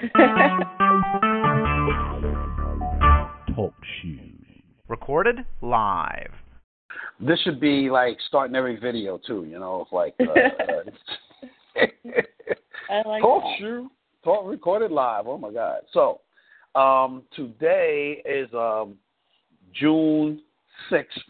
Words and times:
Talk 3.54 3.74
shoes. 4.00 4.46
Recorded 4.88 5.44
live. 5.60 6.32
This 7.20 7.38
should 7.40 7.60
be 7.60 7.90
like 7.90 8.16
starting 8.26 8.56
every 8.56 8.76
video 8.76 9.18
too. 9.18 9.44
You 9.44 9.58
know, 9.58 9.82
it's 9.82 9.92
like 9.92 10.14
uh, 10.20 10.30
I 12.90 13.02
like 13.06 13.20
talk 13.20 13.42
that. 13.42 13.56
shoe, 13.58 13.90
talk 14.24 14.46
recorded 14.46 14.90
live. 14.90 15.26
Oh 15.26 15.36
my 15.36 15.52
God! 15.52 15.80
So 15.92 16.22
um, 16.74 17.24
today 17.36 18.22
is 18.24 18.48
um, 18.54 18.94
June 19.74 20.40
sixth, 20.88 21.20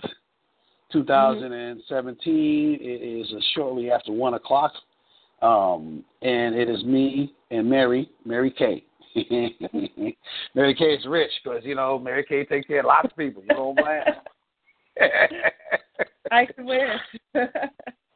two 0.93 1.03
thousand 1.03 1.53
and 1.53 1.83
seventeen. 1.89 2.79
It 2.81 3.03
is 3.03 3.33
uh, 3.33 3.41
shortly 3.53 3.91
after 3.91 4.13
one 4.13 4.35
o'clock, 4.35 4.75
um, 5.43 6.05
and 6.23 6.55
it 6.55 6.69
is 6.69 6.85
me 6.85 7.33
and 7.51 7.69
Mary, 7.69 8.11
Mary 8.25 8.51
Kay. 8.51 8.85
Mary 10.55 10.75
Kay 10.75 10.95
is 10.95 11.07
rich 11.07 11.33
because 11.43 11.65
you 11.65 11.75
know 11.75 11.99
Mary 11.99 12.25
Kay 12.29 12.45
takes 12.45 12.67
care 12.67 12.81
of 12.81 12.87
lots 12.87 13.09
of 13.11 13.17
people. 13.17 13.43
You 13.43 13.55
know 13.55 13.75
what 13.77 13.85
I'm 13.85 14.15
saying? 14.99 15.41
I 16.31 16.47
wish. 16.59 17.45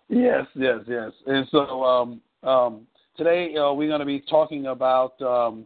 Yes, 0.08 0.46
yes, 0.54 0.80
yes. 0.86 1.12
And 1.26 1.46
so 1.50 1.82
um, 1.82 2.20
um, 2.42 2.86
today 3.16 3.56
uh, 3.56 3.72
we're 3.72 3.88
going 3.88 4.00
to 4.00 4.06
be 4.06 4.20
talking 4.20 4.66
about 4.66 5.20
um, 5.22 5.64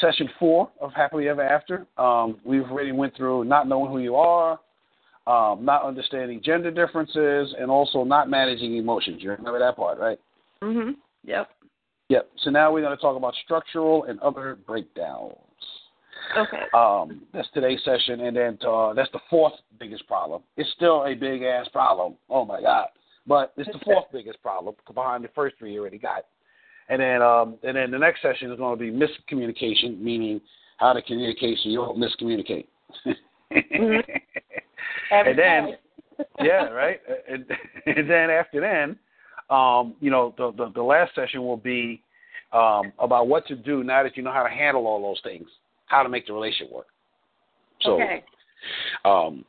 session 0.00 0.28
four 0.38 0.70
of 0.80 0.92
Happily 0.92 1.28
Ever 1.28 1.42
After. 1.42 1.86
Um, 1.98 2.38
we've 2.44 2.62
already 2.62 2.92
went 2.92 3.16
through 3.16 3.44
not 3.44 3.68
knowing 3.68 3.90
who 3.90 3.98
you 3.98 4.16
are, 4.16 4.58
um, 5.26 5.64
not 5.64 5.84
understanding 5.84 6.40
gender 6.42 6.70
differences, 6.70 7.54
and 7.58 7.70
also 7.70 8.04
not 8.04 8.30
managing 8.30 8.76
emotions. 8.76 9.20
You 9.20 9.30
remember 9.32 9.58
that 9.58 9.76
part, 9.76 9.98
right? 9.98 10.18
Mhm. 10.62 10.96
Yep. 11.24 11.48
Yep. 12.08 12.30
So 12.42 12.50
now 12.50 12.72
we're 12.72 12.82
going 12.82 12.96
to 12.96 13.00
talk 13.00 13.16
about 13.16 13.34
structural 13.44 14.04
and 14.04 14.18
other 14.20 14.58
breakdowns. 14.66 15.34
Okay. 16.36 16.62
Um, 16.74 17.22
that's 17.32 17.48
today's 17.54 17.80
session, 17.84 18.20
and 18.20 18.36
then 18.36 18.58
uh, 18.66 18.92
that's 18.94 19.10
the 19.12 19.20
fourth 19.28 19.54
biggest 19.78 20.06
problem. 20.06 20.42
It's 20.56 20.70
still 20.76 21.04
a 21.06 21.14
big 21.14 21.42
ass 21.42 21.66
problem. 21.72 22.16
Oh 22.28 22.44
my 22.44 22.60
god! 22.60 22.88
But 23.26 23.52
it's 23.56 23.70
the 23.72 23.80
fourth 23.84 24.06
biggest 24.12 24.42
problem 24.42 24.74
behind 24.92 25.24
the 25.24 25.28
first 25.34 25.56
three 25.58 25.72
you 25.72 25.80
already 25.80 25.98
got. 25.98 26.26
And 26.88 27.00
then, 27.00 27.22
um, 27.22 27.56
and 27.62 27.76
then 27.76 27.90
the 27.92 27.98
next 27.98 28.20
session 28.20 28.50
is 28.50 28.58
going 28.58 28.76
to 28.76 28.84
be 28.84 28.90
miscommunication, 28.90 30.00
meaning 30.00 30.40
how 30.78 30.92
to 30.92 31.00
communicate 31.02 31.58
so 31.62 31.68
you 31.68 31.76
don't 31.76 31.98
miscommunicate. 31.98 32.66
Mhm. 33.52 34.02
And 35.10 35.36
then, 35.36 35.76
yeah, 36.40 36.66
right. 36.66 37.00
And, 37.28 37.44
and 37.86 38.08
then 38.08 38.30
after 38.30 38.60
then, 38.60 38.96
um, 39.50 39.94
you 40.00 40.10
know, 40.10 40.34
the, 40.38 40.52
the 40.56 40.72
the 40.74 40.82
last 40.82 41.14
session 41.14 41.42
will 41.42 41.56
be 41.56 42.02
um, 42.52 42.92
about 42.98 43.28
what 43.28 43.46
to 43.48 43.56
do 43.56 43.82
now 43.82 44.02
that 44.02 44.16
you 44.16 44.22
know 44.22 44.32
how 44.32 44.42
to 44.42 44.48
handle 44.48 44.86
all 44.86 45.02
those 45.02 45.20
things, 45.22 45.48
how 45.86 46.02
to 46.02 46.08
make 46.08 46.26
the 46.26 46.32
relationship 46.32 46.72
work. 46.72 46.86
So, 47.80 47.94
okay. 47.94 48.24
um, 49.04 49.44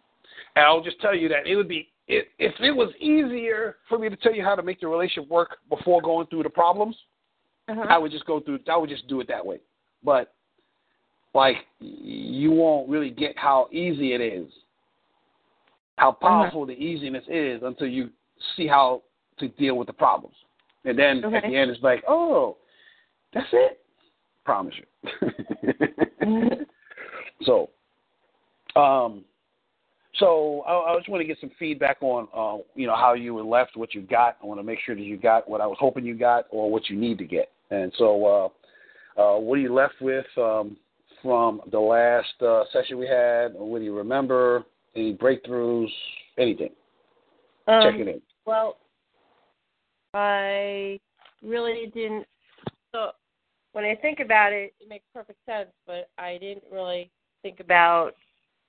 and 0.56 0.66
I'll 0.66 0.84
just 0.84 1.00
tell 1.02 1.16
you 1.16 1.28
that 1.30 1.48
it 1.48 1.56
would 1.56 1.68
be 1.68 1.90
if 2.08 2.25
if 2.40 2.53
it 2.59 2.72
was 2.72 2.90
easier 3.00 3.78
for 3.88 3.98
me 4.00 4.09
to 4.09 4.16
tell 4.16 4.34
you 4.34 4.44
how 4.44 4.56
to 4.56 4.64
make 4.64 4.80
the 4.80 4.88
relationship 4.88 5.30
work 5.30 5.58
before 5.70 6.02
going 6.02 6.28
through 6.28 6.44
the 6.44 6.50
problems, 6.50 6.96
Uh-huh. 7.68 7.86
I 7.90 7.98
would 7.98 8.12
just 8.12 8.25
go 8.25 8.40
through. 8.40 8.59
I 8.72 8.78
would 8.78 8.90
just 8.90 9.08
do 9.08 9.22
it 9.22 9.28
that 9.28 9.46
way. 9.46 9.59
But 10.04 10.34
like, 11.34 11.58
you 11.80 12.52
won't 12.52 12.90
really 12.90 13.09
get 13.09 13.38
how 13.38 13.70
easy 13.72 14.14
it 14.14 14.22
is, 14.22 14.48
how 15.98 16.12
powerful 16.12 16.66
the 16.66 16.74
easiness 16.74 17.24
is 17.28 17.62
until 17.64 17.88
you 17.88 18.09
see 18.58 18.68
how 18.68 19.04
to 19.41 19.50
deal 19.50 19.75
with 19.75 19.88
the 19.88 19.94
problems. 19.94 20.35
And 20.85 20.97
then 20.97 21.24
at 21.24 21.44
the 21.44 21.56
end, 21.56 21.69
it's 21.69 21.84
like, 21.84 22.03
oh, 22.07 22.57
that's 23.34 23.47
it. 23.52 23.79
Promise 24.46 24.75
you. 24.78 26.66
so, 27.44 27.69
um, 28.80 29.24
so 30.16 30.62
I, 30.62 30.94
I 30.94 30.97
just 30.97 31.09
want 31.09 31.22
to 31.22 31.28
get 31.28 31.38
some 31.40 31.51
feedback 31.59 31.97
on, 32.01 32.28
uh, 32.35 32.63
you 32.75 32.88
know, 32.88 32.96
how 32.96 33.13
you 33.13 33.34
were 33.34 33.44
left, 33.44 33.78
what 33.78 33.94
you 33.94 34.01
got. 34.01 34.38
I 34.41 34.46
want 34.46 34.59
to 34.59 34.63
make 34.63 34.80
sure 34.85 34.96
that 34.96 35.01
you 35.01 35.18
got 35.18 35.50
what 35.50 35.62
I 35.62 35.68
was 35.68 35.78
hoping 35.80 36.06
you 36.06 36.18
got, 36.18 36.46
or 36.50 36.72
what 36.72 36.90
you 36.90 36.97
need 36.97 37.18
to 37.19 37.25
get. 37.25 37.51
And 37.69 37.91
so, 37.97 38.25
uh, 38.25 39.22
uh, 39.22 39.40
what 39.40 39.56
are 39.56 39.62
you 39.62 39.74
left 39.74 39.96
with 40.01 40.25
um, 40.38 40.78
from 41.22 41.62
the 41.72 41.80
last 41.80 42.41
uh, 42.41 42.63
session 42.74 42.97
we 42.97 43.07
had? 43.07 43.53
What 43.53 43.80
do 43.80 43.85
you 43.85 43.96
remember? 43.96 44.63
Any 44.96 45.16
breakthroughs? 45.16 45.90
Anything? 46.38 46.69
Um, 47.68 47.84
Check 47.84 48.00
it 48.00 48.07
in. 48.07 48.22
Well, 48.46 48.78
I 50.14 51.00
really 51.44 51.92
didn't. 51.94 52.26
So 52.94 53.12
when 53.74 53.86
I 53.86 53.96
think 53.96 54.20
about 54.20 54.54
it, 54.54 54.74
it 54.80 54.90
makes 54.90 55.06
perfect 55.14 55.40
sense. 55.46 55.70
But 55.88 56.10
I 56.18 56.38
didn't 56.40 56.64
really 56.72 57.12
think 57.42 57.60
about 57.60 58.12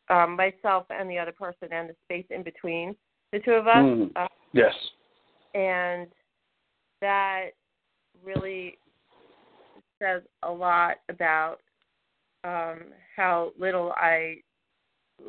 um, 0.09 0.37
myself 0.37 0.87
and 0.91 1.11
the 1.11 1.19
other 1.19 1.33
person 1.33 1.69
and 1.73 1.89
the 1.89 1.97
space 2.05 2.27
in 2.31 2.43
between 2.43 2.95
the 3.33 3.41
two 3.41 3.53
of 3.53 3.67
us. 3.67 3.77
Mm. 3.77 4.11
Uh, 4.17 4.27
Yes. 4.55 4.75
and 5.55 6.09
that 7.01 7.53
really 8.23 8.79
says 9.99 10.23
a 10.43 10.51
lot 10.51 10.97
about 11.09 11.59
um, 12.45 12.83
how 13.17 13.53
little 13.59 13.93
I 13.97 14.37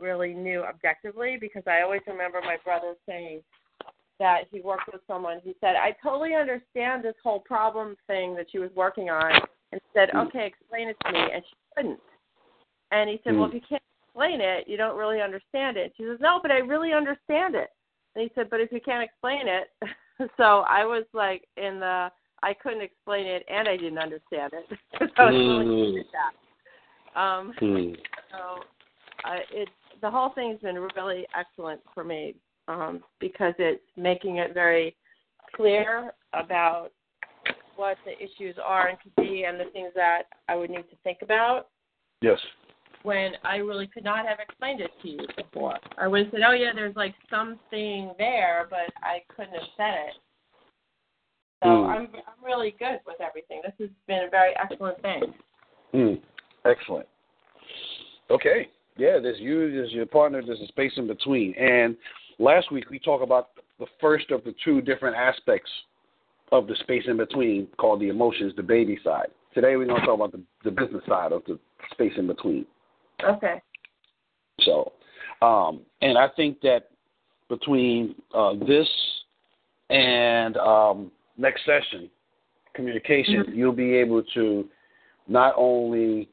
really 0.01 0.33
knew 0.33 0.61
objectively 0.63 1.37
because 1.39 1.63
I 1.67 1.81
always 1.81 2.01
remember 2.07 2.41
my 2.41 2.57
brother 2.63 2.95
saying 3.07 3.41
that 4.23 4.47
he 4.51 4.61
worked 4.61 4.89
with 4.89 5.01
someone 5.05 5.41
who 5.43 5.53
said, 5.59 5.75
I 5.75 5.93
totally 6.01 6.33
understand 6.33 7.03
this 7.03 7.15
whole 7.21 7.41
problem 7.41 7.97
thing 8.07 8.33
that 8.35 8.45
she 8.49 8.57
was 8.57 8.69
working 8.73 9.09
on 9.09 9.33
and 9.73 9.81
said, 9.93 10.11
Mm. 10.11 10.27
Okay, 10.27 10.45
explain 10.47 10.87
it 10.87 10.95
to 11.05 11.11
me 11.11 11.19
and 11.19 11.43
she 11.45 11.55
couldn't. 11.75 11.99
And 12.91 13.09
he 13.09 13.19
said, 13.23 13.35
Well 13.35 13.47
if 13.47 13.51
Mm. 13.51 13.55
you 13.55 13.61
can't 13.67 13.83
explain 14.05 14.39
it, 14.39 14.65
you 14.65 14.77
don't 14.77 14.97
really 14.97 15.19
understand 15.21 15.75
it. 15.75 15.93
She 15.97 16.03
says, 16.03 16.21
No, 16.21 16.39
but 16.41 16.51
I 16.51 16.59
really 16.59 16.93
understand 16.93 17.53
it. 17.55 17.71
And 18.15 18.23
he 18.23 18.31
said, 18.33 18.49
But 18.49 18.61
if 18.61 18.71
you 18.71 18.79
can't 18.79 19.03
explain 19.03 19.49
it 19.49 19.73
so 20.37 20.63
I 20.69 20.85
was 20.85 21.03
like 21.11 21.45
in 21.57 21.81
the 21.81 22.09
I 22.41 22.53
couldn't 22.53 22.81
explain 22.81 23.25
it 23.25 23.43
and 23.49 23.67
I 23.67 23.75
didn't 23.75 23.99
understand 23.99 24.53
it. 24.53 24.65
so 25.17 25.23
I 25.23 25.25
was 25.25 25.67
really 25.67 25.97
Mm. 25.97 25.99
at 25.99 26.05
that. 26.17 27.21
Um 27.21 27.53
Hmm. 27.59 27.93
so 28.31 28.63
uh, 29.25 29.39
it 29.51 29.67
the 29.99 30.09
whole 30.09 30.29
thing's 30.29 30.61
been 30.61 30.79
really 30.95 31.27
excellent 31.35 31.81
for 31.93 32.05
me 32.05 32.35
um, 32.67 33.03
because 33.19 33.53
it's 33.59 33.83
making 33.97 34.37
it 34.37 34.53
very 34.53 34.95
clear 35.55 36.13
about 36.33 36.89
what 37.75 37.97
the 38.05 38.11
issues 38.23 38.55
are 38.63 38.87
and 38.87 38.97
could 38.99 39.15
be 39.15 39.43
and 39.43 39.59
the 39.59 39.69
things 39.71 39.91
that 39.95 40.23
I 40.47 40.55
would 40.55 40.69
need 40.69 40.89
to 40.89 40.95
think 41.03 41.19
about 41.21 41.67
Yes. 42.21 42.39
when 43.03 43.31
I 43.43 43.57
really 43.57 43.87
could 43.87 44.03
not 44.03 44.25
have 44.27 44.39
explained 44.39 44.79
it 44.79 44.91
to 45.01 45.09
you 45.09 45.27
before. 45.35 45.77
I 45.97 46.07
would 46.07 46.25
have 46.25 46.31
said, 46.31 46.41
Oh 46.47 46.53
yeah, 46.53 46.71
there's 46.73 46.95
like 46.95 47.15
something 47.29 48.11
there 48.17 48.67
but 48.69 48.93
I 49.01 49.23
couldn't 49.35 49.53
have 49.53 49.69
said 49.75 49.93
it. 50.07 50.13
So 51.63 51.69
Mm. 51.69 51.87
I'm 51.87 52.07
I'm 52.15 52.43
really 52.43 52.75
good 52.77 52.99
with 53.07 53.21
everything. 53.21 53.61
This 53.63 53.73
has 53.79 53.89
been 54.07 54.25
a 54.25 54.29
very 54.29 54.53
excellent 54.57 55.01
thing. 55.01 55.33
Mm. 55.93 56.21
Excellent. 56.65 57.07
Okay. 58.29 58.67
Yeah, 58.97 59.19
there's 59.19 59.39
you, 59.39 59.71
there's 59.71 59.91
your 59.91 60.05
partner, 60.05 60.43
there's 60.45 60.61
a 60.61 60.67
space 60.67 60.91
in 60.97 61.07
between. 61.07 61.55
And 61.55 61.95
last 62.39 62.71
week 62.71 62.89
we 62.89 62.99
talked 62.99 63.23
about 63.23 63.49
the 63.79 63.85
first 63.99 64.31
of 64.31 64.43
the 64.43 64.53
two 64.63 64.81
different 64.81 65.15
aspects 65.15 65.69
of 66.51 66.67
the 66.67 66.75
space 66.81 67.03
in 67.07 67.17
between 67.17 67.67
called 67.77 67.99
the 67.99 68.09
emotions, 68.09 68.53
the 68.55 68.63
baby 68.63 68.97
side. 69.03 69.27
Today 69.53 69.75
we're 69.75 69.85
going 69.85 69.99
to 70.01 70.05
talk 70.05 70.15
about 70.15 70.31
the, 70.31 70.41
the 70.63 70.71
business 70.71 71.03
side 71.07 71.31
of 71.31 71.43
the 71.47 71.59
space 71.91 72.13
in 72.17 72.27
between. 72.27 72.65
Okay. 73.23 73.61
So, 74.61 74.93
um, 75.41 75.81
and 76.01 76.17
I 76.17 76.27
think 76.35 76.61
that 76.61 76.89
between 77.49 78.15
uh, 78.33 78.53
this 78.67 78.87
and 79.89 80.57
um, 80.57 81.11
next 81.37 81.65
session, 81.65 82.09
communication, 82.73 83.43
Mhm. 83.45 83.55
you'll 83.55 83.73
be 83.73 83.95
able 83.95 84.23
to 84.33 84.69
not 85.27 85.53
only 85.57 86.29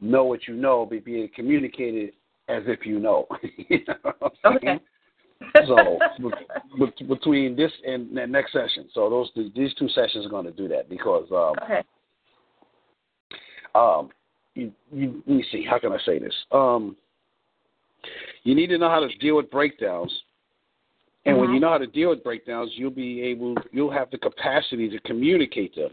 know 0.00 0.24
what 0.24 0.46
you 0.46 0.54
know, 0.54 0.86
but 0.86 1.04
be 1.04 1.16
able 1.16 1.28
to 1.28 1.34
communicate 1.34 1.94
it 1.94 2.14
as 2.48 2.62
if 2.66 2.84
you 2.84 2.98
know. 2.98 3.26
You 3.68 3.80
know? 3.86 4.32
Okay. 4.44 4.80
So, 5.66 5.98
bet- 6.18 6.78
bet- 6.78 7.08
between 7.08 7.56
this 7.56 7.72
and 7.86 8.16
the 8.16 8.26
next 8.26 8.52
session, 8.52 8.88
so 8.92 9.08
those 9.08 9.30
these 9.54 9.74
two 9.74 9.88
sessions 9.88 10.26
are 10.26 10.30
going 10.30 10.46
to 10.46 10.52
do 10.52 10.68
that 10.68 10.88
because 10.88 11.26
um, 11.30 11.54
okay. 11.62 11.82
um, 13.74 14.10
you, 14.54 14.72
you, 14.92 15.22
let 15.26 15.36
me 15.36 15.44
see. 15.50 15.64
How 15.64 15.78
can 15.78 15.92
I 15.92 15.98
say 16.04 16.18
this? 16.18 16.34
Um, 16.52 16.96
you 18.42 18.54
need 18.54 18.68
to 18.68 18.78
know 18.78 18.88
how 18.88 19.00
to 19.00 19.08
deal 19.18 19.36
with 19.36 19.50
breakdowns. 19.50 20.12
And 21.26 21.38
when 21.38 21.54
you 21.54 21.60
know 21.60 21.70
how 21.70 21.78
to 21.78 21.86
deal 21.86 22.10
with 22.10 22.22
breakdowns, 22.22 22.72
you'll 22.74 22.90
be 22.90 23.22
able, 23.22 23.54
you'll 23.72 23.90
have 23.90 24.10
the 24.10 24.18
capacity 24.18 24.90
to 24.90 25.00
communicate 25.00 25.74
them. 25.74 25.90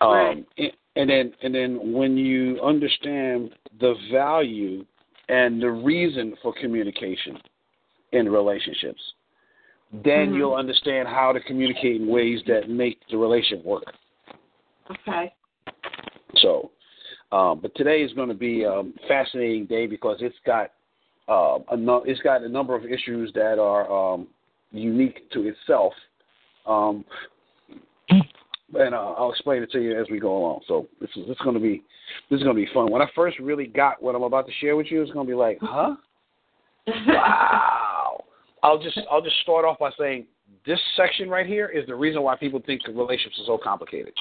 Um, 0.00 0.10
Right. 0.10 0.46
and, 0.58 0.72
and 0.96 1.10
then, 1.10 1.32
and 1.42 1.54
then 1.54 1.92
when 1.92 2.16
you 2.16 2.60
understand 2.60 3.54
the 3.78 3.94
value 4.12 4.84
and 5.28 5.62
the 5.62 5.70
reason 5.70 6.34
for 6.42 6.52
communication 6.60 7.38
in 8.14 8.30
relationships, 8.30 9.00
then 9.92 10.32
Mhm. 10.32 10.36
you'll 10.36 10.54
understand 10.54 11.08
how 11.08 11.32
to 11.32 11.40
communicate 11.40 12.00
in 12.00 12.06
ways 12.06 12.42
that 12.44 12.68
make 12.68 13.06
the 13.08 13.16
relationship 13.16 13.64
work. 13.64 13.94
Okay. 14.90 15.34
So, 16.36 16.70
um, 17.32 17.60
but 17.60 17.74
today 17.74 18.02
is 18.02 18.12
going 18.12 18.28
to 18.28 18.34
be 18.34 18.64
a 18.64 18.84
fascinating 19.08 19.66
day 19.66 19.86
because 19.86 20.20
it's 20.22 20.38
got 20.40 20.72
uh, 21.26 21.58
a 21.70 21.76
no, 21.76 22.02
it's 22.04 22.20
got 22.20 22.42
a 22.42 22.48
number 22.48 22.74
of 22.74 22.84
issues 22.84 23.32
that 23.32 23.58
are 23.58 23.90
um, 23.90 24.26
unique 24.72 25.30
to 25.30 25.48
itself, 25.48 25.94
um, 26.66 27.02
and 28.10 28.94
uh, 28.94 29.14
I'll 29.16 29.30
explain 29.30 29.62
it 29.62 29.70
to 29.72 29.80
you 29.80 29.98
as 29.98 30.06
we 30.10 30.20
go 30.20 30.36
along. 30.36 30.60
So 30.68 30.86
this 31.00 31.08
is 31.16 31.26
this 31.26 31.36
is 31.36 31.42
going 31.42 31.54
to 31.54 31.60
be 31.60 31.82
this 32.28 32.38
is 32.38 32.42
going 32.42 32.54
to 32.54 32.62
be 32.62 32.70
fun. 32.74 32.90
When 32.90 33.00
I 33.00 33.08
first 33.14 33.38
really 33.38 33.66
got 33.66 34.02
what 34.02 34.14
I'm 34.14 34.22
about 34.22 34.46
to 34.46 34.52
share 34.60 34.76
with 34.76 34.90
you, 34.90 35.00
it's 35.00 35.12
going 35.12 35.26
to 35.26 35.30
be 35.30 35.36
like, 35.36 35.58
huh? 35.62 35.96
Wow. 37.06 37.93
I'll 38.64 38.78
just 38.78 38.98
I'll 39.10 39.20
just 39.20 39.38
start 39.42 39.66
off 39.66 39.78
by 39.78 39.90
saying 39.98 40.24
this 40.66 40.80
section 40.96 41.28
right 41.28 41.46
here 41.46 41.68
is 41.68 41.86
the 41.86 41.94
reason 41.94 42.22
why 42.22 42.34
people 42.34 42.62
think 42.64 42.80
relationships 42.88 43.38
are 43.40 43.46
so 43.46 43.58
complicated. 43.62 44.14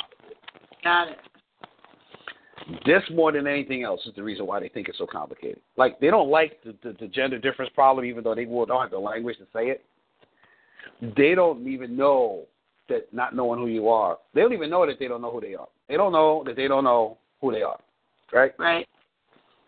Got 0.83 1.07
it. 1.07 1.17
This 2.85 3.01
more 3.11 3.31
than 3.31 3.47
anything 3.47 3.83
else 3.83 4.01
is 4.05 4.13
the 4.15 4.23
reason 4.23 4.45
why 4.45 4.59
they 4.59 4.67
think 4.67 4.89
it's 4.89 4.97
so 4.97 5.07
complicated. 5.07 5.61
Like 5.77 5.99
they 6.01 6.07
don't 6.07 6.29
like 6.29 6.61
the, 6.63 6.75
the, 6.83 6.95
the 6.99 7.07
gender 7.07 7.39
difference 7.39 7.71
problem, 7.73 8.05
even 8.05 8.23
though 8.23 8.35
they 8.35 8.45
will 8.45 8.65
don't 8.65 8.81
have 8.81 8.91
the 8.91 8.99
language 8.99 9.37
to 9.37 9.45
say 9.53 9.67
it. 9.67 9.83
They 11.15 11.35
don't 11.35 11.65
even 11.65 11.95
know 11.95 12.43
that 12.89 13.13
not 13.13 13.33
knowing 13.33 13.61
who 13.61 13.67
you 13.67 13.87
are. 13.87 14.17
They 14.33 14.41
don't 14.41 14.53
even 14.53 14.69
know 14.69 14.85
that 14.85 14.99
they 14.99 15.07
don't 15.07 15.21
know 15.21 15.31
who 15.31 15.39
they 15.39 15.55
are. 15.55 15.67
They 15.87 15.95
don't 15.95 16.11
know 16.11 16.43
that 16.45 16.57
they 16.57 16.67
don't 16.67 16.83
know 16.83 17.17
who 17.39 17.53
they 17.53 17.61
are. 17.61 17.79
Right? 18.33 18.51
Right. 18.59 18.87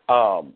Um, 0.10 0.54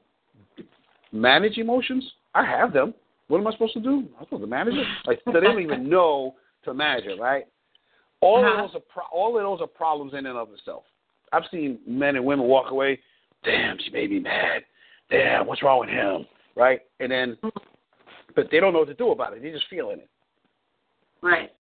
manage 1.13 1.57
emotions. 1.57 2.03
I 2.35 2.45
have 2.45 2.73
them. 2.73 2.93
What 3.29 3.39
am 3.39 3.47
I 3.47 3.51
supposed 3.53 3.73
to 3.73 3.79
do? 3.79 4.05
I'm 4.19 4.25
supposed 4.25 4.43
to 4.43 4.47
manage 4.47 4.73
it. 4.75 4.85
Like 5.05 5.21
they 5.25 5.39
don't 5.39 5.61
even 5.61 5.87
know 5.89 6.35
to 6.65 6.73
manage 6.73 7.05
it. 7.05 7.19
Right? 7.19 7.45
All 8.21 8.43
Uh-huh. 8.43 8.63
of 8.65 8.71
those 8.71 8.75
are 8.81 8.83
pro- 8.89 9.03
all 9.13 9.37
of 9.37 9.43
those 9.43 9.61
are 9.61 9.67
problems 9.67 10.13
in 10.13 10.25
and 10.25 10.37
of 10.37 10.51
itself. 10.51 10.83
I've 11.31 11.43
seen 11.51 11.79
men 11.87 12.15
and 12.15 12.25
women 12.25 12.47
walk 12.47 12.71
away. 12.71 12.99
Damn, 13.43 13.77
she 13.79 13.91
made 13.91 14.09
me 14.11 14.19
mad. 14.19 14.63
Damn, 15.09 15.45
what's 15.47 15.63
wrong 15.63 15.79
with 15.79 15.89
him? 15.89 16.25
Right? 16.55 16.81
And 16.99 17.11
then, 17.11 17.37
but 18.35 18.47
they 18.51 18.59
don't 18.59 18.73
know 18.73 18.79
what 18.79 18.89
to 18.89 18.93
do 18.95 19.11
about 19.11 19.33
it. 19.33 19.41
They're 19.41 19.53
just 19.53 19.67
feeling 19.69 19.99
it 19.99 20.09
Right. 21.21 21.51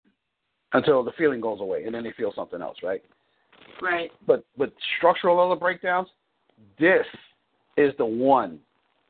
until 0.73 1.03
the 1.03 1.11
feeling 1.13 1.39
goes 1.39 1.61
away, 1.61 1.85
and 1.85 1.93
then 1.95 2.03
they 2.03 2.11
feel 2.13 2.33
something 2.33 2.61
else. 2.61 2.77
Right? 2.83 3.03
Right. 3.81 4.11
But 4.25 4.43
but 4.57 4.73
structural 4.97 5.39
other 5.39 5.55
breakdowns. 5.59 6.09
This 6.79 7.05
is 7.77 7.95
the 7.97 8.05
one 8.05 8.59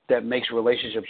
that 0.10 0.24
makes 0.26 0.52
relationships 0.52 1.10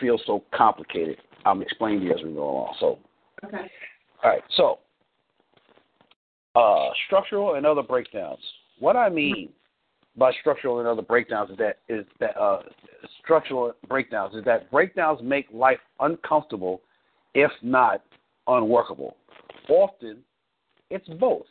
feel 0.00 0.18
so 0.26 0.44
complicated. 0.54 1.18
I'm 1.44 1.62
explaining 1.62 2.00
to 2.00 2.06
you 2.06 2.12
as 2.12 2.22
we 2.22 2.32
go 2.32 2.42
along. 2.42 2.74
So, 2.80 2.98
Okay. 3.44 3.70
all 4.22 4.30
right. 4.30 4.42
So, 4.56 4.78
uh, 6.54 6.90
structural 7.06 7.54
and 7.54 7.66
other 7.66 7.82
breakdowns. 7.82 8.40
What 8.78 8.96
I 8.96 9.08
mean 9.08 9.48
by 10.16 10.32
structural 10.40 10.78
and 10.78 10.88
other 10.88 11.02
breakdowns 11.02 11.50
is 11.50 11.56
that 11.58 11.78
is 11.88 12.04
that 12.20 12.36
uh, 12.36 12.62
structural 13.22 13.72
breakdowns 13.88 14.34
is 14.34 14.44
that 14.44 14.70
breakdowns 14.70 15.20
make 15.22 15.46
life 15.52 15.78
uncomfortable, 16.00 16.82
if 17.34 17.50
not 17.62 18.02
unworkable. 18.46 19.16
Often, 19.68 20.18
it's 20.90 21.08
both: 21.08 21.46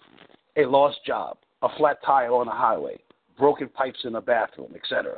a 0.57 0.65
lost 0.65 0.97
job, 1.05 1.37
a 1.61 1.69
flat 1.77 1.97
tire 2.05 2.31
on 2.31 2.47
a 2.47 2.55
highway, 2.55 2.97
broken 3.37 3.67
pipes 3.69 3.99
in 4.03 4.15
a 4.15 4.21
bathroom, 4.21 4.73
etc. 4.75 5.17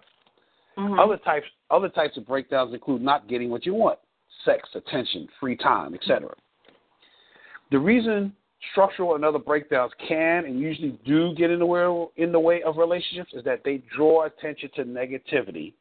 Mhm. 0.78 1.00
Other 1.00 1.18
types 1.18 1.48
other 1.70 1.90
types 1.90 2.18
of 2.18 2.26
breakdowns 2.26 2.74
include 2.74 3.02
not 3.02 3.28
getting 3.28 3.50
what 3.50 3.66
you 3.66 3.74
want, 3.74 4.00
sex, 4.44 4.70
attention, 4.76 5.28
free 5.40 5.56
time, 5.56 5.94
etc. 5.94 6.34
The 7.72 7.80
reason 7.80 8.36
structural 8.72 9.16
and 9.16 9.26
other 9.26 9.40
breakdowns 9.40 9.92
can 10.08 10.46
and 10.46 10.60
usually 10.60 10.98
do 11.06 11.34
get 11.36 11.52
in 11.52 11.60
the 11.60 11.66
way 11.66 12.08
in 12.18 12.32
the 12.32 12.40
way 12.40 12.62
of 12.64 12.78
relationships 12.78 13.34
is 13.34 13.44
that 13.44 13.64
they 13.64 13.84
draw 13.96 14.26
attention 14.26 14.70
to 14.76 14.84
negativity 14.84 15.74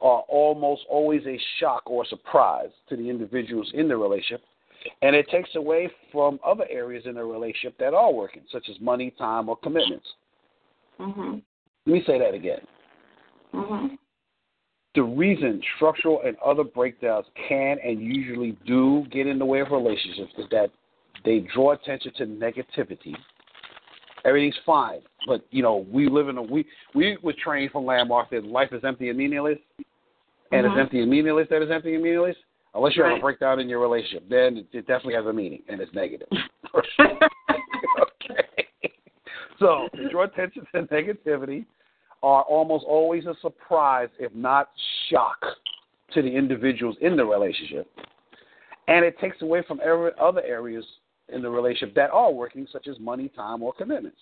are 0.00 0.20
almost 0.28 0.82
always 0.88 1.22
a 1.26 1.38
shock 1.58 1.82
or 1.86 2.04
surprise 2.04 2.68
to 2.88 2.96
the 2.96 3.08
individuals 3.08 3.70
in 3.74 3.88
the 3.88 3.96
relationship 3.96 4.42
and 5.00 5.16
it 5.16 5.26
takes 5.30 5.54
away 5.54 5.88
from 6.12 6.38
other 6.44 6.66
areas 6.68 7.04
in 7.06 7.14
the 7.14 7.24
relationship 7.24 7.76
that 7.78 7.94
are 7.94 8.12
working 8.12 8.42
such 8.52 8.68
as 8.68 8.78
money 8.80 9.10
time 9.16 9.48
or 9.48 9.56
commitments 9.56 10.06
Mhm. 11.00 11.42
let 11.86 11.92
me 11.92 12.02
say 12.04 12.18
that 12.18 12.34
again 12.34 12.66
Mhm. 13.54 13.98
The 14.94 15.02
reason 15.02 15.60
structural 15.76 16.20
and 16.24 16.36
other 16.44 16.64
breakdowns 16.64 17.26
can 17.48 17.78
and 17.84 18.00
usually 18.00 18.56
do 18.66 19.04
get 19.10 19.26
in 19.26 19.38
the 19.38 19.44
way 19.44 19.60
of 19.60 19.70
relationships 19.70 20.32
is 20.38 20.44
that 20.50 20.70
they 21.24 21.40
draw 21.54 21.72
attention 21.72 22.12
to 22.16 22.26
negativity. 22.26 23.14
Everything's 24.24 24.58
fine, 24.64 25.00
but 25.26 25.44
you 25.50 25.62
know 25.62 25.86
we 25.90 26.08
live 26.08 26.28
in 26.28 26.38
a 26.38 26.42
we 26.42 26.64
we 26.94 27.18
were 27.22 27.34
trained 27.34 27.72
from 27.72 27.84
landmark 27.84 28.30
that 28.30 28.44
life 28.44 28.72
is 28.72 28.82
empty 28.84 29.08
and 29.08 29.18
meaningless, 29.18 29.58
and 30.52 30.64
it's 30.66 30.74
Mhm. 30.74 30.80
empty 30.80 31.00
and 31.00 31.10
meaningless. 31.10 31.48
That 31.50 31.62
is 31.62 31.70
empty 31.70 31.94
and 31.94 32.02
meaningless. 32.02 32.36
Unless 32.74 32.96
you 32.96 33.04
have 33.04 33.18
a 33.18 33.20
breakdown 33.20 33.60
in 33.60 33.68
your 33.68 33.80
relationship, 33.80 34.28
then 34.28 34.56
it, 34.56 34.66
it 34.72 34.86
definitely 34.86 35.14
has 35.14 35.26
a 35.26 35.32
meaning 35.32 35.62
and 35.68 35.80
it's 35.80 35.92
negative. 35.94 36.28
Okay. 38.00 38.66
So 39.58 39.88
draw 40.10 40.24
attention 40.24 40.66
to 40.74 40.82
negativity 40.84 41.64
are 42.24 42.42
almost 42.44 42.86
always 42.86 43.26
a 43.26 43.34
surprise, 43.42 44.08
if 44.18 44.34
not 44.34 44.70
shock, 45.10 45.36
to 46.14 46.22
the 46.22 46.28
individuals 46.28 46.96
in 47.02 47.16
the 47.16 47.24
relationship. 47.24 47.86
And 48.88 49.04
it 49.04 49.18
takes 49.18 49.42
away 49.42 49.62
from 49.68 49.78
every 49.84 50.10
other 50.18 50.42
areas 50.42 50.86
in 51.28 51.42
the 51.42 51.50
relationship 51.50 51.94
that 51.96 52.10
are 52.10 52.32
working, 52.32 52.66
such 52.72 52.88
as 52.88 52.98
money, 52.98 53.28
time, 53.28 53.62
or 53.62 53.74
commitments. 53.74 54.16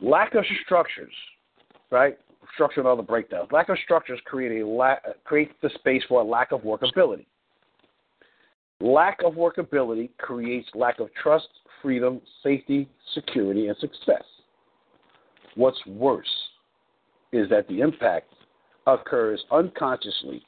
Lack 0.00 0.36
of 0.36 0.44
structures, 0.64 1.12
right? 1.90 2.16
Structure 2.54 2.80
and 2.80 2.88
other 2.88 3.02
breakdowns. 3.02 3.50
Lack 3.50 3.68
of 3.68 3.76
structures 3.82 4.20
create 4.24 4.62
a 4.62 4.66
la- 4.66 4.96
creates 5.24 5.52
the 5.62 5.70
space 5.74 6.02
for 6.08 6.20
a 6.20 6.24
lack 6.24 6.52
of 6.52 6.60
workability. 6.60 7.26
Lack 8.80 9.18
of 9.24 9.34
workability 9.34 10.10
creates 10.18 10.68
lack 10.74 11.00
of 11.00 11.08
trust, 11.20 11.48
freedom, 11.82 12.20
safety, 12.44 12.88
security, 13.14 13.66
and 13.66 13.76
success. 13.78 14.22
What's 15.56 15.84
worse 15.86 16.26
is 17.32 17.48
that 17.50 17.66
the 17.68 17.80
impact 17.80 18.32
occurs 18.86 19.42
unconsciously, 19.50 20.42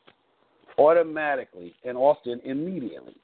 automatically, 0.79 1.75
and 1.85 1.97
often 1.97 2.41
immediately. 2.45 3.17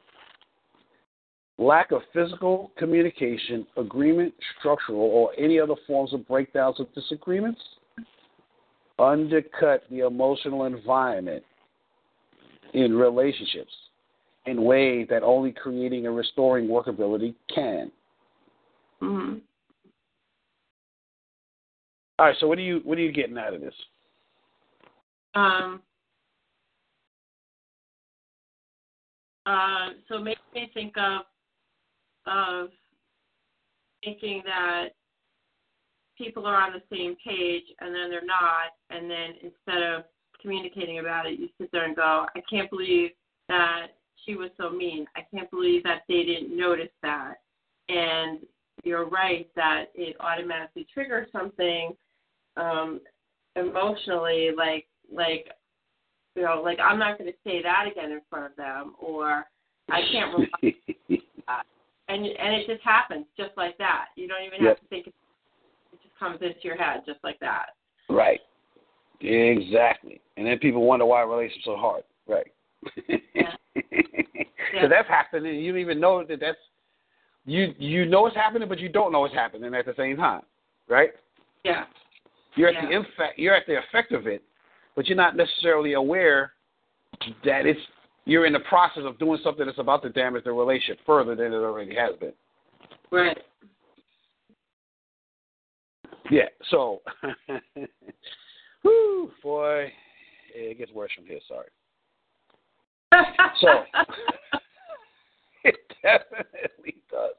Lack 1.57 1.93
of 1.93 2.03
physical 2.12 2.73
communication, 2.76 3.64
agreement, 3.76 4.35
structural, 4.59 4.99
or 5.00 5.31
any 5.38 5.61
other 5.61 5.76
forms 5.87 6.12
of 6.12 6.26
breakdowns 6.26 6.81
or 6.81 6.87
disagreements 6.95 7.61
undercut 8.99 9.85
the 9.91 10.00
emotional 10.00 10.64
environment 10.64 11.45
in 12.73 12.95
relationships 12.95 13.73
in 14.47 14.64
ways 14.64 15.07
that 15.11 15.23
only 15.23 15.53
creating 15.53 16.07
and 16.07 16.17
restoring 16.17 16.67
workability 16.69 17.35
can. 17.55 17.91
Mhm. 19.00 19.41
All 22.18 22.26
right, 22.26 22.37
so 22.38 22.47
what 22.47 22.59
are 22.59 22.62
you 22.62 22.80
what 22.85 22.97
are 22.97 23.02
you 23.02 23.12
getting 23.12 23.38
out 23.38 23.54
of 23.54 23.61
this? 23.61 23.75
Um. 25.35 25.83
Uh, 29.47 29.90
so 30.09 30.16
it 30.18 30.23
makes 30.23 30.40
me 30.54 30.71
think 30.73 30.94
of 30.97 31.23
of 32.26 32.71
thinking 34.04 34.42
that 34.47 34.90
people 36.16 36.47
are 36.47 36.56
on 36.56 36.73
the 36.73 36.97
same 36.97 37.16
page 37.26 37.64
and 37.80 37.94
then 37.94 38.09
they're 38.09 38.25
not, 38.25 38.71
and 38.90 39.11
then 39.11 39.30
instead 39.42 39.83
of 39.83 40.04
communicating 40.40 41.00
about 41.00 41.26
it, 41.26 41.38
you 41.38 41.49
sit 41.61 41.71
there 41.73 41.85
and 41.85 41.97
go, 41.97 42.26
"I 42.37 42.40
can't 42.49 42.71
believe 42.71 43.11
that 43.49 43.88
she 44.25 44.37
was 44.37 44.50
so 44.56 44.71
mean. 44.71 45.06
I 45.16 45.26
can't 45.35 45.50
believe 45.50 45.83
that 45.83 46.02
they 46.09 46.23
didn't 46.23 46.56
notice 46.56 46.92
that." 47.02 47.40
And 47.88 48.47
you're 48.85 49.06
right 49.06 49.49
that 49.56 49.87
it 49.94 50.16
automatically 50.21 50.87
triggers 50.94 51.30
something 51.33 51.97
um, 52.57 53.01
emotionally, 53.57 54.51
like 54.57 54.87
like 55.13 55.49
you 56.35 56.43
know, 56.43 56.61
like 56.65 56.79
I'm 56.81 56.99
not 56.99 57.19
going 57.19 57.31
to 57.31 57.37
say 57.45 57.63
that 57.63 57.87
again 57.91 58.11
in 58.13 58.21
front 58.29 58.51
of 58.51 58.57
them, 58.57 58.95
or 59.01 59.45
I 59.91 60.01
can't 60.13 60.33
rely 60.39 60.47
on 60.63 61.19
that. 61.47 61.67
And 62.09 62.25
and 62.27 62.55
it 62.55 62.67
just 62.67 62.83
happens 62.83 63.27
just 63.37 63.53
like 63.57 63.79
that. 63.79 64.07
You 64.17 64.29
don't 64.29 64.45
even 64.45 64.65
Yep. 64.65 64.77
have 64.77 64.81
to 64.81 64.87
think 64.89 65.07
it 65.07 65.15
just 66.03 66.19
comes 66.19 66.39
into 66.43 66.61
your 66.63 66.77
head 66.77 67.03
just 67.07 67.21
like 67.23 67.39
that. 67.41 67.71
Right. 68.09 68.41
Exactly. 69.21 70.21
And 70.37 70.47
then 70.47 70.59
people 70.59 70.83
wonder 70.83 71.07
why 71.07 71.23
relationships 71.23 71.67
are 71.69 71.79
hard. 71.79 72.03
Right. 72.27 72.53
Yeah. 73.35 73.55
So 73.75 73.81
Yeah. 74.75 74.89
that's 74.89 75.09
happening. 75.09 75.61
You 75.61 75.73
don't 75.73 75.81
even 75.81 76.01
know 76.01 76.25
that 76.25 76.41
that's 76.41 76.59
you. 77.47 77.75
You 77.79 78.07
know 78.07 78.27
it's 78.27 78.37
happening, 78.37 78.69
but 78.69 78.81
you 78.81 78.89
don't 78.89 79.13
know 79.13 79.25
it's 79.25 79.35
happening 79.35 79.73
at 79.75 79.87
the 79.87 79.95
same 79.97 80.17
time. 80.17 80.43
Right. 80.89 81.11
Yeah. 81.65 81.85
You're 82.57 82.69
at 82.69 82.75
Yeah. 82.75 82.87
the 82.87 82.97
effect. 83.01 83.39
You're 83.39 83.55
at 83.55 83.67
the 83.67 83.79
effect 83.79 84.13
of 84.13 84.27
it, 84.27 84.43
but 84.95 85.07
you're 85.07 85.17
not 85.17 85.37
necessarily 85.37 85.95
aware 85.95 86.53
that 87.45 87.67
it's 87.67 87.81
you're 88.27 88.47
in 88.47 88.53
the 88.53 88.61
process 88.61 89.05
of 89.05 89.19
doing 89.19 89.39
something 89.43 89.67
that's 89.67 89.79
about 89.79 90.03
to 90.03 90.09
damage 90.09 90.45
the 90.45 90.53
relationship 90.53 90.99
further 91.05 91.35
than 91.35 91.53
it 91.53 91.57
already 91.57 91.95
has 91.95 92.17
been. 92.17 92.33
Right. 93.11 93.39
Yeah. 96.31 96.49
So, 96.71 97.03
whoo, 98.83 99.31
boy, 99.43 99.93
it 100.55 100.79
gets 100.79 100.93
worse 100.93 101.11
from 101.15 101.27
here. 101.27 101.41
Sorry. 101.47 101.69
So, 103.61 103.85
it 105.65 105.77
definitely 106.03 106.97
does. 107.11 107.35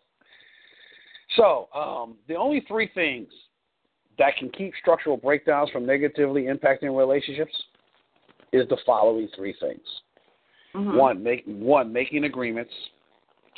So, 1.35 1.67
um, 1.73 2.15
the 2.27 2.35
only 2.35 2.63
three 2.67 2.89
things 2.93 3.27
that 4.17 4.35
can 4.37 4.49
keep 4.49 4.73
structural 4.81 5.17
breakdowns 5.17 5.69
from 5.71 5.85
negatively 5.85 6.43
impacting 6.43 6.97
relationships 6.97 7.53
is 8.51 8.67
the 8.69 8.77
following 8.85 9.27
three 9.35 9.53
things. 9.59 10.01
Mhm. 10.73 10.95
One, 10.95 11.23
make 11.23 11.43
one 11.45 11.91
making 11.91 12.23
agreements. 12.23 12.73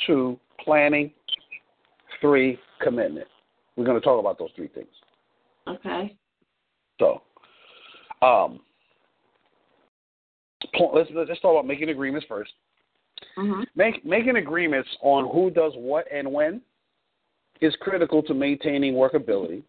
Two, 0.06 0.38
planning. 0.58 1.12
Three, 2.20 2.58
commitment. 2.80 3.28
We're 3.76 3.84
going 3.84 4.00
to 4.00 4.04
talk 4.04 4.18
about 4.18 4.38
those 4.38 4.50
three 4.52 4.68
things. 4.68 4.88
Okay. 5.66 6.16
So, 6.98 7.22
um, 8.22 8.60
let's 10.92 11.10
let's 11.12 11.40
talk 11.40 11.52
about 11.52 11.66
making 11.66 11.90
agreements 11.90 12.26
first. 12.26 12.52
Mhm. 13.36 13.66
Make, 13.76 14.04
making 14.04 14.36
agreements 14.36 14.88
on 15.00 15.28
who 15.28 15.50
does 15.50 15.72
what 15.76 16.10
and 16.10 16.32
when 16.32 16.60
is 17.60 17.74
critical 17.76 18.22
to 18.22 18.34
maintaining 18.34 18.94
workability 18.94 19.62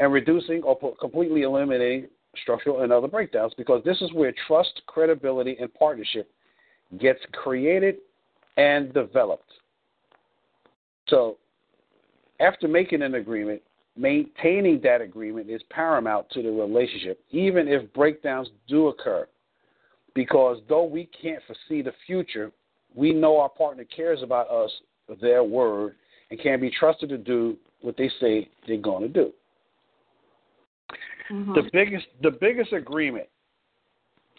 and 0.00 0.12
reducing 0.12 0.62
or 0.62 0.76
completely 0.96 1.42
eliminating 1.42 2.06
structural 2.42 2.82
and 2.82 2.92
other 2.92 3.06
breakdowns 3.06 3.52
because 3.56 3.84
this 3.84 4.00
is 4.00 4.12
where 4.14 4.32
trust, 4.46 4.80
credibility, 4.86 5.56
and 5.60 5.72
partnership 5.74 6.28
gets 6.98 7.20
created 7.32 7.96
and 8.56 8.92
developed. 8.94 9.52
So, 11.08 11.36
after 12.40 12.66
making 12.66 13.02
an 13.02 13.16
agreement, 13.16 13.60
maintaining 13.96 14.80
that 14.82 15.02
agreement 15.02 15.50
is 15.50 15.60
paramount 15.68 16.30
to 16.30 16.42
the 16.42 16.50
relationship, 16.50 17.22
even 17.30 17.68
if 17.68 17.92
breakdowns 17.92 18.48
do 18.68 18.88
occur. 18.88 19.28
Because 20.14 20.58
though 20.68 20.84
we 20.84 21.10
can't 21.20 21.42
foresee 21.46 21.82
the 21.82 21.92
future, 22.06 22.50
we 22.94 23.12
know 23.12 23.38
our 23.38 23.50
partner 23.50 23.84
cares 23.84 24.22
about 24.22 24.50
us, 24.50 24.70
their 25.20 25.44
word, 25.44 25.96
and 26.30 26.40
can 26.40 26.58
be 26.58 26.70
trusted 26.70 27.10
to 27.10 27.18
do 27.18 27.56
what 27.82 27.96
they 27.98 28.10
say 28.20 28.48
they're 28.66 28.78
going 28.78 29.02
to 29.02 29.08
do. 29.08 29.32
Mhm. 31.30 31.54
The 31.54 31.70
biggest 31.72 32.06
the 32.22 32.30
biggest 32.30 32.72
agreement 32.72 33.28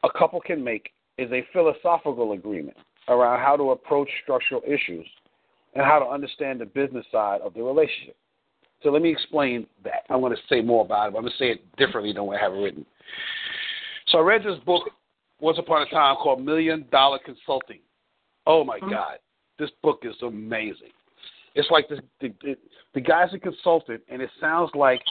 a 0.03 0.09
couple 0.09 0.41
can 0.41 0.63
make 0.63 0.91
is 1.17 1.31
a 1.31 1.45
philosophical 1.53 2.33
agreement 2.33 2.77
around 3.07 3.39
how 3.39 3.55
to 3.55 3.71
approach 3.71 4.09
structural 4.23 4.61
issues 4.65 5.07
and 5.73 5.85
how 5.85 5.99
to 5.99 6.05
understand 6.05 6.59
the 6.59 6.65
business 6.65 7.05
side 7.11 7.41
of 7.41 7.53
the 7.53 7.61
relationship. 7.61 8.15
So 8.83 8.89
let 8.89 9.01
me 9.01 9.11
explain 9.11 9.67
that. 9.83 10.03
I'm 10.09 10.21
going 10.21 10.35
to 10.35 10.41
say 10.49 10.61
more 10.61 10.83
about 10.83 11.07
it, 11.07 11.11
but 11.13 11.19
I'm 11.19 11.23
going 11.23 11.33
to 11.33 11.37
say 11.37 11.51
it 11.51 11.75
differently 11.77 12.13
than 12.13 12.25
what 12.25 12.39
I 12.39 12.43
have 12.43 12.53
it 12.53 12.57
written. 12.57 12.85
So 14.07 14.17
I 14.17 14.21
read 14.21 14.43
this 14.43 14.57
book 14.65 14.89
once 15.39 15.57
upon 15.59 15.83
a 15.83 15.89
time 15.89 16.15
called 16.15 16.43
Million 16.43 16.85
Dollar 16.91 17.19
Consulting. 17.23 17.79
Oh 18.47 18.63
my 18.63 18.79
God, 18.79 19.19
this 19.59 19.69
book 19.83 19.99
is 20.03 20.15
amazing. 20.23 20.91
It's 21.53 21.69
like 21.69 21.87
the, 21.89 22.01
the 22.21 22.55
the 22.93 23.01
guy's 23.01 23.33
a 23.33 23.39
consultant, 23.39 24.01
and 24.09 24.21
it 24.21 24.29
sounds 24.39 24.71
like 24.73 25.01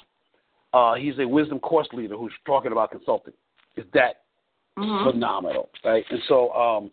uh, 0.73 0.95
he's 0.95 1.19
a 1.19 1.27
wisdom 1.27 1.59
course 1.59 1.89
leader 1.93 2.17
who's 2.17 2.33
talking 2.47 2.73
about 2.73 2.91
consulting. 2.91 3.35
Is 3.77 3.85
that 3.95 4.23
Mhm. 4.79 5.13
phenomenal, 5.13 5.69
right? 5.85 6.05
And 6.11 6.23
so 6.29 6.53
um, 6.53 6.91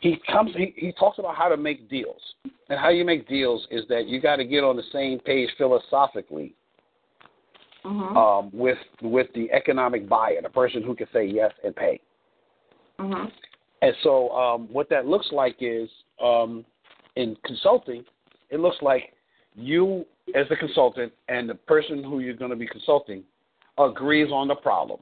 he 0.00 0.16
comes, 0.30 0.54
he, 0.54 0.72
he 0.76 0.92
talks 0.92 1.18
about 1.18 1.34
how 1.34 1.48
to 1.48 1.56
make 1.56 1.88
deals, 1.88 2.20
and 2.68 2.78
how 2.78 2.88
you 2.90 3.04
make 3.04 3.26
deals 3.28 3.66
is 3.70 3.86
that 3.88 4.06
you 4.06 4.20
got 4.20 4.36
to 4.36 4.44
get 4.44 4.62
on 4.64 4.76
the 4.76 4.82
same 4.92 5.18
page 5.20 5.50
philosophically 5.56 6.54
Mhm. 7.84 8.16
um, 8.16 8.50
with 8.52 8.78
with 9.00 9.32
the 9.34 9.50
economic 9.52 10.08
buyer, 10.08 10.40
the 10.42 10.50
person 10.50 10.82
who 10.82 10.94
can 10.94 11.08
say 11.12 11.24
yes 11.24 11.52
and 11.64 11.74
pay. 11.74 12.00
Mhm. 12.98 13.32
And 13.82 13.96
so 14.02 14.30
um, 14.36 14.68
what 14.72 14.88
that 14.90 15.06
looks 15.06 15.32
like 15.32 15.56
is 15.60 15.88
um, 16.22 16.64
in 17.16 17.36
consulting, 17.44 18.04
it 18.50 18.60
looks 18.60 18.80
like 18.82 19.14
you 19.54 20.06
as 20.34 20.48
the 20.48 20.56
consultant 20.56 21.12
and 21.28 21.48
the 21.48 21.54
person 21.54 22.02
who 22.02 22.20
you're 22.20 22.34
going 22.34 22.50
to 22.50 22.56
be 22.56 22.66
consulting 22.66 23.22
agrees 23.78 24.30
on 24.32 24.48
the 24.48 24.54
problem, 24.54 25.00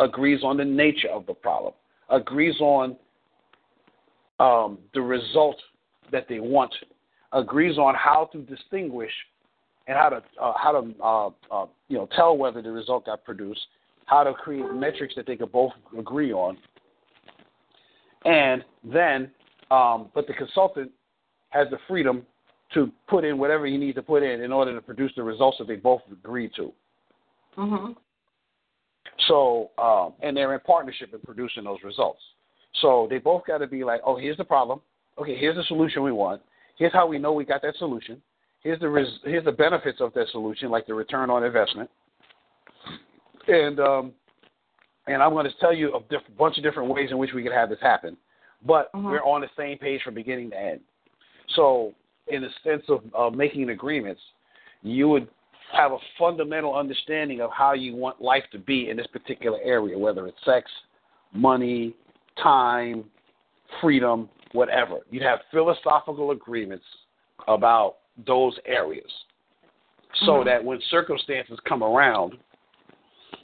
agrees 0.00 0.42
on 0.42 0.56
the 0.56 0.64
nature 0.64 1.08
of 1.08 1.26
the 1.26 1.34
problem, 1.34 1.72
agrees 2.10 2.58
on 2.60 2.96
um, 4.40 4.78
the 4.94 5.00
result 5.00 5.56
that 6.12 6.26
they 6.28 6.40
want, 6.40 6.74
agrees 7.32 7.78
on 7.78 7.94
how 7.94 8.28
to 8.32 8.38
distinguish 8.42 9.12
and 9.86 9.96
how 9.96 10.08
to 10.08 10.22
uh, 10.40 10.52
how 10.56 10.72
to 10.72 10.94
uh, 11.02 11.26
uh, 11.54 11.66
you 11.88 11.96
know 11.96 12.08
tell 12.16 12.36
whether 12.36 12.62
the 12.62 12.70
result 12.70 13.06
got 13.06 13.24
produced, 13.24 13.60
how 14.06 14.24
to 14.24 14.32
create 14.32 14.72
metrics 14.72 15.14
that 15.14 15.26
they 15.26 15.36
could 15.36 15.52
both 15.52 15.72
agree 15.98 16.32
on, 16.32 16.56
and 18.24 18.64
then 18.82 19.30
um, 19.70 20.10
but 20.14 20.26
the 20.26 20.32
consultant 20.34 20.90
has 21.50 21.68
the 21.70 21.78
freedom 21.86 22.24
to 22.74 22.90
put 23.08 23.24
in 23.24 23.38
whatever 23.38 23.66
you 23.66 23.78
need 23.78 23.94
to 23.94 24.02
put 24.02 24.22
in 24.22 24.42
in 24.42 24.52
order 24.52 24.74
to 24.74 24.80
produce 24.80 25.12
the 25.16 25.22
results 25.22 25.58
that 25.58 25.66
they 25.66 25.76
both 25.76 26.02
agreed 26.10 26.52
to. 26.56 26.72
Mhm. 27.56 27.96
So, 29.28 29.70
um, 29.78 30.14
and 30.20 30.36
they're 30.36 30.52
in 30.54 30.60
partnership 30.60 31.14
in 31.14 31.20
producing 31.20 31.64
those 31.64 31.82
results. 31.84 32.20
So 32.80 33.06
they 33.08 33.18
both 33.18 33.44
got 33.46 33.58
to 33.58 33.66
be 33.66 33.84
like, 33.84 34.00
oh, 34.04 34.16
here's 34.16 34.36
the 34.36 34.44
problem. 34.44 34.80
Okay, 35.18 35.36
here's 35.36 35.56
the 35.56 35.62
solution 35.64 36.02
we 36.02 36.10
want. 36.10 36.42
Here's 36.76 36.92
how 36.92 37.06
we 37.06 37.18
know 37.18 37.32
we 37.32 37.44
got 37.44 37.62
that 37.62 37.76
solution. 37.76 38.20
Here's 38.62 38.80
the 38.80 38.88
res- 38.88 39.20
here's 39.24 39.44
the 39.44 39.52
benefits 39.52 40.00
of 40.00 40.12
that 40.14 40.28
solution, 40.28 40.70
like 40.70 40.86
the 40.86 40.94
return 40.94 41.30
on 41.30 41.44
investment. 41.44 41.88
And 43.46 43.78
um, 43.78 44.12
and 45.06 45.22
I'm 45.22 45.32
going 45.32 45.44
to 45.44 45.56
tell 45.58 45.72
you 45.72 45.94
a 45.94 46.00
diff- 46.10 46.36
bunch 46.36 46.56
of 46.56 46.64
different 46.64 46.88
ways 46.88 47.10
in 47.10 47.18
which 47.18 47.32
we 47.34 47.42
could 47.42 47.52
have 47.52 47.68
this 47.68 47.78
happen. 47.80 48.16
But 48.66 48.90
Mhm. 48.92 49.04
we're 49.04 49.22
on 49.22 49.42
the 49.42 49.50
same 49.56 49.78
page 49.78 50.02
from 50.02 50.14
beginning 50.14 50.50
to 50.50 50.58
end. 50.58 50.80
So, 51.54 51.92
in 52.28 52.42
the 52.42 52.48
sense 52.62 52.82
of 52.88 53.02
uh, 53.16 53.34
making 53.34 53.70
agreements, 53.70 54.20
you 54.82 55.08
would 55.08 55.28
have 55.72 55.92
a 55.92 55.98
fundamental 56.18 56.76
understanding 56.76 57.40
of 57.40 57.50
how 57.50 57.72
you 57.72 57.94
want 57.96 58.20
life 58.20 58.44
to 58.52 58.58
be 58.58 58.90
in 58.90 58.96
this 58.96 59.06
particular 59.08 59.58
area, 59.62 59.98
whether 59.98 60.26
it's 60.26 60.38
sex, 60.44 60.70
money, 61.32 61.94
time, 62.42 63.04
freedom, 63.80 64.28
whatever. 64.52 64.98
You'd 65.10 65.22
have 65.22 65.40
philosophical 65.50 66.30
agreements 66.30 66.84
about 67.48 67.96
those 68.26 68.56
areas 68.66 69.10
so 70.20 70.40
Mhm. 70.40 70.44
that 70.44 70.64
when 70.64 70.80
circumstances 70.82 71.58
come 71.60 71.82
around, 71.82 72.38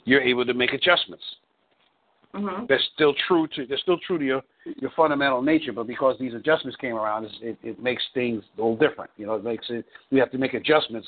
you're 0.05 0.21
able 0.21 0.45
to 0.45 0.53
make 0.53 0.73
adjustments. 0.73 1.35
Mhm. 2.33 2.67
They're 2.67 2.79
still 2.93 3.13
true 3.27 3.47
to 3.55 3.65
they're 3.65 3.77
still 3.77 3.97
true 3.99 4.17
to 4.17 4.25
your 4.25 4.41
your 4.63 4.91
fundamental 4.91 5.41
nature, 5.41 5.73
but 5.73 5.85
because 5.85 6.17
these 6.17 6.33
adjustments 6.33 6.77
came 6.77 6.95
around, 6.95 7.25
it, 7.41 7.57
it 7.61 7.81
makes 7.81 8.03
things 8.13 8.43
a 8.57 8.61
little 8.61 8.77
different. 8.77 9.11
You 9.17 9.25
know, 9.25 9.35
it 9.35 9.43
makes 9.43 9.65
it 9.69 9.85
we 10.11 10.19
have 10.19 10.31
to 10.31 10.37
make 10.37 10.53
adjustments. 10.53 11.07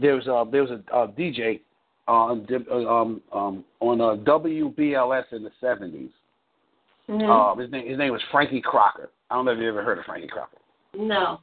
There 0.00 0.16
was 0.16 0.26
a 0.26 0.44
there 0.50 0.62
was 0.62 0.70
a, 0.70 0.96
a 0.96 1.08
DJ 1.08 1.60
on 2.08 2.46
um, 2.70 3.22
um, 3.32 3.64
on 3.80 4.00
uh, 4.00 4.16
WBLS 4.24 5.32
in 5.32 5.44
the 5.44 5.52
seventies. 5.60 6.10
Mhm. 7.08 7.28
Um, 7.28 7.58
his 7.58 7.70
name 7.70 7.88
his 7.88 7.98
name 7.98 8.12
was 8.12 8.22
Frankie 8.30 8.60
Crocker. 8.60 9.10
I 9.30 9.36
don't 9.36 9.44
know 9.44 9.52
if 9.52 9.58
you 9.58 9.68
ever 9.68 9.84
heard 9.84 9.98
of 9.98 10.04
Frankie 10.04 10.28
Crocker. 10.28 10.58
No. 10.94 11.40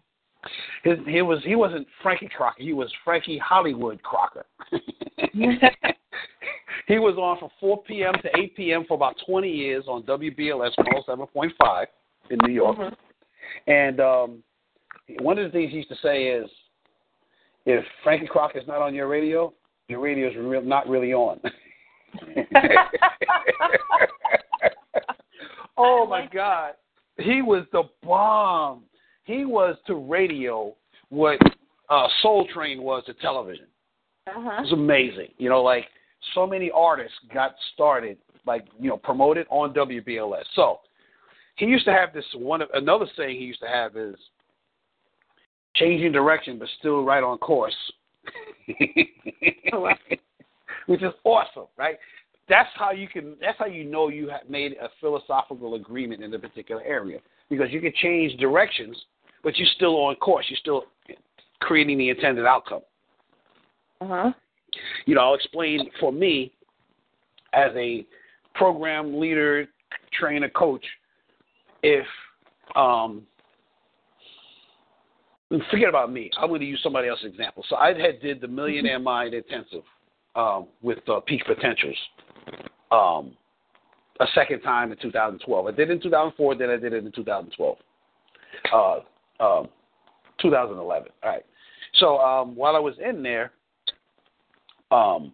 His 0.84 0.98
he 1.06 1.22
was 1.22 1.40
he 1.44 1.56
wasn't 1.56 1.88
Frankie 2.02 2.30
Crocker. 2.36 2.62
He 2.62 2.74
was 2.74 2.92
Frankie 3.04 3.38
Hollywood 3.38 4.02
Crocker. 4.04 4.46
he 6.88 6.98
was 6.98 7.16
on 7.18 7.40
from 7.40 7.50
4 7.60 7.84
p.m. 7.84 8.14
to 8.22 8.30
8 8.38 8.56
p.m. 8.56 8.86
for 8.88 8.94
about 8.94 9.16
20 9.26 9.50
years 9.50 9.86
on 9.88 10.04
WBLS 10.04 10.72
107.5 11.08 11.86
in 12.30 12.38
New 12.46 12.54
York. 12.54 12.78
Mhm. 12.78 12.96
And 13.68 14.00
um, 14.00 14.44
one 15.20 15.38
of 15.38 15.46
the 15.46 15.52
things 15.52 15.72
he 15.72 15.78
used 15.78 15.90
to 15.90 15.98
say 16.02 16.28
is, 16.28 16.50
if 17.66 17.84
Frankie 18.04 18.28
Crocker 18.28 18.60
is 18.60 18.68
not 18.68 18.82
on 18.82 18.96
your 18.96 19.08
radio, 19.08 19.54
your 19.88 20.00
radio 20.00 20.30
is 20.30 20.36
real, 20.38 20.62
not 20.62 20.88
really 20.88 21.14
on. 21.14 21.40
oh 25.78 26.08
my 26.08 26.28
God, 26.34 26.74
he 27.18 27.42
was 27.42 27.66
the 27.72 27.84
bomb. 28.04 28.84
He 29.30 29.46
was 29.46 29.78
to 29.86 29.94
radio 29.94 30.76
what 31.10 31.38
uh, 31.88 32.08
Soul 32.24 32.48
Train 32.52 32.82
was 32.82 33.04
to 33.06 33.14
television. 33.14 33.68
Uh-huh. 34.26 34.58
It 34.58 34.62
was 34.62 34.72
amazing. 34.74 35.28
You 35.38 35.50
know, 35.50 35.62
like 35.62 35.86
so 36.34 36.48
many 36.48 36.72
artists 36.74 37.14
got 37.32 37.54
started, 37.76 38.18
like 38.48 38.66
you 38.80 38.90
know, 38.90 38.98
promoted 38.98 39.46
on 39.52 39.72
WBLS. 39.76 40.46
So 40.56 40.80
he 41.58 41.68
used 41.68 41.86
to 41.86 41.92
have 41.92 42.12
this 42.12 42.26
one. 42.34 42.62
Another 42.74 43.06
saying 43.16 43.38
he 43.38 43.46
used 43.46 43.60
to 43.60 43.68
have 43.68 43.96
is 43.96 44.16
changing 45.76 46.12
direction, 46.12 46.58
but 46.58 46.68
still 46.80 47.04
right 47.04 47.24
on 47.24 47.38
course, 47.38 47.78
which 50.88 51.04
is 51.04 51.14
awesome, 51.24 51.68
right? 51.78 51.98
That's 52.48 52.70
how 52.74 52.94
you 52.94 53.08
can. 53.08 53.36
That's 53.40 53.60
how 53.60 53.68
you 53.68 53.84
know 53.84 54.08
you 54.08 54.28
have 54.30 54.50
made 54.50 54.72
a 54.82 54.90
philosophical 55.00 55.76
agreement 55.76 56.24
in 56.24 56.34
a 56.34 56.40
particular 56.40 56.82
area 56.82 57.20
because 57.50 57.68
you 57.72 57.82
can 57.82 57.94
change 58.02 58.40
directions, 58.40 58.98
but 59.44 59.58
you're 59.58 59.68
still 59.76 59.96
on 59.96 60.16
course. 60.16 60.46
You're 60.50 60.58
still 60.58 60.86
creating 61.62 61.98
the 61.98 62.10
intended 62.10 62.46
outcome. 62.46 62.82
Uh-huh. 64.02 64.32
You 65.06 65.16
know, 65.16 65.22
I'll 65.22 65.34
explain 65.34 65.90
for 66.00 66.12
me 66.12 66.54
as 67.54 67.72
a 67.76 68.06
program 68.56 69.20
leader, 69.20 69.68
trainer, 70.14 70.50
coach, 70.50 70.86
if 71.82 72.06
um, 72.76 73.24
forget 75.72 75.90
about 75.90 76.12
me, 76.12 76.30
I'm 76.38 76.50
going 76.50 76.62
to 76.62 76.68
use 76.68 76.80
somebody 76.84 77.08
else's 77.08 77.26
example. 77.26 77.64
So 77.70 77.76
I 77.76 77.88
had 78.00 78.22
did 78.22 78.42
the 78.42 78.48
Millionaire 78.48 79.00
Mind 79.00 79.34
Intensive 79.34 79.84
um, 80.36 80.68
with 80.82 81.00
uh, 81.10 81.20
Peak 81.22 81.42
Potentials 81.46 81.98
um, 82.92 83.36
a 84.20 84.26
second 84.36 84.62
time 84.62 84.92
in 84.92 84.98
2012. 85.00 85.66
I 85.66 85.72
did 85.72 85.90
it 85.90 85.94
in 85.94 86.02
2004, 86.02 86.56
then 86.56 86.70
I 86.70 86.78
did 86.78 86.94
it 86.94 87.06
in 87.06 87.12
2012. 87.12 87.78
Uh, 88.74 89.00
um, 89.40 89.70
2011. 90.42 91.10
All 91.24 91.30
right. 91.30 91.46
So 91.96 92.18
um, 92.20 92.56
while 92.56 92.76
I 92.76 92.80
was 92.80 92.96
in 93.04 93.24
there, 93.24 93.52
um, 94.92 95.34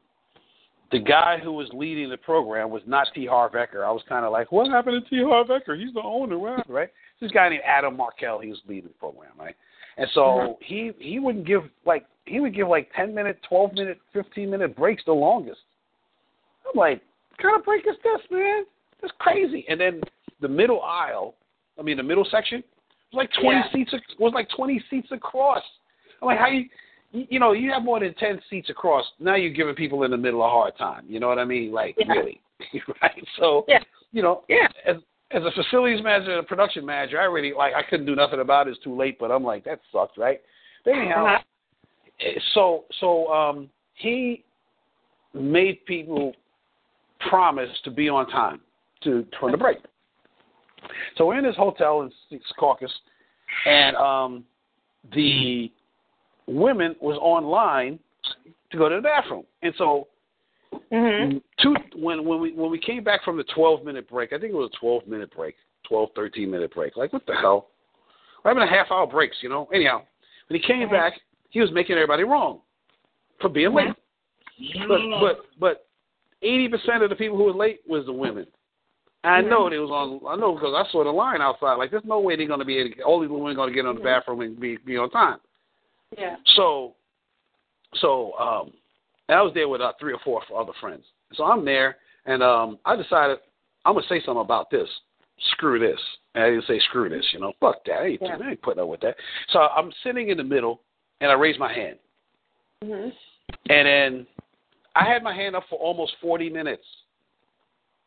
the 0.91 0.99
guy 0.99 1.37
who 1.43 1.51
was 1.51 1.67
leading 1.73 2.09
the 2.09 2.17
program 2.17 2.69
was 2.69 2.81
not 2.85 3.07
T. 3.13 3.25
Harv 3.25 3.53
Eker. 3.53 3.85
I 3.85 3.91
was 3.91 4.03
kind 4.07 4.25
of 4.25 4.31
like, 4.31 4.51
what 4.51 4.69
happened 4.69 5.03
to 5.03 5.09
T. 5.09 5.23
Harv 5.23 5.47
Eker? 5.47 5.77
He's 5.77 5.93
the 5.93 6.01
owner, 6.01 6.37
right? 6.67 6.89
This 7.19 7.31
guy 7.31 7.49
named 7.49 7.63
Adam 7.65 7.97
Markel. 7.97 8.39
He 8.39 8.49
was 8.49 8.59
leading 8.67 8.89
the 8.89 8.93
program, 8.93 9.31
right? 9.37 9.55
And 9.97 10.09
so 10.11 10.21
Mhm. 10.21 10.63
he 10.63 10.91
he 10.99 11.19
wouldn't 11.19 11.45
give 11.45 11.69
like 11.85 12.05
he 12.25 12.39
would 12.39 12.53
give 12.53 12.67
like 12.67 12.91
ten 12.93 13.13
minute, 13.15 13.41
twelve 13.43 13.73
minute, 13.73 13.99
fifteen 14.11 14.49
minute 14.49 14.75
breaks 14.75 15.03
the 15.05 15.13
longest. 15.13 15.61
I'm 16.67 16.77
like, 16.77 17.01
what 17.29 17.39
kind 17.39 17.55
of 17.55 17.65
break 17.65 17.87
is 17.87 17.95
this, 18.03 18.21
man? 18.29 18.65
That's 19.01 19.13
crazy. 19.19 19.65
And 19.69 19.79
then 19.79 20.01
the 20.41 20.47
middle 20.49 20.81
aisle, 20.81 21.35
I 21.79 21.81
mean 21.81 21.95
the 21.97 22.03
middle 22.03 22.25
section, 22.25 22.63
like 23.15 23.29
twenty 23.41 23.57
Yeah. 23.57 23.71
seats. 23.71 23.93
Was 24.19 24.33
like 24.33 24.49
twenty 24.55 24.83
seats 24.89 25.07
across. 25.11 25.63
I'm 26.21 26.27
like, 26.27 26.39
how 26.39 26.47
you? 26.47 26.65
you 27.11 27.25
you 27.29 27.39
know, 27.39 27.53
you 27.53 27.71
have 27.71 27.83
more 27.83 27.99
than 27.99 28.13
ten 28.15 28.41
seats 28.49 28.69
across. 28.69 29.05
Now 29.19 29.35
you're 29.35 29.53
giving 29.53 29.75
people 29.75 30.03
in 30.03 30.11
the 30.11 30.17
middle 30.17 30.43
a 30.45 30.49
hard 30.49 30.77
time. 30.77 31.05
You 31.07 31.19
know 31.19 31.27
what 31.27 31.39
I 31.39 31.45
mean? 31.45 31.71
Like 31.71 31.95
Yeah. 31.97 32.11
really, 32.11 32.41
right? 33.01 33.23
So 33.37 33.65
Yeah. 33.67 33.79
you 34.11 34.21
know, 34.21 34.43
Yeah. 34.49 34.67
as 34.85 34.97
as 35.31 35.43
a 35.43 35.51
facilities 35.51 36.03
manager 36.03 36.31
and 36.31 36.39
a 36.39 36.43
production 36.43 36.85
manager, 36.85 37.19
I 37.19 37.23
already 37.23 37.53
like 37.53 37.73
I 37.73 37.83
couldn't 37.83 38.05
do 38.05 38.15
nothing 38.15 38.39
about 38.39 38.67
it. 38.67 38.71
It's 38.71 38.83
too 38.83 38.95
late. 38.95 39.17
But 39.19 39.31
I'm 39.31 39.43
like, 39.43 39.63
that 39.65 39.79
sucks, 39.91 40.17
right? 40.17 40.41
But 40.83 40.95
anyhow, 40.95 41.25
Uh-huh. 41.25 41.39
eh, 42.19 42.39
so 42.53 42.85
so 42.99 43.27
um, 43.33 43.69
he 43.95 44.43
made 45.33 45.85
people 45.85 46.33
promise 47.29 47.69
to 47.83 47.91
be 47.91 48.09
on 48.09 48.27
time 48.27 48.61
to 49.03 49.25
for 49.39 49.51
the 49.51 49.57
break. 49.57 49.77
So 51.17 51.25
we're 51.25 51.37
in 51.37 51.43
this 51.43 51.55
hotel 51.55 52.01
in 52.01 52.39
Caucus, 52.59 52.91
and 53.65 53.95
um, 53.95 54.43
the 55.13 55.71
women 56.47 56.95
was 57.01 57.17
online 57.21 57.99
to 58.71 58.77
go 58.77 58.89
to 58.89 58.95
the 58.95 59.01
bathroom, 59.01 59.43
and 59.61 59.73
so 59.77 60.07
Mhm. 60.91 61.41
two 61.59 61.75
when 61.95 62.25
when 62.25 62.41
we 62.41 62.51
when 62.51 62.69
we 62.69 62.77
came 62.77 63.03
back 63.03 63.23
from 63.23 63.37
the 63.37 63.43
12 63.55 63.83
minute 63.83 64.09
break, 64.09 64.33
I 64.33 64.39
think 64.39 64.51
it 64.53 64.57
was 64.57 64.71
a 64.73 64.77
12 64.77 65.07
minute 65.07 65.33
break, 65.33 65.55
12 65.83 66.09
13 66.15 66.49
minute 66.51 66.73
break. 66.73 66.97
Like 66.97 67.13
what 67.13 67.25
the 67.25 67.35
hell? 67.35 67.69
We're 68.43 68.51
having 68.51 68.63
a 68.63 68.71
half 68.71 68.91
hour 68.91 69.07
breaks, 69.07 69.37
you 69.41 69.49
know. 69.49 69.67
Anyhow, 69.73 70.03
when 70.47 70.59
he 70.59 70.67
came 70.67 70.89
back, 70.89 71.13
he 71.49 71.61
was 71.61 71.71
making 71.71 71.95
everybody 71.95 72.23
wrong 72.23 72.59
for 73.39 73.49
being 73.49 73.73
late. 73.73 73.93
But 74.87 74.99
but 75.19 75.45
but 75.59 75.87
80 76.41 76.69
percent 76.69 77.03
of 77.03 77.09
the 77.09 77.15
people 77.15 77.37
who 77.37 77.45
were 77.45 77.53
late 77.53 77.79
was 77.87 78.05
the 78.05 78.13
women. 78.13 78.45
I 79.25 79.41
know 79.41 79.69
they 79.69 79.79
was 79.79 79.89
on. 79.89 80.21
I 80.27 80.39
know 80.39 80.53
because 80.53 80.73
I 80.75 80.89
saw 80.91 81.03
the 81.03 81.09
line 81.09 81.41
outside. 81.41 81.75
Like, 81.75 81.91
there's 81.91 82.05
no 82.05 82.19
way 82.19 82.35
they're 82.35 82.47
going 82.47 82.59
to 82.59 82.65
be 82.65 82.77
able 82.77 82.95
to, 82.95 83.01
all 83.03 83.19
these 83.19 83.29
women 83.29 83.55
going 83.55 83.69
to 83.69 83.75
get 83.75 83.85
on 83.85 83.95
the 83.95 84.01
bathroom 84.01 84.41
and 84.41 84.59
be 84.59 84.77
be 84.85 84.97
on 84.97 85.09
time. 85.09 85.39
Yeah. 86.17 86.35
So, 86.55 86.93
so 87.95 88.33
um, 88.33 88.71
I 89.29 89.41
was 89.41 89.53
there 89.53 89.67
with 89.67 89.81
uh, 89.81 89.93
three 89.99 90.13
or 90.13 90.19
four 90.23 90.41
other 90.55 90.73
friends. 90.79 91.03
So 91.33 91.43
I'm 91.43 91.65
there, 91.65 91.97
and 92.25 92.43
um, 92.43 92.77
I 92.85 92.95
decided 92.95 93.39
I'm 93.85 93.95
gonna 93.95 94.05
say 94.07 94.21
something 94.25 94.41
about 94.41 94.69
this. 94.69 94.87
Screw 95.51 95.79
this. 95.79 95.99
And 96.33 96.43
I 96.43 96.49
didn't 96.49 96.65
say 96.67 96.79
screw 96.89 97.09
this. 97.09 97.25
You 97.33 97.39
know, 97.39 97.53
fuck 97.59 97.83
that. 97.85 98.01
I 98.01 98.05
ain't, 98.07 98.21
Yeah. 98.21 98.37
I 98.41 98.51
ain't 98.51 98.61
putting 98.61 98.81
up 98.81 98.89
with 98.89 99.01
that. 99.01 99.15
So 99.49 99.59
I'm 99.59 99.91
sitting 100.03 100.29
in 100.29 100.37
the 100.37 100.43
middle, 100.43 100.81
and 101.21 101.31
I 101.31 101.33
raise 101.35 101.57
my 101.57 101.71
hand, 101.71 101.97
Mhm. 102.83 103.13
and 103.69 103.87
then 103.87 104.27
I 104.95 105.03
had 105.03 105.23
my 105.23 105.33
hand 105.33 105.55
up 105.55 105.67
for 105.69 105.79
almost 105.79 106.15
40 106.21 106.49
minutes. 106.49 106.85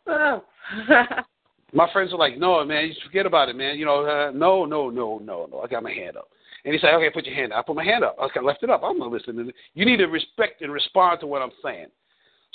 Oh. 0.08 0.42
My 1.72 1.90
friends 1.92 2.12
were 2.12 2.18
like, 2.18 2.38
"No, 2.38 2.64
man, 2.64 2.86
you 2.86 2.94
forget 3.04 3.26
about 3.26 3.48
it, 3.48 3.56
man. 3.56 3.78
You 3.78 3.84
know, 3.84 4.04
uh, 4.04 4.30
no, 4.34 4.64
no, 4.64 4.88
no, 4.88 5.18
no, 5.18 5.46
no." 5.50 5.60
I 5.60 5.66
got 5.66 5.82
my 5.82 5.92
hand 5.92 6.16
up, 6.16 6.28
and 6.64 6.72
he 6.72 6.80
said, 6.80 6.94
"Okay, 6.94 7.10
put 7.10 7.26
your 7.26 7.34
hand 7.34 7.52
up." 7.52 7.58
I 7.58 7.62
put 7.66 7.76
my 7.76 7.84
hand 7.84 8.04
up. 8.04 8.16
I 8.18 8.40
left 8.40 8.62
it 8.62 8.70
up. 8.70 8.82
I'm 8.82 8.98
not 8.98 9.10
listening. 9.10 9.52
You 9.74 9.84
need 9.84 9.98
to 9.98 10.06
respect 10.06 10.62
and 10.62 10.72
respond 10.72 11.20
to 11.20 11.26
what 11.26 11.42
I'm 11.42 11.52
saying. 11.62 11.88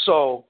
So 0.05 0.45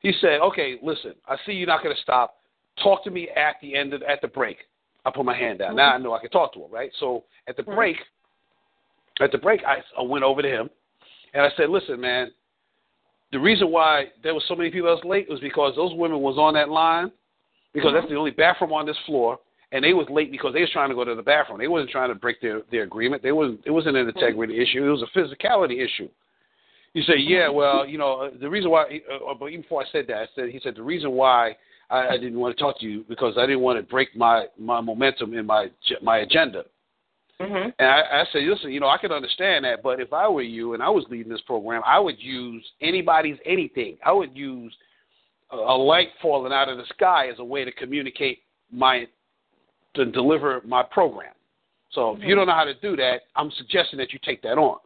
he 0.00 0.12
said, 0.22 0.40
"Okay, 0.40 0.78
listen. 0.82 1.14
I 1.28 1.36
see 1.44 1.52
you're 1.52 1.66
not 1.66 1.82
going 1.82 1.94
to 1.94 2.00
stop. 2.00 2.36
Talk 2.82 3.04
to 3.04 3.10
me 3.10 3.28
at 3.36 3.56
the 3.60 3.74
end 3.74 3.92
of 3.92 4.02
at 4.02 4.22
the 4.22 4.28
break." 4.28 4.56
I 5.04 5.10
put 5.10 5.24
my 5.24 5.36
hand 5.36 5.58
down. 5.60 5.76
Now 5.76 5.92
I 5.92 5.98
know 5.98 6.14
I 6.14 6.20
can 6.20 6.30
talk 6.30 6.54
to 6.54 6.64
him, 6.64 6.70
right? 6.70 6.90
So 6.98 7.24
at 7.46 7.56
the 7.56 7.62
break, 7.62 7.96
at 9.20 9.30
the 9.30 9.38
break, 9.38 9.60
I, 9.64 9.76
I 9.96 10.02
went 10.02 10.24
over 10.24 10.42
to 10.42 10.48
him, 10.48 10.70
and 11.34 11.42
I 11.42 11.50
said, 11.58 11.68
"Listen, 11.68 12.00
man." 12.00 12.30
The 13.32 13.40
reason 13.40 13.70
why 13.70 14.06
there 14.22 14.34
was 14.34 14.44
so 14.46 14.54
many 14.54 14.70
people 14.70 14.88
that 14.88 15.04
was 15.04 15.04
late 15.04 15.28
was 15.28 15.40
because 15.40 15.74
those 15.74 15.92
women 15.94 16.20
was 16.20 16.38
on 16.38 16.54
that 16.54 16.68
line 16.68 17.10
because 17.74 17.92
that's 17.92 18.08
the 18.08 18.16
only 18.16 18.30
bathroom 18.30 18.72
on 18.72 18.86
this 18.86 18.96
floor, 19.04 19.38
and 19.72 19.84
they 19.84 19.92
was 19.92 20.06
late 20.08 20.30
because 20.30 20.54
they 20.54 20.60
was 20.60 20.70
trying 20.70 20.88
to 20.88 20.94
go 20.94 21.04
to 21.04 21.14
the 21.14 21.22
bathroom. 21.22 21.58
They 21.58 21.68
wasn't 21.68 21.90
trying 21.90 22.08
to 22.08 22.14
break 22.14 22.40
their 22.40 22.62
their 22.70 22.84
agreement. 22.84 23.22
They 23.22 23.32
wasn't. 23.32 23.60
It 23.66 23.70
wasn't 23.70 23.96
an 23.96 24.08
integrity 24.08 24.60
issue. 24.60 24.84
It 24.84 24.88
was 24.88 25.02
a 25.02 25.18
physicality 25.18 25.84
issue. 25.84 26.08
You 26.94 27.02
say, 27.02 27.18
yeah, 27.18 27.50
well, 27.50 27.86
you 27.86 27.98
know, 27.98 28.22
uh, 28.22 28.30
the 28.40 28.48
reason 28.48 28.70
why. 28.70 28.84
Uh, 28.84 29.34
but 29.38 29.46
even 29.46 29.60
before 29.62 29.82
I 29.82 29.86
said 29.92 30.06
that, 30.08 30.16
I 30.16 30.26
said 30.34 30.48
he 30.48 30.60
said 30.62 30.76
the 30.76 30.82
reason 30.82 31.12
why 31.12 31.56
I, 31.90 32.08
I 32.08 32.16
didn't 32.16 32.38
want 32.38 32.56
to 32.56 32.62
talk 32.62 32.80
to 32.80 32.86
you 32.86 33.04
because 33.08 33.34
I 33.36 33.42
didn't 33.42 33.60
want 33.60 33.78
to 33.78 33.82
break 33.82 34.16
my 34.16 34.46
my 34.58 34.80
momentum 34.80 35.34
in 35.34 35.44
my 35.44 35.66
my 36.00 36.18
agenda. 36.18 36.64
Mhm. 37.40 37.74
And 37.78 37.88
I, 37.88 38.00
I 38.00 38.24
said, 38.32 38.44
listen, 38.44 38.72
you 38.72 38.80
know, 38.80 38.88
I 38.88 38.96
can 38.96 39.12
understand 39.12 39.64
that, 39.66 39.82
but 39.82 40.00
if 40.00 40.12
I 40.12 40.26
were 40.28 40.42
you 40.42 40.74
and 40.74 40.82
I 40.82 40.88
was 40.88 41.04
leading 41.10 41.30
this 41.30 41.42
program, 41.42 41.82
I 41.84 41.98
would 41.98 42.18
use 42.18 42.64
anybody's 42.80 43.36
anything. 43.44 43.98
I 44.04 44.12
would 44.12 44.34
use 44.36 44.74
a, 45.50 45.56
a 45.56 45.76
light 45.76 46.08
falling 46.22 46.52
out 46.52 46.68
of 46.68 46.78
the 46.78 46.86
sky 46.94 47.28
as 47.30 47.38
a 47.38 47.44
way 47.44 47.64
to 47.64 47.72
communicate 47.72 48.40
my 48.72 49.06
to 49.94 50.06
deliver 50.06 50.62
my 50.64 50.82
program. 50.82 51.32
So 51.90 52.16
if 52.16 52.22
you 52.22 52.34
don't 52.34 52.46
know 52.46 52.54
how 52.54 52.64
to 52.64 52.74
do 52.74 52.96
that, 52.96 53.22
I'm 53.36 53.50
suggesting 53.56 53.98
that 53.98 54.12
you 54.12 54.18
take 54.22 54.42
that 54.42 54.58
on. 54.58 54.78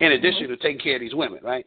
In 0.00 0.12
addition 0.12 0.48
to 0.48 0.56
taking 0.58 0.78
care 0.78 0.96
of 0.96 1.00
these 1.00 1.14
women, 1.14 1.40
right? 1.42 1.66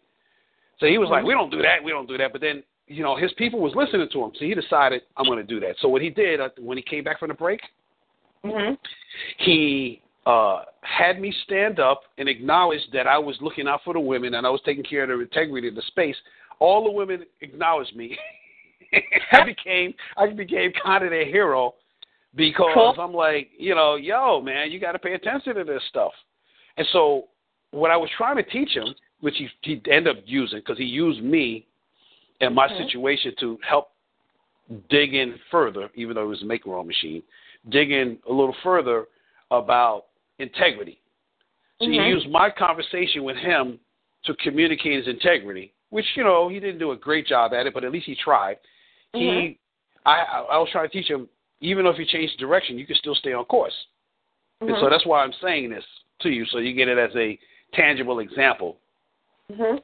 So 0.79 0.85
he 0.85 0.99
was 0.99 1.09
like, 1.09 1.23
"We 1.23 1.33
don't 1.33 1.49
do 1.49 1.61
that. 1.63 1.83
We 1.83 1.91
don't 1.91 2.07
do 2.07 2.17
that." 2.17 2.31
But 2.31 2.41
then, 2.41 2.63
you 2.87 3.01
know, 3.01 3.15
his 3.15 3.33
people 3.33 3.59
was 3.59 3.73
listening 3.75 4.07
to 4.11 4.23
him, 4.23 4.31
so 4.35 4.45
he 4.45 4.53
decided, 4.53 5.01
"I'm 5.17 5.25
going 5.25 5.39
to 5.39 5.43
do 5.43 5.59
that." 5.61 5.77
So 5.79 5.87
what 5.87 6.01
he 6.01 6.09
did 6.09 6.39
uh, 6.39 6.49
when 6.59 6.77
he 6.77 6.83
came 6.83 7.03
back 7.03 7.19
from 7.19 7.29
the 7.29 7.33
break, 7.33 7.61
Mhm. 8.45 8.77
he 9.37 10.01
uh, 10.25 10.63
had 10.81 11.19
me 11.19 11.33
stand 11.43 11.79
up 11.79 12.03
and 12.17 12.29
acknowledge 12.29 12.81
that 12.93 13.07
I 13.07 13.17
was 13.17 13.35
looking 13.41 13.67
out 13.67 13.81
for 13.83 13.93
the 13.93 13.99
women 13.99 14.35
and 14.35 14.45
I 14.45 14.49
was 14.49 14.61
taking 14.63 14.83
care 14.83 15.03
of 15.03 15.09
the 15.09 15.19
integrity 15.19 15.67
of 15.67 15.75
the 15.75 15.81
space. 15.83 16.15
All 16.59 16.83
the 16.83 16.91
women 16.91 17.25
acknowledged 17.41 17.95
me. 17.95 18.17
I 19.31 19.43
became 19.43 19.93
I 20.17 20.27
became 20.27 20.71
kind 20.83 21.03
of 21.03 21.09
their 21.09 21.25
hero 21.25 21.75
because 22.35 22.71
Cool. 22.73 22.95
I'm 22.99 23.13
like, 23.13 23.49
you 23.57 23.75
know, 23.75 23.95
yo, 23.95 24.41
man, 24.41 24.71
you 24.71 24.79
got 24.79 24.93
to 24.93 24.99
pay 24.99 25.13
attention 25.13 25.55
to 25.55 25.63
this 25.63 25.81
stuff. 25.89 26.11
And 26.77 26.87
so, 26.91 27.25
what 27.71 27.91
I 27.91 27.97
was 27.97 28.09
trying 28.17 28.37
to 28.37 28.43
teach 28.43 28.71
him, 28.71 28.95
which 29.19 29.35
he 29.37 29.47
he 29.61 29.81
ended 29.91 30.17
up 30.17 30.23
using 30.25 30.59
because 30.59 30.77
he 30.77 30.85
used 30.85 31.23
me 31.23 31.67
and 32.41 32.55
my 32.55 32.67
situation 32.77 33.33
to 33.39 33.57
help 33.67 33.89
dig 34.89 35.13
in 35.13 35.35
further, 35.51 35.89
even 35.95 36.15
though 36.15 36.23
it 36.23 36.27
was 36.27 36.41
a 36.41 36.45
make 36.45 36.65
wrong 36.65 36.87
machine, 36.87 37.21
dig 37.67 37.91
in 37.91 38.17
a 38.29 38.31
little 38.31 38.55
further 38.63 39.07
about 39.51 40.05
integrity. 40.39 41.01
So 41.81 41.89
he 41.89 41.97
Mhm. 41.97 42.09
used 42.09 42.29
my 42.29 42.49
conversation 42.49 43.23
with 43.23 43.37
him 43.37 43.79
to 44.23 44.33
communicate 44.35 44.93
his 44.93 45.07
integrity, 45.07 45.73
which 45.89 46.05
you 46.15 46.23
know 46.23 46.47
he 46.49 46.59
didn't 46.59 46.79
do 46.79 46.91
a 46.91 46.95
great 46.95 47.25
job 47.27 47.53
at 47.53 47.67
it, 47.67 47.73
but 47.73 47.83
at 47.83 47.91
least 47.91 48.05
he 48.05 48.15
tried. 48.15 48.57
He, 49.13 49.57
I, 50.05 50.45
I 50.51 50.57
was 50.57 50.69
trying 50.71 50.87
to 50.87 50.93
teach 50.93 51.09
him, 51.09 51.27
even 51.61 51.85
if 51.85 51.97
you 51.97 52.05
change 52.05 52.35
direction, 52.37 52.77
you 52.77 52.85
can 52.85 52.95
still 52.95 53.15
stay 53.15 53.33
on 53.33 53.45
course. 53.45 53.73
And 54.61 54.69
so 54.71 54.85
Mhm. 54.85 54.89
that's 54.89 55.05
why 55.05 55.23
I'm 55.23 55.33
saying 55.33 55.69
this. 55.71 55.85
to 56.19 56.29
you 56.29 56.45
so 56.47 56.57
you 56.57 56.73
get 56.73 56.89
it 56.89 56.97
as 56.97 57.15
a 57.15 57.39
tangible 57.71 58.19
example 58.19 58.77
Mhm. 59.49 59.81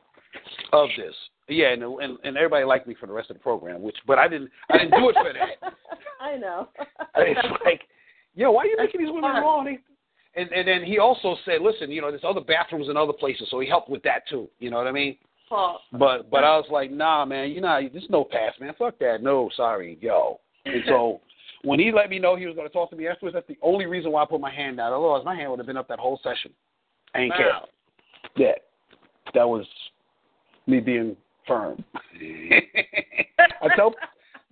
of 0.73 0.89
this. 0.97 1.15
Yeah, 1.47 1.69
and, 1.69 1.81
and 1.83 2.17
and 2.25 2.35
everybody 2.35 2.65
liked 2.65 2.87
me 2.87 2.93
for 2.93 3.05
the 3.07 3.13
rest 3.13 3.29
of 3.29 3.37
the 3.37 3.41
program, 3.41 3.81
which 3.81 3.95
but 4.05 4.19
I 4.19 4.27
didn't 4.27 4.51
I 4.69 4.79
didn't 4.79 4.99
do 4.99 5.07
it 5.09 5.15
for 5.15 5.31
that. 5.31 5.57
I 6.25 6.37
know. 6.37 6.69
it's 7.17 7.63
like, 7.65 7.81
yo, 8.35 8.51
why 8.51 8.63
are 8.63 8.65
you 8.67 8.77
making 8.77 9.01
these 9.01 9.09
women? 9.11 9.31
They- 9.35 9.41
And 10.35 10.51
and 10.51 10.67
then 10.67 10.83
he 10.83 10.99
also 10.99 11.35
said, 11.45 11.61
listen, 11.61 11.91
you 11.91 12.01
know, 12.01 12.09
there's 12.11 12.23
other 12.27 12.41
bathrooms 12.41 12.89
in 12.89 12.97
other 12.97 13.13
places, 13.13 13.47
so 13.49 13.59
he 13.59 13.67
helped 13.67 13.89
with 13.89 14.03
that 14.03 14.27
too. 14.27 14.49
You 14.59 14.69
know 14.69 14.77
what 14.77 14.87
I 14.87 14.91
mean? 14.91 15.17
But 15.91 16.29
but 16.31 16.43
I 16.43 16.57
was 16.57 16.65
like, 16.71 16.91
nah, 16.91 17.23
man, 17.25 17.51
you 17.51 17.61
know, 17.61 17.79
there's 17.91 18.09
no 18.09 18.23
pass, 18.23 18.53
man. 18.59 18.73
Fuck 18.77 18.99
that. 18.99 19.21
No, 19.21 19.49
sorry, 19.55 19.97
yo. 20.01 20.39
And 20.65 20.83
so 20.87 21.21
when 21.63 21.79
he 21.79 21.91
let 21.91 22.09
me 22.09 22.19
know 22.19 22.35
he 22.35 22.47
was 22.47 22.55
going 22.55 22.67
to 22.67 22.73
talk 22.73 22.89
to 22.89 22.95
me 22.95 23.07
afterwards, 23.07 23.35
that's 23.35 23.47
the 23.47 23.57
only 23.61 23.85
reason 23.85 24.11
why 24.11 24.23
I 24.23 24.25
put 24.25 24.41
my 24.41 24.53
hand 24.53 24.77
down. 24.77 24.91
Otherwise, 24.91 25.23
my 25.23 25.35
hand 25.35 25.49
would 25.51 25.59
have 25.59 25.67
been 25.67 25.77
up 25.77 25.87
that 25.87 25.99
whole 25.99 26.19
session. 26.23 26.51
I 27.13 27.19
ain't 27.19 27.33
care. 27.35 27.47
Yeah, 28.35 28.53
that 29.35 29.47
was 29.47 29.65
me 30.67 30.79
being 30.79 31.15
firm. 31.47 31.83
I 33.61 33.67
tell, 33.75 33.93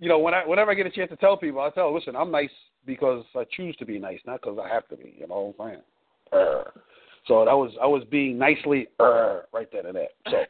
you 0.04 0.10
know, 0.10 0.18
when 0.18 0.34
I 0.34 0.46
whenever 0.46 0.70
I 0.70 0.74
get 0.74 0.84
a 0.84 0.90
chance 0.90 1.08
to 1.08 1.16
tell 1.16 1.34
people, 1.34 1.62
I 1.62 1.70
tell, 1.70 1.92
listen, 1.94 2.14
I'm 2.14 2.30
nice 2.30 2.50
because 2.84 3.24
I 3.34 3.44
choose 3.56 3.74
to 3.76 3.86
be 3.86 3.98
nice, 3.98 4.18
not 4.26 4.42
because 4.42 4.58
I 4.62 4.68
have 4.68 4.86
to 4.88 4.96
be. 4.96 5.14
You 5.18 5.26
know 5.26 5.54
what 5.56 5.64
I'm 5.64 5.70
saying? 5.70 6.64
So 7.26 7.42
that 7.46 7.54
was 7.54 7.72
I 7.82 7.86
was 7.86 8.02
being 8.10 8.36
nicely 8.36 8.88
right 9.00 9.66
there 9.72 9.86
and 9.86 9.96
there. 9.96 10.08
So, 10.28 10.44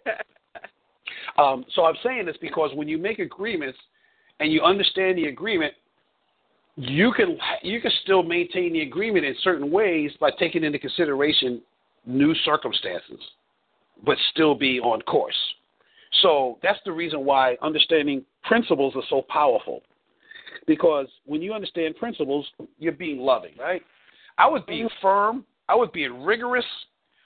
um, 1.41 1.65
so 1.77 1.85
I'm 1.85 1.95
saying 2.03 2.27
this 2.27 2.37
because 2.41 2.73
when 2.75 2.89
you 2.89 2.99
make 2.99 3.21
agreements 3.21 3.79
and 4.41 4.53
you 4.53 4.61
understand 4.63 5.19
the 5.19 5.27
agreement, 5.27 5.73
you 6.75 7.13
can 7.13 7.39
you 7.63 7.81
can 7.81 7.93
still 8.03 8.25
maintain 8.25 8.73
the 8.73 8.81
agreement 8.81 9.25
in 9.25 9.37
certain 9.45 9.71
ways 9.71 10.11
by 10.19 10.31
taking 10.37 10.65
into 10.65 10.81
consideration 10.81 11.63
new 12.07 12.35
circumstances, 12.45 13.21
but 14.05 14.19
still 14.33 14.57
be 14.57 14.81
on 14.81 15.01
course. 15.03 15.37
So 16.23 16.59
that's 16.63 16.79
the 16.85 16.93
reason 16.93 17.25
why 17.25 17.57
understanding 17.63 18.25
principles 18.45 18.95
are 18.97 19.03
so 19.09 19.23
powerful. 19.29 19.83
Because 20.67 21.09
when 21.27 21.43
you 21.43 21.53
understand 21.53 21.97
principles, 21.97 22.47
you're 22.79 22.93
being 22.93 23.19
loving, 23.19 23.53
right? 23.59 23.83
I 24.39 24.47
was 24.47 24.63
being 24.67 24.89
firm, 25.03 25.45
I 25.69 25.75
was 25.75 25.89
being 25.93 26.23
rigorous, 26.23 26.65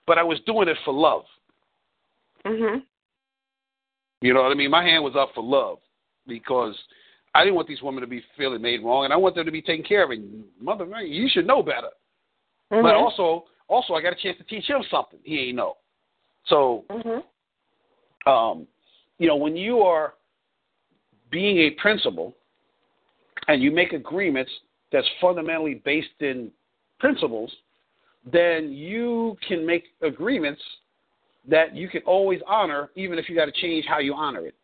but 0.06 0.18
I 0.18 0.22
was 0.22 0.40
doing 0.46 0.68
it 0.68 0.76
for 0.84 0.92
love. 0.92 1.24
Mhm. 2.44 2.84
You 4.20 4.34
know 4.34 4.42
what 4.42 4.52
I 4.52 4.54
mean? 4.54 4.70
My 4.70 4.82
hand 4.82 5.04
was 5.04 5.14
up 5.16 5.32
for 5.34 5.42
love 5.42 5.78
because 6.26 6.76
I 7.34 7.44
didn't 7.44 7.56
want 7.56 7.68
these 7.68 7.82
women 7.82 8.00
to 8.00 8.06
be 8.06 8.22
feeling 8.36 8.62
made 8.62 8.82
wrong, 8.82 9.04
and 9.04 9.12
I 9.12 9.16
want 9.16 9.34
them 9.34 9.46
to 9.46 9.52
be 9.52 9.62
taken 9.62 9.84
care 9.84 10.02
of. 10.02 10.10
And 10.10 10.44
mother, 10.60 10.86
you 11.02 11.28
should 11.28 11.46
know 11.46 11.62
better. 11.62 11.90
But 12.70 12.94
Mhm. 12.94 13.02
also, 13.02 13.46
also, 13.68 13.94
I 13.94 14.02
got 14.02 14.12
a 14.12 14.16
chance 14.16 14.36
to 14.38 14.44
teach 14.44 14.66
him 14.66 14.82
something 14.90 15.20
he 15.22 15.48
ain't 15.48 15.56
know. 15.56 15.76
So, 16.46 16.84
Mhm. 16.88 17.22
um, 18.26 18.66
you 19.18 19.26
know, 19.26 19.36
when 19.36 19.56
you 19.56 19.80
are 19.80 20.14
being 21.30 21.58
a 21.58 21.70
principal 21.80 22.34
and 23.48 23.62
you 23.62 23.70
make 23.70 23.92
agreements 23.92 24.50
that's 24.92 25.06
fundamentally 25.20 25.82
based 25.84 26.08
in 26.20 26.50
principles, 26.98 27.52
then 28.30 28.72
you 28.72 29.36
can 29.46 29.66
make 29.66 29.84
agreements 30.02 30.62
that 31.48 31.74
you 31.74 31.88
can 31.88 32.02
always 32.02 32.40
honor, 32.46 32.90
even 32.94 33.18
if 33.18 33.28
you 33.28 33.34
got 33.34 33.46
to 33.46 33.52
change 33.52 33.84
how 33.86 33.98
you 33.98 34.14
honor 34.14 34.46
it. 34.46 34.54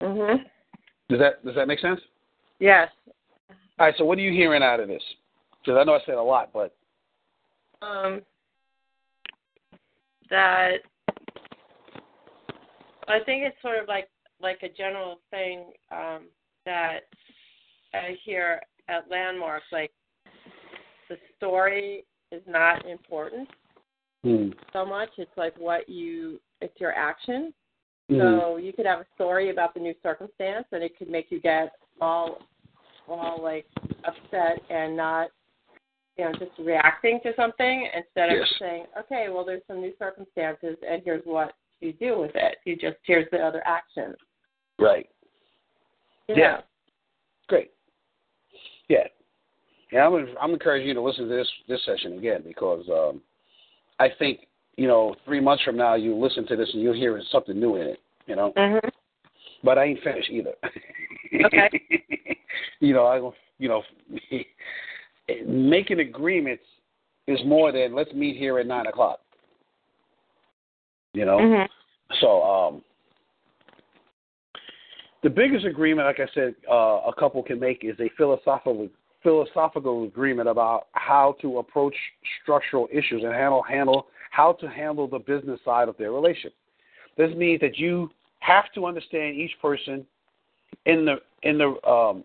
Mhm. 0.00 0.44
Does 1.08 1.18
that 1.18 1.44
does 1.44 1.54
that 1.54 1.68
make 1.68 1.78
sense? 1.78 2.00
Yes. 2.58 2.90
All 3.78 3.86
right. 3.86 3.94
So, 3.96 4.04
what 4.04 4.18
are 4.18 4.22
you 4.22 4.32
hearing 4.32 4.62
out 4.62 4.80
of 4.80 4.88
this? 4.88 5.02
Because 5.60 5.78
I 5.78 5.84
know 5.84 5.94
I 5.94 6.00
said 6.04 6.16
a 6.16 6.22
lot, 6.22 6.52
but 6.52 6.74
Um. 7.82 8.22
That. 10.30 10.82
I 13.08 13.20
think 13.24 13.44
it's 13.44 13.60
sort 13.62 13.78
of 13.78 13.88
like 13.88 14.08
like 14.40 14.62
a 14.62 14.68
general 14.68 15.20
thing 15.30 15.72
um, 15.90 16.26
that 16.64 17.00
I 17.94 18.16
hear 18.24 18.60
at 18.88 19.10
landmarks, 19.10 19.66
like 19.72 19.92
the 21.08 21.16
story 21.36 22.04
is 22.32 22.42
not 22.46 22.86
important 22.86 23.48
hmm. 24.22 24.48
so 24.72 24.84
much. 24.84 25.10
It's 25.18 25.36
like 25.36 25.54
what 25.58 25.88
you, 25.88 26.40
it's 26.60 26.78
your 26.80 26.92
action. 26.92 27.52
Mhm. 28.10 28.40
So 28.40 28.56
you 28.56 28.72
could 28.72 28.86
have 28.86 29.00
a 29.00 29.06
story 29.14 29.50
about 29.50 29.74
the 29.74 29.80
new 29.80 29.94
circumstance, 30.02 30.66
and 30.72 30.82
it 30.82 30.96
could 30.96 31.10
make 31.10 31.30
you 31.30 31.40
get 31.40 31.72
all, 32.00 32.38
all 33.08 33.42
like 33.42 33.66
upset 34.04 34.60
and 34.70 34.96
not, 34.96 35.30
you 36.16 36.24
know, 36.24 36.32
just 36.32 36.52
reacting 36.58 37.20
to 37.24 37.34
something 37.34 37.88
instead 37.94 38.30
of 38.30 38.38
Yes. 38.38 38.54
saying, 38.58 38.86
okay, 38.98 39.28
well, 39.28 39.44
there's 39.44 39.62
some 39.66 39.80
new 39.80 39.92
circumstances, 39.98 40.76
and 40.86 41.02
here's 41.04 41.24
what 41.24 41.54
you 41.80 41.92
do 41.94 42.18
with 42.18 42.32
it. 42.34 42.58
You 42.64 42.76
just 42.76 42.96
here's 43.04 43.28
the 43.30 43.38
other 43.38 43.62
action. 43.66 44.14
right. 44.78 45.08
You 46.28 46.34
Yeah. 46.36 46.60
Great. 47.48 47.70
Yeah. 48.88 49.06
Yeah, 49.92 50.06
I'm 50.06 50.28
I'm 50.40 50.50
encouraging 50.50 50.88
you 50.88 50.94
to 50.94 51.00
listen 51.00 51.28
to 51.28 51.34
this 51.34 51.48
this 51.68 51.84
session 51.84 52.18
again 52.18 52.42
because 52.46 52.84
um, 52.88 53.20
I 54.00 54.08
think 54.18 54.40
you 54.76 54.88
know 54.88 55.14
three 55.24 55.40
months 55.40 55.62
from 55.62 55.76
now 55.76 55.94
you 55.94 56.14
listen 56.16 56.46
to 56.48 56.56
this 56.56 56.68
and 56.72 56.82
you'll 56.82 56.94
hear 56.94 57.20
something 57.30 57.58
new 57.58 57.76
in 57.76 57.88
it. 57.88 58.00
You 58.26 58.34
know, 58.34 58.52
Mhm. 58.56 58.90
but 59.62 59.78
I 59.78 59.84
ain't 59.84 60.02
finished 60.02 60.30
either. 60.30 60.54
Okay. 61.44 61.68
you 62.80 62.92
know, 62.92 63.06
I 63.06 63.18
you 63.58 63.68
know 63.68 63.82
making 65.46 66.00
agreements 66.00 66.64
is 67.26 67.38
more 67.44 67.70
than 67.72 67.94
let's 67.94 68.12
meet 68.12 68.36
here 68.36 68.58
at 68.58 68.66
nine 68.66 68.86
o'clock. 68.86 69.20
You 71.16 71.24
know. 71.24 71.38
Mhm. 71.38 71.68
So 72.20 72.42
um, 72.42 72.84
the 75.22 75.30
biggest 75.30 75.64
agreement, 75.64 76.06
like 76.06 76.20
I 76.20 76.32
said, 76.34 76.54
uh, 76.70 77.00
a 77.06 77.12
couple 77.18 77.42
can 77.42 77.58
make 77.58 77.84
is 77.84 77.98
a 78.00 78.10
philosophical 78.16 78.88
philosophical 79.22 80.04
agreement 80.04 80.48
about 80.48 80.88
how 80.92 81.34
to 81.40 81.58
approach 81.58 81.96
structural 82.42 82.86
issues 82.92 83.24
and 83.24 83.32
handle 83.32 83.62
handle 83.62 84.08
how 84.30 84.52
to 84.52 84.68
handle 84.68 85.08
the 85.08 85.18
business 85.18 85.58
side 85.64 85.88
of 85.88 85.96
their 85.96 86.12
relationship. 86.12 86.54
This 87.16 87.34
means 87.34 87.60
that 87.62 87.78
you 87.78 88.10
have 88.40 88.70
to 88.74 88.84
understand 88.84 89.36
each 89.36 89.52
person 89.60 90.06
in 90.84 91.06
the 91.06 91.16
in 91.42 91.56
the 91.56 91.88
um, 91.88 92.24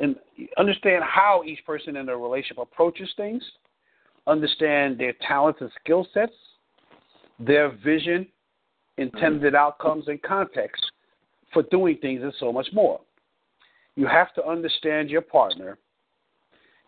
and 0.00 0.16
understand 0.56 1.04
how 1.04 1.42
each 1.44 1.64
person 1.66 1.94
in 1.94 2.06
the 2.06 2.16
relationship 2.16 2.58
approaches 2.58 3.10
things, 3.18 3.42
understand 4.26 4.98
their 4.98 5.12
talents 5.28 5.60
and 5.60 5.70
skill 5.84 6.06
sets, 6.14 6.32
their 7.40 7.70
vision, 7.84 8.26
intended 8.98 9.54
outcomes, 9.54 10.08
and 10.08 10.20
context 10.22 10.84
for 11.52 11.62
doing 11.64 11.96
things, 12.00 12.22
and 12.22 12.32
so 12.38 12.52
much 12.52 12.68
more. 12.72 13.00
You 13.96 14.06
have 14.06 14.32
to 14.34 14.46
understand 14.46 15.10
your 15.10 15.22
partner. 15.22 15.78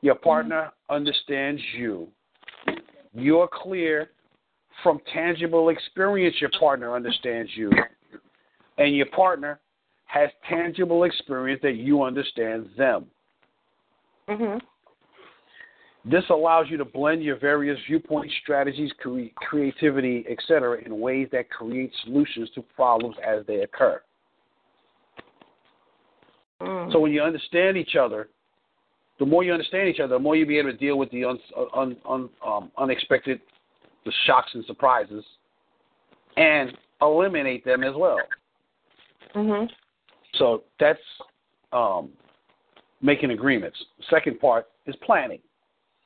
Your 0.03 0.15
partner 0.15 0.71
understands 0.91 1.61
you. 1.77 2.09
You're 3.15 3.49
clear 3.53 4.11
from 4.83 5.01
tangible 5.13 5.69
experience, 5.69 6.37
your 6.41 6.51
partner 6.59 6.95
understands 6.95 7.51
you. 7.55 7.71
And 8.79 8.97
your 8.97 9.07
partner 9.07 9.61
has 10.07 10.31
tangible 10.49 11.05
experience 11.05 11.61
that 11.63 11.77
you 11.77 12.03
understand 12.03 12.69
them. 12.77 13.11
Mhm. 14.29 14.61
This 16.05 16.25
allows 16.31 16.67
you 16.69 16.77
to 16.79 16.85
blend 16.85 17.23
your 17.23 17.39
various 17.39 17.79
viewpoints, 17.87 18.35
strategies, 18.43 18.91
cre- 18.99 19.33
creativity, 19.37 20.25
etc., 20.29 20.83
in 20.85 20.99
ways 20.99 21.29
that 21.31 21.49
create 21.49 21.93
solutions 22.05 22.51
to 22.57 22.63
problems 22.75 23.17
as 23.25 23.47
they 23.47 23.61
occur. 23.61 24.03
Mm. 26.61 26.93
So 26.93 26.99
when 26.99 27.13
you 27.13 27.23
understand 27.23 27.77
each 27.77 27.95
other, 27.95 28.29
the 29.21 29.27
more 29.27 29.45
you 29.45 29.53
understand 29.53 29.89
each 29.89 30.01
other, 30.01 30.15
the 30.15 30.19
more 30.19 30.35
you'll 30.35 30.49
be 30.49 30.59
able 30.59 30.73
to 30.73 30.77
deal 30.77 30.99
with 30.99 31.11
the 31.13 31.25
un, 31.25 31.39
un, 31.75 31.97
un, 32.09 32.29
um, 32.45 32.73
unexpected, 32.77 33.41
the 34.05 34.13
shocks 34.27 34.51
and 34.55 34.65
surprises, 34.65 35.25
and 36.37 36.77
eliminate 37.01 37.65
them 37.65 37.85
as 37.85 37.95
well. 37.95 38.19
Mhm. 39.35 39.71
So 40.35 40.65
that's 40.81 41.01
um, 41.73 42.11
making 43.01 43.31
agreements. 43.31 43.79
Second 44.11 44.41
part 44.41 44.67
is 44.87 44.97
planning. 45.05 45.41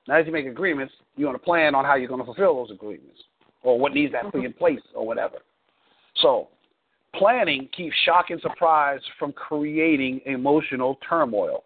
Now, 0.09 0.17
as 0.17 0.27
you 0.27 0.33
make 0.33 0.47
agreements, 0.47 0.95
you 1.17 1.27
want 1.27 1.37
to 1.37 1.45
plan 1.45 1.75
on 1.75 1.85
how 1.85 1.97
you're 1.97 2.09
going 2.09 2.21
to 2.21 2.25
fulfill 2.25 2.57
those 2.57 2.71
agreements 2.71 3.19
or 3.63 3.79
what 3.79 3.93
needs 3.93 4.13
to 4.13 4.31
be 4.39 4.45
in 4.45 4.53
place 4.53 4.81
or 4.95 5.07
whatever. 5.07 5.37
So, 6.23 6.49
planning 7.15 7.69
keeps 7.77 7.97
shock 8.05 8.31
and 8.31 8.41
surprise 8.41 9.01
from 9.19 9.33
creating 9.33 10.21
emotional 10.27 10.99
turmoil. 11.09 11.65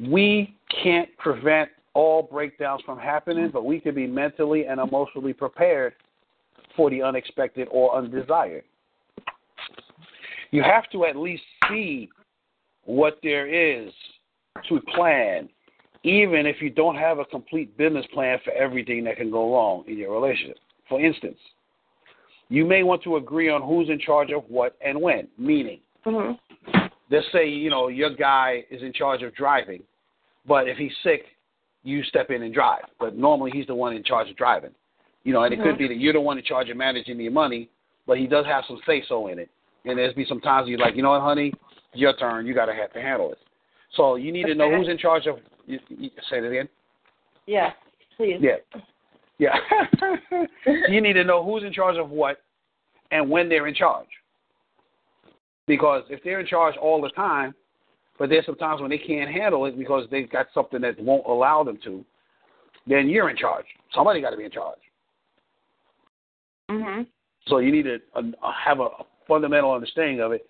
We 0.00 0.56
can't 0.82 1.08
prevent 1.18 1.70
all 1.94 2.22
breakdowns 2.22 2.82
from 2.84 2.98
happening, 2.98 3.50
but 3.52 3.64
we 3.64 3.80
can 3.80 3.94
be 3.94 4.06
mentally 4.06 4.66
and 4.66 4.80
emotionally 4.80 5.32
prepared 5.32 5.94
for 6.76 6.90
the 6.90 7.02
unexpected 7.02 7.68
or 7.70 7.96
undesired. 7.96 8.64
You 10.50 10.62
have 10.62 10.90
to 10.90 11.06
at 11.06 11.16
least 11.16 11.42
see 11.68 12.08
what 12.84 13.18
there 13.22 13.46
is 13.46 13.92
to 14.68 14.80
plan 14.94 15.48
even 16.06 16.46
if 16.46 16.62
you 16.62 16.70
don't 16.70 16.94
have 16.94 17.18
a 17.18 17.24
complete 17.24 17.76
business 17.76 18.06
plan 18.14 18.38
for 18.44 18.52
everything 18.52 19.02
that 19.04 19.16
can 19.16 19.28
go 19.28 19.52
wrong 19.52 19.84
in 19.88 19.98
your 19.98 20.14
relationship. 20.14 20.56
For 20.88 21.04
instance, 21.04 21.36
you 22.48 22.64
may 22.64 22.84
want 22.84 23.02
to 23.02 23.16
agree 23.16 23.50
on 23.50 23.60
who's 23.60 23.90
in 23.90 23.98
charge 23.98 24.30
of 24.30 24.44
what 24.48 24.76
and 24.80 25.00
when. 25.02 25.26
Meaning, 25.36 25.80
Mhm. 26.04 26.38
let's 27.10 27.26
say 27.32 27.48
you 27.48 27.70
know 27.70 27.88
your 27.88 28.10
guy 28.10 28.64
is 28.70 28.84
in 28.84 28.92
charge 28.92 29.24
of 29.24 29.34
driving, 29.34 29.82
but 30.46 30.68
if 30.68 30.78
he's 30.78 30.96
sick, 30.98 31.26
you 31.82 32.04
step 32.04 32.30
in 32.30 32.44
and 32.44 32.54
drive. 32.54 32.84
But 33.00 33.16
normally 33.16 33.50
he's 33.50 33.66
the 33.66 33.74
one 33.74 33.92
in 33.96 34.04
charge 34.04 34.30
of 34.30 34.36
driving. 34.36 34.74
You 35.24 35.32
know, 35.32 35.42
and 35.42 35.52
it 35.52 35.60
could 35.60 35.76
be 35.76 35.88
that 35.88 35.96
you're 35.96 36.12
the 36.12 36.20
one 36.20 36.38
in 36.38 36.44
charge 36.44 36.70
of 36.70 36.76
managing 36.76 37.18
your 37.18 37.32
money, 37.32 37.68
but 38.06 38.16
he 38.16 38.28
does 38.28 38.46
have 38.46 38.64
some 38.66 38.80
say 38.86 39.02
so 39.08 39.26
in 39.26 39.40
it. 39.40 39.50
And 39.84 39.98
there's 39.98 40.14
be 40.14 40.24
some 40.24 40.40
times 40.40 40.68
you're 40.68 40.78
like, 40.78 40.94
you 40.94 41.02
know 41.02 41.10
what, 41.10 41.22
honey, 41.22 41.52
your 41.94 42.12
turn. 42.12 42.46
You 42.46 42.54
got 42.54 42.66
to 42.66 42.74
have 42.74 42.92
to 42.92 43.02
handle 43.02 43.32
it. 43.32 43.38
So 43.94 44.14
you 44.14 44.30
need 44.30 44.46
to 44.46 44.54
know 44.54 44.70
who's 44.70 44.88
in 44.88 44.98
charge 44.98 45.26
of. 45.26 45.40
You, 45.66 45.78
you, 45.88 46.10
say 46.30 46.38
it 46.38 46.44
again. 46.44 46.68
Yeah, 47.46 47.70
please. 48.16 48.40
Yeah. 48.40 48.56
Yeah. 49.38 49.56
you 50.88 51.00
need 51.00 51.14
to 51.14 51.24
know 51.24 51.44
who's 51.44 51.62
in 51.62 51.72
charge 51.72 51.96
of 51.96 52.10
what 52.10 52.38
and 53.10 53.28
when 53.28 53.48
they're 53.48 53.66
in 53.66 53.74
charge. 53.74 54.08
Because 55.66 56.04
if 56.08 56.22
they're 56.22 56.40
in 56.40 56.46
charge 56.46 56.76
all 56.76 57.00
the 57.00 57.10
time, 57.10 57.54
but 58.18 58.30
there's 58.30 58.46
some 58.46 58.56
times 58.56 58.80
when 58.80 58.90
they 58.90 58.98
can't 58.98 59.30
handle 59.30 59.66
it 59.66 59.76
because 59.76 60.06
they've 60.10 60.30
got 60.30 60.46
something 60.54 60.80
that 60.80 60.98
won't 60.98 61.26
allow 61.26 61.62
them 61.62 61.78
to, 61.84 62.04
then 62.86 63.08
you're 63.08 63.28
in 63.28 63.36
charge. 63.36 63.66
Somebody 63.94 64.20
got 64.20 64.30
to 64.30 64.36
be 64.36 64.44
in 64.44 64.50
charge. 64.50 64.78
Mhm. 66.70 67.06
So 67.46 67.58
you 67.58 67.70
need 67.70 67.84
to 67.84 67.98
uh, 68.14 68.52
have 68.52 68.80
a 68.80 68.88
fundamental 69.28 69.72
understanding 69.72 70.20
of 70.20 70.32
it. 70.32 70.48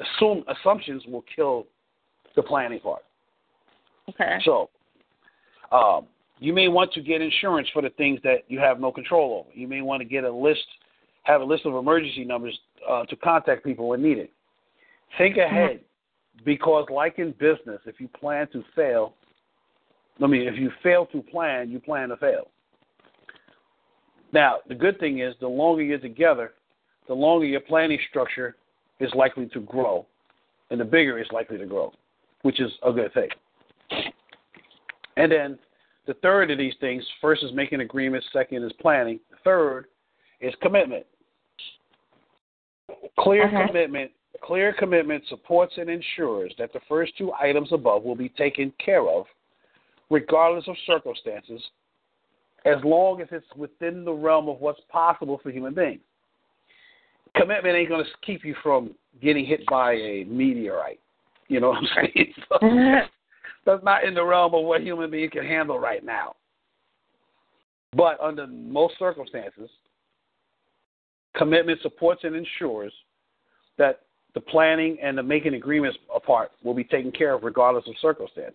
Assume 0.00 0.44
assumptions 0.48 1.04
will 1.06 1.24
kill 1.34 1.66
the 2.34 2.42
planning 2.42 2.80
part. 2.80 3.02
Okay. 4.08 4.38
So, 4.44 4.70
um, 5.70 6.06
you 6.38 6.52
may 6.52 6.68
want 6.68 6.92
to 6.94 7.00
get 7.00 7.20
insurance 7.20 7.68
for 7.72 7.82
the 7.82 7.90
things 7.90 8.20
that 8.24 8.38
you 8.48 8.58
have 8.58 8.80
no 8.80 8.90
control 8.90 9.40
over. 9.40 9.56
You 9.56 9.68
may 9.68 9.80
want 9.80 10.00
to 10.00 10.04
get 10.04 10.24
a 10.24 10.32
list, 10.32 10.64
have 11.22 11.40
a 11.40 11.44
list 11.44 11.66
of 11.66 11.74
emergency 11.74 12.24
numbers 12.24 12.58
uh, 12.88 13.04
to 13.04 13.16
contact 13.16 13.64
people 13.64 13.88
when 13.88 14.02
needed. 14.02 14.28
Think 15.18 15.36
ahead, 15.36 15.80
because 16.44 16.86
like 16.92 17.18
in 17.18 17.32
business, 17.32 17.80
if 17.86 18.00
you 18.00 18.08
plan 18.08 18.48
to 18.52 18.64
fail, 18.74 19.14
I 20.22 20.26
mean, 20.26 20.48
if 20.48 20.58
you 20.58 20.70
fail 20.82 21.06
to 21.06 21.22
plan, 21.22 21.70
you 21.70 21.78
plan 21.78 22.08
to 22.08 22.16
fail. 22.16 22.48
Now, 24.32 24.56
the 24.68 24.74
good 24.74 24.98
thing 24.98 25.20
is, 25.20 25.34
the 25.40 25.46
longer 25.46 25.82
you're 25.82 25.98
together, 25.98 26.52
the 27.06 27.14
longer 27.14 27.46
your 27.46 27.60
planning 27.60 27.98
structure 28.08 28.56
is 28.98 29.12
likely 29.14 29.46
to 29.48 29.60
grow, 29.60 30.06
and 30.70 30.80
the 30.80 30.84
bigger 30.84 31.18
it's 31.18 31.30
likely 31.30 31.58
to 31.58 31.66
grow, 31.66 31.92
which 32.42 32.60
is 32.60 32.70
a 32.82 32.92
good 32.92 33.12
thing. 33.14 33.28
And 35.16 35.30
then 35.30 35.58
the 36.06 36.14
third 36.14 36.50
of 36.50 36.58
these 36.58 36.74
things 36.80 37.04
first 37.20 37.42
is 37.42 37.52
making 37.52 37.80
agreements, 37.80 38.26
second 38.32 38.64
is 38.64 38.72
planning, 38.80 39.20
third 39.44 39.86
is 40.40 40.54
commitment. 40.62 41.06
Clear 43.18 43.46
Okay. 43.46 43.66
commitment 43.66 44.10
clear 44.42 44.72
commitment 44.72 45.22
supports 45.28 45.74
and 45.76 45.88
ensures 45.88 46.52
that 46.58 46.72
the 46.72 46.80
first 46.88 47.16
two 47.16 47.32
items 47.40 47.72
above 47.72 48.02
will 48.02 48.16
be 48.16 48.28
taken 48.30 48.72
care 48.84 49.08
of 49.08 49.24
regardless 50.10 50.66
of 50.68 50.76
circumstances 50.86 51.62
as 52.64 52.76
long 52.84 53.20
as 53.20 53.28
it's 53.32 53.46
within 53.56 54.04
the 54.04 54.12
realm 54.12 54.48
of 54.48 54.60
what's 54.60 54.80
possible 54.88 55.40
for 55.42 55.50
human 55.50 55.74
beings. 55.74 56.00
Commitment 57.34 57.74
ain't 57.74 57.88
going 57.88 58.04
to 58.04 58.10
keep 58.24 58.44
you 58.44 58.54
from 58.62 58.94
getting 59.22 59.44
hit 59.44 59.60
by 59.70 59.92
a 59.94 60.24
meteorite. 60.24 61.00
You 61.48 61.60
know 61.60 61.70
what 61.70 61.78
I'm 61.78 62.10
saying? 62.60 63.02
That's 63.64 63.84
not 63.84 64.04
in 64.04 64.14
the 64.14 64.24
realm 64.24 64.54
of 64.54 64.64
what 64.64 64.82
human 64.82 65.10
beings 65.10 65.30
can 65.32 65.46
handle 65.46 65.78
right 65.78 66.04
now. 66.04 66.34
But 67.94 68.20
under 68.20 68.46
most 68.46 68.94
circumstances, 68.98 69.70
commitment 71.36 71.80
supports 71.82 72.24
and 72.24 72.34
ensures 72.34 72.92
that 73.78 74.00
the 74.34 74.40
planning 74.40 74.96
and 75.02 75.16
the 75.16 75.22
making 75.22 75.54
agreements 75.54 75.98
apart 76.14 76.52
will 76.62 76.74
be 76.74 76.84
taken 76.84 77.12
care 77.12 77.34
of 77.34 77.42
regardless 77.42 77.84
of 77.86 77.94
circumstances. 78.00 78.54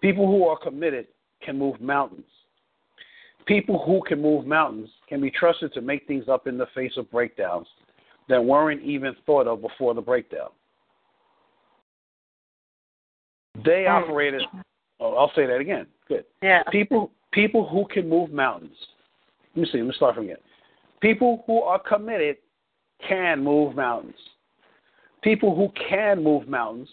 People 0.00 0.26
who 0.26 0.46
are 0.46 0.58
committed 0.58 1.06
can 1.44 1.58
move 1.58 1.80
mountains. 1.80 2.24
People 3.46 3.82
who 3.84 4.00
can 4.06 4.22
move 4.22 4.46
mountains 4.46 4.88
can 5.08 5.20
be 5.20 5.30
trusted 5.30 5.72
to 5.74 5.80
make 5.80 6.06
things 6.06 6.28
up 6.28 6.46
in 6.46 6.56
the 6.56 6.66
face 6.74 6.92
of 6.96 7.10
breakdowns 7.10 7.66
that 8.28 8.42
weren't 8.42 8.82
even 8.82 9.16
thought 9.26 9.48
of 9.48 9.60
before 9.60 9.94
the 9.94 10.00
breakdown. 10.00 10.50
They 13.64 13.86
operated. 13.86 14.42
Oh, 15.00 15.14
I'll 15.14 15.32
say 15.34 15.46
that 15.46 15.58
again. 15.58 15.86
Good. 16.08 16.24
Yeah. 16.42 16.62
People 16.70 17.10
people 17.32 17.68
who 17.68 17.86
can 17.86 18.08
move 18.08 18.30
mountains. 18.30 18.76
Let 19.54 19.62
me 19.62 19.68
see. 19.72 19.78
Let 19.78 19.88
me 19.88 19.92
start 19.96 20.14
from 20.14 20.24
again. 20.24 20.36
People 21.00 21.42
who 21.46 21.62
are 21.62 21.78
committed 21.78 22.36
can 23.06 23.42
move 23.42 23.74
mountains. 23.74 24.14
People 25.22 25.54
who 25.54 25.70
can 25.88 26.22
move 26.22 26.48
mountains 26.48 26.88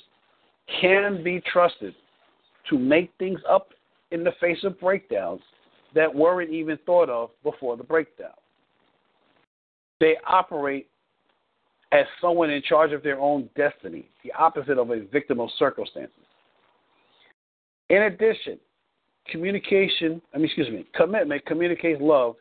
can 0.82 1.24
be 1.24 1.42
trusted 1.52 1.94
to 2.70 2.78
make 2.78 3.12
things 3.18 3.40
up 3.50 3.70
in 4.12 4.24
the 4.24 4.32
face 4.40 4.64
of 4.64 4.80
breakdowns 4.80 5.42
that 5.96 6.14
weren't 6.14 6.52
even 6.52 6.78
thought 6.86 7.10
of 7.10 7.30
before 7.44 7.76
the 7.78 7.84
breakdown. 7.84 8.34
They 10.00 10.16
operate 10.28 10.88
as 11.92 12.06
someone 12.22 12.50
in 12.50 12.62
charge 12.62 12.92
of 12.92 13.02
their 13.02 13.20
own 13.20 13.50
destiny, 13.56 14.10
the 14.24 14.32
opposite 14.34 14.78
of 14.78 14.92
a 14.92 15.02
victim 15.06 15.40
of 15.40 15.50
circumstances. 15.58 16.14
In 17.90 18.04
addition, 18.04 18.60
communication, 19.32 20.22
I 20.34 20.38
mean, 20.38 20.46
excuse 20.46 20.70
me, 20.70 20.86
commitment 20.96 21.46
communicates 21.46 22.02
love 22.02 22.36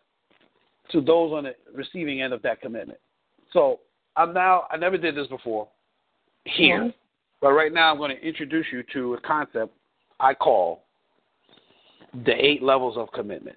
to 0.92 1.00
those 1.00 1.32
on 1.32 1.44
the 1.44 1.54
receiving 1.74 2.22
end 2.22 2.32
of 2.32 2.42
that 2.42 2.60
commitment. 2.60 2.98
So 3.52 3.80
I'm 4.16 4.32
now, 4.32 4.64
I 4.70 4.76
never 4.76 4.98
did 4.98 5.14
this 5.14 5.26
before 5.28 5.68
here, 6.44 6.92
but 7.40 7.52
right 7.52 7.72
now 7.72 7.92
I'm 7.92 7.98
going 7.98 8.14
to 8.14 8.26
introduce 8.26 8.66
you 8.72 8.82
to 8.94 9.14
a 9.14 9.20
concept 9.20 9.74
I 10.20 10.34
call 10.34 10.84
the 12.24 12.32
eight 12.32 12.62
levels 12.62 12.96
of 12.96 13.10
commitment. 13.12 13.56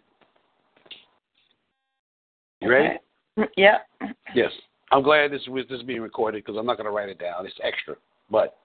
You 2.62 2.70
ready? 2.70 2.88
Okay. 2.88 2.98
Mm, 3.40 3.48
yep. 3.58 3.88
Yes. 4.36 4.52
I'm 4.92 5.02
glad 5.02 5.32
this 5.32 5.42
was 5.48 5.66
this 5.70 5.80
is 5.80 5.86
being 5.86 6.02
recorded 6.02 6.44
because 6.44 6.60
I'm 6.60 6.66
not 6.66 6.76
going 6.78 6.86
to 6.86 6.92
write 6.92 7.10
it 7.10 7.18
down. 7.18 7.46
It's 7.46 7.56
extra. 7.64 7.96
But 8.30 8.58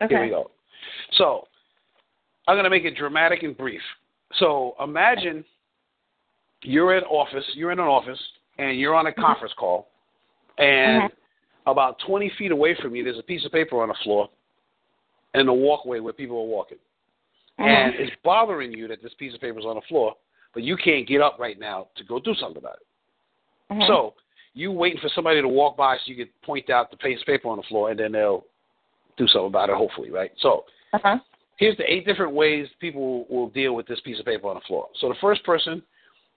Okay. 0.00 0.14
here 0.14 0.24
we 0.24 0.30
go. 0.30 0.50
So 1.12 1.46
I'm 2.46 2.54
going 2.54 2.64
to 2.64 2.70
make 2.70 2.84
it 2.84 2.96
dramatic 2.96 3.42
and 3.42 3.56
brief. 3.56 3.80
So 4.38 4.74
imagine 4.82 5.44
you're 6.62 6.96
in 6.96 7.04
office, 7.04 7.44
you're 7.54 7.72
in 7.72 7.78
an 7.78 7.86
office, 7.86 8.20
and 8.58 8.78
you're 8.78 8.94
on 8.94 9.06
a 9.06 9.12
conference 9.12 9.54
call, 9.58 9.88
and 10.58 11.10
about 11.66 11.98
20 12.06 12.30
feet 12.38 12.50
away 12.50 12.76
from 12.80 12.94
you, 12.94 13.04
there's 13.04 13.18
a 13.18 13.22
piece 13.22 13.44
of 13.44 13.52
paper 13.52 13.82
on 13.82 13.88
the 13.88 13.94
floor 14.02 14.28
in 15.34 15.46
the 15.46 15.52
walkway 15.52 16.00
where 16.00 16.12
people 16.12 16.36
are 16.38 16.46
walking. 16.46 16.78
And 17.58 17.94
it's 17.94 18.12
bothering 18.24 18.72
you 18.72 18.88
that 18.88 19.02
this 19.02 19.14
piece 19.18 19.34
of 19.34 19.40
paper 19.40 19.58
is 19.58 19.64
on 19.64 19.76
the 19.76 19.82
floor, 19.82 20.14
but 20.52 20.62
you 20.62 20.76
can't 20.76 21.06
get 21.06 21.20
up 21.20 21.38
right 21.38 21.58
now 21.58 21.88
to 21.96 22.04
go 22.04 22.18
do 22.18 22.34
something 22.34 22.58
about 22.58 22.78
it. 22.80 23.74
Mhm. 23.74 23.86
So 23.86 24.14
you 24.54 24.72
waiting 24.72 25.00
for 25.00 25.08
somebody 25.10 25.40
to 25.40 25.48
walk 25.48 25.76
by 25.76 25.96
so 25.98 26.02
you 26.06 26.16
can 26.16 26.28
point 26.42 26.70
out 26.70 26.90
the 26.90 26.96
piece 26.96 27.20
of 27.20 27.26
paper 27.26 27.48
on 27.48 27.56
the 27.56 27.62
floor, 27.64 27.90
and 27.90 27.98
then 27.98 28.12
they'll 28.12 28.44
do 29.16 29.26
something 29.28 29.46
about 29.46 29.70
it, 29.70 29.76
hopefully, 29.76 30.10
right? 30.10 30.32
So 30.38 30.66
Uh-huh. 30.92 31.18
Here's 31.62 31.76
the 31.76 31.90
eight 31.90 32.04
different 32.04 32.32
ways 32.32 32.66
people 32.80 33.24
will 33.30 33.48
deal 33.50 33.74
with 33.74 33.86
this 33.86 34.00
piece 34.00 34.18
of 34.18 34.26
paper 34.26 34.48
on 34.48 34.54
the 34.54 34.60
floor. 34.66 34.88
So 35.00 35.08
the 35.08 35.14
first 35.20 35.44
person 35.44 35.80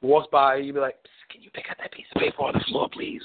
walks 0.01 0.27
by, 0.31 0.57
you'd 0.57 0.75
be 0.75 0.79
like, 0.79 0.97
"Can 1.31 1.41
you 1.41 1.49
pick 1.49 1.65
up 1.71 1.77
that 1.79 1.91
piece 1.91 2.05
of 2.15 2.21
paper 2.21 2.43
on 2.43 2.53
the 2.53 2.63
floor, 2.65 2.87
please?" 2.89 3.23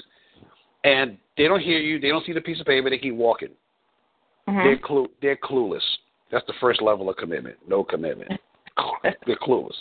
And 0.83 1.19
they 1.37 1.47
don't 1.47 1.59
hear 1.59 1.77
you. 1.77 1.99
They 1.99 2.09
don't 2.09 2.25
see 2.25 2.33
the 2.33 2.41
piece 2.41 2.59
of 2.59 2.65
paper. 2.65 2.89
They 2.89 2.97
keep 2.97 3.13
walking. 3.13 3.55
Mhm. 4.47 4.63
They're 4.63 4.77
clu- 4.77 5.11
They're 5.21 5.35
clueless. 5.35 5.83
That's 6.31 6.45
the 6.47 6.53
first 6.53 6.81
level 6.81 7.07
of 7.07 7.17
commitment. 7.17 7.57
No 7.67 7.83
commitment. 7.83 8.31
they're 9.03 9.35
clueless. 9.35 9.77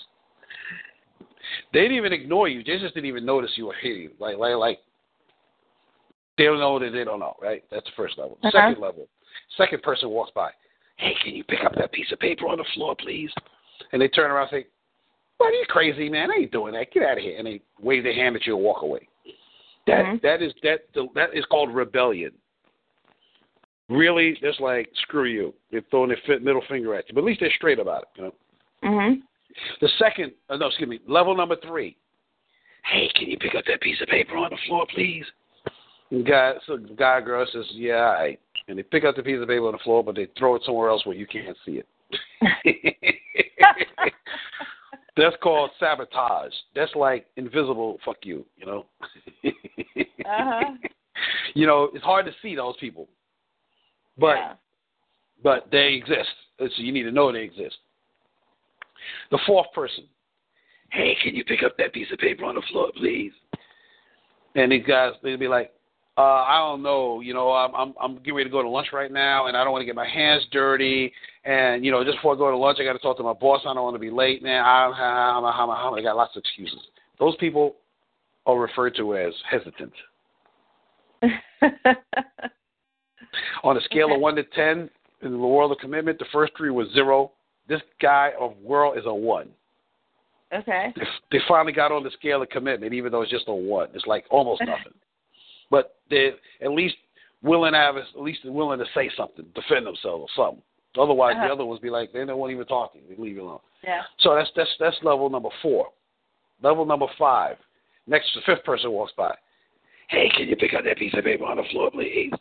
They 1.72 1.80
didn't 1.80 1.96
even 1.96 2.12
ignore 2.12 2.48
you. 2.48 2.62
They 2.62 2.78
just 2.78 2.94
didn't 2.94 3.09
even 3.09 3.24
notice 3.24 3.56
you 3.56 3.66
were 3.66 3.74
here. 3.80 4.11
Like, 4.18 4.37
like, 4.37 4.56
like. 4.56 4.80
They 6.37 6.44
don't 6.44 6.59
know 6.59 6.78
that 6.78 6.90
they 6.90 7.04
don't 7.04 7.20
know, 7.20 7.37
right? 7.40 7.64
That's 7.70 7.85
the 7.87 7.92
first 7.96 8.18
level. 8.18 8.38
Second 8.50 8.78
level. 8.78 9.09
Second 9.56 9.83
person 9.83 10.11
walks 10.11 10.33
by. 10.33 10.50
Hey, 11.00 11.14
can 11.24 11.34
you 11.34 11.44
pick 11.44 11.64
up 11.64 11.74
that 11.76 11.92
piece 11.92 12.12
of 12.12 12.20
paper 12.20 12.46
on 12.46 12.58
the 12.58 12.64
floor, 12.74 12.94
please? 12.94 13.32
And 13.92 14.00
they 14.00 14.08
turn 14.08 14.30
around 14.30 14.48
and 14.52 14.62
say, 14.62 14.68
"What 15.38 15.48
are 15.48 15.56
you 15.56 15.64
crazy, 15.66 16.10
man? 16.10 16.30
I 16.30 16.34
ain't 16.34 16.52
doing 16.52 16.74
that. 16.74 16.92
Get 16.92 17.02
out 17.02 17.16
of 17.16 17.24
here!" 17.24 17.38
And 17.38 17.46
they 17.46 17.62
wave 17.80 18.04
their 18.04 18.12
hand 18.12 18.36
at 18.36 18.46
you 18.46 18.54
and 18.54 18.64
walk 18.64 18.82
away. 18.82 19.08
That 19.86 20.04
Mhm. 20.04 20.20
that 20.20 20.42
is 20.42 20.52
that 20.62 20.92
that 21.14 21.34
is 21.34 21.46
called 21.46 21.74
rebellion. 21.74 22.32
Really, 23.88 24.36
just 24.36 24.60
like 24.60 24.94
screw 24.96 25.24
you. 25.24 25.54
They're 25.70 25.80
throwing 25.90 26.10
their 26.10 26.40
middle 26.40 26.60
finger 26.62 26.94
at 26.94 27.08
you, 27.08 27.14
but 27.14 27.22
at 27.22 27.24
least 27.24 27.40
they're 27.40 27.50
straight 27.52 27.78
about 27.78 28.02
it. 28.02 28.08
You 28.16 28.22
know. 28.24 28.34
Mhm. 28.82 29.22
The 29.80 29.88
second, 29.98 30.32
uh, 30.48 30.58
no, 30.58 30.66
excuse 30.66 30.88
me, 30.88 31.00
level 31.06 31.34
number 31.34 31.56
three. 31.56 31.96
Hey, 32.84 33.08
can 33.08 33.28
you 33.30 33.38
pick 33.38 33.54
up 33.54 33.64
that 33.64 33.80
piece 33.80 34.00
of 34.00 34.08
paper 34.08 34.36
on 34.36 34.50
the 34.50 34.56
floor, 34.58 34.86
please? 34.86 35.26
And 36.10 36.24
guy, 36.26 36.54
so 36.66 36.76
guy 36.76 37.20
girl 37.20 37.46
says, 37.46 37.66
yeah, 37.72 38.06
all 38.06 38.12
right. 38.14 38.40
And 38.68 38.79
they 38.79 38.83
pick 38.83 39.05
up 39.05 39.16
the 39.16 39.23
piece 39.23 39.40
of 39.40 39.49
paper 39.49 39.66
on 39.66 39.73
the 39.73 39.79
floor, 39.79 40.05
but 40.05 40.14
they 40.14 40.29
throw 40.38 40.55
it 40.55 40.62
somewhere 40.64 40.90
else 40.90 41.05
where 41.07 41.16
you 41.16 41.27
can't 41.27 41.57
see 41.64 41.81
it. 41.83 41.88
That's 45.16 45.37
called 45.42 45.70
sabotage. 45.79 46.53
That's 46.75 46.94
like 46.94 47.27
invisible. 47.37 47.99
Fuck 48.05 48.18
you. 48.23 48.46
You 48.57 48.66
know. 48.66 48.87
Uh-huh. 49.44 50.73
You 51.55 51.66
know, 51.66 51.90
it's 51.92 52.05
hard 52.05 52.25
to 52.27 52.33
see 52.40 52.55
those 52.55 52.77
people, 52.79 53.09
but 54.16 54.37
yeah. 54.37 54.53
but 55.42 55.68
they 55.70 55.88
exist. 55.88 56.31
So 56.59 56.68
you 56.77 56.92
need 56.92 57.03
to 57.03 57.11
know 57.11 57.33
they 57.33 57.40
exist. 57.42 57.77
The 59.31 59.38
fourth 59.46 59.66
person. 59.75 60.05
Hey, 60.92 61.16
can 61.23 61.35
you 61.35 61.44
pick 61.44 61.62
up 61.62 61.77
that 61.77 61.92
piece 61.92 62.11
of 62.12 62.18
paper 62.18 62.44
on 62.44 62.55
the 62.55 62.62
floor, 62.70 62.90
please? 62.96 63.33
And 64.55 64.73
these 64.73 64.85
guys, 64.87 65.12
they'd 65.23 65.38
be 65.38 65.49
like, 65.49 65.73
uh, 66.20 66.44
I 66.46 66.59
don't 66.59 66.83
know, 66.83 67.20
you 67.20 67.33
know, 67.33 67.50
I'm 67.52 67.74
I'm 67.74 67.94
I'm 68.00 68.16
getting 68.18 68.35
ready 68.35 68.50
to 68.50 68.52
go 68.52 68.62
to 68.62 68.68
lunch 68.68 68.88
right 68.92 69.11
now, 69.11 69.46
and 69.46 69.56
I 69.56 69.64
don't 69.64 69.72
want 69.72 69.80
to 69.83 69.87
get 69.87 69.94
my 69.94 70.09
hands 70.09 70.44
dirty. 70.52 71.12
And 71.44 71.85
you 71.85 71.90
know, 71.90 72.04
just 72.04 72.18
before 72.18 72.35
I 72.35 72.38
go 72.38 72.50
to 72.50 72.56
lunch, 72.56 72.78
I 72.80 72.85
got 72.85 72.92
to 72.92 72.98
talk 72.98 73.16
to 73.16 73.22
my 73.22 73.33
boss. 73.33 73.62
I 73.64 73.72
don't 73.72 73.83
want 73.83 73.94
to 73.94 74.00
be 74.00 74.11
late, 74.11 74.42
man. 74.42 74.62
I 74.62 74.87
I, 74.87 75.38
I, 75.38 75.40
I, 75.40 75.90
I 75.96 76.02
got 76.02 76.16
lots 76.16 76.37
of 76.37 76.40
excuses. 76.40 76.80
Those 77.18 77.37
people 77.37 77.76
are 78.46 78.59
referred 78.59 78.94
to 78.96 79.16
as 79.16 79.33
hesitant. 79.50 79.92
On 83.62 83.76
a 83.76 83.80
scale 83.83 84.06
Okay. 84.06 84.14
of 84.14 84.20
one 84.20 84.35
to 84.37 84.42
ten, 84.44 84.90
in 85.22 85.30
the 85.33 85.38
world 85.38 85.72
of 85.72 85.78
commitment, 85.78 86.18
the 86.18 86.24
first 86.33 86.52
three 86.56 86.70
was 86.70 86.88
zero. 86.92 87.33
This 87.68 87.80
guy 88.02 88.33
of 88.38 88.56
world 88.59 88.98
is 88.98 89.04
a 89.06 89.14
one. 89.14 89.48
okay. 90.52 90.92
They, 90.96 91.04
they 91.33 91.38
finally 91.46 91.72
got 91.72 91.92
on 91.92 92.02
the 92.02 92.11
scale 92.11 92.42
of 92.42 92.48
commitment, 92.48 92.92
even 92.92 93.12
though 93.12 93.22
it's 93.22 93.30
just 93.30 93.44
a 93.48 93.54
one. 93.54 93.88
It's 93.94 94.06
like 94.06 94.24
almost 94.30 94.61
nothing. 94.66 94.92
But 95.70 95.96
they're 96.11 96.33
at 96.62 96.70
least 96.72 96.96
willing 97.42 97.72
to 97.72 97.78
have, 97.78 97.96
at 97.96 98.04
least 98.16 98.40
they're 98.42 98.52
willing 98.52 98.78
to 98.78 98.85
say 98.94 99.11
something, 99.16 99.46
defend 99.54 99.87
themselves 99.87 100.28
or 100.37 100.44
something. 100.44 100.62
Otherwise, 100.98 101.35
the 101.37 101.44
Uh-huh. 101.44 101.52
other 101.52 101.64
ones 101.64 101.80
be 101.80 101.88
like, 101.90 102.12
they 102.12 102.24
don't 102.24 102.38
want 102.38 102.52
even 102.52 102.66
talk 102.66 102.92
to 102.92 102.98
you. 102.98 103.04
They 103.09 103.14
leave 103.22 103.37
you 103.37 103.42
alone. 103.42 103.61
Yeah. 103.85 104.02
So 104.18 104.35
that's 104.35 104.50
that's 104.56 104.70
that's 104.80 104.96
level 105.02 105.30
number 105.30 105.48
four. 105.62 105.92
Level 106.62 106.85
number 106.85 107.06
five. 107.16 107.56
Next, 108.06 108.35
the 108.35 108.40
fifth 108.44 108.64
person 108.64 108.90
walks 108.90 109.12
by. 109.16 109.35
Hey, 110.09 110.28
can 110.37 110.48
you 110.48 110.56
pick 110.56 110.74
up 110.74 110.83
that 110.85 110.98
piece 110.98 111.14
of 111.14 111.22
paper 111.24 111.44
on 111.44 111.59
the 111.59 111.62
floor, 111.70 111.90
please? 111.92 112.33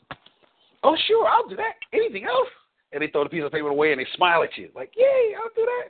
Oh, 0.84 0.98
sure, 1.08 1.28
I'll 1.28 1.48
do 1.48 1.56
that. 1.58 1.74
Anything 1.94 2.26
else? 2.26 2.48
And 2.92 3.04
they 3.04 3.08
throw 3.08 3.24
the 3.24 3.30
piece 3.30 3.44
of 3.44 3.52
paper 3.52 3.68
away 3.68 3.92
and 3.92 4.02
they 4.02 4.08
smile 4.16 4.42
at 4.42 4.58
you, 4.58 4.70
like, 4.74 4.92
"Yay, 4.98 5.36
I'll 5.38 5.50
do 5.56 5.66
that." 5.66 5.90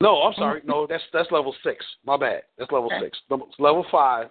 No, 0.00 0.22
I'm 0.22 0.34
sorry. 0.34 0.62
No, 0.66 0.86
that's 0.86 1.02
that's 1.12 1.30
level 1.30 1.54
six. 1.62 1.84
My 2.06 2.16
bad. 2.16 2.42
That's 2.58 2.72
level 2.72 2.86
Okay. 2.92 3.00
six. 3.04 3.18
Level 3.58 3.84
five 3.90 4.30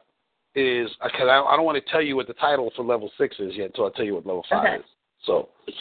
is 0.56 0.90
because 1.04 1.28
I, 1.30 1.42
I 1.42 1.56
don't 1.56 1.66
want 1.66 1.84
to 1.84 1.92
tell 1.92 2.02
you 2.02 2.16
what 2.16 2.28
the 2.28 2.34
title 2.34 2.72
for 2.76 2.84
level 2.84 3.12
six 3.18 3.36
is 3.40 3.54
yet 3.56 3.68
until 3.68 3.88
I 3.88 3.90
tell 3.96 4.06
you 4.06 4.16
what 4.16 4.26
level 4.26 4.46
five 4.50 4.66
Okay. 4.66 4.76
is. 4.78 4.86
So, 5.26 5.50
it's 5.68 5.78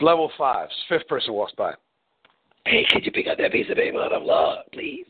level 0.00 0.30
five. 0.36 0.68
Fifth 0.88 1.08
person 1.08 1.32
walks 1.32 1.52
by. 1.56 1.72
Hey, 2.66 2.84
could 2.90 3.04
you 3.04 3.12
pick 3.12 3.26
up 3.26 3.38
that 3.38 3.52
piece 3.52 3.70
of 3.70 3.76
paper 3.76 3.98
on 3.98 4.12
the 4.12 4.24
floor, 4.24 4.58
please? 4.72 5.06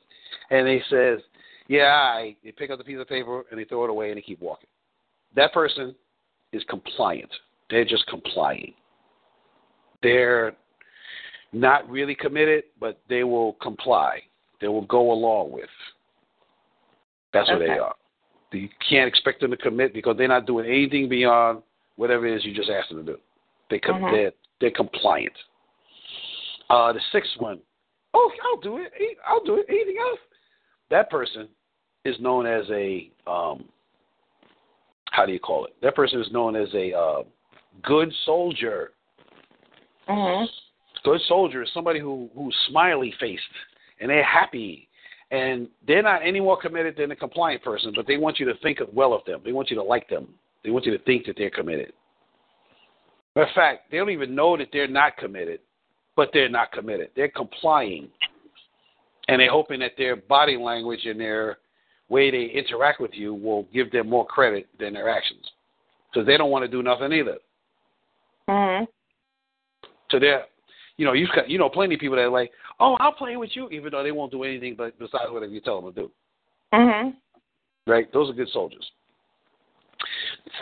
And 0.51 0.69
he 0.69 0.81
says, 0.91 1.19
Yeah, 1.69 1.85
I. 1.85 2.37
They 2.45 2.53
pick 2.53 2.71
up 2.71 2.79
the 2.79 2.85
piece 2.85 2.99
of 3.01 3.09
paper 3.09 3.45
and 3.51 3.59
they 3.59 3.65
throw 3.65 3.85
it 3.85 3.91
away 3.91 4.11
and 4.11 4.19
they 4.19 4.23
keep 4.23 4.41
walking. 4.41 4.69
That 5.35 5.53
person 5.53 5.95
is 6.53 6.63
compliant. 6.69 7.31
They're 7.71 7.85
just 7.85 8.07
complying. 8.07 8.75
They're 10.03 10.53
not 11.53 11.89
really 11.89 12.15
committed, 12.15 12.65
but 12.79 13.01
they 13.09 13.25
will 13.25 13.55
comply. 13.55 14.21
They 14.61 14.69
will 14.69 14.87
go 14.87 15.13
along 15.13 15.53
with. 15.53 15.69
That's 17.33 17.49
what 17.51 17.59
they 17.59 17.79
are. 17.79 17.95
You 18.53 18.69
can't 18.89 19.09
expect 19.09 19.41
them 19.41 19.51
to 19.51 19.57
commit 19.57 19.93
because 19.93 20.17
they're 20.17 20.29
not 20.29 20.47
doing 20.47 20.67
anything 20.67 21.09
beyond 21.09 21.63
whatever 21.97 22.27
it 22.27 22.37
is 22.37 22.45
you 22.45 22.55
just 22.55 22.71
asked 22.71 22.89
them 22.91 23.05
to 23.05 23.13
do. 23.13 23.19
They 23.71 23.79
com- 23.79 24.03
Mhm. 24.03 24.13
they're, 24.13 24.33
they're 24.61 24.71
compliant. 24.71 25.33
Uh, 26.71 26.93
the 26.93 27.01
sixth 27.13 27.37
one, 27.39 27.61
oh, 28.15 28.33
I'll 28.45 28.61
do 28.61 28.79
it. 28.79 28.93
I'll 29.27 29.45
do 29.45 29.57
it. 29.57 29.67
Anything 29.69 29.99
else? 29.99 30.21
That 30.91 31.11
person 31.11 31.49
is 32.05 32.19
known 32.21 32.47
as 32.47 32.65
a 32.71 33.11
um, 33.27 33.69
how 35.11 35.25
do 35.27 35.33
you 35.33 35.41
call 35.41 35.65
it? 35.65 35.75
That 35.83 35.95
person 35.95 36.21
is 36.21 36.31
known 36.31 36.57
as 36.57 36.69
a 36.75 36.93
uh, 36.93 37.23
good 37.83 38.13
soldier. 38.25 38.93
Mhm. 40.09 40.49
Good 41.05 41.21
soldier 41.23 41.63
is 41.63 41.71
somebody 41.73 42.01
who 42.01 42.29
who's 42.35 42.57
smiley 42.69 43.13
faced 43.19 43.43
and 44.01 44.11
they're 44.11 44.23
happy 44.25 44.86
and 45.31 45.69
they're 45.87 46.03
not 46.03 46.23
any 46.25 46.41
more 46.41 46.61
committed 46.61 46.97
than 46.97 47.11
a 47.11 47.17
compliant 47.17 47.63
person, 47.63 47.93
but 47.95 48.07
they 48.07 48.17
want 48.17 48.39
you 48.39 48.47
to 48.47 48.55
think 48.63 48.79
well 48.93 49.13
of 49.13 49.25
them. 49.25 49.41
They 49.45 49.53
want 49.53 49.71
you 49.71 49.77
to 49.77 49.83
like 49.83 50.09
them. 50.09 50.29
They 50.63 50.71
want 50.71 50.87
you 50.87 50.97
to 50.97 51.03
think 51.05 51.27
that 51.27 51.37
they're 51.37 51.51
committed. 51.51 51.93
Matter 53.35 53.49
of 53.49 53.55
fact, 53.55 53.91
they 53.91 53.99
don't 53.99 54.11
even 54.11 54.35
know 54.35 54.57
that 54.57 54.69
they're 54.73 54.89
not 54.89 55.17
committed, 55.17 55.61
but 56.15 56.31
they're 56.33 56.49
not 56.49 56.73
committed. 56.73 57.11
They're 57.15 57.29
complying. 57.29 58.09
And 59.29 59.41
they're 59.41 59.51
hoping 59.51 59.81
that 59.81 59.93
their 59.99 60.17
body 60.17 60.57
language 60.57 61.05
and 61.05 61.21
their 61.21 61.59
way 62.09 62.31
they 62.31 62.45
interact 62.45 63.01
with 63.01 63.11
you 63.13 63.35
will 63.35 63.65
give 63.75 63.91
them 63.91 64.09
more 64.09 64.27
credit 64.27 64.69
than 64.79 64.95
their 64.95 65.09
actions. 65.09 65.45
Because 66.13 66.27
they 66.27 66.37
don't 66.37 66.51
want 66.51 66.65
to 66.65 66.71
do 66.71 66.83
nothing 66.83 67.13
either. 67.13 67.39
Mhm. 68.49 68.87
So 70.11 70.21
they're, 70.21 70.47
you 70.97 71.05
know, 71.05 71.13
you've 71.13 71.31
got, 71.35 71.49
you 71.51 71.59
know, 71.59 71.69
plenty 71.69 71.95
of 71.95 72.01
people 72.01 72.17
that 72.17 72.23
are 72.23 72.31
like, 72.31 72.51
oh, 72.81 72.97
I'll 73.01 73.13
play 73.13 73.37
with 73.37 73.51
you, 73.55 73.69
even 73.71 73.91
though 73.91 74.03
they 74.03 74.13
won't 74.13 74.33
do 74.33 74.45
anything 74.45 74.75
but 74.77 74.99
besides 74.99 75.31
whatever 75.31 75.53
you 75.53 75.61
tell 75.61 75.81
them 75.81 75.93
to 75.93 76.01
do. 76.03 76.11
Mhm. 76.73 77.17
Right? 77.87 78.11
Those 78.13 78.31
are 78.31 78.35
good 78.35 78.49
soldiers. 78.49 78.91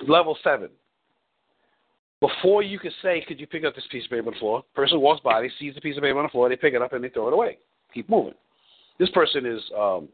Level 0.06 0.36
seven. 0.42 0.70
Before 2.20 2.62
you 2.62 2.78
can 2.78 2.92
say, 3.02 3.22
could 3.26 3.38
you 3.38 3.46
pick 3.46 3.64
up 3.64 3.74
this 3.74 3.86
piece 3.90 4.04
of 4.04 4.10
paper 4.10 4.28
on 4.28 4.32
the 4.32 4.38
floor? 4.38 4.64
Person 4.74 5.00
walks 5.00 5.20
by, 5.22 5.42
they 5.42 5.50
sees 5.58 5.74
the 5.74 5.80
piece 5.80 5.96
of 5.96 6.02
paper 6.02 6.18
on 6.18 6.24
the 6.24 6.30
floor, 6.30 6.48
they 6.48 6.56
pick 6.56 6.74
it 6.74 6.82
up 6.82 6.92
and 6.92 7.04
they 7.04 7.10
throw 7.10 7.28
it 7.28 7.34
away. 7.34 7.58
Keep 7.92 8.08
moving. 8.08 8.34
This 8.98 9.10
person 9.10 9.44
is 9.44 9.60
um, 9.76 10.08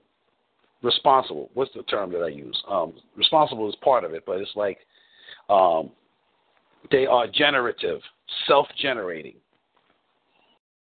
responsible. 0.82 1.50
What's 1.54 1.72
the 1.74 1.82
term 1.84 2.10
that 2.12 2.22
I 2.22 2.28
use? 2.28 2.60
Um, 2.68 2.94
responsible 3.16 3.68
is 3.68 3.76
part 3.76 4.04
of 4.04 4.12
it, 4.12 4.24
but 4.26 4.38
it's 4.38 4.50
like 4.56 4.78
um, 5.48 5.90
they 6.90 7.06
are 7.06 7.26
generative, 7.26 8.00
self-generating. 8.46 9.34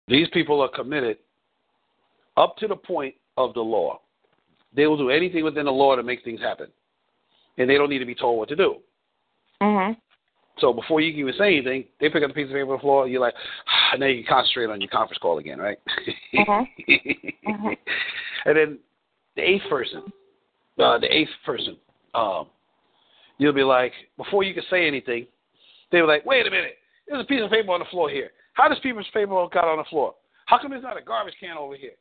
These 0.08 0.28
people 0.32 0.60
are 0.60 0.68
committed 0.68 1.18
up 2.36 2.56
to 2.58 2.68
the 2.68 2.76
point 2.76 3.14
of 3.36 3.54
the 3.54 3.60
law. 3.60 4.00
They 4.74 4.86
will 4.86 4.96
do 4.96 5.10
anything 5.10 5.44
within 5.44 5.66
the 5.66 5.72
law 5.72 5.96
to 5.96 6.02
make 6.02 6.24
things 6.24 6.40
happen, 6.40 6.68
and 7.58 7.68
they 7.68 7.74
don't 7.74 7.90
need 7.90 7.98
to 7.98 8.06
be 8.06 8.14
told 8.14 8.38
what 8.38 8.48
to 8.48 8.56
do. 8.56 8.80
Mhm. 9.60 9.96
So 10.58 10.72
before 10.72 11.00
you 11.00 11.12
can 11.12 11.20
even 11.20 11.34
say 11.34 11.56
anything, 11.56 11.88
they 11.98 12.08
pick 12.08 12.22
up 12.22 12.28
the 12.28 12.34
piece 12.34 12.46
of 12.46 12.52
paper 12.52 12.70
on 12.70 12.76
the 12.76 12.80
floor. 12.80 13.08
You're 13.08 13.20
like, 13.20 13.34
ah, 13.66 13.96
now 13.96 14.06
you 14.06 14.22
can 14.22 14.34
concentrate 14.34 14.70
on 14.70 14.80
your 14.80 14.90
conference 14.90 15.18
call 15.18 15.38
again, 15.38 15.58
right? 15.58 15.78
Mhm. 16.32 16.68
Mhm. 17.42 17.76
And 18.44 18.56
then 18.56 18.78
the 19.34 19.42
eighth 19.42 19.68
person, 19.68 20.12
uh, 20.78 20.98
the 20.98 21.14
eighth 21.14 21.30
person, 21.44 21.76
um, 22.14 22.48
you'll 23.38 23.52
be 23.52 23.64
like, 23.64 23.92
before 24.16 24.42
you 24.42 24.54
can 24.54 24.64
say 24.64 24.86
anything, 24.86 25.26
they'll 25.90 26.04
be 26.04 26.08
like, 26.08 26.24
wait 26.24 26.46
a 26.46 26.50
minute, 26.50 26.78
there's 27.06 27.22
a 27.22 27.26
piece 27.26 27.42
of 27.42 27.50
paper 27.50 27.72
on 27.72 27.80
the 27.80 27.86
floor 27.86 28.08
here. 28.08 28.30
How 28.54 28.68
does 28.68 28.78
of 28.78 28.82
paper 29.14 29.46
got 29.52 29.64
on 29.64 29.78
the 29.78 29.84
floor? 29.84 30.14
How 30.46 30.58
come 30.58 30.70
there's 30.70 30.82
not 30.82 30.98
a 30.98 31.02
garbage 31.02 31.34
can 31.40 31.56
over 31.56 31.76
here? 31.76 31.92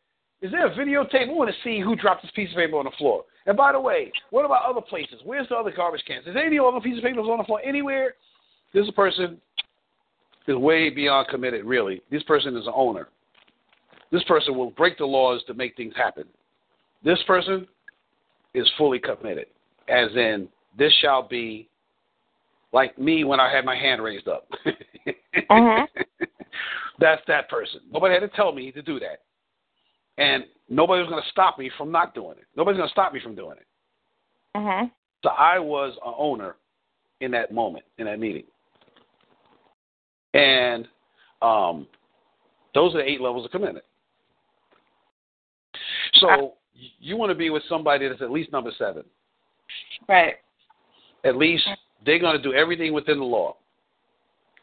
Is 0.42 0.52
there 0.52 0.66
a 0.66 0.76
videotape? 0.76 1.28
We 1.28 1.34
want 1.34 1.50
to 1.50 1.56
see 1.64 1.80
who 1.80 1.96
dropped 1.96 2.24
this 2.24 2.32
piece 2.36 2.50
of 2.50 2.56
paper 2.56 2.78
on 2.78 2.86
the 2.86 2.92
floor. 2.98 3.24
And 3.46 3.56
by 3.56 3.72
the 3.72 3.80
way, 3.80 4.12
what 4.32 4.46
about 4.46 4.66
other 4.70 4.82
places? 4.82 5.22
Where's 5.24 5.48
the 5.50 5.56
other 5.56 5.72
garbage 5.72 6.04
cans? 6.06 6.26
Is 6.28 6.34
there 6.34 6.46
any 6.46 6.60
other 6.60 6.80
piece 6.82 6.98
of 6.98 7.04
paper 7.04 7.20
on 7.20 7.38
the 7.38 7.44
floor 7.44 7.62
anywhere? 7.64 8.16
This 8.74 8.90
person 8.92 9.40
is 10.48 10.56
way 10.56 10.90
beyond 10.90 11.28
committed, 11.28 11.64
really. 11.66 12.02
This 12.12 12.24
person 12.24 12.58
is 12.58 12.66
an 12.66 12.74
owner. 12.76 13.08
This 14.12 14.24
person 14.24 14.58
will 14.58 14.72
break 14.72 14.98
the 14.98 15.06
laws 15.06 15.42
to 15.48 15.54
make 15.54 15.78
things 15.78 15.94
happen. 15.96 16.26
This 17.04 17.20
person 17.28 17.68
is 18.54 18.70
fully 18.78 19.00
committed, 19.00 19.46
as 19.88 20.10
in, 20.16 20.50
this 20.78 20.94
shall 21.02 21.28
be 21.28 21.70
like 22.74 22.98
me 22.98 23.24
when 23.24 23.40
I 23.40 23.54
had 23.54 23.64
my 23.66 23.76
hand 23.76 24.04
raised 24.04 24.28
up. 24.28 24.48
Mhm. 25.50 25.88
That's 27.00 27.22
that 27.28 27.50
person. 27.50 27.82
Nobody 27.92 28.14
had 28.14 28.22
to 28.22 28.28
tell 28.30 28.52
me 28.52 28.72
to 28.72 28.82
do 28.82 29.00
that. 29.00 29.22
And 30.18 30.44
nobody 30.70 31.02
was 31.02 31.10
going 31.10 31.22
to 31.24 31.30
stop 31.30 31.58
me 31.58 31.72
from 31.78 31.92
not 31.92 32.14
doing 32.14 32.38
it. 32.38 32.46
Nobody's 32.56 32.78
going 32.78 32.90
to 32.90 32.94
stop 32.94 33.14
me 33.14 33.20
from 33.22 33.36
doing 33.36 33.58
it. 33.58 33.68
Mhm. 34.56 34.92
So 35.24 35.30
I 35.30 35.60
was 35.60 35.94
an 36.06 36.14
owner 36.18 36.56
in 37.22 37.32
that 37.32 37.54
moment, 37.54 37.86
in 37.98 38.06
that 38.06 38.20
meeting. 38.20 38.44
And 40.34 40.88
um, 41.42 41.88
those 42.74 42.94
are 42.96 43.00
the 43.00 43.10
eight 43.10 43.22
levels 43.22 43.46
of 43.46 43.52
commitment. 43.52 43.86
So 46.16 46.28
y- 46.76 46.92
you 47.00 47.18
want 47.18 47.30
to 47.30 47.36
be 47.36 47.50
with 47.50 47.64
somebody 47.70 48.08
that's 48.08 48.22
at 48.22 48.32
least 48.32 48.52
number 48.52 48.72
seven. 48.78 49.04
Right. 50.08 50.36
At 51.24 51.36
least 51.36 51.68
they're 52.06 52.20
going 52.20 52.36
to 52.36 52.42
do 52.42 52.54
everything 52.54 52.94
within 52.94 53.20
the 53.20 53.26
law. 53.26 53.56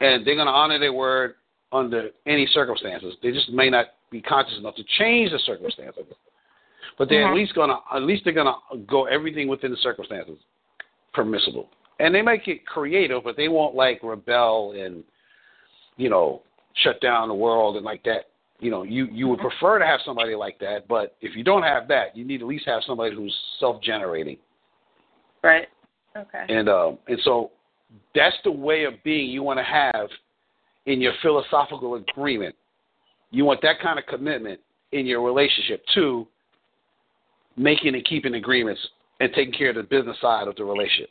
And 0.00 0.26
they're 0.26 0.34
going 0.36 0.46
to 0.46 0.52
honor 0.52 0.78
their 0.78 0.92
word 0.92 1.34
under 1.72 2.10
any 2.26 2.46
circumstances. 2.52 3.14
They 3.22 3.32
just 3.32 3.50
may 3.50 3.70
not 3.70 3.86
be 4.10 4.20
conscious 4.22 4.58
enough 4.58 4.74
to 4.76 4.84
change 4.98 5.30
the 5.32 5.38
circumstances. 5.40 6.04
But 6.96 7.08
they're 7.08 7.26
Mhm. 7.26 7.30
at 7.30 7.36
least 7.36 7.54
going 7.54 7.70
to 7.70 7.78
at 7.92 8.02
least 8.02 8.24
they're 8.24 8.32
to 8.32 8.54
go 8.86 9.04
everything 9.06 9.48
within 9.48 9.70
the 9.70 9.76
circumstances 9.76 10.38
permissible. 11.12 11.68
And 12.00 12.14
they 12.14 12.22
might 12.22 12.44
get 12.44 12.66
creative, 12.66 13.22
but 13.24 13.36
they 13.36 13.48
won't 13.48 13.74
like 13.74 14.02
rebel 14.02 14.72
and 14.72 15.04
you 15.96 16.08
know 16.08 16.42
shut 16.74 17.00
down 17.00 17.28
the 17.28 17.34
world 17.34 17.76
and 17.76 17.84
like 17.84 18.02
that. 18.04 18.26
you 18.60 18.70
know, 18.72 18.82
you 18.82 19.06
you 19.12 19.28
would 19.28 19.38
prefer 19.38 19.78
to 19.78 19.86
have 19.86 20.00
somebody 20.04 20.34
like 20.34 20.58
that, 20.58 20.88
but 20.88 21.14
if 21.20 21.36
you 21.36 21.44
don't 21.44 21.62
have 21.62 21.86
that, 21.86 22.16
you 22.16 22.24
need 22.24 22.38
to 22.38 22.44
at 22.44 22.48
least 22.48 22.66
have 22.66 22.82
somebody 22.84 23.14
who's 23.14 23.36
self-generating. 23.60 24.36
Right. 25.44 25.68
Okay. 26.16 26.44
And 26.48 26.68
um, 26.68 26.98
and 27.06 27.20
so 27.22 27.52
that's 28.14 28.36
the 28.42 28.50
way 28.50 28.84
of 28.84 28.94
being 29.04 29.30
you 29.30 29.44
want 29.44 29.60
to 29.60 29.62
have 29.64 30.08
in 30.86 31.00
your 31.00 31.12
philosophical 31.22 31.94
agreement. 31.94 32.54
You 33.30 33.44
want 33.44 33.60
that 33.62 33.80
kind 33.80 33.98
of 33.98 34.06
commitment 34.06 34.60
in 34.92 35.06
your 35.06 35.22
relationship 35.22 35.82
to 35.94 36.26
making 37.56 37.94
and 37.94 38.04
keeping 38.04 38.34
agreements 38.34 38.80
and 39.20 39.30
taking 39.34 39.52
care 39.52 39.70
of 39.70 39.76
the 39.76 39.82
business 39.82 40.16
side 40.20 40.48
of 40.48 40.56
the 40.56 40.64
relationship. 40.64 41.10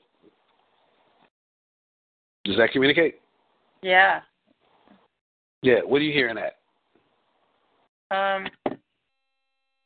Does 2.45 2.57
that 2.57 2.71
communicate? 2.71 3.19
Yeah. 3.81 4.21
Yeah. 5.61 5.79
What 5.85 5.97
are 5.97 6.05
you 6.05 6.13
hearing 6.13 6.37
at? 6.37 6.55
Um, 8.09 8.47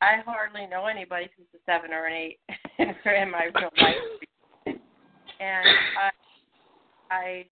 I 0.01 0.17
hardly 0.25 0.67
know 0.67 0.85
anybody 0.85 1.29
who's 1.35 1.47
a 1.55 1.71
seven 1.71 1.91
or 1.91 2.05
an 2.05 2.13
eight 2.13 2.39
in 2.79 3.31
my 3.31 3.49
real 3.55 3.69
life, 3.81 4.75
and 5.39 5.67
I, 5.99 6.11
I 7.11 7.45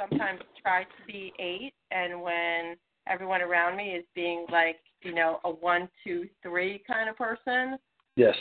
sometimes 0.00 0.40
try 0.62 0.84
to 0.84 1.06
be 1.06 1.32
eight, 1.38 1.72
and 1.90 2.20
when 2.22 2.76
everyone 3.06 3.40
around 3.40 3.76
me 3.76 3.90
is 3.90 4.04
being 4.14 4.46
like, 4.50 4.76
you 5.02 5.14
know, 5.14 5.40
a 5.44 5.50
one, 5.50 5.88
two, 6.04 6.28
three 6.42 6.82
kind 6.86 7.08
of 7.08 7.16
person, 7.16 7.78
Yes. 8.16 8.36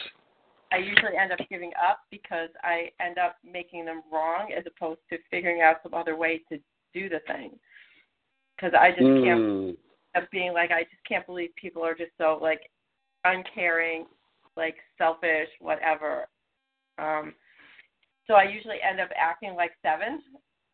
I 0.71 0.77
usually 0.77 1.15
end 1.15 1.31
up 1.31 1.39
giving 1.49 1.71
up 1.81 1.99
because 2.11 2.49
I 2.63 2.89
end 2.99 3.17
up 3.17 3.37
making 3.49 3.85
them 3.85 4.01
wrong 4.11 4.51
as 4.57 4.65
opposed 4.65 4.99
to 5.09 5.17
figuring 5.29 5.61
out 5.61 5.77
some 5.83 5.93
other 5.93 6.15
way 6.17 6.41
to 6.51 6.59
do 6.93 7.07
the 7.09 7.19
thing. 7.27 7.51
Because 8.55 8.73
I 8.73 8.89
just 8.89 9.03
can't 9.23 9.39
Mm. 9.39 9.77
of 10.15 10.29
being 10.31 10.51
like 10.51 10.71
I 10.71 10.83
just 10.83 11.03
can't 11.05 11.25
believe 11.27 11.55
people 11.55 11.85
are 11.85 11.93
just 11.93 12.11
so 12.17 12.39
like 12.41 12.71
uncaring, 13.23 14.07
like 14.55 14.77
selfish, 14.97 15.49
whatever. 15.59 16.27
Um 16.97 17.35
so 18.25 18.33
I 18.33 18.43
usually 18.43 18.81
end 18.81 18.99
up 18.99 19.11
acting 19.15 19.55
like 19.55 19.71
seven, 19.81 20.23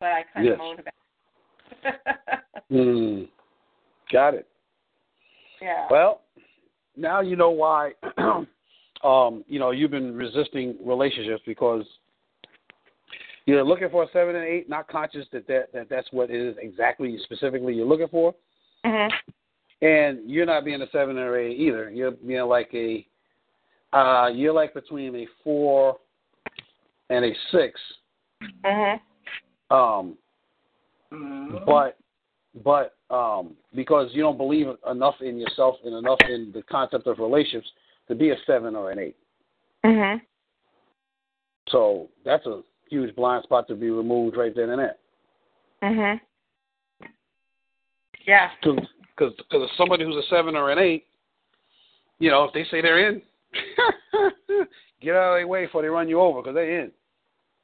but 0.04 0.12
I 0.12 0.24
kind 0.34 0.46
Yes. 0.46 0.54
of 0.56 0.60
moan 0.60 0.78
about. 0.80 2.44
Mm. 2.72 3.30
Got 4.12 4.34
it. 4.34 4.48
yeah. 5.62 5.86
Well, 5.92 6.22
now 6.98 7.22
you 7.22 7.36
know 7.36 7.52
why. 7.52 7.92
um, 9.04 9.44
you 9.48 9.60
know, 9.60 9.72
you've 9.72 9.92
been 9.92 10.16
resisting 10.16 10.76
relationships 10.84 11.44
because 11.46 11.86
you're 13.46 13.64
looking 13.64 13.90
for 13.90 14.04
a 14.04 14.08
seven 14.12 14.36
and 14.36 14.46
eight, 14.46 14.68
not 14.70 14.88
conscious 14.88 15.26
that, 15.34 15.46
that, 15.48 15.72
that 15.74 15.90
that's 15.90 16.08
what 16.12 16.32
it 16.32 16.38
is 16.42 16.56
exactly 16.60 17.18
specifically 17.26 17.76
you're 17.76 17.86
looking 17.86 18.08
for. 18.08 18.34
Mhm. 18.86 19.12
And 19.82 20.30
you're 20.30 20.46
not 20.48 20.66
being 20.66 20.82
a 20.82 20.90
seven 20.92 21.18
or 21.18 21.38
eight 21.38 21.60
either. 21.60 21.92
You're 21.92 22.12
being 22.12 22.42
like 22.48 22.74
a 22.74 23.06
uh 23.94 24.30
you're 24.34 24.54
like 24.54 24.74
between 24.74 25.16
a 25.16 25.28
four 25.44 25.98
and 27.10 27.24
a 27.26 27.32
six. 27.52 27.80
Mhm. 28.66 29.00
Um 29.74 30.18
but 31.66 31.98
but 32.64 32.96
um 33.10 33.56
because 33.74 34.10
you 34.14 34.22
don't 34.22 34.38
believe 34.38 34.68
enough 34.90 35.16
in 35.22 35.38
yourself 35.38 35.76
and 35.84 35.96
enough 35.96 36.20
in 36.30 36.52
the 36.54 36.62
concept 36.64 37.08
of 37.08 37.20
relationships 37.20 37.72
to 38.08 38.16
be 38.16 38.30
a 38.30 38.36
seven 38.46 38.76
or 38.76 38.92
an 38.92 39.00
eight. 39.00 39.16
Mhm. 39.84 40.22
So 41.70 42.10
that's 42.24 42.46
a 42.46 42.62
huge 42.90 43.16
blind 43.16 43.44
spot 43.44 43.68
to 43.68 43.76
be 43.76 43.90
removed 43.90 44.38
right 44.38 44.56
then 44.56 44.70
and 44.70 44.80
there. 44.80 44.98
Mhm. 45.82 46.22
Yeah. 48.26 48.52
Because 48.62 48.88
because 49.50 49.70
somebody 49.78 50.06
who's 50.06 50.16
a 50.16 50.28
seven 50.30 50.56
or 50.56 50.72
an 50.72 50.80
eight, 50.80 51.08
you 52.20 52.30
know, 52.30 52.44
if 52.44 52.54
they 52.54 52.64
say 52.66 52.82
they're 52.82 53.10
in, 53.10 53.22
get 55.02 55.16
out 55.16 55.34
of 55.34 55.38
their 55.38 55.48
way 55.48 55.66
before 55.66 55.82
they 55.82 55.88
run 55.88 56.10
you 56.10 56.20
over 56.20 56.42
because 56.42 56.56
they're 56.56 56.82
in. 56.82 56.92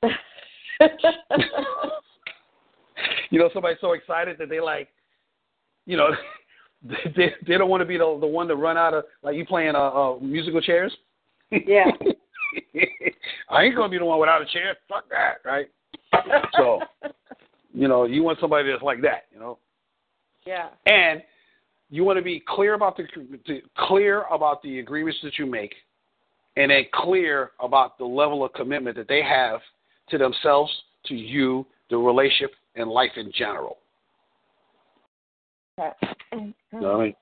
You 3.30 3.40
know, 3.40 3.50
somebody's 3.54 3.78
so 3.82 3.94
excited 3.94 4.38
that 4.40 4.50
they 4.50 4.60
like, 4.60 4.90
you 5.86 5.98
know, 5.98 6.10
they 6.84 7.34
they 7.48 7.58
don't 7.58 7.70
want 7.70 7.82
to 7.82 7.86
be 7.86 7.98
the 7.98 8.18
the 8.20 8.28
one 8.28 8.48
to 8.48 8.56
run 8.56 8.78
out 8.78 8.94
of 8.94 9.04
like 9.24 9.36
you 9.36 9.46
playing 9.46 9.76
uh, 9.76 9.90
uh 9.90 10.18
musical 10.20 10.62
chairs. 10.62 10.96
Yeah. 11.52 11.86
I 13.50 13.64
ain't 13.64 13.76
gonna 13.76 13.90
be 13.90 13.98
the 13.98 14.06
one 14.06 14.20
without 14.20 14.42
a 14.42 14.46
chair. 14.46 14.76
Fuck 14.88 15.10
that, 15.10 15.38
right? 15.46 15.68
So, 16.58 16.80
you 17.74 17.88
know, 17.88 18.06
you 18.06 18.24
want 18.24 18.40
somebody 18.40 18.70
that's 18.70 18.84
like 18.84 19.02
that, 19.02 19.26
you 19.32 19.40
know, 19.40 19.60
yeah. 20.46 20.70
and 20.86 21.22
you 21.90 22.04
want 22.04 22.18
to 22.18 22.24
be 22.24 22.44
clear 22.48 22.74
about 22.74 22.98
the 22.98 23.04
to- 23.46 23.62
clear 23.78 24.24
about 24.32 24.62
the 24.62 24.80
agreements 24.80 25.20
that 25.24 25.38
you 25.38 25.46
make, 25.46 25.74
and 26.58 26.72
then 26.72 26.86
clear 26.94 27.52
about 27.60 27.98
the 27.98 28.06
level 28.06 28.44
of 28.44 28.54
commitment 28.54 28.96
that 28.98 29.08
they 29.08 29.22
have 29.22 29.62
to 30.10 30.18
themselves, 30.18 30.72
to 31.06 31.16
you, 31.16 31.66
the 31.90 31.98
relationship, 31.98 32.52
and 32.80 32.90
life 32.90 33.12
in 33.16 33.32
general. 33.38 33.78
You 36.32 36.54
know 36.74 36.94
what 36.94 36.96
I 36.96 37.04
mean? 37.06 37.16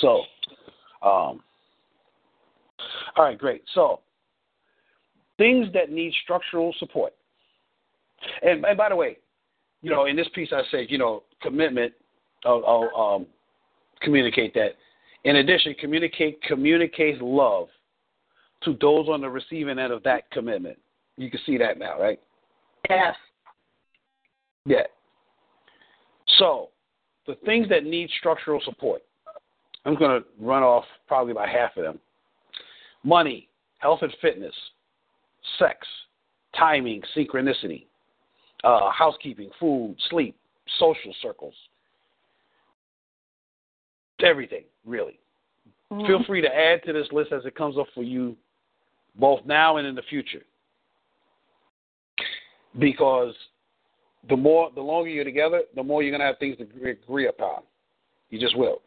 So, 0.00 0.22
um, 1.02 1.40
all 3.16 3.24
right, 3.24 3.38
great. 3.38 3.62
So, 3.74 4.00
things 5.36 5.68
that 5.74 5.90
need 5.90 6.12
structural 6.24 6.74
support. 6.78 7.14
And, 8.42 8.64
and 8.64 8.76
by 8.76 8.88
the 8.88 8.96
way, 8.96 9.18
you 9.82 9.90
know, 9.90 10.06
in 10.06 10.16
this 10.16 10.28
piece 10.34 10.50
I 10.52 10.62
said, 10.70 10.86
you 10.88 10.98
know, 10.98 11.22
commitment. 11.42 11.92
I'll, 12.44 12.62
I'll 12.66 13.14
um, 13.14 13.26
communicate 14.02 14.54
that. 14.54 14.70
In 15.24 15.36
addition, 15.36 15.74
communicate 15.80 16.40
communicates 16.42 17.18
love 17.20 17.68
to 18.62 18.76
those 18.80 19.08
on 19.08 19.20
the 19.20 19.28
receiving 19.28 19.78
end 19.78 19.92
of 19.92 20.02
that 20.04 20.30
commitment. 20.30 20.78
You 21.16 21.30
can 21.30 21.40
see 21.46 21.58
that 21.58 21.78
now, 21.78 22.00
right? 22.00 22.20
Yes. 22.88 23.14
Yeah. 24.68 24.84
So, 26.38 26.68
the 27.26 27.34
things 27.46 27.68
that 27.70 27.84
need 27.84 28.10
structural 28.18 28.60
support, 28.64 29.02
I'm 29.84 29.94
going 29.94 30.20
to 30.20 30.26
run 30.38 30.62
off 30.62 30.84
probably 31.06 31.32
about 31.32 31.48
half 31.48 31.76
of 31.76 31.84
them 31.84 31.98
money, 33.02 33.48
health 33.78 34.00
and 34.02 34.14
fitness, 34.20 34.54
sex, 35.58 35.86
timing, 36.56 37.00
synchronicity, 37.16 37.86
uh, 38.64 38.90
housekeeping, 38.90 39.50
food, 39.58 39.96
sleep, 40.10 40.36
social 40.78 41.14
circles, 41.22 41.54
everything, 44.22 44.64
really. 44.84 45.18
Feel 46.06 46.22
free 46.24 46.42
to 46.42 46.54
add 46.54 46.82
to 46.84 46.92
this 46.92 47.06
list 47.12 47.32
as 47.32 47.46
it 47.46 47.54
comes 47.54 47.78
up 47.78 47.86
for 47.94 48.02
you 48.02 48.36
both 49.18 49.40
now 49.46 49.78
and 49.78 49.86
in 49.86 49.94
the 49.94 50.02
future. 50.02 50.42
Because 52.78 53.34
the 54.28 54.36
more 54.36 54.70
the 54.74 54.80
longer 54.80 55.10
you're 55.10 55.24
together, 55.24 55.62
the 55.74 55.82
more 55.82 56.02
you're 56.02 56.12
gonna 56.12 56.24
have 56.24 56.38
things 56.38 56.56
to 56.58 56.64
agree- 56.64 57.26
upon. 57.26 57.62
You 58.30 58.38
just 58.38 58.56
will. 58.56 58.82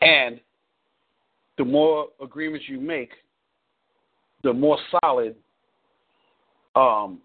And 0.00 0.40
the 1.58 1.64
more 1.64 2.08
agreements 2.20 2.68
you 2.68 2.80
make, 2.80 3.10
the 4.42 4.52
more 4.52 4.78
solid 5.00 5.36
um, 6.74 7.20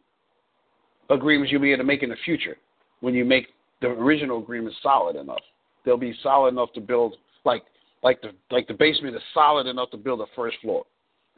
agreements 1.09 1.51
you'll 1.51 1.61
be 1.61 1.71
able 1.71 1.83
to 1.83 1.87
make 1.87 2.03
in 2.03 2.09
the 2.09 2.17
future. 2.25 2.57
When 2.99 3.13
you 3.13 3.25
make 3.25 3.47
the 3.81 3.87
original 3.87 4.39
agreements 4.39 4.77
solid 4.81 5.15
enough, 5.15 5.41
they'll 5.85 5.97
be 5.97 6.13
solid 6.21 6.49
enough 6.49 6.73
to 6.73 6.81
build 6.81 7.15
like 7.45 7.63
like 8.03 8.21
the 8.21 8.31
like 8.51 8.67
the 8.67 8.73
basement 8.73 9.15
is 9.15 9.21
solid 9.33 9.67
enough 9.67 9.89
to 9.91 9.97
build 9.97 10.19
the 10.19 10.27
first 10.35 10.57
floor, 10.61 10.85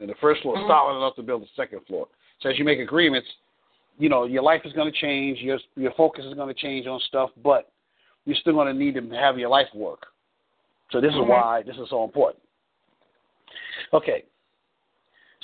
and 0.00 0.08
the 0.08 0.14
first 0.20 0.42
floor 0.42 0.58
is 0.58 0.64
solid 0.66 0.96
enough 0.98 1.14
to 1.16 1.22
build 1.22 1.42
the 1.42 1.48
second 1.56 1.80
floor. 1.86 2.06
So 2.40 2.48
as 2.48 2.58
you 2.58 2.64
make 2.64 2.80
agreements, 2.80 3.28
you 4.00 4.08
know 4.08 4.24
your 4.24 4.42
life 4.42 4.62
is 4.64 4.72
going 4.72 4.90
to 4.90 4.98
change, 4.98 5.38
your 5.40 5.58
your 5.76 5.92
focus 5.92 6.24
is 6.24 6.34
going 6.34 6.52
to 6.52 6.58
change 6.58 6.86
on 6.86 6.98
stuff, 7.06 7.30
but 7.44 7.70
you're 8.24 8.36
still 8.36 8.54
going 8.54 8.66
to 8.66 8.72
need 8.72 8.94
to 8.94 9.16
have 9.16 9.38
your 9.38 9.50
life 9.50 9.68
work. 9.74 10.06
So 10.90 11.00
this 11.00 11.10
is 11.10 11.16
mm-hmm. 11.16 11.28
why 11.28 11.62
this 11.64 11.76
is 11.76 11.88
so 11.90 12.02
important. 12.02 12.42
Okay, 13.92 14.24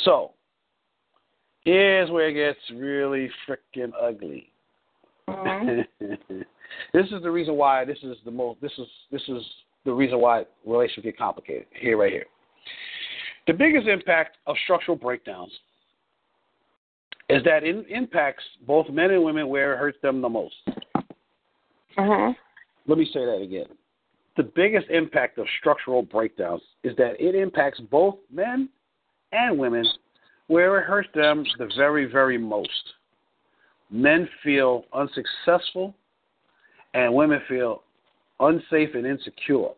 so 0.05 0.33
here's 1.65 2.11
where 2.11 2.29
it 2.29 2.35
gets 2.35 2.81
really 2.81 3.31
freaking 3.47 3.93
ugly. 4.01 4.51
Mm-hmm. 5.29 5.81
this 6.95 7.07
is 7.07 7.23
the 7.23 7.31
reason 7.31 7.57
why 7.57 7.85
this 7.85 7.99
is 8.03 8.17
the 8.25 8.31
most. 8.31 8.61
This 8.63 8.73
is 8.79 8.87
this 9.13 9.23
is 9.29 9.43
the 9.85 9.93
reason 9.93 10.19
why 10.19 10.45
relationships 10.65 11.05
get 11.05 11.19
complicated. 11.19 11.67
Here, 11.79 11.99
right 11.99 12.13
here. 12.13 12.27
The 13.47 13.53
biggest 13.53 13.87
impact 13.87 14.39
of 14.47 14.57
structural 14.65 14.97
breakdowns 14.97 15.53
is 17.29 17.43
that 17.45 17.65
it 17.65 17.87
impacts 17.89 18.45
both 18.67 18.89
men 18.89 19.11
and 19.11 19.23
women 19.23 19.49
where 19.49 19.75
it 19.75 19.79
hurts 19.79 19.99
them 20.01 20.21
the 20.21 20.29
most. 20.29 20.55
Mhm. 21.97 22.37
Let 22.87 22.99
me 22.99 23.05
say 23.07 23.25
that 23.25 23.41
again. 23.41 23.77
The 24.37 24.45
biggest 24.45 24.89
impact 24.91 25.39
of 25.39 25.49
structural 25.59 26.03
breakdowns 26.03 26.63
is 26.83 26.95
that 26.97 27.21
it 27.21 27.35
impacts 27.35 27.81
both 27.81 28.19
men 28.31 28.69
and 29.33 29.59
women 29.59 29.87
where 30.47 30.79
it 30.79 30.85
hurts 30.85 31.11
them 31.13 31.45
the 31.59 31.67
very, 31.77 32.05
very 32.05 32.39
most. 32.39 32.95
Men 33.91 34.29
feel 34.43 34.85
unsuccessful, 34.93 35.95
and 36.95 37.13
women 37.15 37.41
feel 37.49 37.83
unsafe, 38.39 38.95
and 38.95 39.07
insecure. 39.07 39.71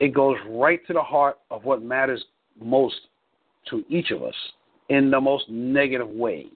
It 0.00 0.08
goes 0.08 0.38
right 0.46 0.84
to 0.86 0.92
the 0.92 1.02
heart 1.02 1.38
of 1.50 1.64
what 1.64 1.82
matters 1.82 2.24
most 2.58 3.08
to 3.66 3.84
each 3.88 4.10
of 4.10 4.22
us 4.22 4.34
in 4.88 5.10
the 5.10 5.20
most 5.20 5.48
negative 5.48 6.08
ways. 6.08 6.48